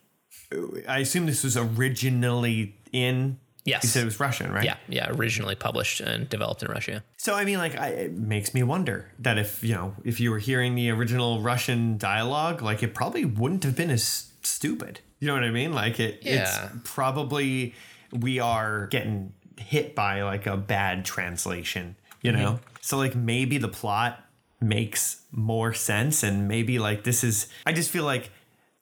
I 0.88 1.00
assume 1.00 1.26
this 1.26 1.44
was 1.44 1.58
originally 1.58 2.76
in 2.94 3.40
Yes. 3.68 3.84
You 3.84 3.90
said 3.90 4.02
it 4.04 4.06
was 4.06 4.20
Russian, 4.20 4.52
right? 4.52 4.64
Yeah, 4.64 4.78
yeah. 4.88 5.10
Originally 5.12 5.54
published 5.56 6.00
and 6.00 6.28
developed 6.30 6.64
in 6.64 6.70
Russia. 6.72 7.04
So 7.18 7.34
I 7.36 7.44
mean, 7.46 7.58
like, 7.58 7.78
I, 7.78 7.90
it 7.90 8.14
makes 8.14 8.54
me 8.54 8.64
wonder 8.64 9.12
that 9.20 9.38
if 9.38 9.62
you 9.64 9.74
know, 9.76 9.94
if 10.06 10.20
you 10.22 10.32
were 10.32 10.40
hearing 10.40 10.74
the 10.76 10.90
original 10.90 11.42
Russian 11.42 11.98
dialogue, 11.98 12.62
like, 12.62 12.82
it 12.82 12.94
probably 12.96 13.26
wouldn't 13.26 13.64
have 13.66 13.76
been 13.76 13.90
as 13.92 14.32
stupid. 14.42 15.02
You 15.20 15.28
know 15.28 15.34
what 15.34 15.44
I 15.44 15.52
mean? 15.52 15.74
Like, 15.74 16.00
it, 16.00 16.20
Yeah. 16.24 16.70
it's 16.74 16.82
probably 16.86 17.76
we 18.12 18.40
are 18.40 18.88
getting 18.88 19.34
hit 19.58 19.94
by 19.96 20.22
like 20.24 20.46
a 20.48 20.56
bad 20.56 21.04
translation. 21.04 21.96
You 22.22 22.32
know, 22.32 22.54
Mhm. 22.54 22.60
so 22.82 22.98
like 22.98 23.16
maybe 23.16 23.58
the 23.58 23.68
plot 23.68 24.24
makes 24.62 25.22
more 25.32 25.74
sense, 25.74 26.24
and 26.24 26.48
maybe 26.48 26.80
like 26.80 27.04
this 27.04 27.24
is. 27.24 27.48
I 27.66 27.74
just 27.74 27.90
feel 27.92 28.06
like. 28.06 28.32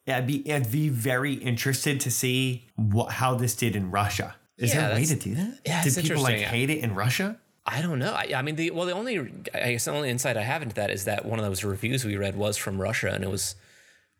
Yeah, 0.06 0.18
I'd 0.18 0.26
be 0.28 0.52
I'd 0.52 0.70
be 0.70 0.88
very 0.88 1.34
interested 1.34 1.98
to 2.02 2.12
see 2.12 2.68
what 2.76 3.10
how 3.14 3.34
this 3.34 3.56
did 3.56 3.74
in 3.74 3.90
Russia. 3.90 4.36
Is 4.58 4.72
Yeah, 4.72 4.80
there 4.88 4.92
a 4.92 4.94
way 4.94 5.04
to 5.04 5.16
do 5.16 5.34
that? 5.34 5.58
yeah, 5.66 5.82
Did 5.84 5.96
people 6.02 6.22
like 6.22 6.38
hate 6.38 6.70
it 6.70 6.78
in 6.78 6.94
Russia? 6.94 7.38
I 7.66 7.82
don't 7.82 7.98
know. 7.98 8.12
I, 8.12 8.32
I 8.36 8.42
mean, 8.42 8.56
the 8.56 8.70
well, 8.70 8.86
the 8.86 8.92
only 8.92 9.18
I 9.52 9.72
guess 9.72 9.84
the 9.86 9.90
only 9.92 10.08
insight 10.08 10.36
I 10.36 10.42
have 10.42 10.62
into 10.62 10.74
that 10.76 10.90
is 10.90 11.04
that 11.04 11.24
one 11.24 11.38
of 11.38 11.44
those 11.44 11.64
reviews 11.64 12.04
we 12.04 12.16
read 12.16 12.36
was 12.36 12.56
from 12.56 12.80
Russia, 12.80 13.10
and 13.12 13.24
it 13.24 13.30
was 13.30 13.56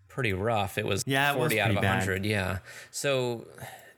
pretty 0.09 0.33
rough. 0.33 0.79
It 0.79 0.85
was 0.87 1.05
Yeah, 1.07 1.31
it 1.33 1.35
was 1.39 1.53
forty 1.53 1.61
out 1.61 1.71
of 1.71 1.77
hundred. 1.77 2.25
Yeah, 2.27 2.59
so 2.91 3.47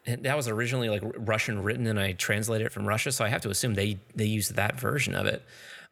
that 0.06 0.36
was 0.36 0.48
originally 0.48 0.90
like 0.90 1.02
Russian 1.16 1.62
written, 1.62 1.86
and 1.86 1.98
I 1.98 2.12
translated 2.12 2.66
it 2.66 2.72
from 2.72 2.86
Russia, 2.86 3.10
so 3.10 3.24
I 3.24 3.28
have 3.28 3.40
to 3.42 3.50
assume 3.50 3.74
they 3.74 3.98
they 4.14 4.26
used 4.26 4.54
that 4.56 4.78
version 4.78 5.14
of 5.14 5.26
it. 5.26 5.42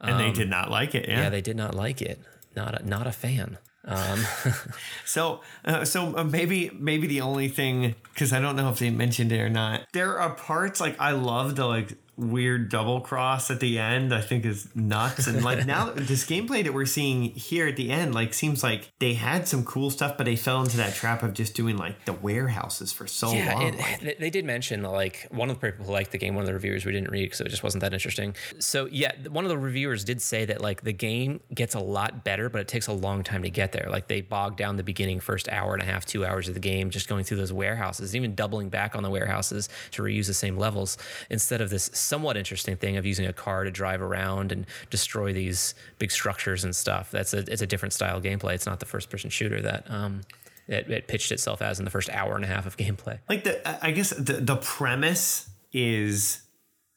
And 0.00 0.20
they 0.20 0.26
Um, 0.28 0.34
did 0.34 0.50
not 0.50 0.70
like 0.70 0.94
it. 0.94 1.08
Yeah. 1.08 1.22
yeah, 1.22 1.30
they 1.30 1.40
did 1.40 1.56
not 1.56 1.74
like 1.74 2.02
it. 2.02 2.20
Not 2.54 2.80
a, 2.80 2.86
not 2.86 3.06
a 3.06 3.12
fan. 3.12 3.56
Um, 3.86 4.20
So, 5.04 5.40
uh, 5.64 5.84
so 5.84 6.16
uh, 6.16 6.24
maybe 6.24 6.70
maybe 6.78 7.06
the 7.06 7.20
only 7.20 7.48
thing 7.48 7.94
because 8.12 8.32
I 8.32 8.40
don't 8.40 8.56
know 8.56 8.68
if 8.70 8.78
they 8.78 8.90
mentioned 8.90 9.32
it 9.32 9.40
or 9.40 9.48
not. 9.48 9.82
There 9.92 10.18
are 10.18 10.30
parts 10.34 10.80
like 10.80 10.96
I 11.00 11.12
love 11.12 11.56
the 11.56 11.64
like 11.66 11.96
weird 12.16 12.70
double 12.70 13.00
cross 13.00 13.50
at 13.50 13.60
the 13.60 13.78
end. 13.78 14.14
I 14.14 14.20
think 14.20 14.44
is 14.44 14.68
nuts. 14.74 15.26
And 15.26 15.44
like 15.44 15.66
now 15.66 15.90
this 15.90 16.24
gameplay 16.24 16.64
that 16.64 16.72
we're 16.74 16.86
seeing 16.86 17.24
here 17.34 17.66
at 17.68 17.76
the 17.76 17.90
end 17.90 18.14
like 18.14 18.32
seems 18.34 18.62
like 18.62 18.90
they 18.98 19.14
had 19.14 19.46
some 19.46 19.64
cool 19.64 19.90
stuff, 19.90 20.16
but 20.16 20.24
they 20.24 20.36
fell 20.36 20.62
into 20.62 20.76
that 20.78 20.94
trap 20.94 21.22
of 21.22 21.34
just 21.34 21.54
doing 21.54 21.76
like 21.76 22.04
the 22.06 22.12
warehouses 22.12 22.92
for 22.92 23.06
so 23.06 23.32
yeah, 23.32 23.52
long. 23.54 23.62
it- 23.62 23.78
like- 23.78 24.00
they- 24.00 24.16
they 24.18 24.30
did 24.30 24.44
mention 24.44 24.82
like 24.82 25.26
one 25.30 25.50
of 25.50 25.60
the 25.60 25.70
people 25.70 25.86
who 25.86 25.92
liked 25.92 26.12
the 26.12 26.18
game. 26.18 26.34
One 26.34 26.42
of 26.42 26.46
the 26.46 26.54
reviewers 26.54 26.84
we 26.84 26.92
didn't 26.92 27.10
read 27.10 27.24
because 27.24 27.40
it 27.40 27.48
just 27.48 27.62
wasn't 27.62 27.82
that 27.82 27.92
interesting. 27.92 28.34
So 28.58 28.86
yeah, 28.90 29.12
one 29.28 29.44
of 29.44 29.48
the 29.50 29.58
reviewers 29.58 30.04
did 30.04 30.22
say 30.22 30.44
that 30.46 30.60
like 30.60 30.82
the 30.82 30.92
game 30.92 31.40
gets 31.54 31.74
a 31.74 31.80
lot 31.80 32.24
better, 32.24 32.48
but 32.48 32.60
it 32.60 32.68
takes 32.68 32.86
a 32.86 32.92
long 32.92 33.22
time 33.24 33.42
to 33.42 33.50
get 33.50 33.72
there. 33.72 33.88
Like 33.90 34.08
they 34.08 34.20
bogged 34.20 34.56
down 34.56 34.76
the 34.76 34.82
beginning 34.82 35.20
first 35.20 35.48
hour 35.48 35.74
and 35.74 35.82
a 35.82 35.86
half, 35.86 36.04
two 36.06 36.24
hours 36.24 36.48
of 36.48 36.54
the 36.54 36.60
game 36.60 36.90
just 36.90 37.08
going 37.08 37.24
through 37.24 37.36
those 37.38 37.52
warehouses, 37.52 38.16
even 38.16 38.34
doubling 38.34 38.68
back 38.68 38.96
on 38.96 39.02
the 39.02 39.10
warehouses 39.10 39.68
to 39.92 40.02
reuse 40.02 40.26
the 40.26 40.34
same 40.34 40.56
levels 40.56 40.96
instead 41.30 41.60
of 41.60 41.70
this 41.70 41.90
somewhat 42.06 42.36
interesting 42.36 42.76
thing 42.76 42.96
of 42.96 43.04
using 43.04 43.26
a 43.26 43.32
car 43.32 43.64
to 43.64 43.70
drive 43.70 44.00
around 44.00 44.52
and 44.52 44.66
destroy 44.90 45.32
these 45.32 45.74
big 45.98 46.10
structures 46.10 46.64
and 46.64 46.74
stuff. 46.74 47.10
That's 47.10 47.34
a 47.34 47.38
it's 47.38 47.62
a 47.62 47.66
different 47.66 47.92
style 47.92 48.20
gameplay. 48.20 48.54
It's 48.54 48.66
not 48.66 48.80
the 48.80 48.86
first 48.86 49.10
person 49.10 49.30
shooter 49.30 49.60
that 49.62 49.90
um 49.90 50.22
it, 50.68 50.90
it 50.90 51.06
pitched 51.08 51.30
itself 51.32 51.62
as 51.62 51.78
in 51.78 51.84
the 51.84 51.90
first 51.90 52.08
hour 52.10 52.34
and 52.34 52.44
a 52.44 52.48
half 52.48 52.66
of 52.66 52.76
gameplay. 52.76 53.18
like 53.28 53.44
the 53.44 53.84
I- 53.84 53.90
guess 53.92 54.10
the 54.10 54.34
the 54.34 54.56
premise 54.56 55.48
is 55.72 56.42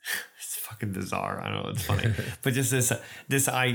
it's 0.39 0.55
fucking 0.55 0.91
bizarre. 0.91 1.41
I 1.43 1.49
don't 1.49 1.63
know, 1.63 1.69
it's 1.71 1.83
funny, 1.83 2.13
but 2.41 2.53
just 2.53 2.71
this 2.71 2.91
this 3.27 3.47
I 3.47 3.71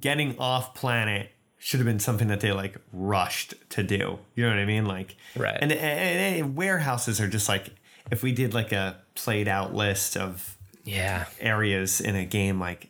getting 0.00 0.38
off 0.38 0.74
planet 0.74 1.30
should 1.58 1.80
have 1.80 1.86
been 1.86 1.98
something 1.98 2.28
that 2.28 2.40
they 2.40 2.52
like 2.52 2.76
rushed 2.92 3.54
to 3.70 3.82
do. 3.82 4.18
You 4.34 4.44
know 4.44 4.50
what 4.50 4.58
I 4.58 4.66
mean? 4.66 4.84
Like 4.84 5.16
Right. 5.34 5.56
And, 5.60 5.72
and, 5.72 6.40
and 6.44 6.56
warehouses 6.56 7.20
are 7.22 7.28
just 7.28 7.48
like 7.48 7.70
if 8.10 8.22
we 8.22 8.32
did 8.32 8.52
like 8.52 8.70
a 8.72 9.00
played 9.14 9.48
out 9.48 9.74
list 9.74 10.16
of 10.16 10.58
yeah 10.84 11.26
areas 11.40 12.00
in 12.00 12.14
a 12.16 12.24
game, 12.24 12.60
like 12.60 12.88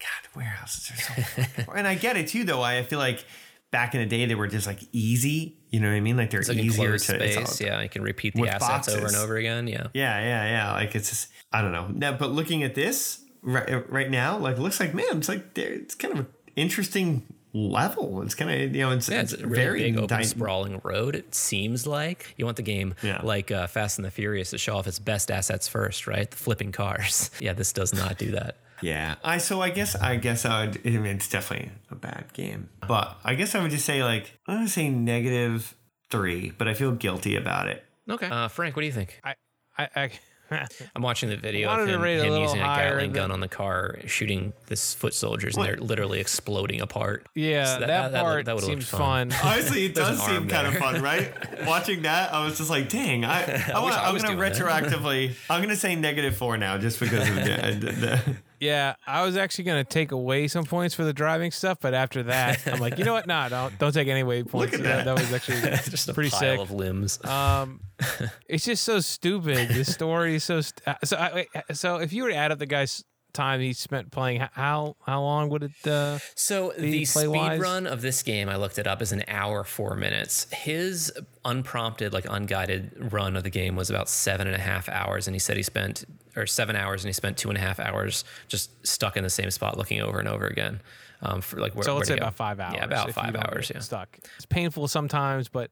God, 0.00 0.36
warehouses 0.36 0.90
are 0.90 1.22
so. 1.22 1.72
and 1.76 1.86
I 1.86 1.94
get 1.94 2.16
it 2.16 2.28
too, 2.28 2.44
though. 2.44 2.60
I 2.62 2.82
feel 2.82 2.98
like 2.98 3.24
back 3.70 3.94
in 3.94 4.00
the 4.00 4.06
day 4.06 4.26
they 4.26 4.34
were 4.34 4.48
just 4.48 4.66
like 4.66 4.80
easy. 4.92 5.58
You 5.70 5.80
know 5.80 5.88
what 5.88 5.94
I 5.94 6.00
mean? 6.00 6.16
Like 6.16 6.30
they're 6.30 6.40
It's 6.40 6.48
like 6.48 6.58
easier 6.58 6.98
to. 6.98 7.24
it's 7.24 7.60
all- 7.60 7.66
yeah, 7.66 7.80
you 7.82 7.88
can 7.88 8.02
repeat 8.02 8.34
the 8.34 8.48
assets 8.48 8.88
over 8.88 9.06
and 9.06 9.16
over 9.16 9.36
again. 9.36 9.66
Yeah. 9.68 9.86
Yeah, 9.94 10.20
yeah, 10.20 10.44
yeah. 10.50 10.72
Like 10.72 10.94
it's 10.94 11.08
just 11.08 11.28
I 11.52 11.62
don't 11.62 11.72
know. 11.72 11.88
Now, 11.88 12.12
but 12.16 12.30
looking 12.32 12.62
at 12.64 12.74
this 12.74 13.22
right, 13.42 13.88
right 13.90 14.10
now, 14.10 14.36
like 14.38 14.58
looks 14.58 14.80
like 14.80 14.92
man, 14.94 15.18
it's 15.18 15.28
like. 15.28 15.56
It's 15.56 15.94
kind 15.94 16.12
of 16.14 16.20
an 16.20 16.26
interesting 16.56 17.22
level. 17.52 18.22
It's 18.22 18.34
kind 18.34 18.50
of 18.50 18.74
you 18.74 18.82
know 18.82 18.92
it's, 18.92 19.08
Yeah, 19.08 19.20
it's 19.20 19.32
it's 19.32 19.42
a 19.42 19.46
really 19.46 19.62
very 19.62 19.82
big, 19.82 19.98
open, 19.98 20.18
dy- 20.18 20.24
sprawling 20.24 20.80
road. 20.84 21.14
It 21.14 21.34
seems 21.34 21.86
like 21.86 22.34
you 22.36 22.44
want 22.44 22.56
the 22.56 22.62
game 22.62 22.94
like 23.22 23.50
uh, 23.50 23.66
Fast 23.66 23.98
and 23.98 24.04
the 24.04 24.10
Furious 24.10 24.50
to 24.50 24.58
show 24.58 24.76
off 24.76 24.86
its 24.86 24.98
best 24.98 25.30
assets 25.30 25.68
first, 25.68 26.06
right? 26.06 26.30
The 26.30 26.36
flipping 26.36 26.72
cars. 26.72 27.30
Yeah, 27.40 27.54
this 27.54 27.72
does 27.72 27.92
not 27.92 28.18
do 28.18 28.30
that. 28.32 28.56
Yeah. 28.82 29.16
I 29.24 29.38
so 29.38 29.60
I 29.60 29.70
guess 29.70 29.94
I 29.96 30.16
guess 30.16 30.44
I 30.44 30.66
would. 30.66 30.80
I 30.86 30.90
mean, 30.90 31.06
it's 31.16 31.28
definitely 31.28 31.70
a 31.90 31.94
bad 31.94 32.32
game, 32.32 32.68
but 32.86 33.16
I 33.24 33.34
guess 33.34 33.54
I 33.54 33.62
would 33.62 33.70
just 33.70 33.84
say 33.84 34.02
like 34.04 34.38
I'm 34.46 34.56
gonna 34.56 34.68
say 34.68 34.88
negative 34.88 35.74
three, 36.10 36.50
but 36.56 36.68
I 36.68 36.74
feel 36.74 36.92
guilty 36.92 37.36
about 37.36 37.68
it. 37.68 37.84
Okay. 38.08 38.26
Uh, 38.26 38.48
Frank, 38.48 38.76
what 38.76 38.80
do 38.82 38.86
you 38.86 38.92
think? 38.92 39.20
I, 39.24 39.34
I, 39.78 39.88
I 39.96 40.10
I'm 40.96 41.02
watching 41.02 41.28
the 41.28 41.36
video 41.36 41.68
wanted 41.68 41.82
of 41.84 41.88
him, 41.88 42.00
rate 42.00 42.18
it 42.18 42.20
a 42.28 42.34
him 42.34 42.42
using 42.42 42.60
a 42.60 42.64
higher 42.64 42.90
Gatling 42.90 43.12
than- 43.12 43.22
gun 43.22 43.30
on 43.32 43.40
the 43.40 43.48
car, 43.48 43.98
shooting 44.06 44.52
this 44.66 44.94
foot 44.94 45.14
soldiers, 45.14 45.54
and 45.56 45.62
What? 45.62 45.66
they're 45.66 45.76
literally 45.86 46.20
exploding 46.20 46.80
apart. 46.80 47.26
Yeah, 47.34 47.64
So 47.78 47.86
that 47.86 48.12
part 48.12 48.46
would've 48.54 48.64
seems 48.68 48.92
looked 48.92 49.02
fun. 49.02 49.32
Honestly, 49.44 49.86
it 49.86 49.94
does 49.96 50.18
seem 50.24 50.36
arm 50.36 50.48
kind 50.48 50.66
of 50.66 50.76
fun, 50.76 51.02
right? 51.02 51.32
Watching 51.66 52.02
that, 52.02 52.32
I 52.32 52.44
was 52.44 52.58
just 52.58 52.70
like, 52.70 52.88
"Dang!" 52.88 53.24
I, 53.24 53.42
I 53.42 53.72
I 53.74 53.78
wanna, 53.80 53.94
I 53.96 54.08
I'm 54.08 54.16
gonna 54.18 54.36
retroactively. 54.36 55.34
I'm 55.50 55.60
gonna 55.62 55.76
say 55.76 55.94
negative 55.94 56.36
four 56.36 56.56
now, 56.56 56.78
just 56.78 57.00
because 57.00 57.28
of 57.28 57.34
the, 57.36 57.42
the, 57.80 57.92
the 57.92 58.36
Yeah, 58.62 58.94
I 59.08 59.24
was 59.24 59.36
actually 59.36 59.64
gonna 59.64 59.82
take 59.82 60.12
away 60.12 60.46
some 60.46 60.64
points 60.64 60.94
for 60.94 61.02
the 61.02 61.12
driving 61.12 61.50
stuff, 61.50 61.78
but 61.80 61.94
after 61.94 62.22
that, 62.24 62.60
I'm 62.68 62.78
like, 62.78 62.96
you 62.96 63.04
know 63.04 63.12
what? 63.12 63.26
Nah, 63.26 63.48
don't 63.48 63.76
don't 63.80 63.92
take 63.92 64.06
any 64.06 64.20
away 64.20 64.44
points. 64.44 64.74
at 64.74 64.80
Yeah, 64.80 65.02
that. 65.02 65.04
that 65.06 65.18
was 65.18 65.32
actually 65.32 65.60
Just 65.90 66.08
a 66.08 66.14
pretty 66.14 66.30
pile 66.30 66.38
sick. 66.38 66.60
of 66.60 66.70
limbs. 66.70 67.18
Um, 67.24 67.80
it's 68.48 68.64
just 68.64 68.84
so 68.84 69.00
stupid. 69.00 69.70
The 69.70 69.84
story 69.84 70.36
is 70.36 70.44
so 70.44 70.60
st- 70.60 70.86
uh, 70.86 70.94
so. 71.02 71.16
I, 71.16 71.46
so 71.72 71.96
if 71.96 72.12
you 72.12 72.22
were 72.22 72.30
to 72.30 72.36
add 72.36 72.52
up 72.52 72.60
the 72.60 72.66
guy's 72.66 73.02
time 73.32 73.60
he 73.60 73.72
spent 73.72 74.10
playing, 74.10 74.40
how 74.52 74.96
how 75.06 75.20
long 75.22 75.48
would 75.50 75.62
it? 75.62 75.86
Uh, 75.86 76.18
So 76.34 76.72
the 76.76 77.04
speed 77.04 77.60
run 77.60 77.86
of 77.86 78.02
this 78.02 78.22
game, 78.22 78.48
I 78.48 78.56
looked 78.56 78.78
it 78.78 78.86
up, 78.86 79.02
is 79.02 79.12
an 79.12 79.24
hour 79.28 79.64
four 79.64 79.94
minutes. 79.94 80.46
His 80.52 81.12
unprompted, 81.44 82.12
like 82.12 82.26
unguided 82.28 83.12
run 83.12 83.36
of 83.36 83.42
the 83.42 83.50
game 83.50 83.76
was 83.76 83.90
about 83.90 84.08
seven 84.08 84.46
and 84.46 84.56
a 84.56 84.60
half 84.60 84.88
hours, 84.88 85.26
and 85.26 85.34
he 85.34 85.38
said 85.38 85.56
he 85.56 85.62
spent 85.62 86.04
or 86.36 86.46
seven 86.46 86.76
hours, 86.76 87.04
and 87.04 87.08
he 87.08 87.12
spent 87.12 87.36
two 87.36 87.48
and 87.48 87.58
a 87.58 87.60
half 87.60 87.78
hours 87.78 88.24
just 88.48 88.70
stuck 88.86 89.16
in 89.16 89.22
the 89.22 89.30
same 89.30 89.50
spot, 89.50 89.76
looking 89.76 90.00
over 90.00 90.18
and 90.18 90.28
over 90.28 90.46
again. 90.46 90.80
Um, 91.20 91.40
for 91.40 91.60
like 91.60 91.74
where, 91.74 91.84
so 91.84 91.94
let's 91.94 92.08
where 92.08 92.16
say 92.16 92.20
about 92.20 92.34
five 92.34 92.58
hours. 92.58 92.74
Yeah, 92.76 92.84
about 92.84 93.10
five 93.12 93.36
hours. 93.36 93.70
Yeah. 93.72 93.80
stuck. 93.80 94.18
It's 94.36 94.46
painful 94.46 94.88
sometimes, 94.88 95.48
but 95.48 95.70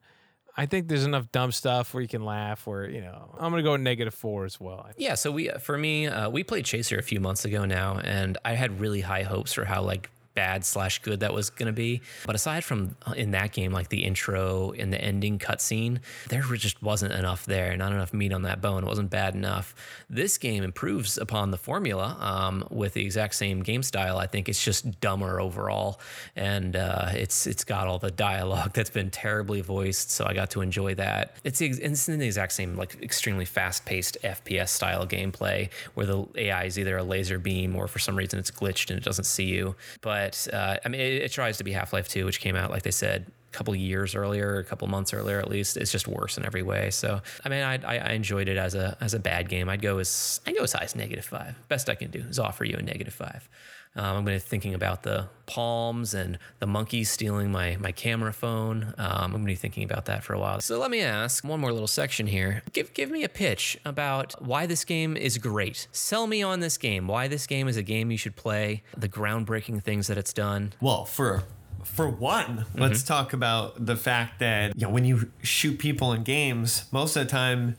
I 0.60 0.66
think 0.66 0.88
there's 0.88 1.06
enough 1.06 1.32
dumb 1.32 1.52
stuff 1.52 1.94
where 1.94 2.02
you 2.02 2.08
can 2.08 2.22
laugh. 2.22 2.66
Where 2.66 2.86
you 2.86 3.00
know, 3.00 3.30
I'm 3.38 3.50
gonna 3.50 3.62
go 3.62 3.76
negative 3.76 4.12
four 4.12 4.44
as 4.44 4.60
well. 4.60 4.86
Yeah, 4.98 5.14
so 5.14 5.30
we 5.30 5.48
for 5.58 5.78
me, 5.78 6.06
uh, 6.06 6.28
we 6.28 6.44
played 6.44 6.66
Chaser 6.66 6.98
a 6.98 7.02
few 7.02 7.18
months 7.18 7.46
ago 7.46 7.64
now, 7.64 7.98
and 8.04 8.36
I 8.44 8.52
had 8.52 8.78
really 8.78 9.00
high 9.00 9.22
hopes 9.22 9.54
for 9.54 9.64
how 9.64 9.80
like 9.80 10.10
bad 10.34 10.64
slash 10.64 11.00
good 11.00 11.20
that 11.20 11.32
was 11.32 11.50
going 11.50 11.66
to 11.66 11.72
be. 11.72 12.02
But 12.26 12.34
aside 12.34 12.64
from 12.64 12.96
uh, 13.06 13.12
in 13.12 13.32
that 13.32 13.52
game, 13.52 13.72
like 13.72 13.88
the 13.88 14.04
intro 14.04 14.72
and 14.72 14.92
the 14.92 15.00
ending 15.00 15.38
cutscene, 15.38 16.00
there 16.28 16.42
just 16.42 16.82
wasn't 16.82 17.12
enough 17.12 17.46
there, 17.46 17.76
not 17.76 17.92
enough 17.92 18.12
meat 18.12 18.32
on 18.32 18.42
that 18.42 18.60
bone. 18.60 18.84
It 18.84 18.86
wasn't 18.86 19.10
bad 19.10 19.34
enough. 19.34 19.74
This 20.08 20.38
game 20.38 20.62
improves 20.62 21.18
upon 21.18 21.50
the 21.50 21.56
formula 21.56 22.16
um, 22.20 22.66
with 22.70 22.94
the 22.94 23.04
exact 23.04 23.34
same 23.34 23.62
game 23.62 23.82
style. 23.82 24.18
I 24.18 24.26
think 24.26 24.48
it's 24.48 24.62
just 24.62 25.00
dumber 25.00 25.40
overall, 25.40 26.00
and 26.36 26.76
uh, 26.76 27.10
it's 27.12 27.46
it's 27.46 27.64
got 27.64 27.86
all 27.86 27.98
the 27.98 28.10
dialogue 28.10 28.72
that's 28.74 28.90
been 28.90 29.10
terribly 29.10 29.60
voiced. 29.60 30.10
So 30.10 30.24
I 30.26 30.34
got 30.34 30.50
to 30.50 30.60
enjoy 30.60 30.94
that. 30.96 31.36
It's 31.44 31.60
it's 31.60 32.08
in 32.08 32.18
the 32.18 32.26
exact 32.26 32.52
same 32.52 32.76
like 32.76 33.02
extremely 33.02 33.44
fast 33.44 33.84
paced 33.84 34.18
FPS 34.22 34.68
style 34.68 35.06
gameplay 35.06 35.70
where 35.94 36.06
the 36.06 36.26
AI 36.36 36.64
is 36.64 36.78
either 36.78 36.96
a 36.98 37.02
laser 37.02 37.38
beam 37.38 37.76
or 37.76 37.88
for 37.88 37.98
some 37.98 38.16
reason 38.16 38.38
it's 38.38 38.50
glitched 38.50 38.90
and 38.90 38.98
it 38.98 39.04
doesn't 39.04 39.24
see 39.24 39.44
you. 39.44 39.74
But 40.00 40.19
uh, 40.28 40.76
I 40.84 40.88
mean, 40.88 41.00
it, 41.00 41.22
it 41.22 41.32
tries 41.32 41.58
to 41.58 41.64
be 41.64 41.72
Half 41.72 41.92
Life 41.92 42.08
2, 42.08 42.24
which 42.24 42.40
came 42.40 42.56
out 42.56 42.70
like 42.70 42.82
they 42.82 42.90
said 42.90 43.26
a 43.52 43.56
couple 43.56 43.74
years 43.74 44.14
earlier, 44.14 44.58
a 44.58 44.64
couple 44.64 44.86
months 44.88 45.12
earlier 45.12 45.38
at 45.38 45.48
least. 45.48 45.76
It's 45.76 45.90
just 45.90 46.06
worse 46.06 46.38
in 46.38 46.44
every 46.44 46.62
way. 46.62 46.90
So 46.90 47.20
I 47.44 47.48
mean, 47.48 47.62
I, 47.62 47.74
I, 47.84 47.98
I 47.98 48.12
enjoyed 48.12 48.48
it 48.48 48.56
as 48.56 48.74
a 48.74 48.96
as 49.00 49.14
a 49.14 49.18
bad 49.18 49.48
game. 49.48 49.68
I'd 49.68 49.82
go 49.82 49.98
as 49.98 50.40
I 50.46 50.52
go 50.52 50.62
as 50.62 50.72
high 50.72 50.84
as 50.84 50.94
negative 50.94 51.24
five. 51.24 51.54
Best 51.68 51.88
I 51.88 51.94
can 51.94 52.10
do 52.10 52.20
is 52.20 52.38
offer 52.38 52.64
you 52.64 52.76
a 52.76 52.82
negative 52.82 53.14
five. 53.14 53.48
Um, 53.96 54.18
I'm 54.18 54.24
going 54.24 54.38
to 54.38 54.44
thinking 54.44 54.74
about 54.74 55.02
the 55.02 55.28
palms 55.46 56.14
and 56.14 56.38
the 56.60 56.66
monkeys 56.66 57.10
stealing 57.10 57.50
my 57.50 57.76
my 57.80 57.90
camera 57.90 58.32
phone. 58.32 58.94
Um, 58.98 59.22
I'm 59.24 59.30
going 59.32 59.42
to 59.42 59.48
be 59.48 59.56
thinking 59.56 59.82
about 59.82 60.04
that 60.06 60.22
for 60.22 60.32
a 60.32 60.38
while. 60.38 60.60
So 60.60 60.78
let 60.78 60.90
me 60.90 61.00
ask 61.00 61.42
one 61.42 61.60
more 61.60 61.72
little 61.72 61.88
section 61.88 62.26
here. 62.28 62.62
Give 62.72 62.92
give 62.94 63.10
me 63.10 63.24
a 63.24 63.28
pitch 63.28 63.78
about 63.84 64.40
why 64.40 64.66
this 64.66 64.84
game 64.84 65.16
is 65.16 65.38
great. 65.38 65.88
Sell 65.90 66.26
me 66.26 66.42
on 66.42 66.60
this 66.60 66.78
game. 66.78 67.08
Why 67.08 67.26
this 67.26 67.46
game 67.46 67.66
is 67.66 67.76
a 67.76 67.82
game 67.82 68.10
you 68.10 68.16
should 68.16 68.36
play. 68.36 68.82
The 68.96 69.08
groundbreaking 69.08 69.82
things 69.82 70.06
that 70.06 70.16
it's 70.16 70.32
done. 70.32 70.72
Well, 70.80 71.04
for 71.04 71.44
for 71.82 72.08
one, 72.08 72.66
let's 72.76 73.02
talk 73.02 73.32
about 73.32 73.84
the 73.84 73.96
fact 73.96 74.38
that 74.38 74.72
you 74.76 74.86
know 74.86 74.92
when 74.92 75.04
you 75.04 75.32
shoot 75.42 75.78
people 75.78 76.12
in 76.12 76.22
games, 76.22 76.84
most 76.92 77.16
of 77.16 77.24
the 77.24 77.30
time 77.30 77.76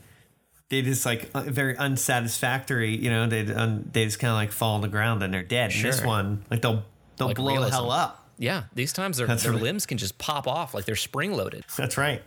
they 0.72 0.80
just 0.80 1.04
like 1.04 1.28
uh, 1.34 1.42
very 1.42 1.76
unsatisfactory. 1.76 2.96
You 2.96 3.10
know, 3.10 3.26
they 3.26 3.52
un, 3.52 3.88
they 3.92 4.06
just 4.06 4.18
kind 4.18 4.30
of 4.30 4.36
like 4.36 4.52
fall 4.52 4.76
on 4.76 4.80
the 4.80 4.88
ground 4.88 5.22
and 5.22 5.32
they're 5.32 5.42
dead. 5.42 5.70
And 5.70 5.84
this 5.84 6.02
one, 6.02 6.44
like 6.50 6.62
they'll 6.62 6.82
they'll 7.18 7.28
Like 7.28 7.36
blow 7.36 7.60
the 7.62 7.70
hell 7.70 7.90
up. 7.90 8.26
Yeah, 8.38 8.64
these 8.74 8.94
times 8.94 9.18
their, 9.18 9.26
their 9.26 9.52
right. 9.52 9.62
limbs 9.62 9.84
can 9.84 9.98
just 9.98 10.16
pop 10.16 10.48
off 10.48 10.72
like 10.72 10.86
they're 10.86 10.96
spring 10.96 11.34
loaded. 11.34 11.64
That's 11.76 11.98
right. 11.98 12.22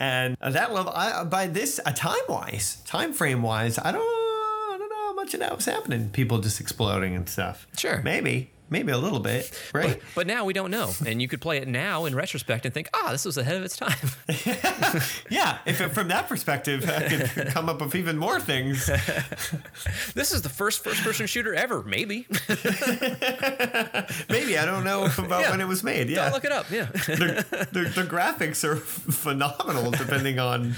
And 0.00 0.36
at 0.40 0.54
that 0.54 0.74
level, 0.74 0.92
I, 0.92 1.22
by 1.22 1.46
this 1.46 1.78
uh, 1.86 1.92
time 1.92 2.18
wise, 2.28 2.82
time 2.84 3.12
frame 3.12 3.42
wise, 3.42 3.78
I 3.78 3.92
don't 3.92 4.02
I 4.02 4.76
don't 4.76 4.90
know 4.90 5.06
how 5.06 5.14
much 5.14 5.32
of 5.34 5.40
that 5.40 5.54
was 5.54 5.64
happening. 5.64 6.10
People 6.10 6.40
just 6.40 6.60
exploding 6.60 7.14
and 7.14 7.28
stuff. 7.28 7.68
Sure, 7.76 8.02
maybe 8.02 8.50
maybe 8.70 8.90
a 8.92 8.98
little 8.98 9.20
bit, 9.20 9.50
right? 9.72 10.00
But 10.14 10.26
now 10.26 10.44
we 10.44 10.52
don't 10.52 10.70
know, 10.70 10.92
and 11.06 11.20
you 11.22 11.28
could 11.28 11.40
play 11.40 11.58
it 11.58 11.68
now 11.68 12.04
in 12.06 12.14
retrospect 12.14 12.64
and 12.64 12.72
think, 12.74 12.88
ah, 12.94 13.08
this 13.12 13.24
was 13.24 13.36
ahead 13.38 13.56
of 13.56 13.62
its 13.64 13.76
time. 13.76 13.96
yeah, 15.30 15.58
if 15.66 15.80
it, 15.80 15.90
from 15.92 16.08
that 16.08 16.28
perspective, 16.28 16.88
I 16.88 17.08
could 17.08 17.48
come 17.48 17.68
up 17.68 17.80
with 17.80 17.94
even 17.94 18.16
more 18.18 18.40
things. 18.40 18.86
this 20.14 20.32
is 20.32 20.42
the 20.42 20.48
first 20.48 20.82
first-person 20.84 21.26
shooter 21.26 21.54
ever, 21.54 21.82
maybe. 21.82 22.26
Maybe 24.28 24.58
I 24.58 24.64
don't 24.64 24.84
know 24.84 25.04
about 25.18 25.42
Yeah. 25.42 25.50
when 25.50 25.60
it 25.60 25.68
was 25.68 25.82
made. 25.82 26.08
Yeah, 26.08 26.24
Don't 26.24 26.32
look 26.34 26.44
it 26.44 26.52
up. 26.52 26.70
Yeah. 26.70 26.84
the, 26.86 27.68
the, 27.72 27.80
the 28.02 28.02
graphics 28.08 28.64
are 28.64 28.76
phenomenal 28.76 29.90
depending 29.90 30.38
on 30.38 30.74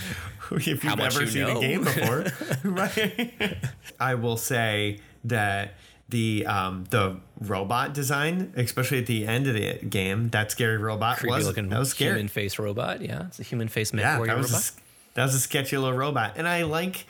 if 0.51 0.67
you've 0.67 0.83
How 0.83 0.95
ever 0.95 1.21
you 1.23 1.27
seen 1.27 1.43
know. 1.47 1.59
a 1.59 1.61
game 1.61 1.85
before. 1.85 2.27
right. 2.65 3.57
I 3.99 4.15
will 4.15 4.37
say 4.37 5.01
that 5.25 5.75
the 6.09 6.47
um, 6.47 6.85
the 6.91 7.17
robot 7.41 7.95
design, 7.95 8.53
especially 8.57 8.99
at 8.99 9.07
the 9.07 9.27
end 9.27 9.47
of 9.47 9.55
the 9.55 9.75
game, 9.87 10.29
that 10.31 10.51
scary 10.51 10.77
robot 10.77 11.19
Creepy 11.19 11.35
was 11.35 11.47
looking 11.47 11.69
that 11.69 11.79
was 11.79 11.91
scary. 11.91 12.13
human 12.13 12.29
face 12.29 12.59
robot. 12.59 13.01
Yeah, 13.03 13.27
it's 13.27 13.41
a 13.41 13.43
human 13.43 13.69
face 13.69 13.93
mech 13.93 14.05
yeah, 14.05 14.13
that 14.13 14.21
was, 14.39 14.51
a, 14.51 14.55
robot. 14.55 14.55
s- 14.55 14.77
that 15.15 15.25
was 15.25 15.35
a 15.35 15.41
sketchy 15.41 15.77
little 15.77 15.97
robot, 15.97 16.35
and 16.37 16.47
I 16.47 16.63
like 16.63 17.07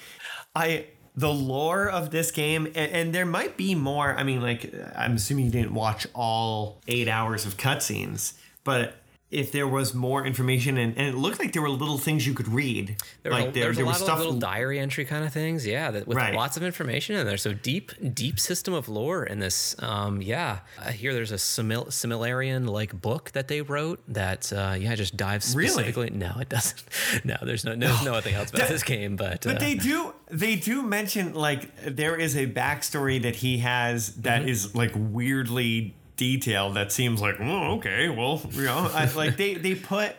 I 0.55 0.87
the 1.15 1.33
lore 1.33 1.89
of 1.89 2.11
this 2.11 2.31
game, 2.31 2.67
and, 2.67 2.77
and 2.93 3.15
there 3.15 3.27
might 3.27 3.57
be 3.57 3.75
more. 3.75 4.15
I 4.15 4.23
mean, 4.23 4.41
like 4.41 4.73
I'm 4.95 5.17
assuming 5.17 5.47
you 5.47 5.51
didn't 5.51 5.75
watch 5.75 6.07
all 6.15 6.81
eight 6.89 7.09
hours 7.09 7.45
of 7.47 7.57
cutscenes, 7.57 8.35
but 8.65 8.95
if 9.37 9.53
there 9.53 9.69
was 9.69 9.93
more 9.95 10.25
information, 10.27 10.79
and, 10.79 10.97
and 10.97 11.07
it 11.09 11.15
looked 11.15 11.39
like 11.39 11.53
there 11.53 11.63
were 11.63 11.69
little 11.71 11.99
things 11.99 12.27
you 12.27 12.35
could 12.35 12.49
read, 12.49 12.97
There, 13.23 13.33
like 13.33 13.47
were, 13.47 13.53
there, 13.53 13.73
there 13.73 13.85
a 13.85 13.87
was 13.87 14.01
lot 14.01 14.05
stuff. 14.07 14.19
of 14.19 14.25
little 14.25 14.39
diary 14.41 14.79
entry 14.79 15.05
kind 15.05 15.25
of 15.25 15.33
things, 15.33 15.67
yeah, 15.67 15.91
that 15.91 16.07
with 16.07 16.17
Right. 16.17 16.35
lots 16.35 16.57
of 16.57 16.63
information 16.63 17.17
in 17.17 17.27
there. 17.27 17.37
So 17.37 17.53
deep, 17.53 17.93
deep 18.15 18.41
system 18.41 18.73
of 18.75 18.89
lore 18.89 19.25
in 19.25 19.39
this. 19.41 19.77
Um, 19.81 20.23
yeah, 20.23 20.61
I 20.83 20.93
hear 20.93 21.13
there's 21.13 21.33
a 21.33 21.37
simil- 21.37 21.89
similarian 21.89 22.69
like 22.69 23.01
book 23.01 23.31
that 23.33 23.49
they 23.49 23.61
wrote 23.63 24.01
that, 24.09 24.53
uh, 24.53 24.75
yeah, 24.79 24.95
just 24.95 25.17
dives 25.17 25.55
Really? 25.55 25.69
specifically. 25.69 26.11
No, 26.11 26.33
it 26.41 26.49
doesn't. 26.49 26.83
No, 27.25 27.37
there's 27.43 27.65
no, 27.65 27.75
there's 27.77 28.05
nothing 28.05 28.35
else 28.35 28.51
about 28.51 28.61
That- 28.63 28.69
this 28.71 28.83
game, 28.83 29.17
but 29.17 29.43
But 29.43 29.57
uh, 29.57 29.59
they 29.59 29.75
do 29.75 30.15
they 30.31 30.57
do 30.57 30.83
mention 30.83 31.35
like 31.35 31.71
there 31.85 32.17
is 32.17 32.37
a 32.37 32.47
backstory 32.47 33.21
that 33.23 33.37
he 33.37 33.59
has 33.59 34.15
that 34.17 34.41
Mm-hmm. 34.41 34.49
is 34.49 34.75
like 34.75 34.93
weirdly 34.95 35.95
detailed 36.17 36.75
that 36.75 36.91
seems 36.93 37.21
like 37.21 37.37
oh 37.41 37.75
okay 37.77 38.09
well 38.09 38.41
you 38.53 38.63
know 38.65 38.91
I, 38.93 39.11
like 39.13 39.37
they 39.37 39.55
they 39.55 39.75
put 39.75 40.15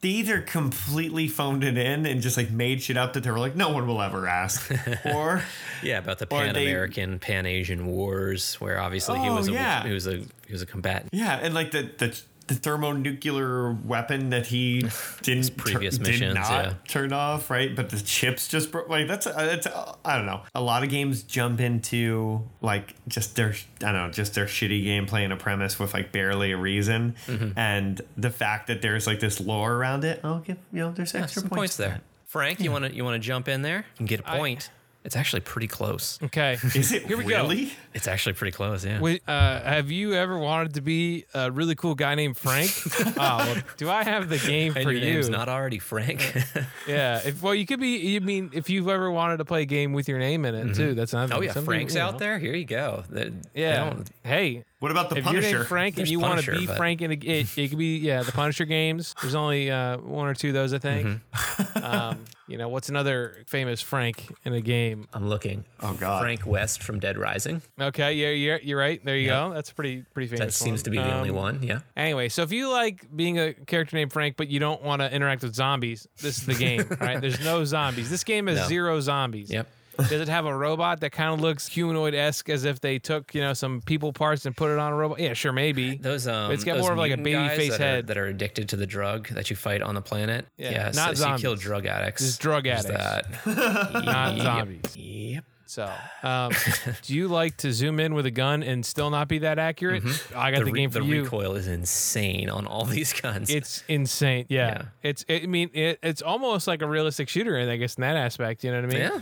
they 0.00 0.08
either 0.08 0.40
completely 0.40 1.28
phoned 1.28 1.62
it 1.62 1.76
in 1.78 2.06
and 2.06 2.20
just 2.22 2.36
like 2.36 2.50
made 2.50 2.82
shit 2.82 2.96
up 2.96 3.12
that 3.12 3.22
they 3.22 3.30
were 3.30 3.38
like 3.38 3.54
no 3.54 3.68
one 3.68 3.86
will 3.86 4.02
ever 4.02 4.26
ask 4.26 4.70
or 5.04 5.42
Yeah, 5.82 5.98
about 5.98 6.18
the 6.18 6.26
Pan 6.26 6.56
American, 6.56 7.18
Pan 7.18 7.44
Asian 7.46 7.86
Wars, 7.86 8.54
where 8.56 8.80
obviously 8.80 9.18
he 9.20 9.28
Oh, 9.28 9.34
was 9.36 9.48
a 9.48 9.52
yeah. 9.52 9.84
he 9.86 9.92
was 9.92 10.06
a 10.06 10.16
he 10.46 10.52
was 10.52 10.62
a 10.62 10.66
combatant. 10.66 11.10
yeah 11.12 11.38
and 11.42 11.54
like 11.54 11.70
the 11.70 11.88
the 11.98 12.20
the 12.54 12.60
thermonuclear 12.60 13.72
weapon 13.84 14.30
that 14.30 14.46
he 14.46 14.86
didn't 15.22 15.56
previous 15.56 15.98
tur- 15.98 16.04
missions, 16.04 16.20
did 16.20 16.34
not 16.34 16.50
yeah. 16.64 16.74
turn 16.88 17.12
off, 17.12 17.50
right? 17.50 17.74
But 17.74 17.90
the 17.90 18.00
chips 18.00 18.48
just 18.48 18.70
broke. 18.72 18.88
Like 18.88 19.08
that's 19.08 19.26
that's 19.26 19.66
I 20.04 20.16
don't 20.16 20.26
know. 20.26 20.42
A 20.54 20.60
lot 20.60 20.82
of 20.82 20.90
games 20.90 21.22
jump 21.22 21.60
into 21.60 22.42
like 22.60 22.94
just 23.08 23.36
their 23.36 23.54
I 23.82 23.92
don't 23.92 23.94
know 23.94 24.10
just 24.10 24.34
their 24.34 24.46
shitty 24.46 24.84
gameplay 24.84 25.24
and 25.24 25.32
a 25.32 25.36
premise 25.36 25.78
with 25.78 25.94
like 25.94 26.12
barely 26.12 26.52
a 26.52 26.56
reason, 26.56 27.14
Mhm. 27.26 27.52
and 27.56 28.00
the 28.16 28.30
fact 28.30 28.66
that 28.68 28.82
there's 28.82 29.06
like 29.06 29.20
this 29.20 29.40
lore 29.40 29.72
around 29.74 30.04
it. 30.04 30.20
I'll 30.24 30.40
give 30.40 30.58
you 30.72 30.80
know 30.80 30.92
there's 30.92 31.14
Yeah, 31.14 31.22
extra 31.22 31.40
some 31.42 31.48
points, 31.50 31.58
points 31.58 31.76
there. 31.76 32.00
Frank, 32.26 32.60
you 32.60 32.70
want 32.72 32.84
to 32.86 32.94
you 32.94 33.04
want 33.04 33.20
to 33.22 33.26
jump 33.26 33.48
in 33.48 33.62
there? 33.62 33.84
and 33.98 34.08
get 34.08 34.20
a 34.20 34.22
point. 34.22 34.70
It's 35.04 35.16
actually 35.16 35.40
pretty 35.40 35.66
close. 35.66 36.18
Okay. 36.22 36.52
Is 36.74 36.92
it 36.92 37.06
Here 37.06 37.16
we 37.16 37.24
go. 37.24 37.28
really? 37.30 37.72
It's 37.94 38.06
actually 38.06 38.34
pretty 38.34 38.52
close. 38.52 38.84
Yeah. 38.84 39.00
Wait, 39.00 39.22
uh, 39.28 39.60
have 39.60 39.90
you 39.90 40.14
ever 40.14 40.38
wanted 40.38 40.74
to 40.74 40.80
be 40.80 41.24
a 41.34 41.50
really 41.50 41.74
cool 41.74 41.94
guy 41.94 42.14
named 42.14 42.36
Frank? 42.36 42.70
oh, 43.00 43.12
well, 43.16 43.56
do 43.76 43.90
I 43.90 44.04
have 44.04 44.28
the 44.28 44.38
game 44.38 44.74
and 44.76 44.84
for 44.84 44.92
your 44.92 45.02
you? 45.02 45.14
name's 45.14 45.28
not 45.28 45.48
already 45.48 45.78
Frank. 45.78 46.20
yeah. 46.86 47.20
If, 47.24 47.42
well, 47.42 47.54
you 47.54 47.66
could 47.66 47.80
be. 47.80 47.96
You 47.98 48.20
mean 48.20 48.50
if 48.52 48.70
you've 48.70 48.88
ever 48.88 49.10
wanted 49.10 49.38
to 49.38 49.44
play 49.44 49.62
a 49.62 49.66
game 49.66 49.92
with 49.92 50.08
your 50.08 50.18
name 50.18 50.44
in 50.44 50.54
it 50.54 50.74
too? 50.74 50.94
That's 50.94 51.12
another. 51.12 51.34
oh 51.34 51.38
thing. 51.38 51.48
yeah, 51.48 51.52
Some 51.54 51.62
people, 51.64 51.74
Frank's 51.74 51.94
you 51.94 52.00
out 52.00 52.12
know. 52.14 52.18
there. 52.18 52.38
Here 52.38 52.54
you 52.54 52.64
go. 52.64 53.04
They- 53.10 53.30
they 53.30 53.32
Yeah. 53.54 53.94
Hey. 54.24 54.64
What 54.82 54.90
about 54.90 55.10
the 55.10 55.16
if 55.18 55.24
you're 55.24 55.34
Punisher? 55.34 55.56
named 55.58 55.66
Frank 55.68 55.94
There's 55.94 56.08
and 56.08 56.10
you 56.10 56.18
want 56.18 56.40
to 56.42 56.50
be 56.58 56.66
but- 56.66 56.76
Frank 56.76 57.02
in 57.02 57.12
a, 57.12 57.14
it, 57.14 57.56
it 57.56 57.68
could 57.68 57.78
be 57.78 57.98
yeah 57.98 58.24
the 58.24 58.32
Punisher 58.32 58.64
games. 58.64 59.14
There's 59.22 59.36
only 59.36 59.70
uh, 59.70 59.98
one 59.98 60.26
or 60.26 60.34
two 60.34 60.48
of 60.48 60.54
those 60.54 60.72
I 60.72 60.78
think. 60.78 61.06
Mm-hmm. 61.06 61.84
um, 61.84 62.18
you 62.48 62.58
know 62.58 62.68
what's 62.68 62.88
another 62.88 63.36
famous 63.46 63.80
Frank 63.80 64.34
in 64.44 64.52
a 64.54 64.60
game? 64.60 65.06
I'm 65.12 65.28
looking. 65.28 65.64
Oh 65.80 65.94
God. 65.94 66.20
Frank 66.22 66.44
West 66.46 66.82
from 66.82 66.98
Dead 66.98 67.16
Rising. 67.16 67.62
Okay, 67.80 68.14
yeah, 68.14 68.30
you're, 68.30 68.58
you're 68.60 68.78
right. 68.78 69.02
There 69.04 69.16
you 69.16 69.28
Yeah. 69.28 69.48
go. 69.48 69.54
That's 69.54 69.70
a 69.70 69.74
pretty 69.74 70.02
pretty 70.14 70.34
That 70.36 70.52
seems 70.52 70.80
one. 70.80 70.84
to 70.84 70.90
be 70.90 70.96
the 70.98 71.14
only 71.14 71.30
Um, 71.30 71.36
one. 71.36 71.62
Yeah. 71.62 71.78
Anyway, 71.96 72.28
so 72.28 72.42
if 72.42 72.50
you 72.50 72.68
like 72.68 73.06
being 73.14 73.38
a 73.38 73.54
character 73.54 73.94
named 73.96 74.12
Frank, 74.12 74.36
but 74.36 74.48
you 74.48 74.58
don't 74.58 74.82
want 74.82 75.00
to 75.00 75.14
interact 75.14 75.42
with 75.44 75.54
zombies, 75.54 76.08
this 76.20 76.38
is 76.38 76.46
the 76.46 76.54
game, 76.54 76.84
right? 77.00 77.20
There's 77.20 77.38
no 77.40 77.64
zombies. 77.64 78.10
This 78.10 78.24
game 78.24 78.48
has 78.48 78.58
No. 78.58 78.66
zero 78.66 79.00
zombies. 79.00 79.48
Yep. 79.48 79.68
Does 79.98 80.12
it 80.12 80.28
have 80.28 80.46
a 80.46 80.56
robot 80.56 81.00
that 81.00 81.12
kind 81.12 81.32
of 81.34 81.40
looks 81.40 81.66
humanoid 81.66 82.14
esque 82.14 82.48
as 82.48 82.64
if 82.64 82.80
they 82.80 82.98
took, 82.98 83.34
you 83.34 83.40
know, 83.40 83.52
some 83.52 83.80
people 83.82 84.12
parts 84.12 84.46
and 84.46 84.56
put 84.56 84.70
it 84.70 84.78
on 84.78 84.92
a 84.92 84.96
robot? 84.96 85.20
Yeah, 85.20 85.34
sure, 85.34 85.52
maybe. 85.52 85.96
Those 86.00 86.26
um, 86.26 86.50
it's 86.52 86.64
got 86.64 86.74
those 86.74 86.82
more 86.82 86.92
of 86.92 86.98
like 86.98 87.12
a 87.12 87.16
baby 87.16 87.48
face 87.56 87.72
that 87.72 87.80
Are, 87.80 87.84
head. 87.84 88.06
that 88.08 88.16
are 88.18 88.26
addicted 88.26 88.68
to 88.70 88.76
the 88.76 88.86
drug 88.86 89.28
that 89.30 89.50
you 89.50 89.56
fight 89.56 89.82
on 89.82 89.94
the 89.94 90.02
planet. 90.02 90.46
Yeah, 90.56 90.90
so- 90.90 91.00
not 91.04 91.16
so 91.18 91.32
you 91.32 91.38
kill 91.38 91.56
drug 91.56 91.86
addicts. 91.86 92.22
Just 92.22 92.40
drug 92.40 92.64
There's 92.64 92.86
addicts. 92.86 93.44
That. 93.44 93.92
Not 94.04 94.34
Yep. 94.36 94.42
zombies. 94.44 94.96
Yep. 94.96 95.44
So, 95.66 95.90
um, 96.22 96.52
do 97.02 97.14
you 97.14 97.28
like 97.28 97.56
to 97.58 97.72
zoom 97.72 97.98
in 97.98 98.12
with 98.12 98.26
a 98.26 98.30
gun 98.30 98.62
and 98.62 98.84
still 98.84 99.08
not 99.08 99.26
be 99.28 99.38
that 99.38 99.58
accurate? 99.58 100.02
I 100.36 100.50
got 100.50 100.58
the, 100.58 100.64
re- 100.66 100.72
game 100.72 100.90
for 100.90 100.98
the 100.98 101.06
you. 101.06 101.22
recoil 101.22 101.54
is 101.54 101.66
insane 101.66 102.50
on 102.50 102.66
all 102.66 102.84
these 102.84 103.14
guns. 103.14 103.48
It's 103.48 103.82
insane. 103.88 104.44
Yeah. 104.50 104.68
Yeah. 104.68 104.82
It's, 105.02 105.24
I 105.30 105.46
mean, 105.46 105.70
it, 105.72 105.98
it's 106.02 106.20
almost 106.20 106.66
like 106.66 106.82
a 106.82 106.86
realistic 106.86 107.30
shooter, 107.30 107.58
I 107.58 107.76
guess, 107.76 107.94
in 107.94 108.02
that 108.02 108.16
aspect. 108.16 108.64
You 108.64 108.70
know 108.72 108.82
what 108.82 108.90
I 108.90 108.92
mean? 108.92 109.00
yeah. 109.00 109.20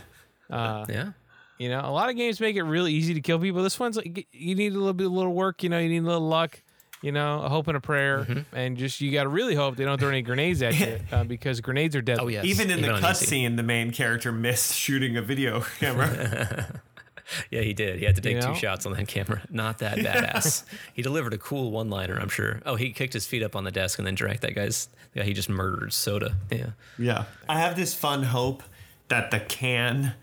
Uh, 0.51 0.85
Yeah. 0.89 1.11
You 1.57 1.69
know, 1.69 1.81
a 1.85 1.91
lot 1.91 2.09
of 2.09 2.15
games 2.15 2.39
make 2.39 2.55
it 2.55 2.63
really 2.63 2.91
easy 2.91 3.13
to 3.13 3.21
kill 3.21 3.37
people. 3.37 3.61
This 3.61 3.79
one's 3.79 3.95
like 3.95 4.27
you 4.31 4.55
need 4.55 4.73
a 4.73 4.77
little 4.79 4.93
bit, 4.93 5.05
a 5.05 5.09
little 5.11 5.33
work. 5.33 5.61
You 5.61 5.69
know, 5.69 5.77
you 5.77 5.89
need 5.89 5.99
a 6.03 6.07
little 6.07 6.27
luck. 6.27 6.59
You 7.03 7.11
know, 7.11 7.41
a 7.41 7.49
hope 7.49 7.67
and 7.67 7.75
a 7.77 7.79
prayer, 7.79 8.25
Mm-hmm. 8.29 8.55
and 8.55 8.77
just 8.77 8.99
you 9.01 9.11
got 9.11 9.23
to 9.23 9.29
really 9.29 9.55
hope 9.55 9.75
they 9.75 9.85
don't 9.85 9.99
throw 9.99 10.09
any 10.09 10.21
grenades 10.23 10.61
at 10.61 10.79
you 10.79 10.99
uh, 11.11 11.23
because 11.23 11.59
grenades 11.61 11.95
are 11.95 12.01
deadly. 12.01 12.23
Oh, 12.23 12.27
yes. 12.27 12.45
Even 12.45 12.69
in 12.69 12.79
Even 12.79 12.93
the 12.95 12.99
cutscene, 13.01 13.57
the 13.57 13.63
main 13.63 13.89
character 13.91 14.31
missed 14.31 14.73
shooting 14.75 15.17
a 15.17 15.21
video 15.21 15.61
camera. 15.79 16.79
Yeah, 17.49 17.61
he 17.61 17.73
did. 17.73 17.99
He 17.99 18.03
had 18.05 18.15
to 18.15 18.21
take 18.21 18.35
You 18.35 18.41
two 18.41 18.55
shots 18.55 18.85
on 18.85 18.91
that 18.93 19.07
camera. 19.07 19.41
Not 19.49 19.77
that 19.77 19.97
badass. 19.99 20.65
he 20.93 21.01
delivered 21.01 21.33
a 21.33 21.37
cool 21.37 21.71
one-liner, 21.71 22.19
I'm 22.19 22.27
sure. 22.27 22.61
Oh, 22.65 22.75
he 22.75 22.91
kicked 22.91 23.13
his 23.13 23.25
feet 23.25 23.41
up 23.41 23.55
on 23.55 23.63
the 23.63 23.71
desk 23.71 23.99
and 23.99 24.05
then 24.05 24.15
drank 24.15 24.41
that 24.41 24.53
guy's. 24.53 24.89
Yeah, 25.13 25.23
he 25.23 25.31
just 25.33 25.47
murdered 25.47 25.93
soda. 25.93 26.35
Yeah. 26.51 26.71
Yeah. 26.99 27.23
I 27.47 27.59
have 27.59 27.77
this 27.77 27.93
fun 27.93 28.23
hope 28.23 28.63
that 29.11 29.29
the 29.31 29.39
can 29.39 30.13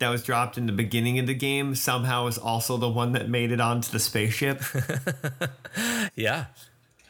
that 0.00 0.08
was 0.08 0.22
dropped 0.24 0.58
in 0.58 0.66
the 0.66 0.72
beginning 0.72 1.18
of 1.18 1.26
the 1.26 1.34
game 1.34 1.74
somehow 1.74 2.26
is 2.26 2.36
also 2.38 2.76
the 2.76 2.88
one 2.88 3.12
that 3.12 3.28
made 3.28 3.50
it 3.52 3.60
onto 3.60 3.90
the 3.92 3.98
spaceship. 4.00 4.60
Yeah. 6.16 6.46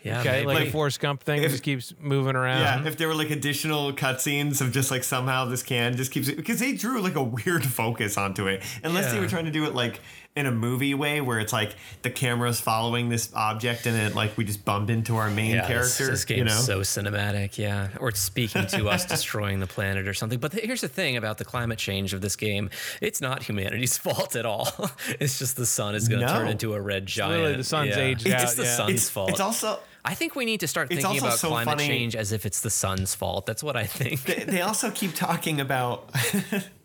Yeah. 0.05 0.20
okay, 0.20 0.44
like, 0.47 0.59
maybe. 0.59 0.69
a 0.69 0.73
Forrest 0.73 1.01
Gump 1.01 1.23
thing 1.23 1.43
If- 1.43 1.51
just 1.51 1.62
keeps 1.65 1.93
moving 2.01 2.36
around. 2.36 2.60
Yeah, 2.60 2.86
if 2.89 2.97
there 2.97 3.09
were 3.09 3.15
like 3.16 3.31
additional 3.31 3.93
cutscenes 3.93 4.60
of 4.60 4.70
just 4.73 4.90
like 4.90 5.02
somehow 5.02 5.47
this 5.47 5.62
can 5.62 5.97
just 5.97 6.12
keeps 6.12 6.31
because 6.31 6.60
they 6.60 6.73
drew 6.73 7.01
like 7.02 7.16
a 7.16 7.23
weird 7.23 7.65
focus 7.81 8.16
onto 8.16 8.47
it. 8.47 8.62
Unless 8.85 9.06
they 9.10 9.16
Yeah. 9.16 9.23
were 9.23 9.28
trying 9.28 9.47
to 9.47 9.51
do 9.51 9.65
it 9.65 9.74
like 9.74 10.01
in 10.39 10.47
a 10.47 10.51
movie 10.51 10.94
way 10.94 11.20
where 11.20 11.39
it's 11.40 11.52
like 11.52 11.74
the 12.02 12.10
camera's 12.10 12.60
following 12.60 13.09
this 13.09 13.31
object 13.35 13.86
and 13.86 13.97
it 13.97 14.15
like 14.15 14.36
we 14.36 14.44
just 14.44 14.65
bump 14.65 14.89
into 14.89 15.16
our 15.16 15.31
main 15.31 15.51
yeah, 15.56 15.60
this- 15.69 15.97
character. 15.97 16.06
This, 16.12 16.24
game's 16.24 16.39
you 16.39 16.44
know? 16.44 16.51
so 16.52 16.81
cinematic, 16.81 17.59
yeah. 17.59 17.89
Or 18.01 18.09
it's 18.09 18.20
speaking 18.20 18.66
to 18.69 18.89
us 18.89 19.05
destroying 19.15 19.60
the 19.60 19.66
planet 19.66 20.09
or 20.09 20.15
something. 20.15 20.39
But 20.39 20.52
th- 20.52 20.65
here's 20.65 20.81
the 20.81 20.89
thing 20.89 21.16
about 21.16 21.39
the 21.39 21.44
climate 21.44 21.78
change 21.78 22.15
of 22.15 22.20
this 22.20 22.36
game: 22.36 22.70
it's 23.02 23.20
not 23.20 23.43
humanity's 23.43 23.98
fault 24.06 24.36
at 24.36 24.47
all. 24.47 24.69
it's 25.20 25.39
just 25.39 25.56
the 25.56 25.66
sun 25.66 25.94
is 25.94 26.09
going 26.09 26.20
to 26.20 26.27
No. 26.27 26.32
turn 26.32 26.48
into 26.48 26.74
a 26.74 26.81
red 26.81 27.06
giant. 27.06 27.32
literally 27.35 27.56
the 27.56 27.65
sun's 27.65 27.90
yeah. 27.90 28.02
aged 28.02 28.27
It's 28.27 28.35
out, 28.35 28.40
just 28.40 28.56
the 28.56 28.62
yeah. 28.65 28.77
sun's 28.77 28.90
It's- 28.90 29.09
fault. 29.10 29.31
it's 29.31 29.40
also- 29.40 29.81
I 30.05 30.15
think 30.15 30.35
we 30.36 30.47
need 30.47 30.60
to 30.60 30.69
start 30.69 30.90
It's 30.90 31.02
thinking 31.02 31.20
about 31.20 31.39
so 31.39 31.48
climate 31.48 31.66
funny- 31.77 31.86
change 31.86 32.16
as 32.16 32.32
if 32.32 32.47
it's 32.47 32.60
the 32.62 32.70
sun's 32.70 33.15
fault. 33.15 33.44
That's 33.44 33.62
what 33.62 33.77
I 33.77 33.85
think. 33.85 34.23
they, 34.23 34.44
they 34.44 34.60
also 34.62 34.90
keep 34.90 35.12
talking 35.15 35.60
about 35.60 36.10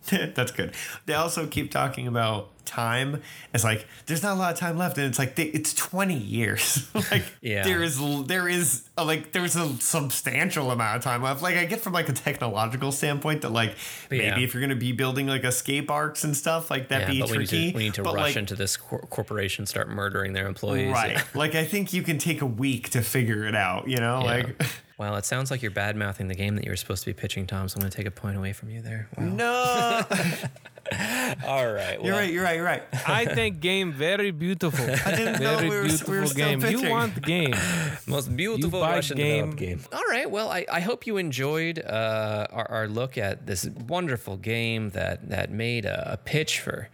that's 0.36 0.52
good. 0.52 0.74
They 1.06 1.14
also 1.14 1.48
keep 1.48 1.72
talking 1.72 2.08
about 2.08 2.50
time 2.66 3.22
it's 3.54 3.66
like 3.66 3.86
there's 4.06 4.24
not 4.24 4.38
a 4.38 4.40
lot 4.40 4.54
of 4.54 4.58
time 4.58 4.78
left 4.78 4.98
and 4.98 5.06
it's 5.08 5.20
like 5.20 5.36
they, 5.36 5.44
it's 5.44 5.74
20 5.74 6.14
years. 6.16 6.90
Like 7.12 7.24
Yeah. 7.42 7.64
there 7.64 7.84
is 7.84 8.00
there 8.28 8.48
is 8.48 8.88
a, 8.98 9.04
like 9.04 9.34
there's 9.34 9.58
a 9.58 9.68
substantial 9.82 10.72
amount 10.72 10.96
of 10.98 11.04
time 11.04 11.22
left. 11.22 11.42
Like 11.42 11.58
i 11.58 11.66
get 11.66 11.82
from 11.82 11.92
like 11.92 12.08
a 12.08 12.14
technological 12.14 12.94
standpoint 12.94 13.42
that 13.42 13.50
like 13.52 13.76
maybe 14.10 14.24
Yeah. 14.24 14.40
if 14.40 14.54
you're 14.54 14.62
going 14.62 14.70
to 14.70 14.78
be 14.78 14.94
building 14.94 15.28
like 15.28 15.44
escape 15.44 15.92
arks 15.92 16.24
and 16.24 16.36
stuff 16.38 16.72
like 16.72 16.88
that'd 16.88 17.10
yeah, 17.10 17.14
be 17.16 17.20
but 17.20 17.32
we 17.32 17.38
need 17.40 17.50
tricky. 17.50 17.72
to, 17.72 17.78
we 17.78 17.84
need 17.84 17.94
to 17.96 18.04
rush 18.04 18.16
like, 18.16 18.36
into 18.38 18.56
this 18.56 18.78
cor- 18.78 19.00
corporation, 19.10 19.66
start 19.66 19.90
murdering 19.90 20.32
their 20.32 20.48
employees. 20.48 20.94
right. 20.94 21.22
Like 21.36 21.56
i 21.56 21.66
think 21.66 21.92
you 21.92 22.02
can 22.02 22.18
take 22.18 22.42
a 22.42 22.46
week 22.46 22.90
to 22.92 23.02
figure 23.02 23.44
it 23.46 23.56
out 23.56 23.90
you 23.90 23.98
know? 23.98 24.22
Like 24.22 24.64
Well, 25.04 25.18
it 25.18 25.26
sounds 25.26 25.52
like 25.52 25.62
you're 25.62 25.70
bad 25.70 25.98
mouthing 25.98 26.30
the 26.30 26.34
game 26.36 26.56
that 26.56 26.64
you 26.64 26.72
were 26.72 26.78
supposed 26.78 27.04
to 27.04 27.10
be 27.10 27.14
pitching, 27.14 27.46
Tom. 27.46 27.68
So 27.68 27.76
I'm 27.76 27.82
going 27.82 27.92
to 27.92 27.98
take 27.98 28.06
a 28.08 28.12
point 28.12 28.38
away 28.38 28.54
from 28.54 28.70
you 28.70 28.82
there. 28.82 29.10
Wow. 29.18 29.26
no 29.26 30.02
All 31.46 31.68
right. 31.72 32.02
you're 32.04 32.14
right 32.14 32.32
you're 32.32 32.44
right 32.44 32.56
you're 32.56 32.66
right 32.66 32.84
I 33.08 33.26
think 33.26 33.60
game 33.60 33.92
very 33.92 34.32
beautiful. 34.32 34.86
I 35.06 35.16
didn't 35.16 35.42
know 35.42 35.58
very 35.58 35.70
we 35.70 35.76
were- 35.76 35.82
we 35.82 35.82
were 35.82 35.88
beautiful 35.88 36.28
still 36.28 36.60
game. 36.60 36.62
You 36.84 36.90
want 36.90 37.16
the 37.16 37.22
game. 37.22 37.54
Most 38.08 38.34
beautiful 38.36 38.80
Russian 38.82 39.18
game. 39.18 39.52
game. 39.52 39.82
All 39.92 40.04
right. 40.10 40.30
Well, 40.30 40.50
I, 40.50 40.66
I 40.72 40.80
hope 40.80 41.06
you 41.06 41.18
enjoyed 41.18 41.80
uh, 41.80 42.48
our, 42.52 42.70
our 42.72 42.88
look 42.88 43.18
at 43.18 43.46
this 43.46 43.66
wonderful 43.88 44.38
game 44.38 44.92
that 44.92 45.30
that 45.30 45.52
made 45.52 45.86
a, 45.86 46.14
a 46.14 46.18
pitch 46.18 46.60
for 46.60 46.90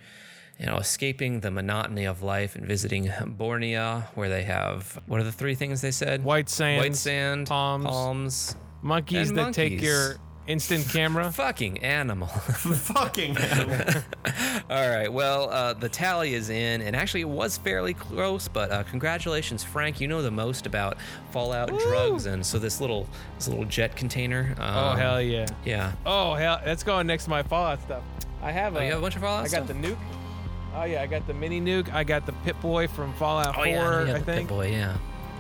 you 0.60 0.66
know 0.66 0.78
escaping 0.78 1.40
the 1.40 1.52
monotony 1.52 2.06
of 2.06 2.22
life 2.22 2.56
and 2.56 2.66
visiting 2.66 3.10
Borneo, 3.26 4.04
where 4.16 4.30
they 4.30 4.44
have 4.44 5.00
what 5.08 5.20
are 5.20 5.24
the 5.24 5.32
three 5.32 5.56
things 5.56 5.82
they 5.82 5.92
said? 5.92 6.24
White 6.24 6.50
sand, 6.50 6.82
white 6.82 6.96
sand, 6.96 7.48
palms, 7.48 7.86
palms, 7.86 8.56
monkeys 8.82 9.30
and 9.30 9.38
that 9.38 9.54
take 9.54 9.82
your 9.82 10.16
instant 10.48 10.88
camera. 10.92 11.32
Fucking 11.32 11.78
animal. 11.80 12.28
fucking 12.28 13.38
animal. 13.38 14.04
All 14.70 14.90
right. 14.90 15.12
Well, 15.12 15.50
uh, 15.50 15.74
the 15.74 15.90
tally 15.90 16.34
is 16.34 16.50
in, 16.50 16.82
and 16.82 16.96
actually, 16.96 17.22
it 17.22 17.30
was 17.30 17.58
fairly 17.58 17.94
close. 17.94 18.48
But 18.48 18.72
uh, 18.72 18.84
congratulations, 18.84 19.64
Frank. 19.64 20.02
You 20.02 20.08
know 20.08 20.22
the 20.22 20.32
most 20.32 20.66
about 20.66 20.98
Fallout 21.32 21.70
drugs, 21.70 22.26
and 22.26 22.46
so 22.46 22.60
this 22.60 22.82
little 22.82 23.08
this 23.38 23.48
little 23.48 23.66
jet 23.66 23.96
container. 23.96 24.56
oh 24.60 24.64
um, 24.64 24.98
hell 24.98 25.22
yeah. 25.22 25.46
Yeah. 25.66 25.94
Oh 26.06 26.34
hell, 26.34 26.60
that's 26.66 26.84
going 26.84 27.08
next 27.08 27.24
to 27.26 27.30
my 27.30 27.44
Fallout 27.44 27.82
stuff. 27.82 28.04
I 28.42 28.52
have 28.52 28.76
Oh, 28.76 28.80
a, 28.80 28.84
you 28.86 28.90
have 28.92 29.00
a 29.00 29.02
bunch 29.02 29.16
of 29.16 29.22
Fallout 29.22 29.46
I 29.46 29.50
got 29.50 29.68
the 29.68 29.74
nuke. 29.74 29.98
Oh 30.80 30.86
yeah, 30.86 31.02
I 31.02 31.08
got 31.08 31.28
the 31.28 31.34
mini 31.34 31.60
nuke. 31.60 31.92
I 31.94 32.04
got 32.04 32.26
the 32.26 32.32
Pip-Boy 32.32 32.88
from 32.88 33.14
Fallout 33.14 33.56
Oh 33.58 33.64
4. 33.64 33.66
yeah, 33.66 33.74
you 33.74 33.78
I 34.02 34.06
got 34.06 34.06
the 34.06 34.14
Pit 34.14 34.26
think. 34.36 34.50
Boy. 34.50 34.72
Yeah. 34.72 34.96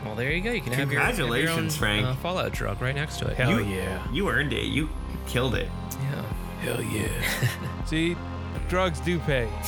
Well, 0.05 0.15
there 0.15 0.31
you 0.31 0.41
go. 0.41 0.51
You 0.51 0.61
can 0.61 0.73
have 0.73 0.91
your, 0.91 1.01
have 1.01 1.17
your 1.17 1.27
Congratulations, 1.27 1.73
own, 1.75 1.79
Frank. 1.79 2.05
Uh, 2.07 2.15
Fallout 2.15 2.51
drug 2.51 2.81
right 2.81 2.95
next 2.95 3.19
to 3.19 3.27
it. 3.27 3.35
Hell 3.37 3.59
you, 3.59 3.65
yeah. 3.65 4.05
you 4.11 4.29
earned 4.29 4.53
it 4.53 4.65
you 4.65 4.89
killed 5.27 5.55
it 5.55 5.69
Yeah. 6.01 6.23
Hell 6.61 6.81
yeah. 6.81 7.07
See, 7.85 8.15
drugs 8.67 8.99
do 8.99 9.19
pay. 9.19 9.47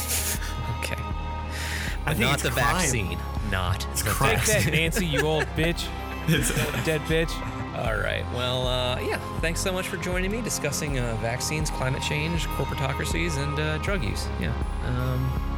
Okay. 0.83 0.95
I 1.01 2.03
But 2.05 2.17
think 2.17 2.19
not 2.21 2.33
it's 2.33 2.43
the 2.43 2.49
crime. 2.49 2.65
vaccine. 2.75 3.17
Not 3.51 3.79
the 3.95 4.09
crime. 4.09 4.39
Take 4.39 4.63
that, 4.65 4.71
Nancy, 4.73 5.05
you 5.05 5.21
old 5.21 5.43
bitch. 5.55 5.85
It's, 6.27 6.49
Dead 6.85 7.01
bitch. 7.01 7.31
All 7.77 7.95
right. 7.97 8.25
Well, 8.33 8.67
uh, 8.67 8.99
yeah. 8.99 9.19
Thanks 9.39 9.61
so 9.61 9.71
much 9.71 9.87
for 9.87 9.97
joining 9.97 10.31
me 10.31 10.41
discussing 10.41 10.97
uh, 10.99 11.15
vaccines, 11.21 11.69
climate 11.69 12.01
change, 12.01 12.45
corporatocracies, 12.47 13.37
and 13.37 13.59
uh, 13.59 13.77
drug 13.79 14.03
use. 14.03 14.27
Yeah. 14.41 14.53
Um, 14.85 15.31
Yeah. 15.31 15.50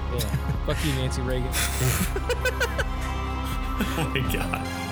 Fuck 0.65 0.85
you, 0.85 0.94
Nancy 0.94 1.22
Reagan. 1.22 1.49
oh 3.98 4.11
my 4.14 4.34
god 4.34 4.82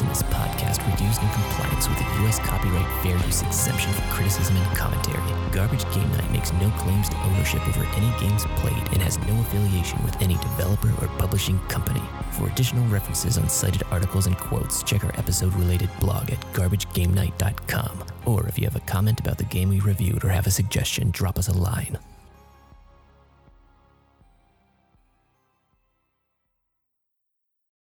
In 0.00 0.08
this 0.08 0.22
podcast 0.24 0.84
were 0.84 1.04
used 1.06 1.22
in 1.22 1.28
compliance 1.30 1.88
with 1.88 1.96
the 1.96 2.22
U.S. 2.22 2.38
Copyright 2.40 3.02
Fair 3.02 3.16
Use 3.24 3.40
Exemption 3.40 3.90
for 3.94 4.02
criticism 4.12 4.54
and 4.54 4.76
commentary. 4.76 5.22
Garbage 5.52 5.84
Game 5.94 6.10
Night 6.10 6.30
makes 6.30 6.52
no 6.54 6.68
claims 6.78 7.08
to 7.08 7.16
ownership 7.22 7.66
over 7.66 7.82
any 7.94 8.10
games 8.20 8.44
played 8.56 8.76
and 8.92 9.00
has 9.00 9.18
no 9.20 9.40
affiliation 9.40 10.02
with 10.04 10.20
any 10.20 10.34
developer 10.34 10.90
or 11.02 11.08
publishing 11.16 11.58
company. 11.68 12.02
For 12.32 12.46
additional 12.48 12.86
references 12.88 13.38
on 13.38 13.48
cited 13.48 13.84
articles 13.90 14.26
and 14.26 14.36
quotes, 14.36 14.82
check 14.82 15.02
our 15.02 15.16
episode-related 15.18 15.88
blog 15.98 16.30
at 16.30 16.40
garbagegamenight.com. 16.52 18.04
Or 18.26 18.46
if 18.48 18.58
you 18.58 18.64
have 18.64 18.76
a 18.76 18.80
comment 18.80 19.20
about 19.20 19.38
the 19.38 19.44
game 19.44 19.70
we 19.70 19.80
reviewed 19.80 20.24
or 20.24 20.28
have 20.28 20.46
a 20.46 20.50
suggestion, 20.50 21.10
drop 21.10 21.38
us 21.38 21.48
a 21.48 21.56
line. 21.56 21.96